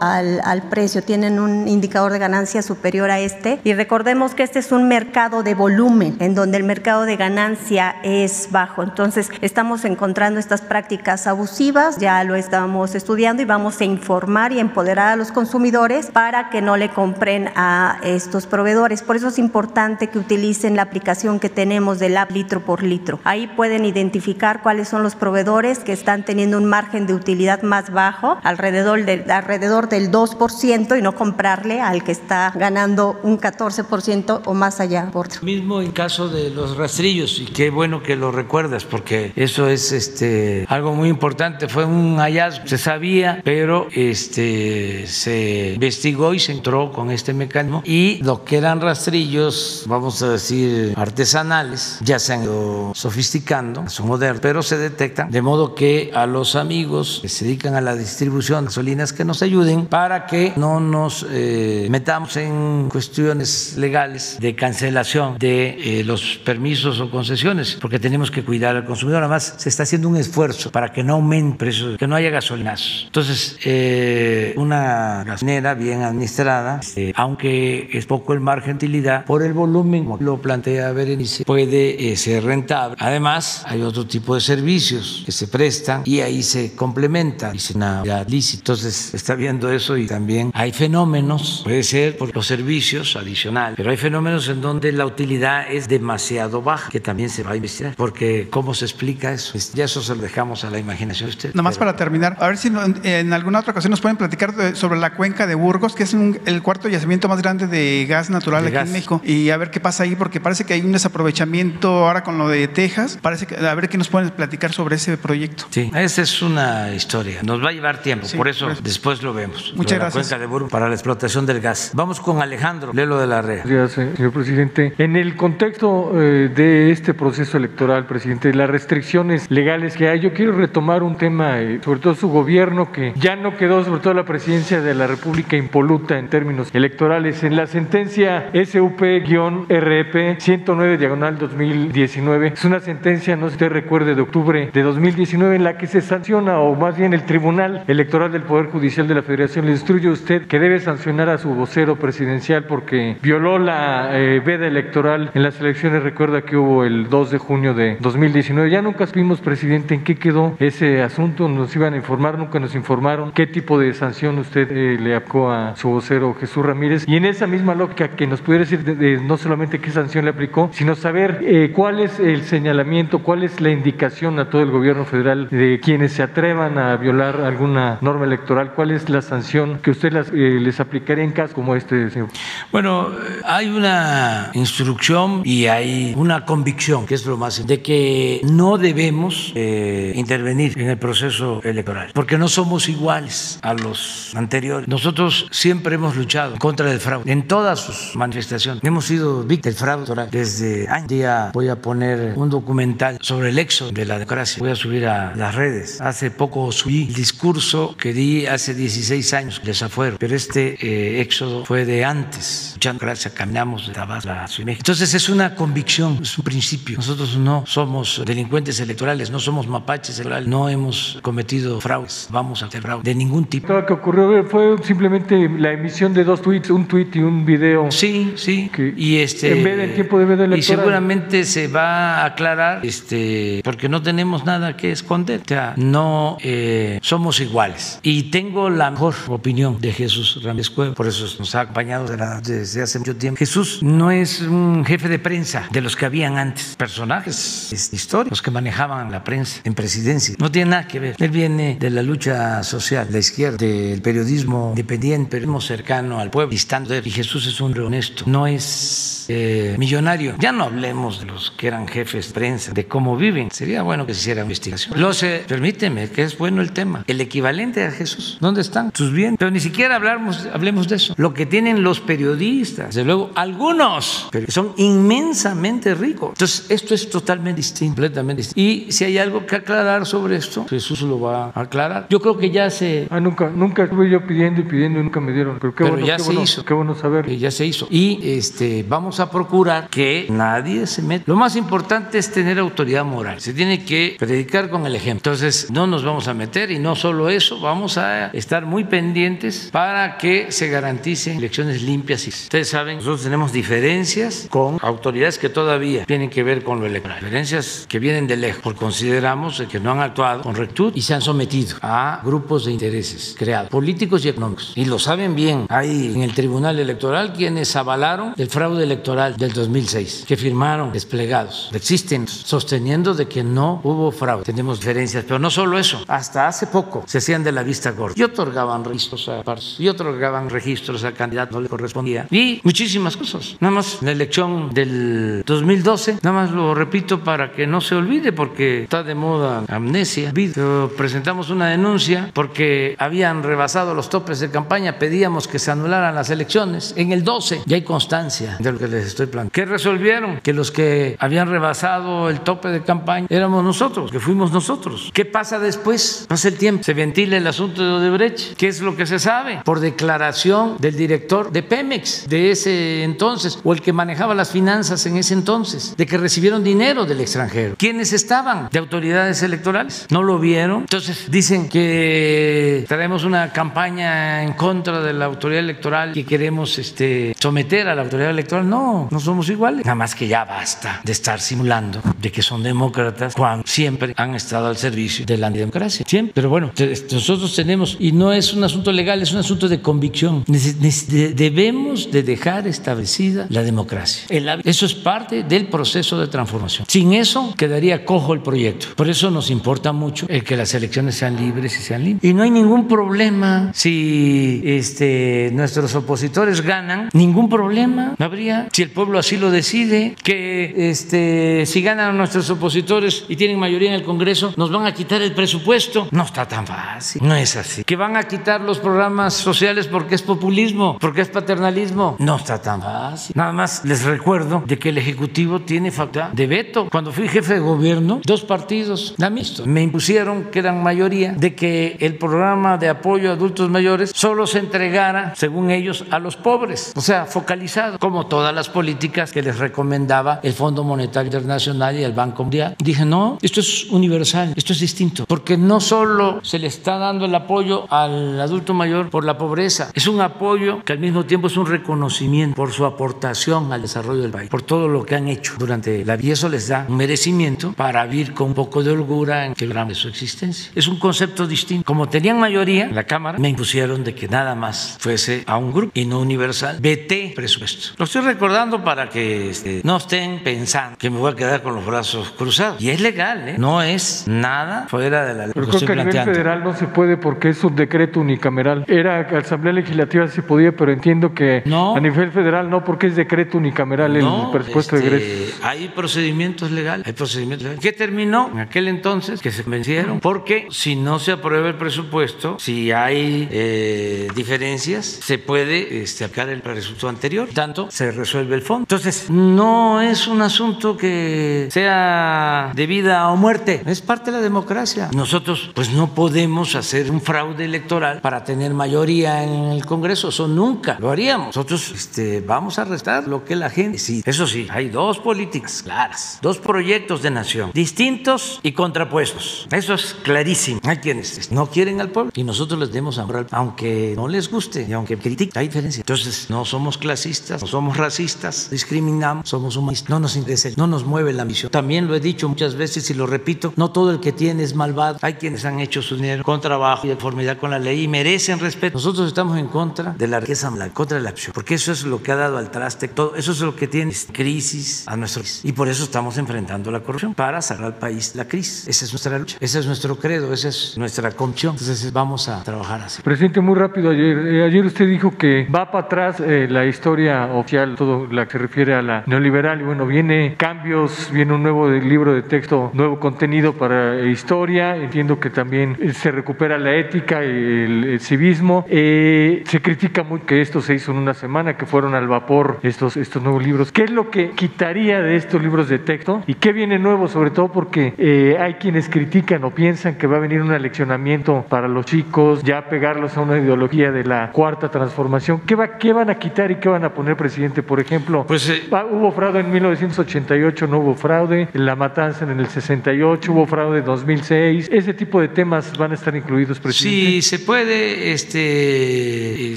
al, 0.01 0.41
al 0.45 0.63
precio, 0.69 1.03
tienen 1.03 1.41
un 1.41 1.69
indicador 1.69 2.13
de 2.13 2.19
ganancia 2.19 2.63
superior 2.63 3.11
a 3.11 3.21
este 3.21 3.61
y 3.65 3.75
recordemos 3.75 4.35
que 4.35 4.43
este 4.43 4.59
es 4.59 4.73
un 4.73 4.89
mercado 4.89 5.43
de 5.43 5.55
volumen 5.55 6.17
en 6.21 6.35
donde 6.35 6.57
el 6.57 6.65
mercado 6.65 7.05
de 7.05 7.17
ganancia 7.17 7.97
es 8.03 8.49
bajo. 8.51 8.83
Entonces 8.83 9.31
estamos 9.41 9.85
encontrando 9.85 10.41
estas 10.41 10.61
prácticas 10.61 11.27
abusivas, 11.27 11.99
ya 11.99 12.23
lo 12.25 12.35
estamos 12.35 12.95
estudiando 12.95 13.43
y 13.43 13.45
vamos 13.45 13.81
a 13.81 13.85
informar 13.85 14.53
y 14.53 14.61
empoderar 14.61 15.09
a 15.09 15.17
los 15.17 15.33
consumidores 15.33 16.07
para 16.07 16.51
que 16.51 16.63
no 16.63 16.77
le 16.77 16.91
compren 16.91 17.51
a 17.57 17.99
estos 18.03 18.47
proveedores. 18.47 19.03
Por 19.03 19.17
eso 19.17 19.29
es 19.29 19.39
importante 19.39 20.09
que 20.09 20.19
utilicen 20.19 20.77
la 20.77 20.83
aplicación 20.83 21.41
que 21.41 21.49
tenemos 21.49 21.99
del 21.99 22.17
app 22.17 22.31
litro 22.31 22.61
por 22.61 22.83
litro. 22.83 23.21
Ahí 23.25 23.47
pueden 23.47 23.85
identificar 23.85 24.63
cuáles 24.63 24.89
son 24.89 25.03
los 25.03 25.15
proveedores 25.15 25.81
que 25.81 25.93
están 25.93 26.25
teniendo 26.25 26.57
un 26.59 26.67
margen 26.67 27.07
de 27.07 27.15
utilidad 27.15 27.63
más 27.63 27.91
bajo, 27.91 28.39
alrededor 28.43 28.98
del, 29.07 29.31
alrededor 29.31 29.89
del 29.89 30.11
2% 30.11 30.99
y 30.99 31.03
no 31.03 31.15
comprarle 31.15 31.81
al 31.81 32.05
que 32.05 32.13
está 32.13 32.53
ganando 32.55 33.19
un 33.23 33.39
14% 33.39 34.43
o 34.45 34.55
más 34.55 34.81
allá. 34.81 35.11
Por... 35.13 35.29
Mismo 35.43 35.81
en 35.81 35.93
caso 35.93 36.29
de 36.29 36.51
los 36.51 36.77
rastrillos 36.77 37.41
y 37.41 37.47
qué 37.47 37.71
bueno 37.71 38.03
que 38.03 38.17
lo 38.17 38.33
recuerdas 38.33 38.85
porque 38.85 39.33
eso 39.37 39.69
es 39.69 39.93
este 39.93 40.65
algo 40.69 40.95
muy 40.95 41.09
importante. 41.09 41.69
Fue 41.69 41.85
un 41.85 42.19
hallazgo, 42.19 42.67
se 42.67 42.79
sabía, 42.79 43.41
pero 43.45 43.89
este 43.93 45.07
se 45.07 45.73
investigó 45.75 46.35
y 46.35 46.39
se 46.41 46.53
entró 46.53 46.93
con 46.93 47.11
este 47.11 47.35
mecanismo 47.35 47.83
y 47.85 48.19
lo 48.23 48.45
que 48.45 48.59
eran 48.59 48.81
rastrillos, 48.81 49.85
vamos 49.87 50.23
a 50.23 50.31
decir 50.31 50.95
artesanales, 50.97 51.99
ya 52.03 52.19
se 52.19 52.35
han 52.35 52.45
ido 52.45 52.93
sofisticando, 52.95 53.89
son 53.89 54.09
modernos, 54.09 54.41
pero 54.41 54.63
se 54.63 54.79
detectan 54.79 55.31
de 55.31 55.43
modo 55.43 55.75
que 55.75 56.11
a 56.15 56.27
los 56.27 56.57
amigos 56.57 57.19
que 57.23 57.29
se 57.29 57.45
dedican 57.45 57.75
a 57.75 57.81
la 57.81 57.95
distribución 57.95 58.71
de 58.89 58.95
gasolinas 58.95 59.13
que 59.13 59.25
nos 59.25 59.43
ayuden 59.43 59.87
para 59.87 60.27
que 60.27 60.53
no 60.57 60.69
no 60.69 60.81
nos 60.81 61.27
eh, 61.31 61.87
metamos 61.91 62.37
en 62.37 62.89
cuestiones 62.91 63.77
legales 63.77 64.37
de 64.41 64.55
cancelación 64.55 65.39
de 65.39 66.01
eh, 66.01 66.05
los 66.05 66.39
permisos 66.45 67.01
o 67.01 67.11
concesiones, 67.11 67.79
porque 67.81 67.99
tenemos 67.99 68.31
que 68.31 68.45
cuidar 68.45 68.77
al 68.77 68.85
consumidor. 68.85 69.23
Además, 69.23 69.55
se 69.57 69.69
está 69.69 69.85
haciendo 69.85 70.09
un 70.09 70.17
esfuerzo 70.17 70.71
para 70.71 70.93
que 70.93 71.03
no 71.03 71.15
aumente 71.15 71.57
precios, 71.59 71.97
que 71.97 72.07
no 72.07 72.17
haya 72.17 72.31
gasolinazos. 72.31 73.05
Entonces, 73.07 73.59
eh, 73.65 74.53
una 74.57 75.25
gasolinera 75.25 75.75
bien 75.75 76.03
administrada, 76.03 76.81
aunque 77.15 77.89
es 77.93 78.07
poco 78.07 78.35
el 78.35 78.41
margen 78.41 78.79
de 78.79 78.87
utilidad, 78.87 79.25
por 79.25 79.43
el 79.43 79.55
volumen, 79.55 80.05
como 80.05 80.19
lo 80.19 80.41
plantea 80.41 80.93
Berenice, 80.93 81.45
puede 81.45 82.17
ser 82.17 82.45
rentable. 82.45 82.97
Además, 82.99 83.63
hay 83.67 83.81
otro 83.83 84.07
tipo 84.07 84.35
de 84.35 84.41
servicios 84.41 85.23
que 85.25 85.33
se 85.33 85.49
prestan 85.49 86.03
y 86.05 86.21
ahí 86.21 86.43
se 86.43 86.75
complementa 86.75 87.53
y 87.55 87.59
se 87.59 87.75
una 87.75 88.03
lícita. 88.25 88.75
Entonces, 88.79 89.13
está 89.13 89.35
viendo 89.35 89.73
eso 89.73 89.97
y 89.97 90.07
también 90.07 90.53
hay 90.55 90.71
fenómenos, 90.71 91.63
puede 91.65 91.83
ser 91.83 92.17
por 92.17 92.33
los 92.33 92.47
servicios 92.47 93.17
adicionales, 93.17 93.75
pero 93.77 93.91
hay 93.91 93.97
fenómenos 93.97 94.49
en 94.49 94.61
donde 94.61 94.93
la 94.93 95.05
utilidad 95.05 95.69
es 95.69 95.89
demasiado 95.89 96.63
baja, 96.63 96.89
que 96.89 97.01
también 97.01 97.29
se 97.29 97.43
va 97.43 97.53
a 97.53 97.57
investigar, 97.57 97.97
porque 97.97 98.47
¿cómo 98.51 98.75
se 98.75 98.85
explica 98.85 99.33
eso? 99.33 99.51
Pues 99.51 99.73
ya 99.73 99.87
eso 99.87 100.01
se 100.01 100.15
lo 100.15 100.23
dejamos 100.23 100.63
a 100.63 100.71
la 100.71 100.79
imaginación 100.79 101.29
de 101.29 101.35
usted. 101.35 101.49
Nada 101.55 101.65
más 101.65 101.77
para 101.77 101.97
terminar, 101.97 102.37
a 102.39 102.47
ver 102.47 102.57
si 102.57 102.71
en 103.03 103.33
alguna 103.33 103.59
otra 103.59 103.73
ocasión 103.73 103.91
nos 103.91 104.01
pueden 104.01 104.17
platicar 104.17 104.55
sobre 104.77 105.01
la 105.01 105.15
cuenca 105.15 105.49
de 105.49 105.57
Burgos, 105.57 105.97
que 105.97 106.05
es 106.05 106.15
el 106.15 106.63
cuarto 106.63 106.89
yacimiento 106.89 107.29
más 107.29 107.43
grande 107.43 107.67
de 107.67 108.07
gas 108.09 108.31
natural 108.31 108.65
aquí 108.65 108.77
en 108.77 108.93
México, 108.93 109.21
y 109.25 109.51
a 109.51 109.57
ver 109.57 109.73
qué 109.73 109.81
pasa 109.81 110.05
ahí, 110.05 110.15
porque 110.15 110.41
parece 110.41 110.65
que 110.65 110.75
hay 110.75 110.83
un 110.83 110.93
desaprovechamiento 110.93 112.07
ahora 112.07 112.23
con 112.23 112.39
lo 112.39 112.49
de 112.49 112.69
Texas, 112.69 113.19
parece 113.21 113.49
que, 113.49 113.57
a 113.57 113.75
ver 113.75 113.89
qué 113.89 113.99
nos 113.99 114.09
pueden 114.09 114.31
platicar 114.31 114.73
sobre 114.73 114.95
ese 114.95 115.17
proyecto. 115.17 115.65
Sí, 115.71 115.91
esa 115.97 116.23
es 116.23 116.43
una 116.43 116.95
historia, 116.95 117.43
nos 117.43 117.61
va 117.61 117.71
a 117.71 117.73
llevar 117.73 118.03
tiempo, 118.03 118.29
por 118.37 118.47
eso 118.47 118.68
después 118.83 119.23
lo 119.23 119.33
vemos. 119.33 119.73
Muchas 119.77 119.99
gracias. 119.99 120.29
cuenca 120.29 120.39
de 120.39 120.47
Burgos 120.47 120.71
para 120.71 120.89
la 120.89 120.95
explotación 120.95 121.47
del 121.47 121.61
gas. 121.61 121.93
Vamos 121.95 122.21
con 122.21 122.41
Alejandro 122.41 122.93
Lelo 122.93 123.19
de 123.19 123.27
la 123.27 123.43
Rea. 123.43 123.63
Gracias, 123.65 124.17
señor 124.17 124.33
presidente. 124.33 124.95
En 124.99 125.17
el 125.17 125.37
contexto 125.37 126.13
eh, 126.15 126.51
de 126.55 126.91
este 126.91 127.15
proceso 127.15 127.57
electoral, 127.57 128.07
presidente, 128.07 128.53
las 128.55 128.71
restricciones 128.71 129.51
legales 129.51 129.97
que 129.97 130.09
hay, 130.09 130.21
yo 130.21 130.33
quiero 130.33 130.53
retomar 130.53 131.03
un 131.03 131.17
tema, 131.17 131.61
eh, 131.61 131.81
sobre 131.83 132.01
todo 132.01 132.15
su 132.15 132.29
gobierno, 132.29 132.93
que 132.93 133.13
ya 133.17 133.37
no 133.37 133.57
quedó, 133.57 133.85
sobre 133.85 134.01
todo 134.01 134.15
la 134.15 134.25
presidencia 134.25 134.81
de 134.81 134.95
la 134.95 135.07
República, 135.07 135.57
impoluta 135.57 136.19
en 136.19 136.29
términos 136.29 136.69
electorales. 136.73 137.43
En 137.45 137.57
la 137.57 137.67
sentencia 137.67 138.51
SUP-RP 138.53 140.41
109 140.41 140.99
diagonal 140.99 141.39
2019, 141.39 142.49
es 142.49 142.65
una 142.65 142.81
sentencia, 142.81 143.37
no 143.37 143.47
sé 143.47 143.51
si 143.51 143.55
usted 143.57 143.71
recuerde, 143.71 144.15
de 144.15 144.23
octubre 144.23 144.71
de 144.73 144.83
2019, 144.83 145.57
en 145.57 145.65
la 145.65 145.79
que 145.79 145.87
se 145.87 146.01
sanciona, 146.01 146.59
o 146.61 146.75
más 146.75 146.97
bien 146.97 147.15
el 147.15 147.25
Tribunal 147.25 147.85
Electoral 147.87 148.33
del 148.33 148.43
Poder 148.43 148.58
Judicial 148.67 149.07
de 149.07 149.15
la 149.15 149.23
Federación 149.23 149.67
le 149.67 149.73
instruye 149.73 150.09
a 150.09 150.13
usted 150.13 150.47
que 150.47 150.59
debe 150.59 150.81
sancionar 150.81 151.29
a 151.29 151.39
su 151.39 151.51
vocero 151.55 151.97
presidencial 151.97 152.65
porque 152.65 153.17
violó 153.23 153.59
la 153.59 154.11
eh, 154.19 154.41
veda 154.45 154.67
electoral 154.67 155.31
en 155.35 155.43
las 155.43 155.61
elecciones. 155.61 156.03
Recuerda 156.03 156.43
que 156.43 156.57
hubo 156.57 156.85
el 156.85 157.09
2 157.09 157.31
de 157.31 157.39
junio 157.39 157.75
de 157.75 157.97
2019. 158.01 158.71
Ya 158.71 158.83
nunca 158.83 159.07
supimos, 159.07 159.41
presidente, 159.41 159.95
en 159.95 160.03
qué 160.03 160.17
quedó 160.17 160.57
ese 160.59 161.03
asunto. 161.03 161.49
Nos 161.49 161.75
iban 161.77 161.95
a 161.95 161.97
informar, 161.97 162.39
nunca 162.39 162.59
nos 162.59 162.75
informaron 162.75 163.33
qué 163.33 163.47
tipo 163.47 163.79
de 163.79 163.95
sanción 163.95 164.39
usted 164.39 164.71
eh, 164.71 164.99
le 165.01 165.15
aplicó 165.15 165.51
a 165.51 165.77
su 165.77 165.91
vocero 165.91 166.35
Jesús 166.35 166.65
Ramírez. 166.65 167.05
Y 167.07 167.17
en 167.17 167.25
esa 167.25 167.47
misma 167.47 167.75
lógica, 167.75 168.09
que 168.09 168.27
nos 168.27 168.41
pudiera 168.41 168.65
decir 168.65 169.21
no 169.23 169.37
solamente 169.37 169.79
qué 169.79 169.91
sanción 169.91 170.25
le 170.25 170.31
aplicó, 170.31 170.71
sino 170.73 170.95
saber 170.95 171.41
eh, 171.43 171.73
cuál 171.75 172.01
es 172.01 172.19
el 172.19 172.43
señalamiento, 172.43 173.21
cuál 173.21 173.43
es 173.43 173.61
la 173.61 173.71
indicación 173.71 174.39
a 174.39 174.49
todo 174.49 174.63
el 174.63 174.71
gobierno 174.71 175.05
federal 175.05 175.49
de 175.51 175.81
quienes 175.83 176.13
se 176.13 176.23
atrevan 176.23 176.79
a 176.79 176.97
violar 176.97 177.41
alguna 177.43 177.99
norma 178.01 178.25
electoral, 178.25 178.48
cuál 178.75 178.91
es 178.91 179.09
la 179.09 179.23
sanción 179.23 179.79
que 179.79 179.91
usted 179.91 180.15
eh, 180.15 180.59
les 180.61 180.81
aplicaría 180.81 181.25
en 181.25 181.33
casos 181.33 181.55
como 181.55 181.75
este, 181.75 182.11
señor. 182.11 182.29
Bueno, 182.73 183.11
hay 183.45 183.69
una 183.69 184.51
instrucción 184.55 185.43
y 185.45 185.67
hay 185.67 186.15
una 186.17 186.45
convicción, 186.45 187.07
que 187.07 187.15
es 187.15 187.27
lo 187.27 187.37
más, 187.37 187.67
de 187.67 187.83
que 187.83 188.41
no 188.45 188.79
debemos 188.79 189.53
eh, 189.55 190.13
intervenir 190.17 190.79
en 190.79 190.89
el 190.89 190.99
proceso 190.99 191.61
electoral, 191.63 192.11
porque 192.15 192.39
no 192.39 192.49
somos 192.49 192.89
iguales 192.89 193.59
a 193.63 193.75
los 193.75 194.33
anteriores. 194.35 194.89
Nosotros 194.89 195.47
siempre 195.51 195.97
hemos 195.97 196.17
luchado 196.17 196.57
contra 196.59 196.91
el 196.91 197.01
fraude 197.01 197.31
en 197.31 197.47
todas 197.47 197.81
sus 197.81 198.17
manifestaciones. 198.17 198.83
Hemos 198.83 199.05
sido 199.05 199.43
víctimas 199.43 199.59
del 199.65 199.75
fraude 199.75 200.05
electoral 200.05 200.29
desde 200.31 200.89
años. 200.89 201.09
Día 201.09 201.51
voy 201.53 201.69
a 201.69 201.77
poner 201.77 202.35
un 202.37 202.49
documental 202.49 203.19
sobre 203.21 203.51
el 203.51 203.59
éxodo 203.59 203.93
de 203.93 204.05
la 204.05 204.15
democracia. 204.19 204.61
Voy 204.61 204.71
a 204.71 204.77
subir 204.77 205.07
a 205.07 205.35
las 205.35 205.55
redes. 205.55 206.01
Hace 206.01 206.31
poco 206.31 206.71
subí 206.73 207.07
el 207.09 207.15
discurso 207.15 207.97
que 207.99 208.13
di 208.13 208.38
hace 208.47 208.75
16 208.75 209.35
años, 209.35 209.61
desafuero, 209.65 210.17
pero 210.19 210.35
este 210.35 210.77
eh, 210.81 211.21
éxodo 211.21 211.65
fue 211.65 211.85
de 211.85 212.05
antes. 212.05 212.73
Muchas 212.75 212.99
gracias, 212.99 213.35
caminamos 213.35 213.87
de 213.87 213.93
Tabasco 213.93 214.31
a 214.31 214.47
Ciudad 214.47 214.67
México. 214.67 214.81
Entonces 214.83 215.15
es 215.15 215.29
una 215.29 215.55
convicción, 215.55 216.19
es 216.23 216.39
un 216.39 216.45
principio. 216.45 216.97
Nosotros 216.97 217.37
no 217.37 217.65
somos 217.67 218.23
delincuentes 218.25 218.81
electorales, 218.81 219.31
no 219.31 219.41
somos 219.41 219.67
mapaches 219.67 220.19
electorales, 220.19 220.49
no 220.49 220.69
hemos 220.69 221.19
cometido 221.23 221.81
fraudes, 221.81 222.29
vamos 222.31 222.63
a 222.63 222.67
hacer 222.67 222.83
fraude 222.83 223.03
de 223.03 223.15
ningún 223.15 223.47
tipo. 223.47 223.73
Lo 223.73 223.85
que 223.87 223.93
ocurrió 223.93 224.45
fue 224.45 224.77
simplemente 224.83 225.49
la 225.49 225.73
emisión 225.73 226.13
de 226.15 226.25
dos 226.25 226.43
tweets, 226.43 226.71
un 226.71 226.87
tweet 226.87 227.09
y 227.15 227.21
un 227.21 227.45
video. 227.45 227.91
Sí, 227.91 228.33
sí. 228.37 228.71
y 228.97 229.19
este 229.19 229.53
en 229.53 229.65
vez 229.65 229.77
del 229.77 229.95
tiempo 229.95 230.19
de 230.19 230.25
electoral. 230.25 230.59
Y 230.59 230.63
seguramente 230.63 231.45
se 231.45 231.69
va 231.69 232.23
a 232.23 232.25
aclarar, 232.27 232.85
este, 232.85 233.61
porque 233.65 233.89
no 233.89 234.03
tenemos 234.03 234.45
nada 234.45 234.77
que 234.77 234.93
esconder. 234.93 235.41
O 235.41 235.49
sea, 235.49 235.75
no 235.77 236.37
eh, 236.41 236.99
somos 237.03 237.41
iguales. 237.41 238.01
Y 238.03 238.25
tengo 238.31 238.71
la 238.71 238.91
mejor 238.91 239.15
opinión 239.29 239.81
de 239.81 239.93
Jesús 239.93 240.41
Ramírez 240.43 240.71
Cueva, 240.71 240.95
por 240.95 241.07
eso 241.07 241.27
nos 241.39 241.55
ha 241.55 241.63
acompañado 241.63 242.07
desde 242.43 242.83
hace 242.83 242.99
mucho 242.99 243.17
tiempo. 243.17 243.39
Jesús 243.39 243.83
no 243.83 244.11
es 244.11 244.41
un 244.43 244.85
jefe 244.85 245.09
de 245.09 245.19
prensa 245.19 245.69
de 245.71 245.81
los 245.81 245.97
que 245.97 246.07
habían 246.07 246.39
antes, 246.39 246.77
personajes 246.77 247.73
históricos 247.93 248.43
que 248.43 248.51
manejaban 248.51 249.11
la 249.11 249.25
prensa 249.25 249.61
en 249.65 249.75
presidencia. 249.75 250.37
No 250.39 250.51
tiene 250.51 250.71
nada 250.71 250.89
que 250.89 251.01
ver. 251.01 251.17
Él 251.19 251.31
viene 251.31 251.77
de 251.79 251.91
la 251.91 252.03
lucha 252.03 252.63
social, 252.63 253.09
la 253.11 253.19
izquierda, 253.19 253.59
del 253.59 254.01
periodismo 254.03 254.71
independiente, 254.71 255.31
periodismo 255.31 255.61
cercano 255.61 256.21
al 256.21 256.31
pueblo, 256.31 256.51
distante. 256.51 257.03
Y 257.05 257.11
Jesús 257.11 257.47
es 257.47 257.61
un 257.61 257.79
honesto, 257.79 258.25
no 258.27 258.47
es 258.47 259.27
eh, 259.29 259.75
millonario. 259.79 260.35
Ya 260.39 260.53
no 260.53 260.65
hablemos 260.65 261.21
de 261.21 261.27
los 261.27 261.51
que 261.51 261.67
eran 261.67 261.87
jefes 261.87 262.29
de 262.29 262.35
prensa, 262.35 262.73
de 262.73 262.87
cómo 262.87 263.17
viven. 263.17 263.51
Sería 263.51 263.83
bueno 263.83 264.07
que 264.07 264.15
se 264.15 264.21
hiciera 264.21 264.43
investigación. 264.43 265.01
Lo 265.01 265.13
sé, 265.13 265.45
permíteme, 265.47 266.11
que 266.11 266.23
es 266.23 266.37
bueno 266.39 266.63
el 266.63 266.73
tema. 266.73 267.05
El 267.07 267.21
equivalente 267.21 267.85
a 267.85 267.91
Jesús. 267.91 268.08
¿Dónde 268.41 268.61
están 268.61 268.93
sus 268.95 269.13
bienes? 269.13 269.39
Pero 269.39 269.51
ni 269.51 269.61
siquiera 269.61 269.97
hablamos, 269.97 270.47
hablemos 270.53 270.89
de 270.89 270.97
eso. 270.97 271.15
Lo 271.17 271.35
que 271.35 271.47
tienen 271.47 271.83
los 271.83 272.01
periodistas, 272.01 272.89
desde 272.89 273.05
luego, 273.05 273.31
algunos 273.35 274.29
pero 274.31 274.51
son 274.51 274.73
inmensamente 274.77 275.95
ricos. 275.95 276.31
Entonces, 276.31 276.67
esto 276.71 276.95
es 276.95 277.11
totalmente 277.11 277.59
distinto, 277.59 277.95
completamente 277.95 278.43
distinto. 278.43 278.61
Y 278.61 278.93
si 278.93 279.05
hay 279.05 279.19
algo 279.19 279.47
que 279.47 279.57
aclarar 279.57 280.07
sobre 280.07 280.37
esto, 280.37 280.67
Jesús 280.69 281.03
lo 281.03 281.21
va 281.21 281.53
a 281.55 281.61
aclarar. 281.61 282.07
Yo 282.11 282.21
creo 282.21 282.37
que 282.39 282.51
ya 282.51 282.71
se. 282.71 283.09
Ah, 283.11 283.21
nunca, 283.21 283.51
nunca 283.51 283.85
estuve 283.85 284.11
yo 284.11 284.27
pidiendo 284.27 284.61
y 284.61 284.65
pidiendo 284.65 285.01
y 285.01 285.03
nunca 285.03 285.21
me 285.21 285.33
dieron. 285.33 285.59
Pero, 285.61 285.75
qué 285.75 285.85
bueno, 285.85 286.07
ya 286.07 286.17
qué 286.17 286.23
se 286.23 286.27
bueno, 286.27 286.43
hizo. 286.43 286.65
Qué 286.65 286.75
bueno 286.75 286.95
saber. 286.95 287.29
Ya 287.37 287.51
se 287.51 287.67
hizo. 287.67 287.87
Y 287.91 288.21
este, 288.23 288.85
vamos 288.89 289.21
a 289.21 289.31
procurar 289.31 289.89
que 289.89 290.27
nadie 290.31 290.87
se 290.87 291.03
meta. 291.03 291.25
Lo 291.27 291.37
más 291.37 291.57
importante 291.57 292.19
es 292.19 292.31
tener 292.31 292.59
autoridad 292.59 293.05
moral. 293.05 293.41
Se 293.41 293.53
tiene 293.53 293.85
que 293.85 294.17
predicar 294.19 294.71
con 294.71 294.87
el 294.87 294.95
ejemplo. 294.95 295.19
Entonces, 295.33 295.71
no 295.71 295.87
nos 295.87 296.05
vamos 296.05 296.29
a 296.29 296.35
meter 296.35 296.71
y 296.71 296.79
no 296.79 296.97
solo 296.97 297.29
eso, 297.29 297.61
vamos 297.61 297.98
a 297.99 298.27
estar 298.29 298.67
muy 298.67 298.85
pendientes 298.85 299.69
para 299.73 300.19
que 300.19 300.51
se 300.53 300.69
garanticen 300.69 301.39
elecciones 301.39 301.83
limpias. 301.83 302.27
Ustedes 302.27 302.69
saben, 302.69 302.97
nosotros 302.97 303.23
tenemos 303.23 303.53
diferencias 303.53 304.47
con 304.51 304.79
autoridades 304.83 305.39
que 305.39 305.49
todavía 305.49 306.05
tienen 306.05 306.31
que 306.31 306.43
ver 306.43 306.65
con 306.65 306.81
lo 306.81 306.87
electoral. 306.87 307.21
Diferencias 307.21 307.87
que 307.89 307.99
vienen 307.99 308.27
de 308.27 308.37
lejos, 308.37 308.63
porque 308.63 308.81
consideramos 308.81 309.63
que 309.71 309.81
no 309.81 309.93
han 309.93 310.01
actuado 310.01 310.43
con 310.43 310.55
rectitud 310.55 310.93
y 310.95 311.03
se 311.03 311.15
han 311.15 311.23
sometido 311.23 311.77
a 311.83 312.21
grupos 312.25 312.65
de 312.65 312.73
intereses 312.73 313.35
creados, 313.39 313.71
políticos 313.71 314.25
y 314.25 314.29
económicos. 314.29 314.73
Y 314.75 314.85
lo 314.85 314.99
saben 314.99 315.35
bien. 315.35 315.67
Hay 315.69 316.13
en 316.15 316.23
el 316.23 316.35
Tribunal 316.35 316.79
Electoral 316.79 317.33
quienes 317.33 317.75
avalaron 317.77 318.35
el 318.37 318.49
fraude 318.49 318.85
electoral 318.85 319.37
del 319.37 319.53
2006, 319.53 320.25
que 320.27 320.37
firmaron 320.37 320.93
desplegados. 320.93 321.71
Existen 321.73 322.29
sosteniendo 322.29 323.15
de 323.15 323.29
que 323.29 323.43
no 323.43 323.81
hubo 323.85 324.11
fraude. 324.11 324.45
Tenemos 324.45 324.81
diferencias, 324.81 325.25
pero 325.25 325.39
no 325.39 325.51
solo 325.51 325.79
eso. 325.79 326.03
Hasta 326.09 326.49
hace 326.49 326.67
poco 326.67 327.05
se 327.07 327.19
hacían 327.19 327.45
de 327.45 327.53
la 327.53 327.63
vista 327.63 327.88
gorda 327.93 328.15
y 328.17 328.23
otorgaban 328.23 328.85
registros 328.85 329.29
a 329.29 329.43
pares 329.43 329.77
y 329.79 329.89
otorgaban 329.89 330.51
registros 330.51 331.05
a 331.05 331.13
candidatos 331.13 331.55
no 331.55 331.61
le 331.61 331.69
correspondía 331.69 332.27
y 332.31 332.61
muchísimas 332.65 333.17
cosas. 333.17 333.57
Nada 333.61 333.75
más 333.75 334.03
la 334.03 334.13
elección 334.13 334.73
del 334.73 335.43
2012, 335.47 336.19
nada 336.23 336.33
más 336.33 336.51
lo 336.51 336.75
repito 336.75 337.21
para 337.21 337.53
que 337.53 337.67
no 337.67 337.81
se 337.81 337.95
olvide 337.95 338.33
porque 338.33 338.85
está 338.85 339.03
de 339.03 339.15
moda 339.15 339.65
amnesia. 339.69 340.33
Pero 340.35 340.91
presentamos 340.97 341.51
una 341.51 341.69
denuncia 341.69 342.31
porque 342.35 342.97
habían 342.99 343.43
rebasado 343.43 343.95
los 343.95 344.09
topes 344.09 344.41
de 344.41 344.51
campaña, 344.51 344.99
pedíamos 344.99 345.49
que 345.49 345.59
se 345.59 345.71
anularan 345.71 346.15
las 346.15 346.31
elecciones 346.31 346.95
en 346.97 347.13
el 347.13 347.25
12 347.25 347.63
y 347.67 347.75
hay 347.75 347.83
constancia 347.83 348.57
de 348.59 348.73
lo 348.73 348.79
que 348.79 348.89
les 348.89 349.07
estoy 349.07 349.27
planteando. 349.27 349.53
¿Qué 349.53 349.65
resolvieron? 349.65 350.41
Que 350.41 350.53
los 350.53 350.71
que 350.71 351.17
habían 351.19 351.49
rebasado 351.49 352.29
el 352.29 352.41
tope 352.41 352.69
de 352.69 352.83
campaña 352.83 353.27
éramos 353.31 353.65
nosotros, 353.65 354.11
que 354.11 354.21
fuimos 354.21 354.53
nosotros. 354.53 355.11
¿Qué 355.13 355.25
pasa 355.25 355.59
después? 355.59 356.27
Pasa 356.29 356.49
el 356.49 356.57
tiempo, 356.57 356.83
se 356.85 356.95
ventila 356.95 357.37
el 357.37 357.47
asunto 357.47 357.78
de 357.83 357.91
Odebrecht. 357.91 358.57
¿Qué 358.57 358.69
es 358.69 358.81
lo 358.81 358.97
que 358.97 359.07
se 359.07 359.19
sabe? 359.19 359.59
por 359.65 359.81
declaración 359.81 360.77
del 360.79 360.97
director 360.97 361.53
de 361.53 361.63
Pemex 361.63 362.27
de 362.29 362.51
ese 362.51 363.03
entonces 363.03 363.59
o 363.63 363.73
el 363.73 363.83
que 363.83 363.93
manejaba 363.93 364.35
las 364.35 364.51
finanzas 364.51 365.05
en 365.07 365.17
ese 365.17 365.35
entonces, 365.35 365.95
de 365.97 366.07
que 366.07 366.17
recibieron 366.17 366.65
dinero 366.65 367.05
del 367.05 367.21
extranjero. 367.21 367.75
¿Quiénes 367.79 368.13
estaban 368.13 368.69
de 368.71 368.79
autoridades 368.79 369.43
electorales? 369.43 370.07
¿No 370.11 370.23
lo 370.23 370.39
vieron? 370.39 370.81
Entonces 370.81 371.31
dicen 371.31 371.69
que 371.69 372.85
traemos 372.89 373.25
una 373.25 373.53
campaña 373.53 374.43
en 374.43 374.55
contra 374.55 375.01
de 375.01 375.13
la 375.13 375.27
autoridad 375.27 375.61
electoral 375.61 376.17
y 376.17 376.25
queremos 376.25 376.79
este, 376.79 377.35
someter 377.39 377.89
a 377.89 377.95
la 377.95 378.03
autoridad 378.03 378.31
electoral. 378.31 378.69
No, 378.69 379.09
no 379.11 379.21
somos 379.21 379.49
iguales. 379.51 379.85
Nada 379.85 379.95
más 379.95 380.15
que 380.15 380.29
ya 380.29 380.45
basta 380.45 381.01
de 381.05 381.13
estar 381.13 381.41
simulando 381.41 382.01
de 382.21 382.33
que 382.33 382.43
son 382.43 382.63
demócratas 382.63 383.35
cuando 383.35 383.67
siempre 383.67 384.15
han 384.17 384.35
estado 384.35 384.69
al 384.69 384.77
servicio 384.77 385.27
de 385.27 385.37
la 385.37 385.51
democracia. 385.51 386.07
Siempre. 386.09 386.33
Pero 386.35 386.49
bueno, 386.49 386.73
nosotros 387.13 387.55
tenemos, 387.55 387.68
y 387.99 388.13
no 388.13 388.33
es 388.33 388.53
un 388.53 388.65
asunto 388.65 388.93
legal, 388.93 389.23
es 389.23 389.33
un 389.33 389.39
asunto 389.39 389.69
de 389.69 389.81
convicción. 389.81 390.45
Debemos 390.47 392.11
de 392.11 392.23
dejar 392.23 392.67
establecida 392.67 393.47
la 393.51 393.63
democracia. 393.63 394.27
Eso 394.65 394.87
es 394.87 394.95
parte 394.95 395.43
del 395.43 395.67
proceso 395.67 396.19
de 396.19 396.29
transformación. 396.29 396.87
Sin 396.89 397.13
eso 397.13 397.55
quedaría 397.57 398.05
cojo 398.05 398.35
el 398.35 398.41
proyecto. 398.41 398.89
Por 398.97 399.09
eso 399.09 399.31
nos 399.31 399.51
importa 399.51 399.93
mucho 399.93 400.27
el 400.29 400.45
que 400.45 400.57
las 400.57 400.75
elecciones 400.75 401.17
sean 401.17 401.37
libres 401.37 401.79
y 401.79 401.83
sean 401.83 402.05
limpias. 402.05 402.31
Y 402.31 402.35
no 402.35 402.43
hay 402.43 402.51
ningún 402.51 402.89
problema 402.89 403.71
si 403.75 404.63
este, 404.65 405.51
nuestros 405.53 405.95
opositores 405.95 406.61
ganan, 406.63 407.11
ningún 407.13 407.49
problema 407.49 408.15
habría 408.19 408.69
si 408.73 408.83
el 408.83 408.91
pueblo 408.91 409.19
así 409.19 409.37
lo 409.37 409.51
decide, 409.51 410.17
que 410.23 410.91
este, 410.91 411.67
si 411.67 411.83
ganan 411.83 412.17
nuestros 412.17 412.49
opositores 412.51 413.25
y 413.29 413.37
tienen 413.37 413.59
mayoría 413.59 413.89
en 413.89 413.95
el 413.95 414.05
Congreso, 414.05 414.55
nos 414.57 414.71
van 414.71 414.87
a 414.87 414.95
quitar 414.95 415.23
el 415.23 415.35
presupuesto. 415.35 416.09
No 416.11 416.25
está 416.25 416.47
tan 416.47 416.67
fácil, 416.67 417.23
no 417.25 417.35
es 417.35 417.57
así. 417.59 417.85
Que 417.85 417.97
van 417.97 418.17
a 418.17 418.25
quitar 418.25 418.61
los 418.61 418.79
programas 418.79 419.35
sociales 419.35 419.87
porque 419.87 420.15
es 420.15 420.23
populismo, 420.23 420.99
porque 421.01 421.21
es 421.21 421.29
paternalismo. 421.29 422.17
No 422.19 422.37
está 422.37 422.61
tan 422.61 422.83
fácil. 422.83 423.35
Nada 423.37 423.53
más 423.53 423.85
les 423.85 424.05
recuerdo 424.05 424.63
de 424.67 424.79
que 424.79 424.89
el 424.89 424.99
Ejecutivo 424.99 425.61
tiene 425.61 425.91
facultad 425.91 426.09
de 426.33 426.47
veto. 426.47 426.89
Cuando 426.91 427.13
fui 427.13 427.29
jefe 427.29 427.55
de 427.55 427.61
gobierno, 427.61 428.21
dos 428.25 428.43
partidos, 428.43 429.15
la 429.19 429.31
mixto, 429.31 429.67
me 429.67 429.83
impusieron 429.83 430.45
que 430.45 430.61
eran 430.61 430.83
mayoría 430.83 431.33
de 431.33 431.55
que 431.55 431.97
el 432.01 432.17
programa 432.17 432.79
de 432.79 432.89
apoyo 432.89 433.31
a 433.31 433.35
adultos 433.35 433.69
mayores 433.69 434.13
solo 434.15 434.47
se 434.47 434.59
entregara, 434.59 435.35
según 435.37 435.71
ellos, 435.71 436.05
a 436.11 436.19
los 436.19 436.37
pobres. 436.37 436.93
O 436.97 437.01
sea, 437.01 437.27
focalizado, 437.27 437.99
como 437.99 438.27
todas 438.27 438.55
las 438.55 438.69
políticas 438.69 439.33
que 439.33 439.43
les 439.43 439.59
recomendaba 439.59 440.41
el 440.43 440.53
Fondo 440.53 440.85
Monetario 440.85 441.29
Internacional 441.29 441.99
y 441.99 442.05
el 442.05 442.13
Banco 442.13 442.45
Mundial. 442.45 442.77
Dije, 442.79 443.05
no, 443.05 443.39
esto 443.43 443.61
es 443.61 443.87
universal, 443.91 444.53
esto 444.57 444.73
es 444.73 444.81
distinto, 444.81 445.25
porque 445.27 445.57
no 445.57 445.81
solo 445.81 446.41
se 446.43 446.59
le 446.59 446.69
está 446.69 446.97
dando 446.99 447.27
el 447.27 447.35
apoyo 447.35 447.48
al 447.89 448.41
adulto 448.41 448.75
mayor 448.75 449.11
por 449.11 449.25
la 449.25 449.39
pobreza, 449.39 449.91
es 449.95 450.07
un 450.07 450.21
apoyo 450.21 450.83
que 450.85 450.93
al 450.93 450.99
mismo 450.99 451.25
tiempo 451.25 451.47
es 451.47 451.57
un 451.57 451.67
reconocimiento 451.67 452.55
por 452.55 452.73
su 452.73 452.85
aportación 452.85 453.73
al 453.73 453.83
desarrollo 453.83 454.23
del 454.23 454.31
país, 454.31 454.51
por 454.51 454.63
todo 454.63 454.89
lo 454.89 455.05
que 455.05 455.15
han 455.15 455.29
hecho 455.29 455.55
durante 455.59 456.05
la 456.05 456.17
vida. 456.17 456.29
Y 456.29 456.31
eso 456.33 456.49
les 456.49 456.69
da 456.69 456.85
un 456.89 456.97
merecimiento 456.97 457.73
para 457.73 458.05
vivir 458.05 458.35
con 458.35 458.49
un 458.49 458.55
poco 458.55 458.83
de 458.83 458.91
holgura 458.91 459.47
en 459.47 459.55
que 459.55 459.67
de 459.67 459.95
su 459.95 460.09
existencia. 460.09 460.73
Es 460.75 460.89
un 460.89 460.99
concepto 460.99 461.47
distinto. 461.47 461.85
Como 461.85 462.09
tenían 462.09 462.39
mayoría 462.39 462.85
en 462.85 462.95
la 462.95 463.05
Cámara, 463.05 463.39
me 463.39 463.49
impusieron 463.49 464.03
de 464.05 464.15
que 464.15 464.29
nada 464.29 464.55
más 464.55 464.97
fuese 464.99 465.45
a 465.47 465.57
un 465.57 465.73
grupo 465.73 465.93
y 465.95 466.05
no 466.05 466.21
universal. 466.21 466.79
Vete 466.81 467.33
presupuesto. 467.35 467.95
Lo 467.97 468.05
estoy 468.05 468.23
recordando 468.23 468.83
para 468.83 469.09
que 469.09 469.51
este, 469.51 469.81
no 469.85 469.97
estén 469.97 470.43
pensando 470.43 470.99
que 470.99 471.11
me 471.11 471.19
voy 471.19 471.33
a 471.33 471.37
quedar 471.37 471.63
con 471.63 471.75
los 471.75 471.87
brazos 471.87 472.31
cruzados. 472.37 472.83
Y 472.83 472.91
es 472.91 473.01
legal, 473.01 473.49
¿eh? 473.49 473.55
no 473.59 473.83
es 473.83 474.25
nada 474.27 474.87
fuera 474.89 475.25
de 475.25 475.35
la 475.35 475.45
ley. 475.47 475.53
Pero 475.55 475.69
creo 475.69 475.81
que 475.81 475.93
a 475.93 476.05
nivel 476.05 476.25
federal 476.25 476.65
no 476.65 476.75
se 476.75 476.87
puede 476.87 477.17
porque 477.17 477.38
es 477.45 477.63
un 477.65 477.77
decreto 477.77 478.21
unicameral. 478.21 478.85
Era 478.89 479.21
Asamblea 479.21 479.73
Legislativa 479.73 480.29
se 480.29 480.43
podía, 480.43 480.73
pero 480.73 480.93
entiendo 480.93 481.35
que 481.35 481.63
a 481.67 482.01
nivel 482.01 482.31
federal 482.33 482.71
no, 482.71 482.85
porque 482.85 483.09
es 483.09 483.17
decreto 483.17 483.59
unicameral 483.59 484.17
el 484.17 484.27
presupuesto 484.53 484.97
de 484.97 485.07
egresos. 485.07 485.29
Este, 485.29 485.67
hay 485.67 485.89
procedimientos 485.89 486.71
legales, 486.71 487.07
hay 487.07 487.13
procedimientos 487.13 487.65
legales. 487.65 487.83
¿Qué 487.83 487.93
terminó 487.93 488.51
en 488.53 488.61
aquel 488.61 488.89
entonces? 488.89 489.41
Que 489.41 489.51
se 489.51 489.63
vencieron 489.63 490.21
porque 490.21 490.67
si 490.71 490.97
no 490.97 491.19
se 491.19 491.33
aprueba 491.33 491.69
el 491.69 491.75
presupuesto, 491.75 492.57
si 492.59 492.93
hay 492.93 493.49
eh, 493.51 494.29
diferencias, 494.35 495.07
se 495.07 495.39
puede 495.39 496.03
este, 496.03 496.25
el 496.25 496.61
presupuesto 496.61 497.09
anterior, 497.09 497.49
tanto 497.53 497.91
se 497.91 498.11
resuelve 498.13 498.55
el 498.55 498.63
fondo. 498.63 498.83
Entonces, 498.85 499.31
no 499.31 500.01
es 500.01 500.27
un 500.27 500.43
asunto 500.43 500.97
que 500.97 501.69
sea 501.71 502.73
de 502.75 502.87
vida 502.87 503.29
o 503.31 503.37
muerte, 503.37 503.83
es 503.87 504.01
parte 504.01 504.31
de 504.31 504.39
la 504.39 504.43
democracia. 504.43 505.11
Nosotros, 505.15 505.71
pues 505.75 505.91
no 505.91 506.15
podemos 506.15 506.75
hacer 506.75 507.11
un 507.11 507.18
fraude 507.21 507.65
electoral 507.65 508.21
para 508.21 508.45
tener 508.45 508.75
mayoría 508.75 509.45
en 509.45 509.65
el 509.67 509.85
Congreso, 509.85 510.29
eso 510.29 510.49
nunca 510.49 510.99
lo 511.01 511.11
haríamos. 511.11 511.49
Nosotros 511.49 511.91
este, 511.91 512.41
vamos 512.41 512.79
a 512.79 512.85
restar 512.85 513.27
lo 513.27 513.45
que 513.45 513.57
la 513.57 513.71
gente 513.71 513.93
decide. 513.93 514.23
Eso 514.27 514.47
sí, 514.47 514.67
hay 514.71 514.89
dos 514.89 515.19
políticas 515.19 515.83
claras, 515.83 516.39
dos 516.43 516.59
proyectos 516.59 517.23
de 517.23 517.31
nación 517.31 517.71
distintos 517.75 518.61
y 518.63 518.73
contrapuestos. 518.73 519.67
Eso 519.71 519.95
es 519.95 520.15
clarísimo. 520.23 520.81
Hay 520.85 520.99
quienes 520.99 521.51
no 521.51 521.67
quieren 521.67 522.01
al 522.01 522.11
pueblo 522.11 522.33
y 522.35 522.45
nosotros 522.45 522.79
les 522.79 522.93
demos 522.93 523.19
amor, 523.19 523.47
aunque 523.51 524.15
no 524.17 524.29
les 524.29 524.51
guste 524.51 524.87
y 524.89 524.93
aunque 524.93 525.17
critiquen. 525.17 525.59
Hay 525.59 525.69
diferencia. 525.69 526.01
Entonces, 526.01 526.51
no 526.51 526.65
somos 526.65 526.99
clasistas, 526.99 527.61
no 527.61 527.67
somos 527.67 527.97
racistas, 527.97 528.71
discriminamos, 528.71 529.49
somos 529.49 529.77
humanistas. 529.77 530.11
No 530.11 530.21
nos 530.21 530.37
interesa, 530.37 530.69
no 530.77 530.87
nos 530.87 531.05
mueve 531.05 531.33
la 531.33 531.45
misión. 531.45 531.71
También 531.71 532.07
lo 532.07 532.15
he 532.15 532.21
dicho 532.21 532.49
muchas 532.49 532.75
veces 532.75 533.11
y 533.11 533.15
lo 533.15 533.27
repito, 533.27 533.73
no 533.77 533.91
todo 533.91 534.11
el 534.11 534.21
que 534.21 534.33
tiene 534.33 534.63
es 534.63 534.75
malvado. 534.75 535.19
Hay 535.23 535.35
quienes 535.35 535.65
han 535.65 535.81
hecho 535.81 536.03
su 536.03 536.17
dinero 536.17 536.45
con 536.45 536.61
trabajo 536.61 537.07
de 537.09 537.15
conformidad 537.15 537.59
con 537.59 537.71
la 537.71 537.79
ley 537.79 538.05
y 538.05 538.09
merecen 538.09 538.59
respeto. 538.59 538.99
Nosotros 538.99 539.29
estamos 539.29 539.59
en 539.59 539.69
contra 539.69 540.13
de 540.13 540.27
la 540.27 540.41
riqueza, 540.41 540.69
en 540.69 540.91
contra 540.91 541.19
de 541.19 541.23
la 541.23 541.31
acción, 541.31 541.53
porque 541.53 541.75
eso 541.75 541.93
es 541.93 542.05
lo 542.05 542.23
que 542.23 542.33
ha 542.33 542.37
dado 542.37 542.59
al 542.59 542.71
traste, 542.71 543.09
todo 543.09 543.35
eso 543.37 543.53
es 543.53 543.61
lo 543.61 543.75
que 543.75 543.89
tiene 543.89 544.13
crisis 544.33 545.05
a 545.07 545.17
nuestro 545.17 545.43
país. 545.43 545.61
Y 545.65 545.73
por 545.73 545.89
eso 545.89 546.05
estamos 546.05 546.39
enfrentando 546.39 546.91
la 546.91 547.01
corrupción, 547.01 547.35
para 547.35 547.61
sacar 547.63 547.87
al 547.87 547.99
país 547.99 548.35
la 548.35 548.47
crisis. 548.47 548.87
Esa 548.89 549.05
es 549.05 549.13
nuestra 549.13 549.39
lucha, 549.39 549.57
ese 549.61 549.79
es 549.79 549.87
nuestro 549.87 550.17
credo, 550.17 550.53
esa 550.53 550.69
es 550.69 550.97
nuestra 550.97 551.31
convicción. 551.33 551.73
Entonces 551.73 552.13
vamos 552.13 552.49
a 552.49 552.63
trabajar 552.63 553.03
así. 553.03 553.23
Presidente, 553.23 553.61
muy 553.61 553.75
rápido, 553.75 554.11
ayer, 554.11 554.39
eh, 554.39 554.65
ayer 554.65 554.85
usted 554.85 555.07
dijo 555.07 555.37
que 555.37 555.67
va 555.75 555.91
para 555.91 556.07
atrás 556.07 556.41
eh, 556.41 556.67
la 556.71 556.87
historia 556.87 557.47
oficial, 557.53 557.95
todo 557.97 558.27
la 558.27 558.47
que 558.47 558.53
se 558.53 558.59
refiere 558.59 558.95
a 558.95 559.03
la 559.03 559.23
neoliberal, 559.27 559.81
y 559.81 559.85
bueno, 559.85 560.07
viene 560.07 560.57
cambios, 560.57 561.31
viene 561.33 561.53
un 561.55 561.63
nuevo 561.63 561.89
libro 561.89 562.35
de 562.35 562.43
texto, 562.43 562.91
nuevo 562.95 563.19
contenido 563.19 563.75
para 563.75 564.21
historia, 564.27 564.97
entiendo 564.97 565.39
que 565.39 565.51
también 565.51 565.97
se 566.15 566.31
recupera 566.31 566.79
la 566.79 566.95
ética 566.99 567.45
y 567.45 567.49
el, 567.49 568.21
civismo. 568.21 568.85
Eh, 568.89 569.63
se 569.67 569.81
critica 569.81 570.23
mucho 570.23 570.47
que 570.47 570.61
esto 570.61 570.81
se 570.81 570.95
hizo 570.95 571.13
en 571.13 571.19
una 571.19 571.35
semana, 571.35 571.77
que 571.77 571.87
fueron 571.87 572.15
al 572.15 572.29
vapor 572.29 572.79
estos, 572.83 573.17
estos 573.17 573.43
nuevos 573.43 573.63
libros. 573.63 573.93
¿Qué 573.93 574.05
es 574.05 574.11
lo 574.11 574.31
que 574.31 574.51
quitaría 574.51 575.21
de 575.21 575.37
estos 575.37 575.63
libros 575.63 575.89
de 575.89 575.99
texto 575.99 576.43
y 576.47 576.55
qué 576.55 576.73
viene 576.73 576.99
nuevo, 576.99 577.29
sobre 577.29 577.51
todo 577.51 577.71
porque 577.73 578.15
eh, 578.19 578.57
hay 578.59 578.75
quienes 578.75 579.09
critican 579.09 579.65
o 579.65 579.71
piensan 579.71 580.17
que 580.17 580.27
va 580.27 580.37
a 580.37 580.41
venir 580.41 580.63
un 580.63 580.73
aleccionamiento 580.73 581.65
para 581.69 581.89
los 581.89 582.07
chicos, 582.07 582.63
ya 582.63 582.89
pegarlos 582.89 583.37
a 583.37 583.41
una 583.41 583.59
ideología 583.59 584.11
de 584.11 584.25
la 584.25 584.51
cuarta 584.53 584.91
transformación? 584.91 585.61
¿Qué, 585.67 585.75
va, 585.75 585.99
qué 585.99 586.13
van 586.13 586.31
a 586.31 586.39
quitar 586.39 586.71
y 586.71 586.77
qué 586.77 586.89
van 586.89 587.05
a 587.05 587.13
poner, 587.13 587.37
presidente? 587.37 587.83
Por 587.83 588.01
ejemplo, 588.01 588.45
pues, 588.47 588.69
eh, 588.69 588.83
hubo 589.11 589.33
fraude 589.33 589.61
en 589.61 589.71
1988, 589.71 590.87
no 590.87 590.99
hubo 590.99 591.15
fraude, 591.15 591.69
la 591.73 591.97
matanza 591.97 592.45
en 592.45 592.59
el 592.59 592.67
68, 592.67 593.53
hubo 593.53 593.67
fraude 593.67 593.99
en 594.01 594.05
2006. 594.05 594.89
Ese 594.91 595.15
tipo 595.15 595.41
de 595.41 595.49
temas 595.49 595.97
van 595.97 596.13
a 596.13 596.15
estar 596.15 596.35
incluidos, 596.35 596.81
presidente. 596.81 596.88
Sí, 596.93 597.43
se 597.43 597.59
puede 597.59 598.33
este, 598.33 599.77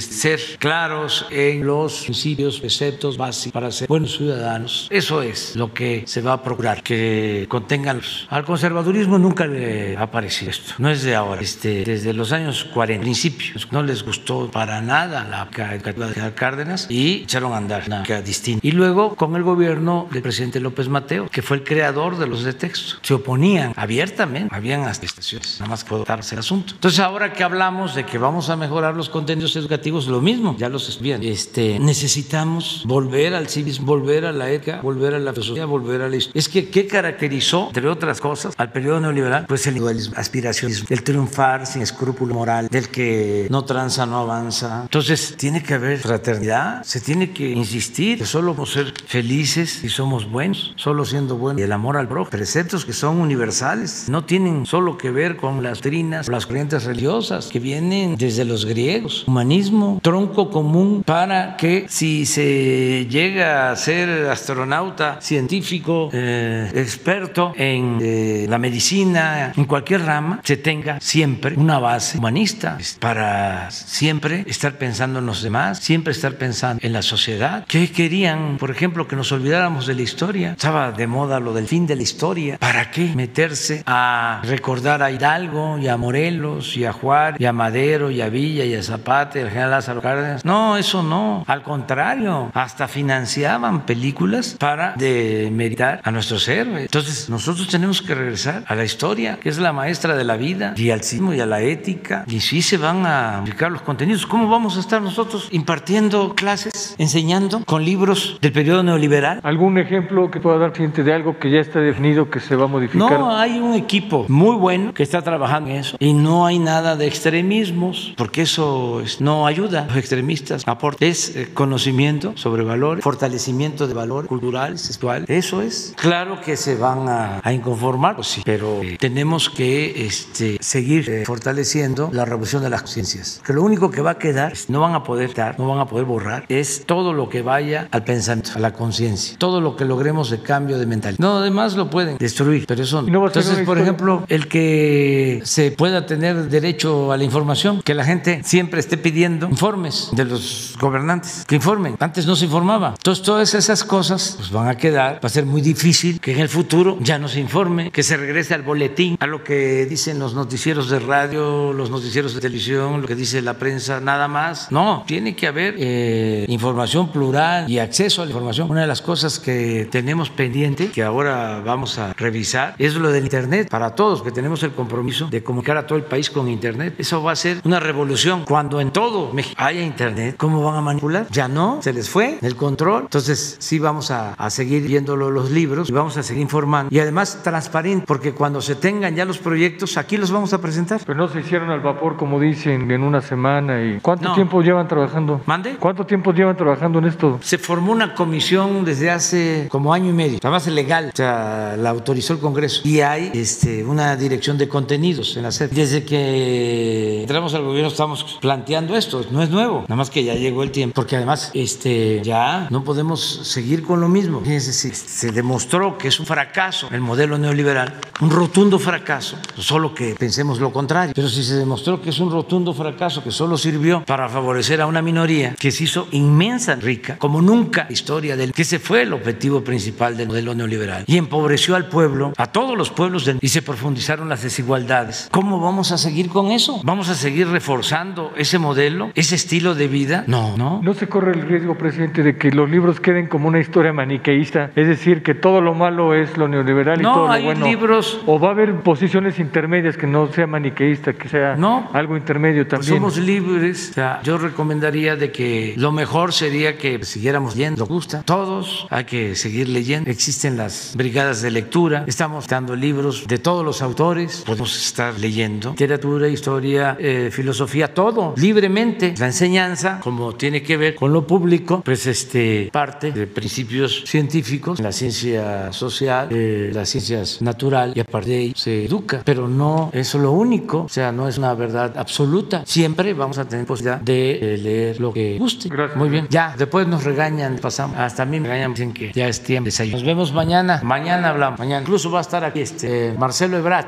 ser 0.00 0.40
claros 0.58 1.26
en 1.30 1.66
los 1.66 2.02
principios, 2.04 2.60
preceptos 2.60 3.16
básicos 3.16 3.52
para 3.52 3.70
ser 3.70 3.88
buenos 3.88 4.16
ciudadanos. 4.16 4.88
Eso 4.90 5.22
es 5.22 5.56
lo 5.56 5.72
que 5.72 6.04
se 6.06 6.20
va 6.20 6.34
a 6.34 6.42
procurar, 6.42 6.82
que 6.82 7.46
contengan. 7.48 8.00
Al 8.28 8.44
conservadurismo 8.44 9.18
nunca 9.18 9.46
le 9.46 9.96
ha 9.96 10.10
parecido 10.10 10.50
esto, 10.50 10.74
no 10.78 10.90
es 10.90 11.02
de 11.02 11.14
ahora, 11.14 11.40
este, 11.40 11.84
desde 11.84 12.12
los 12.12 12.32
años 12.32 12.64
40, 12.72 13.02
principios, 13.02 13.68
no 13.70 13.82
les 13.82 14.02
gustó 14.02 14.50
para 14.50 14.80
nada 14.80 15.24
la 15.24 15.48
caricatura 15.50 16.08
de 16.08 16.34
Cárdenas 16.34 16.86
y 16.88 17.22
echaron 17.22 17.52
a 17.52 17.56
andar 17.56 17.84
una 17.86 18.02
distinta. 18.22 18.66
Y 18.66 18.72
luego 18.72 19.16
con 19.16 19.34
el 19.36 19.42
gobierno 19.42 20.08
del 20.10 20.22
presidente 20.22 20.60
López 20.60 20.88
Mateo, 20.88 21.28
que 21.28 21.42
fue 21.42 21.58
el 21.58 21.64
creador 21.64 22.18
de 22.18 22.26
los 22.26 22.44
de 22.44 22.52
texto, 22.52 22.96
se 23.02 23.14
oponían 23.14 23.72
abiertamente, 23.76 24.54
habían 24.54 24.82
hasta 24.82 25.06
estaciones, 25.06 25.56
nada 25.60 25.70
más 25.70 25.84
puedo 25.84 26.04
darse 26.04 26.34
el 26.34 26.40
asunto. 26.40 26.74
Entonces 26.74 26.99
ahora 27.00 27.32
que 27.32 27.42
hablamos 27.42 27.94
de 27.94 28.04
que 28.04 28.18
vamos 28.18 28.50
a 28.50 28.56
mejorar 28.56 28.94
los 28.94 29.08
contenidos 29.08 29.56
educativos, 29.56 30.06
lo 30.06 30.20
mismo, 30.20 30.56
ya 30.58 30.68
los 30.68 30.88
estudian. 30.88 31.22
Este, 31.22 31.78
necesitamos 31.78 32.82
volver 32.86 33.34
al 33.34 33.48
civismo, 33.48 33.86
volver 33.86 34.26
a 34.26 34.32
la 34.32 34.50
ética, 34.50 34.80
volver 34.82 35.14
a 35.14 35.18
la 35.18 35.32
filosofía, 35.32 35.66
volver 35.66 36.02
a 36.02 36.08
la 36.08 36.16
historia. 36.16 36.38
Es 36.38 36.48
que, 36.48 36.68
¿qué 36.68 36.86
caracterizó, 36.86 37.68
entre 37.68 37.88
otras 37.88 38.20
cosas, 38.20 38.54
al 38.56 38.72
periodo 38.72 39.00
neoliberal? 39.00 39.46
Pues 39.46 39.66
el 39.66 39.74
individualismo, 39.74 40.14
aspiracionismo, 40.16 40.86
el 40.90 41.02
triunfar 41.02 41.66
sin 41.66 41.82
escrúpulo 41.82 42.34
moral, 42.34 42.68
del 42.68 42.88
que 42.88 43.46
no 43.50 43.64
tranza, 43.64 44.06
no 44.06 44.18
avanza. 44.18 44.82
Entonces, 44.82 45.34
tiene 45.36 45.62
que 45.62 45.74
haber 45.74 45.98
fraternidad, 45.98 46.82
se 46.84 47.00
tiene 47.00 47.32
que 47.32 47.50
insistir 47.50 48.18
que 48.18 48.26
solo 48.26 48.52
podemos 48.52 48.72
ser 48.72 48.92
felices 49.06 49.82
y 49.84 49.88
somos 49.88 50.30
buenos, 50.30 50.74
solo 50.76 51.04
siendo 51.04 51.36
buenos. 51.36 51.60
Y 51.60 51.64
el 51.64 51.72
amor 51.72 51.96
al 51.96 52.08
prójimo, 52.08 52.30
preceptos 52.30 52.84
que 52.84 52.92
son 52.92 53.18
universales, 53.18 54.08
no 54.08 54.24
tienen 54.24 54.66
solo 54.66 54.98
que 54.98 55.10
ver 55.10 55.36
con 55.36 55.62
las 55.62 55.80
trinas, 55.80 56.28
las 56.28 56.46
corrientes 56.46 56.86
religiosas 56.90 57.46
que 57.46 57.60
vienen 57.60 58.16
desde 58.16 58.44
los 58.44 58.64
griegos. 58.64 59.24
Humanismo, 59.26 60.00
tronco 60.02 60.50
común 60.50 61.02
para 61.04 61.56
que 61.56 61.86
si 61.88 62.26
se 62.26 63.06
llega 63.08 63.70
a 63.70 63.76
ser 63.76 64.28
astronauta, 64.28 65.20
científico, 65.20 66.10
eh, 66.12 66.70
experto 66.74 67.52
en 67.56 67.98
eh, 68.02 68.46
la 68.48 68.58
medicina, 68.58 69.52
en 69.56 69.64
cualquier 69.64 70.04
rama, 70.04 70.40
se 70.42 70.56
tenga 70.56 70.98
siempre 71.00 71.54
una 71.56 71.78
base 71.78 72.18
humanista 72.18 72.78
para 72.98 73.70
siempre 73.70 74.44
estar 74.46 74.78
pensando 74.78 75.20
en 75.20 75.26
los 75.26 75.42
demás, 75.42 75.78
siempre 75.78 76.12
estar 76.12 76.34
pensando 76.34 76.80
en 76.84 76.92
la 76.92 77.02
sociedad. 77.02 77.64
¿Qué 77.68 77.90
querían, 77.90 78.56
por 78.58 78.70
ejemplo, 78.70 79.06
que 79.06 79.16
nos 79.16 79.30
olvidáramos 79.32 79.86
de 79.86 79.94
la 79.94 80.02
historia? 80.02 80.52
Estaba 80.52 80.92
de 80.92 81.06
moda 81.06 81.38
lo 81.40 81.52
del 81.52 81.66
fin 81.66 81.86
de 81.86 81.96
la 81.96 82.02
historia. 82.02 82.58
¿Para 82.58 82.90
qué 82.90 83.12
meterse 83.14 83.82
a 83.86 84.42
recordar 84.44 85.02
a 85.02 85.10
Hidalgo 85.10 85.78
y 85.78 85.88
a 85.88 85.96
Morelos 85.96 86.76
y 86.76 86.79
a 86.84 86.92
Juárez 86.92 87.40
y 87.40 87.46
a 87.46 87.52
Madero 87.52 88.10
y 88.10 88.20
a 88.20 88.28
Villa 88.28 88.64
y 88.64 88.74
a 88.74 88.82
Zapata 88.82 89.38
y 89.38 89.42
al 89.42 89.48
general 89.48 89.70
Lázaro 89.70 90.00
Cárdenas? 90.00 90.44
No, 90.44 90.76
eso 90.76 91.02
no. 91.02 91.44
Al 91.46 91.62
contrario, 91.62 92.50
hasta 92.54 92.88
financiaban 92.88 93.86
películas 93.86 94.56
para 94.58 94.94
demeritar 94.96 96.00
a 96.04 96.10
nuestros 96.10 96.48
héroes. 96.48 96.82
Entonces, 96.82 97.28
nosotros 97.28 97.68
tenemos 97.68 98.02
que 98.02 98.14
regresar 98.14 98.64
a 98.66 98.74
la 98.74 98.84
historia, 98.84 99.38
que 99.40 99.48
es 99.48 99.58
la 99.58 99.72
maestra 99.72 100.16
de 100.16 100.24
la 100.24 100.36
vida, 100.36 100.74
y 100.76 100.90
al 100.90 101.02
sismo 101.02 101.34
y 101.34 101.40
a 101.40 101.46
la 101.46 101.60
ética. 101.60 102.24
Y 102.26 102.40
si 102.40 102.62
se 102.62 102.76
van 102.76 103.06
a 103.06 103.38
aplicar 103.38 103.70
los 103.70 103.82
contenidos. 103.82 104.26
¿Cómo 104.26 104.48
vamos 104.48 104.76
a 104.76 104.80
estar 104.80 105.02
nosotros 105.02 105.48
impartiendo 105.50 106.34
clases, 106.34 106.94
enseñando 106.98 107.64
con 107.64 107.84
libros 107.84 108.38
del 108.40 108.52
periodo 108.52 108.82
neoliberal? 108.82 109.40
¿Algún 109.42 109.78
ejemplo 109.78 110.30
que 110.30 110.40
pueda 110.40 110.58
dar 110.58 110.72
cliente 110.72 111.02
de 111.02 111.12
algo 111.12 111.38
que 111.38 111.50
ya 111.50 111.60
está 111.60 111.80
definido 111.80 112.30
que 112.30 112.40
se 112.40 112.56
va 112.56 112.64
a 112.64 112.68
modificar? 112.68 113.10
No, 113.10 113.36
hay 113.36 113.58
un 113.58 113.74
equipo 113.74 114.26
muy 114.28 114.56
bueno 114.56 114.94
que 114.94 115.02
está 115.02 115.22
trabajando 115.22 115.70
en 115.70 115.76
eso 115.76 115.96
y 115.98 116.12
no 116.12 116.46
hay 116.46 116.58
nada 116.58 116.69
de 116.70 117.06
extremismos, 117.06 118.14
porque 118.16 118.42
eso 118.42 119.02
no 119.18 119.46
ayuda 119.46 119.86
los 119.88 119.96
extremistas. 119.96 120.62
Aporta 120.66 121.04
es 121.04 121.34
eh, 121.34 121.50
conocimiento 121.52 122.32
sobre 122.36 122.62
valores, 122.62 123.02
fortalecimiento 123.02 123.88
de 123.88 123.94
valores 123.94 124.28
culturales, 124.28 124.80
sexuales. 124.80 125.28
Eso 125.28 125.62
es. 125.62 125.94
Claro 125.96 126.40
que 126.40 126.56
se 126.56 126.76
van 126.76 127.08
a, 127.08 127.52
inconformar, 127.52 128.14
pues 128.14 128.28
sí, 128.28 128.42
pero 128.44 128.82
eh, 128.82 128.96
tenemos 129.00 129.50
que 129.50 130.06
este, 130.06 130.58
seguir 130.60 131.10
eh, 131.10 131.24
fortaleciendo 131.26 132.08
la 132.12 132.24
revolución 132.24 132.62
de 132.62 132.70
las 132.70 132.88
ciencias. 132.88 133.40
Que 133.44 133.52
lo 133.52 133.64
único 133.64 133.90
que 133.90 134.00
va 134.00 134.12
a 134.12 134.18
quedar, 134.18 134.52
no 134.68 134.80
van 134.80 134.94
a 134.94 135.02
poder 135.02 135.34
dar, 135.34 135.58
no 135.58 135.68
van 135.68 135.80
a 135.80 135.86
poder 135.86 136.04
borrar, 136.04 136.44
es 136.48 136.84
todo 136.86 137.12
lo 137.12 137.28
que 137.28 137.42
vaya 137.42 137.88
al 137.90 138.04
pensamiento, 138.04 138.52
a 138.54 138.60
la 138.60 138.72
conciencia, 138.72 139.36
todo 139.38 139.60
lo 139.60 139.76
que 139.76 139.84
logremos 139.84 140.30
de 140.30 140.40
cambio 140.40 140.78
de 140.78 140.86
mentalidad. 140.86 141.18
No, 141.18 141.38
además 141.38 141.74
lo 141.74 141.90
pueden 141.90 142.16
destruir, 142.16 142.64
pero 142.66 142.84
eso 142.84 143.02
no. 143.02 143.26
Entonces, 143.26 143.66
por 143.66 143.78
ejemplo, 143.78 144.24
el 144.28 144.46
que 144.46 145.40
se 145.44 145.72
pueda 145.72 146.06
tener 146.06 146.48
derecho 146.60 147.12
a 147.12 147.16
la 147.16 147.24
información, 147.24 147.82
que 147.82 147.94
la 147.94 148.04
gente 148.04 148.42
siempre 148.44 148.80
esté 148.80 148.96
pidiendo 148.96 149.48
informes 149.48 150.10
de 150.12 150.24
los 150.24 150.76
gobernantes, 150.80 151.44
que 151.46 151.56
informen. 151.56 151.96
Antes 151.98 152.26
no 152.26 152.36
se 152.36 152.44
informaba. 152.44 152.94
Entonces, 152.96 153.24
todas 153.24 153.54
esas 153.54 153.84
cosas 153.84 154.34
pues, 154.36 154.50
van 154.50 154.68
a 154.68 154.76
quedar, 154.76 155.14
va 155.16 155.26
a 155.26 155.28
ser 155.28 155.46
muy 155.46 155.60
difícil 155.60 156.20
que 156.20 156.32
en 156.32 156.40
el 156.40 156.48
futuro 156.48 156.98
ya 157.00 157.18
no 157.18 157.28
se 157.28 157.40
informe, 157.40 157.90
que 157.90 158.02
se 158.02 158.16
regrese 158.16 158.54
al 158.54 158.62
boletín, 158.62 159.16
a 159.20 159.26
lo 159.26 159.42
que 159.42 159.86
dicen 159.86 160.18
los 160.18 160.34
noticieros 160.34 160.90
de 160.90 160.98
radio, 160.98 161.72
los 161.72 161.90
noticieros 161.90 162.34
de 162.34 162.40
televisión, 162.40 163.02
lo 163.02 163.08
que 163.08 163.14
dice 163.14 163.42
la 163.42 163.54
prensa, 163.54 164.00
nada 164.00 164.28
más. 164.28 164.70
No, 164.70 165.04
tiene 165.06 165.34
que 165.34 165.46
haber 165.46 165.74
eh, 165.78 166.44
información 166.48 167.10
plural 167.10 167.70
y 167.70 167.78
acceso 167.78 168.22
a 168.22 168.24
la 168.24 168.30
información. 168.30 168.70
Una 168.70 168.82
de 168.82 168.86
las 168.86 169.02
cosas 169.02 169.38
que 169.38 169.88
tenemos 169.90 170.30
pendiente, 170.30 170.90
que 170.90 171.02
ahora 171.02 171.60
vamos 171.64 171.98
a 171.98 172.12
revisar, 172.14 172.74
es 172.78 172.94
lo 172.94 173.10
del 173.10 173.24
Internet 173.24 173.68
para 173.68 173.94
todos, 173.94 174.22
que 174.22 174.30
tenemos 174.30 174.62
el 174.62 174.72
compromiso 174.72 175.28
de 175.28 175.42
comunicar 175.42 175.76
a 175.76 175.86
todo 175.86 175.98
el 175.98 176.04
país 176.04 176.30
con 176.30 176.39
Internet. 176.48 176.94
Eso 176.98 177.22
va 177.22 177.32
a 177.32 177.36
ser 177.36 177.60
una 177.64 177.80
revolución. 177.80 178.44
Cuando 178.46 178.80
en 178.80 178.90
todo 178.90 179.32
México 179.32 179.54
haya 179.62 179.82
Internet, 179.82 180.36
¿cómo 180.38 180.62
van 180.62 180.76
a 180.76 180.80
manipular? 180.80 181.26
Ya 181.30 181.48
no, 181.48 181.80
se 181.82 181.92
les 181.92 182.08
fue 182.08 182.38
el 182.42 182.56
control. 182.56 183.02
Entonces, 183.02 183.56
sí 183.58 183.78
vamos 183.78 184.10
a, 184.10 184.34
a 184.34 184.50
seguir 184.50 184.82
viendo 184.86 185.16
los 185.16 185.50
libros 185.50 185.88
y 185.88 185.92
vamos 185.92 186.16
a 186.16 186.22
seguir 186.22 186.42
informando. 186.42 186.94
Y 186.94 186.98
además, 186.98 187.40
transparente, 187.42 188.04
porque 188.06 188.32
cuando 188.32 188.60
se 188.60 188.74
tengan 188.74 189.14
ya 189.14 189.24
los 189.24 189.38
proyectos, 189.38 189.96
aquí 189.96 190.16
los 190.16 190.30
vamos 190.30 190.52
a 190.52 190.60
presentar. 190.60 191.00
Pero 191.04 191.18
no 191.18 191.28
se 191.28 191.40
hicieron 191.40 191.70
al 191.70 191.80
vapor, 191.80 192.16
como 192.16 192.40
dicen, 192.40 192.90
en 192.90 193.02
una 193.02 193.20
semana. 193.20 193.82
y 193.82 193.98
¿Cuánto 194.00 194.32
tiempo 194.34 194.62
llevan 194.62 194.88
trabajando? 194.88 195.40
¿Mande? 195.46 195.76
¿Cuánto 195.76 196.06
tiempo 196.06 196.32
llevan 196.32 196.56
trabajando 196.56 196.98
en 196.98 197.06
esto? 197.06 197.38
Se 197.42 197.58
formó 197.58 197.92
una 197.92 198.14
comisión 198.14 198.84
desde 198.84 199.10
hace 199.10 199.66
como 199.70 199.92
año 199.92 200.10
y 200.10 200.12
medio, 200.12 200.38
la 200.42 200.50
base 200.50 200.70
legal, 200.70 201.10
o 201.12 201.16
sea, 201.16 201.76
la 201.78 201.90
autorizó 201.90 202.34
el 202.34 202.40
Congreso. 202.40 202.82
Y 202.84 203.00
hay 203.00 203.30
este, 203.34 203.84
una 203.84 204.16
dirección 204.16 204.58
de 204.58 204.68
contenidos 204.68 205.36
en 205.36 205.42
la 205.44 205.52
sede. 205.52 205.70
Desde 205.74 206.04
que 206.04 206.29
entramos 206.30 207.54
al 207.54 207.62
gobierno 207.62 207.88
estamos 207.88 208.38
planteando 208.40 208.96
esto, 208.96 209.24
no 209.30 209.42
es 209.42 209.50
nuevo, 209.50 209.82
nada 209.82 209.96
más 209.96 210.10
que 210.10 210.24
ya 210.24 210.34
llegó 210.34 210.62
el 210.62 210.70
tiempo, 210.70 210.94
porque 210.94 211.16
además 211.16 211.50
este, 211.54 212.20
ya 212.22 212.68
no 212.70 212.84
podemos 212.84 213.20
seguir 213.20 213.82
con 213.82 214.00
lo 214.00 214.08
mismo. 214.08 214.40
Fíjense, 214.40 214.72
se 214.72 215.32
demostró 215.32 215.98
que 215.98 216.08
es 216.08 216.20
un 216.20 216.26
fracaso 216.26 216.88
el 216.90 217.00
modelo 217.00 217.38
neoliberal, 217.38 217.94
un 218.20 218.30
rotundo 218.30 218.78
fracaso, 218.78 219.36
solo 219.56 219.94
que 219.94 220.14
pensemos 220.14 220.60
lo 220.60 220.72
contrario, 220.72 221.12
pero 221.14 221.28
si 221.28 221.42
se 221.42 221.54
demostró 221.54 222.00
que 222.00 222.10
es 222.10 222.18
un 222.18 222.30
rotundo 222.30 222.74
fracaso 222.74 223.22
que 223.22 223.30
solo 223.30 223.56
sirvió 223.56 224.04
para 224.04 224.28
favorecer 224.28 224.80
a 224.80 224.86
una 224.86 225.02
minoría 225.02 225.54
que 225.58 225.70
se 225.70 225.84
hizo 225.84 226.08
inmensa, 226.12 226.74
rica, 226.76 227.16
como 227.18 227.40
nunca 227.42 227.86
historia 227.90 228.36
del 228.36 228.52
que 228.52 228.62
ese 228.62 228.78
fue 228.78 229.02
el 229.02 229.12
objetivo 229.12 229.62
principal 229.62 230.16
del 230.16 230.28
modelo 230.28 230.54
neoliberal 230.54 231.04
y 231.06 231.16
empobreció 231.16 231.76
al 231.76 231.88
pueblo, 231.88 232.32
a 232.36 232.46
todos 232.46 232.76
los 232.76 232.90
pueblos 232.90 233.24
del, 233.24 233.38
y 233.40 233.48
se 233.48 233.62
profundizaron 233.62 234.28
las 234.28 234.42
desigualdades. 234.42 235.28
¿Cómo 235.30 235.60
vamos 235.60 235.92
a 235.92 235.98
seguir 235.98 236.19
con 236.28 236.50
eso? 236.50 236.80
¿Vamos 236.84 237.08
a 237.08 237.14
seguir 237.14 237.48
reforzando 237.48 238.32
ese 238.36 238.58
modelo, 238.58 239.10
ese 239.14 239.34
estilo 239.34 239.74
de 239.74 239.88
vida? 239.88 240.24
No, 240.26 240.56
no. 240.56 240.80
No 240.82 240.94
se 240.94 241.08
corre 241.08 241.32
el 241.32 241.42
riesgo, 241.42 241.76
presidente, 241.76 242.22
de 242.22 242.36
que 242.36 242.50
los 242.50 242.68
libros 242.70 243.00
queden 243.00 243.26
como 243.26 243.48
una 243.48 243.60
historia 243.60 243.92
maniqueísta, 243.92 244.70
es 244.76 244.88
decir, 244.88 245.22
que 245.22 245.34
todo 245.34 245.60
lo 245.60 245.74
malo 245.74 246.14
es 246.14 246.36
lo 246.36 246.48
neoliberal 246.48 247.00
y 247.00 247.02
todo 247.02 247.26
lo 247.26 247.32
hay 247.32 247.44
bueno. 247.44 247.66
libros. 247.66 248.20
O 248.26 248.38
va 248.38 248.48
a 248.48 248.50
haber 248.52 248.74
posiciones 248.80 249.38
intermedias 249.38 249.96
que 249.96 250.06
no 250.06 250.32
sea 250.32 250.46
maniqueísta, 250.46 251.12
que 251.12 251.28
sea 251.28 251.56
no, 251.56 251.88
algo 251.92 252.16
intermedio 252.16 252.66
pues 252.66 252.80
también. 252.86 253.00
somos 253.00 253.16
libres. 253.18 253.90
O 253.90 253.94
sea, 253.94 254.20
yo 254.22 254.38
recomendaría 254.38 255.16
de 255.16 255.32
que 255.32 255.74
lo 255.76 255.92
mejor 255.92 256.32
sería 256.32 256.76
que 256.76 257.04
siguiéramos 257.04 257.54
leyendo. 257.56 257.86
gusta. 257.86 258.22
Todos 258.22 258.86
hay 258.90 259.04
que 259.04 259.34
seguir 259.34 259.68
leyendo. 259.68 260.10
Existen 260.10 260.56
las 260.56 260.94
brigadas 260.96 261.42
de 261.42 261.50
lectura. 261.50 262.04
Estamos 262.06 262.46
dando 262.46 262.76
libros 262.76 263.26
de 263.26 263.38
todos 263.38 263.64
los 263.64 263.82
autores. 263.82 264.42
Podemos 264.46 264.76
estar 264.76 265.18
leyendo 265.18 265.70
literatura, 265.70 266.09
historia, 266.28 266.96
eh, 266.98 267.30
filosofía, 267.32 267.92
todo 267.94 268.34
libremente. 268.36 269.14
La 269.18 269.26
enseñanza, 269.26 270.00
como 270.02 270.34
tiene 270.34 270.62
que 270.62 270.76
ver 270.76 270.94
con 270.94 271.12
lo 271.12 271.26
público, 271.26 271.82
pues 271.84 272.06
este 272.06 272.68
parte 272.72 273.12
de 273.12 273.26
principios 273.26 274.04
científicos, 274.06 274.80
la 274.80 274.92
ciencia 274.92 275.72
social, 275.72 276.28
eh, 276.30 276.70
las 276.72 276.88
ciencias 276.88 277.40
natural 277.42 277.92
y 277.94 278.00
a 278.00 278.04
partir 278.04 278.32
de 278.32 278.38
ahí 278.38 278.52
se 278.56 278.84
educa. 278.86 279.22
Pero 279.24 279.48
no 279.48 279.90
es 279.92 280.14
lo 280.14 280.32
único. 280.32 280.82
O 280.82 280.88
sea, 280.88 281.12
no 281.12 281.28
es 281.28 281.38
una 281.38 281.54
verdad 281.54 281.96
absoluta. 281.96 282.62
Siempre 282.66 283.14
vamos 283.14 283.38
a 283.38 283.46
tener 283.46 283.66
posibilidad 283.66 284.00
de 284.00 284.54
eh, 284.54 284.58
leer 284.58 285.00
lo 285.00 285.12
que 285.12 285.38
guste. 285.38 285.68
Gracias. 285.68 285.96
Muy 285.96 286.08
bien. 286.08 286.26
Ya, 286.30 286.54
después 286.56 286.86
nos 286.86 287.04
regañan, 287.04 287.58
pasamos. 287.58 287.96
Hasta 287.98 288.22
a 288.22 288.26
mí 288.26 288.40
me 288.40 288.48
regañan, 288.48 288.72
dicen 288.72 288.92
que 288.92 289.12
ya 289.12 289.28
es 289.28 289.42
tiempo 289.42 289.64
de 289.64 289.68
desayuno. 289.68 289.98
Nos 289.98 290.06
vemos 290.06 290.32
mañana. 290.32 290.80
Mañana 290.82 291.30
hablamos. 291.30 291.58
Mañana. 291.58 291.82
Incluso 291.82 292.10
va 292.10 292.18
a 292.18 292.22
estar 292.22 292.44
aquí 292.44 292.60
este 292.60 293.14
Marcelo 293.18 293.58
Ebrard. 293.58 293.86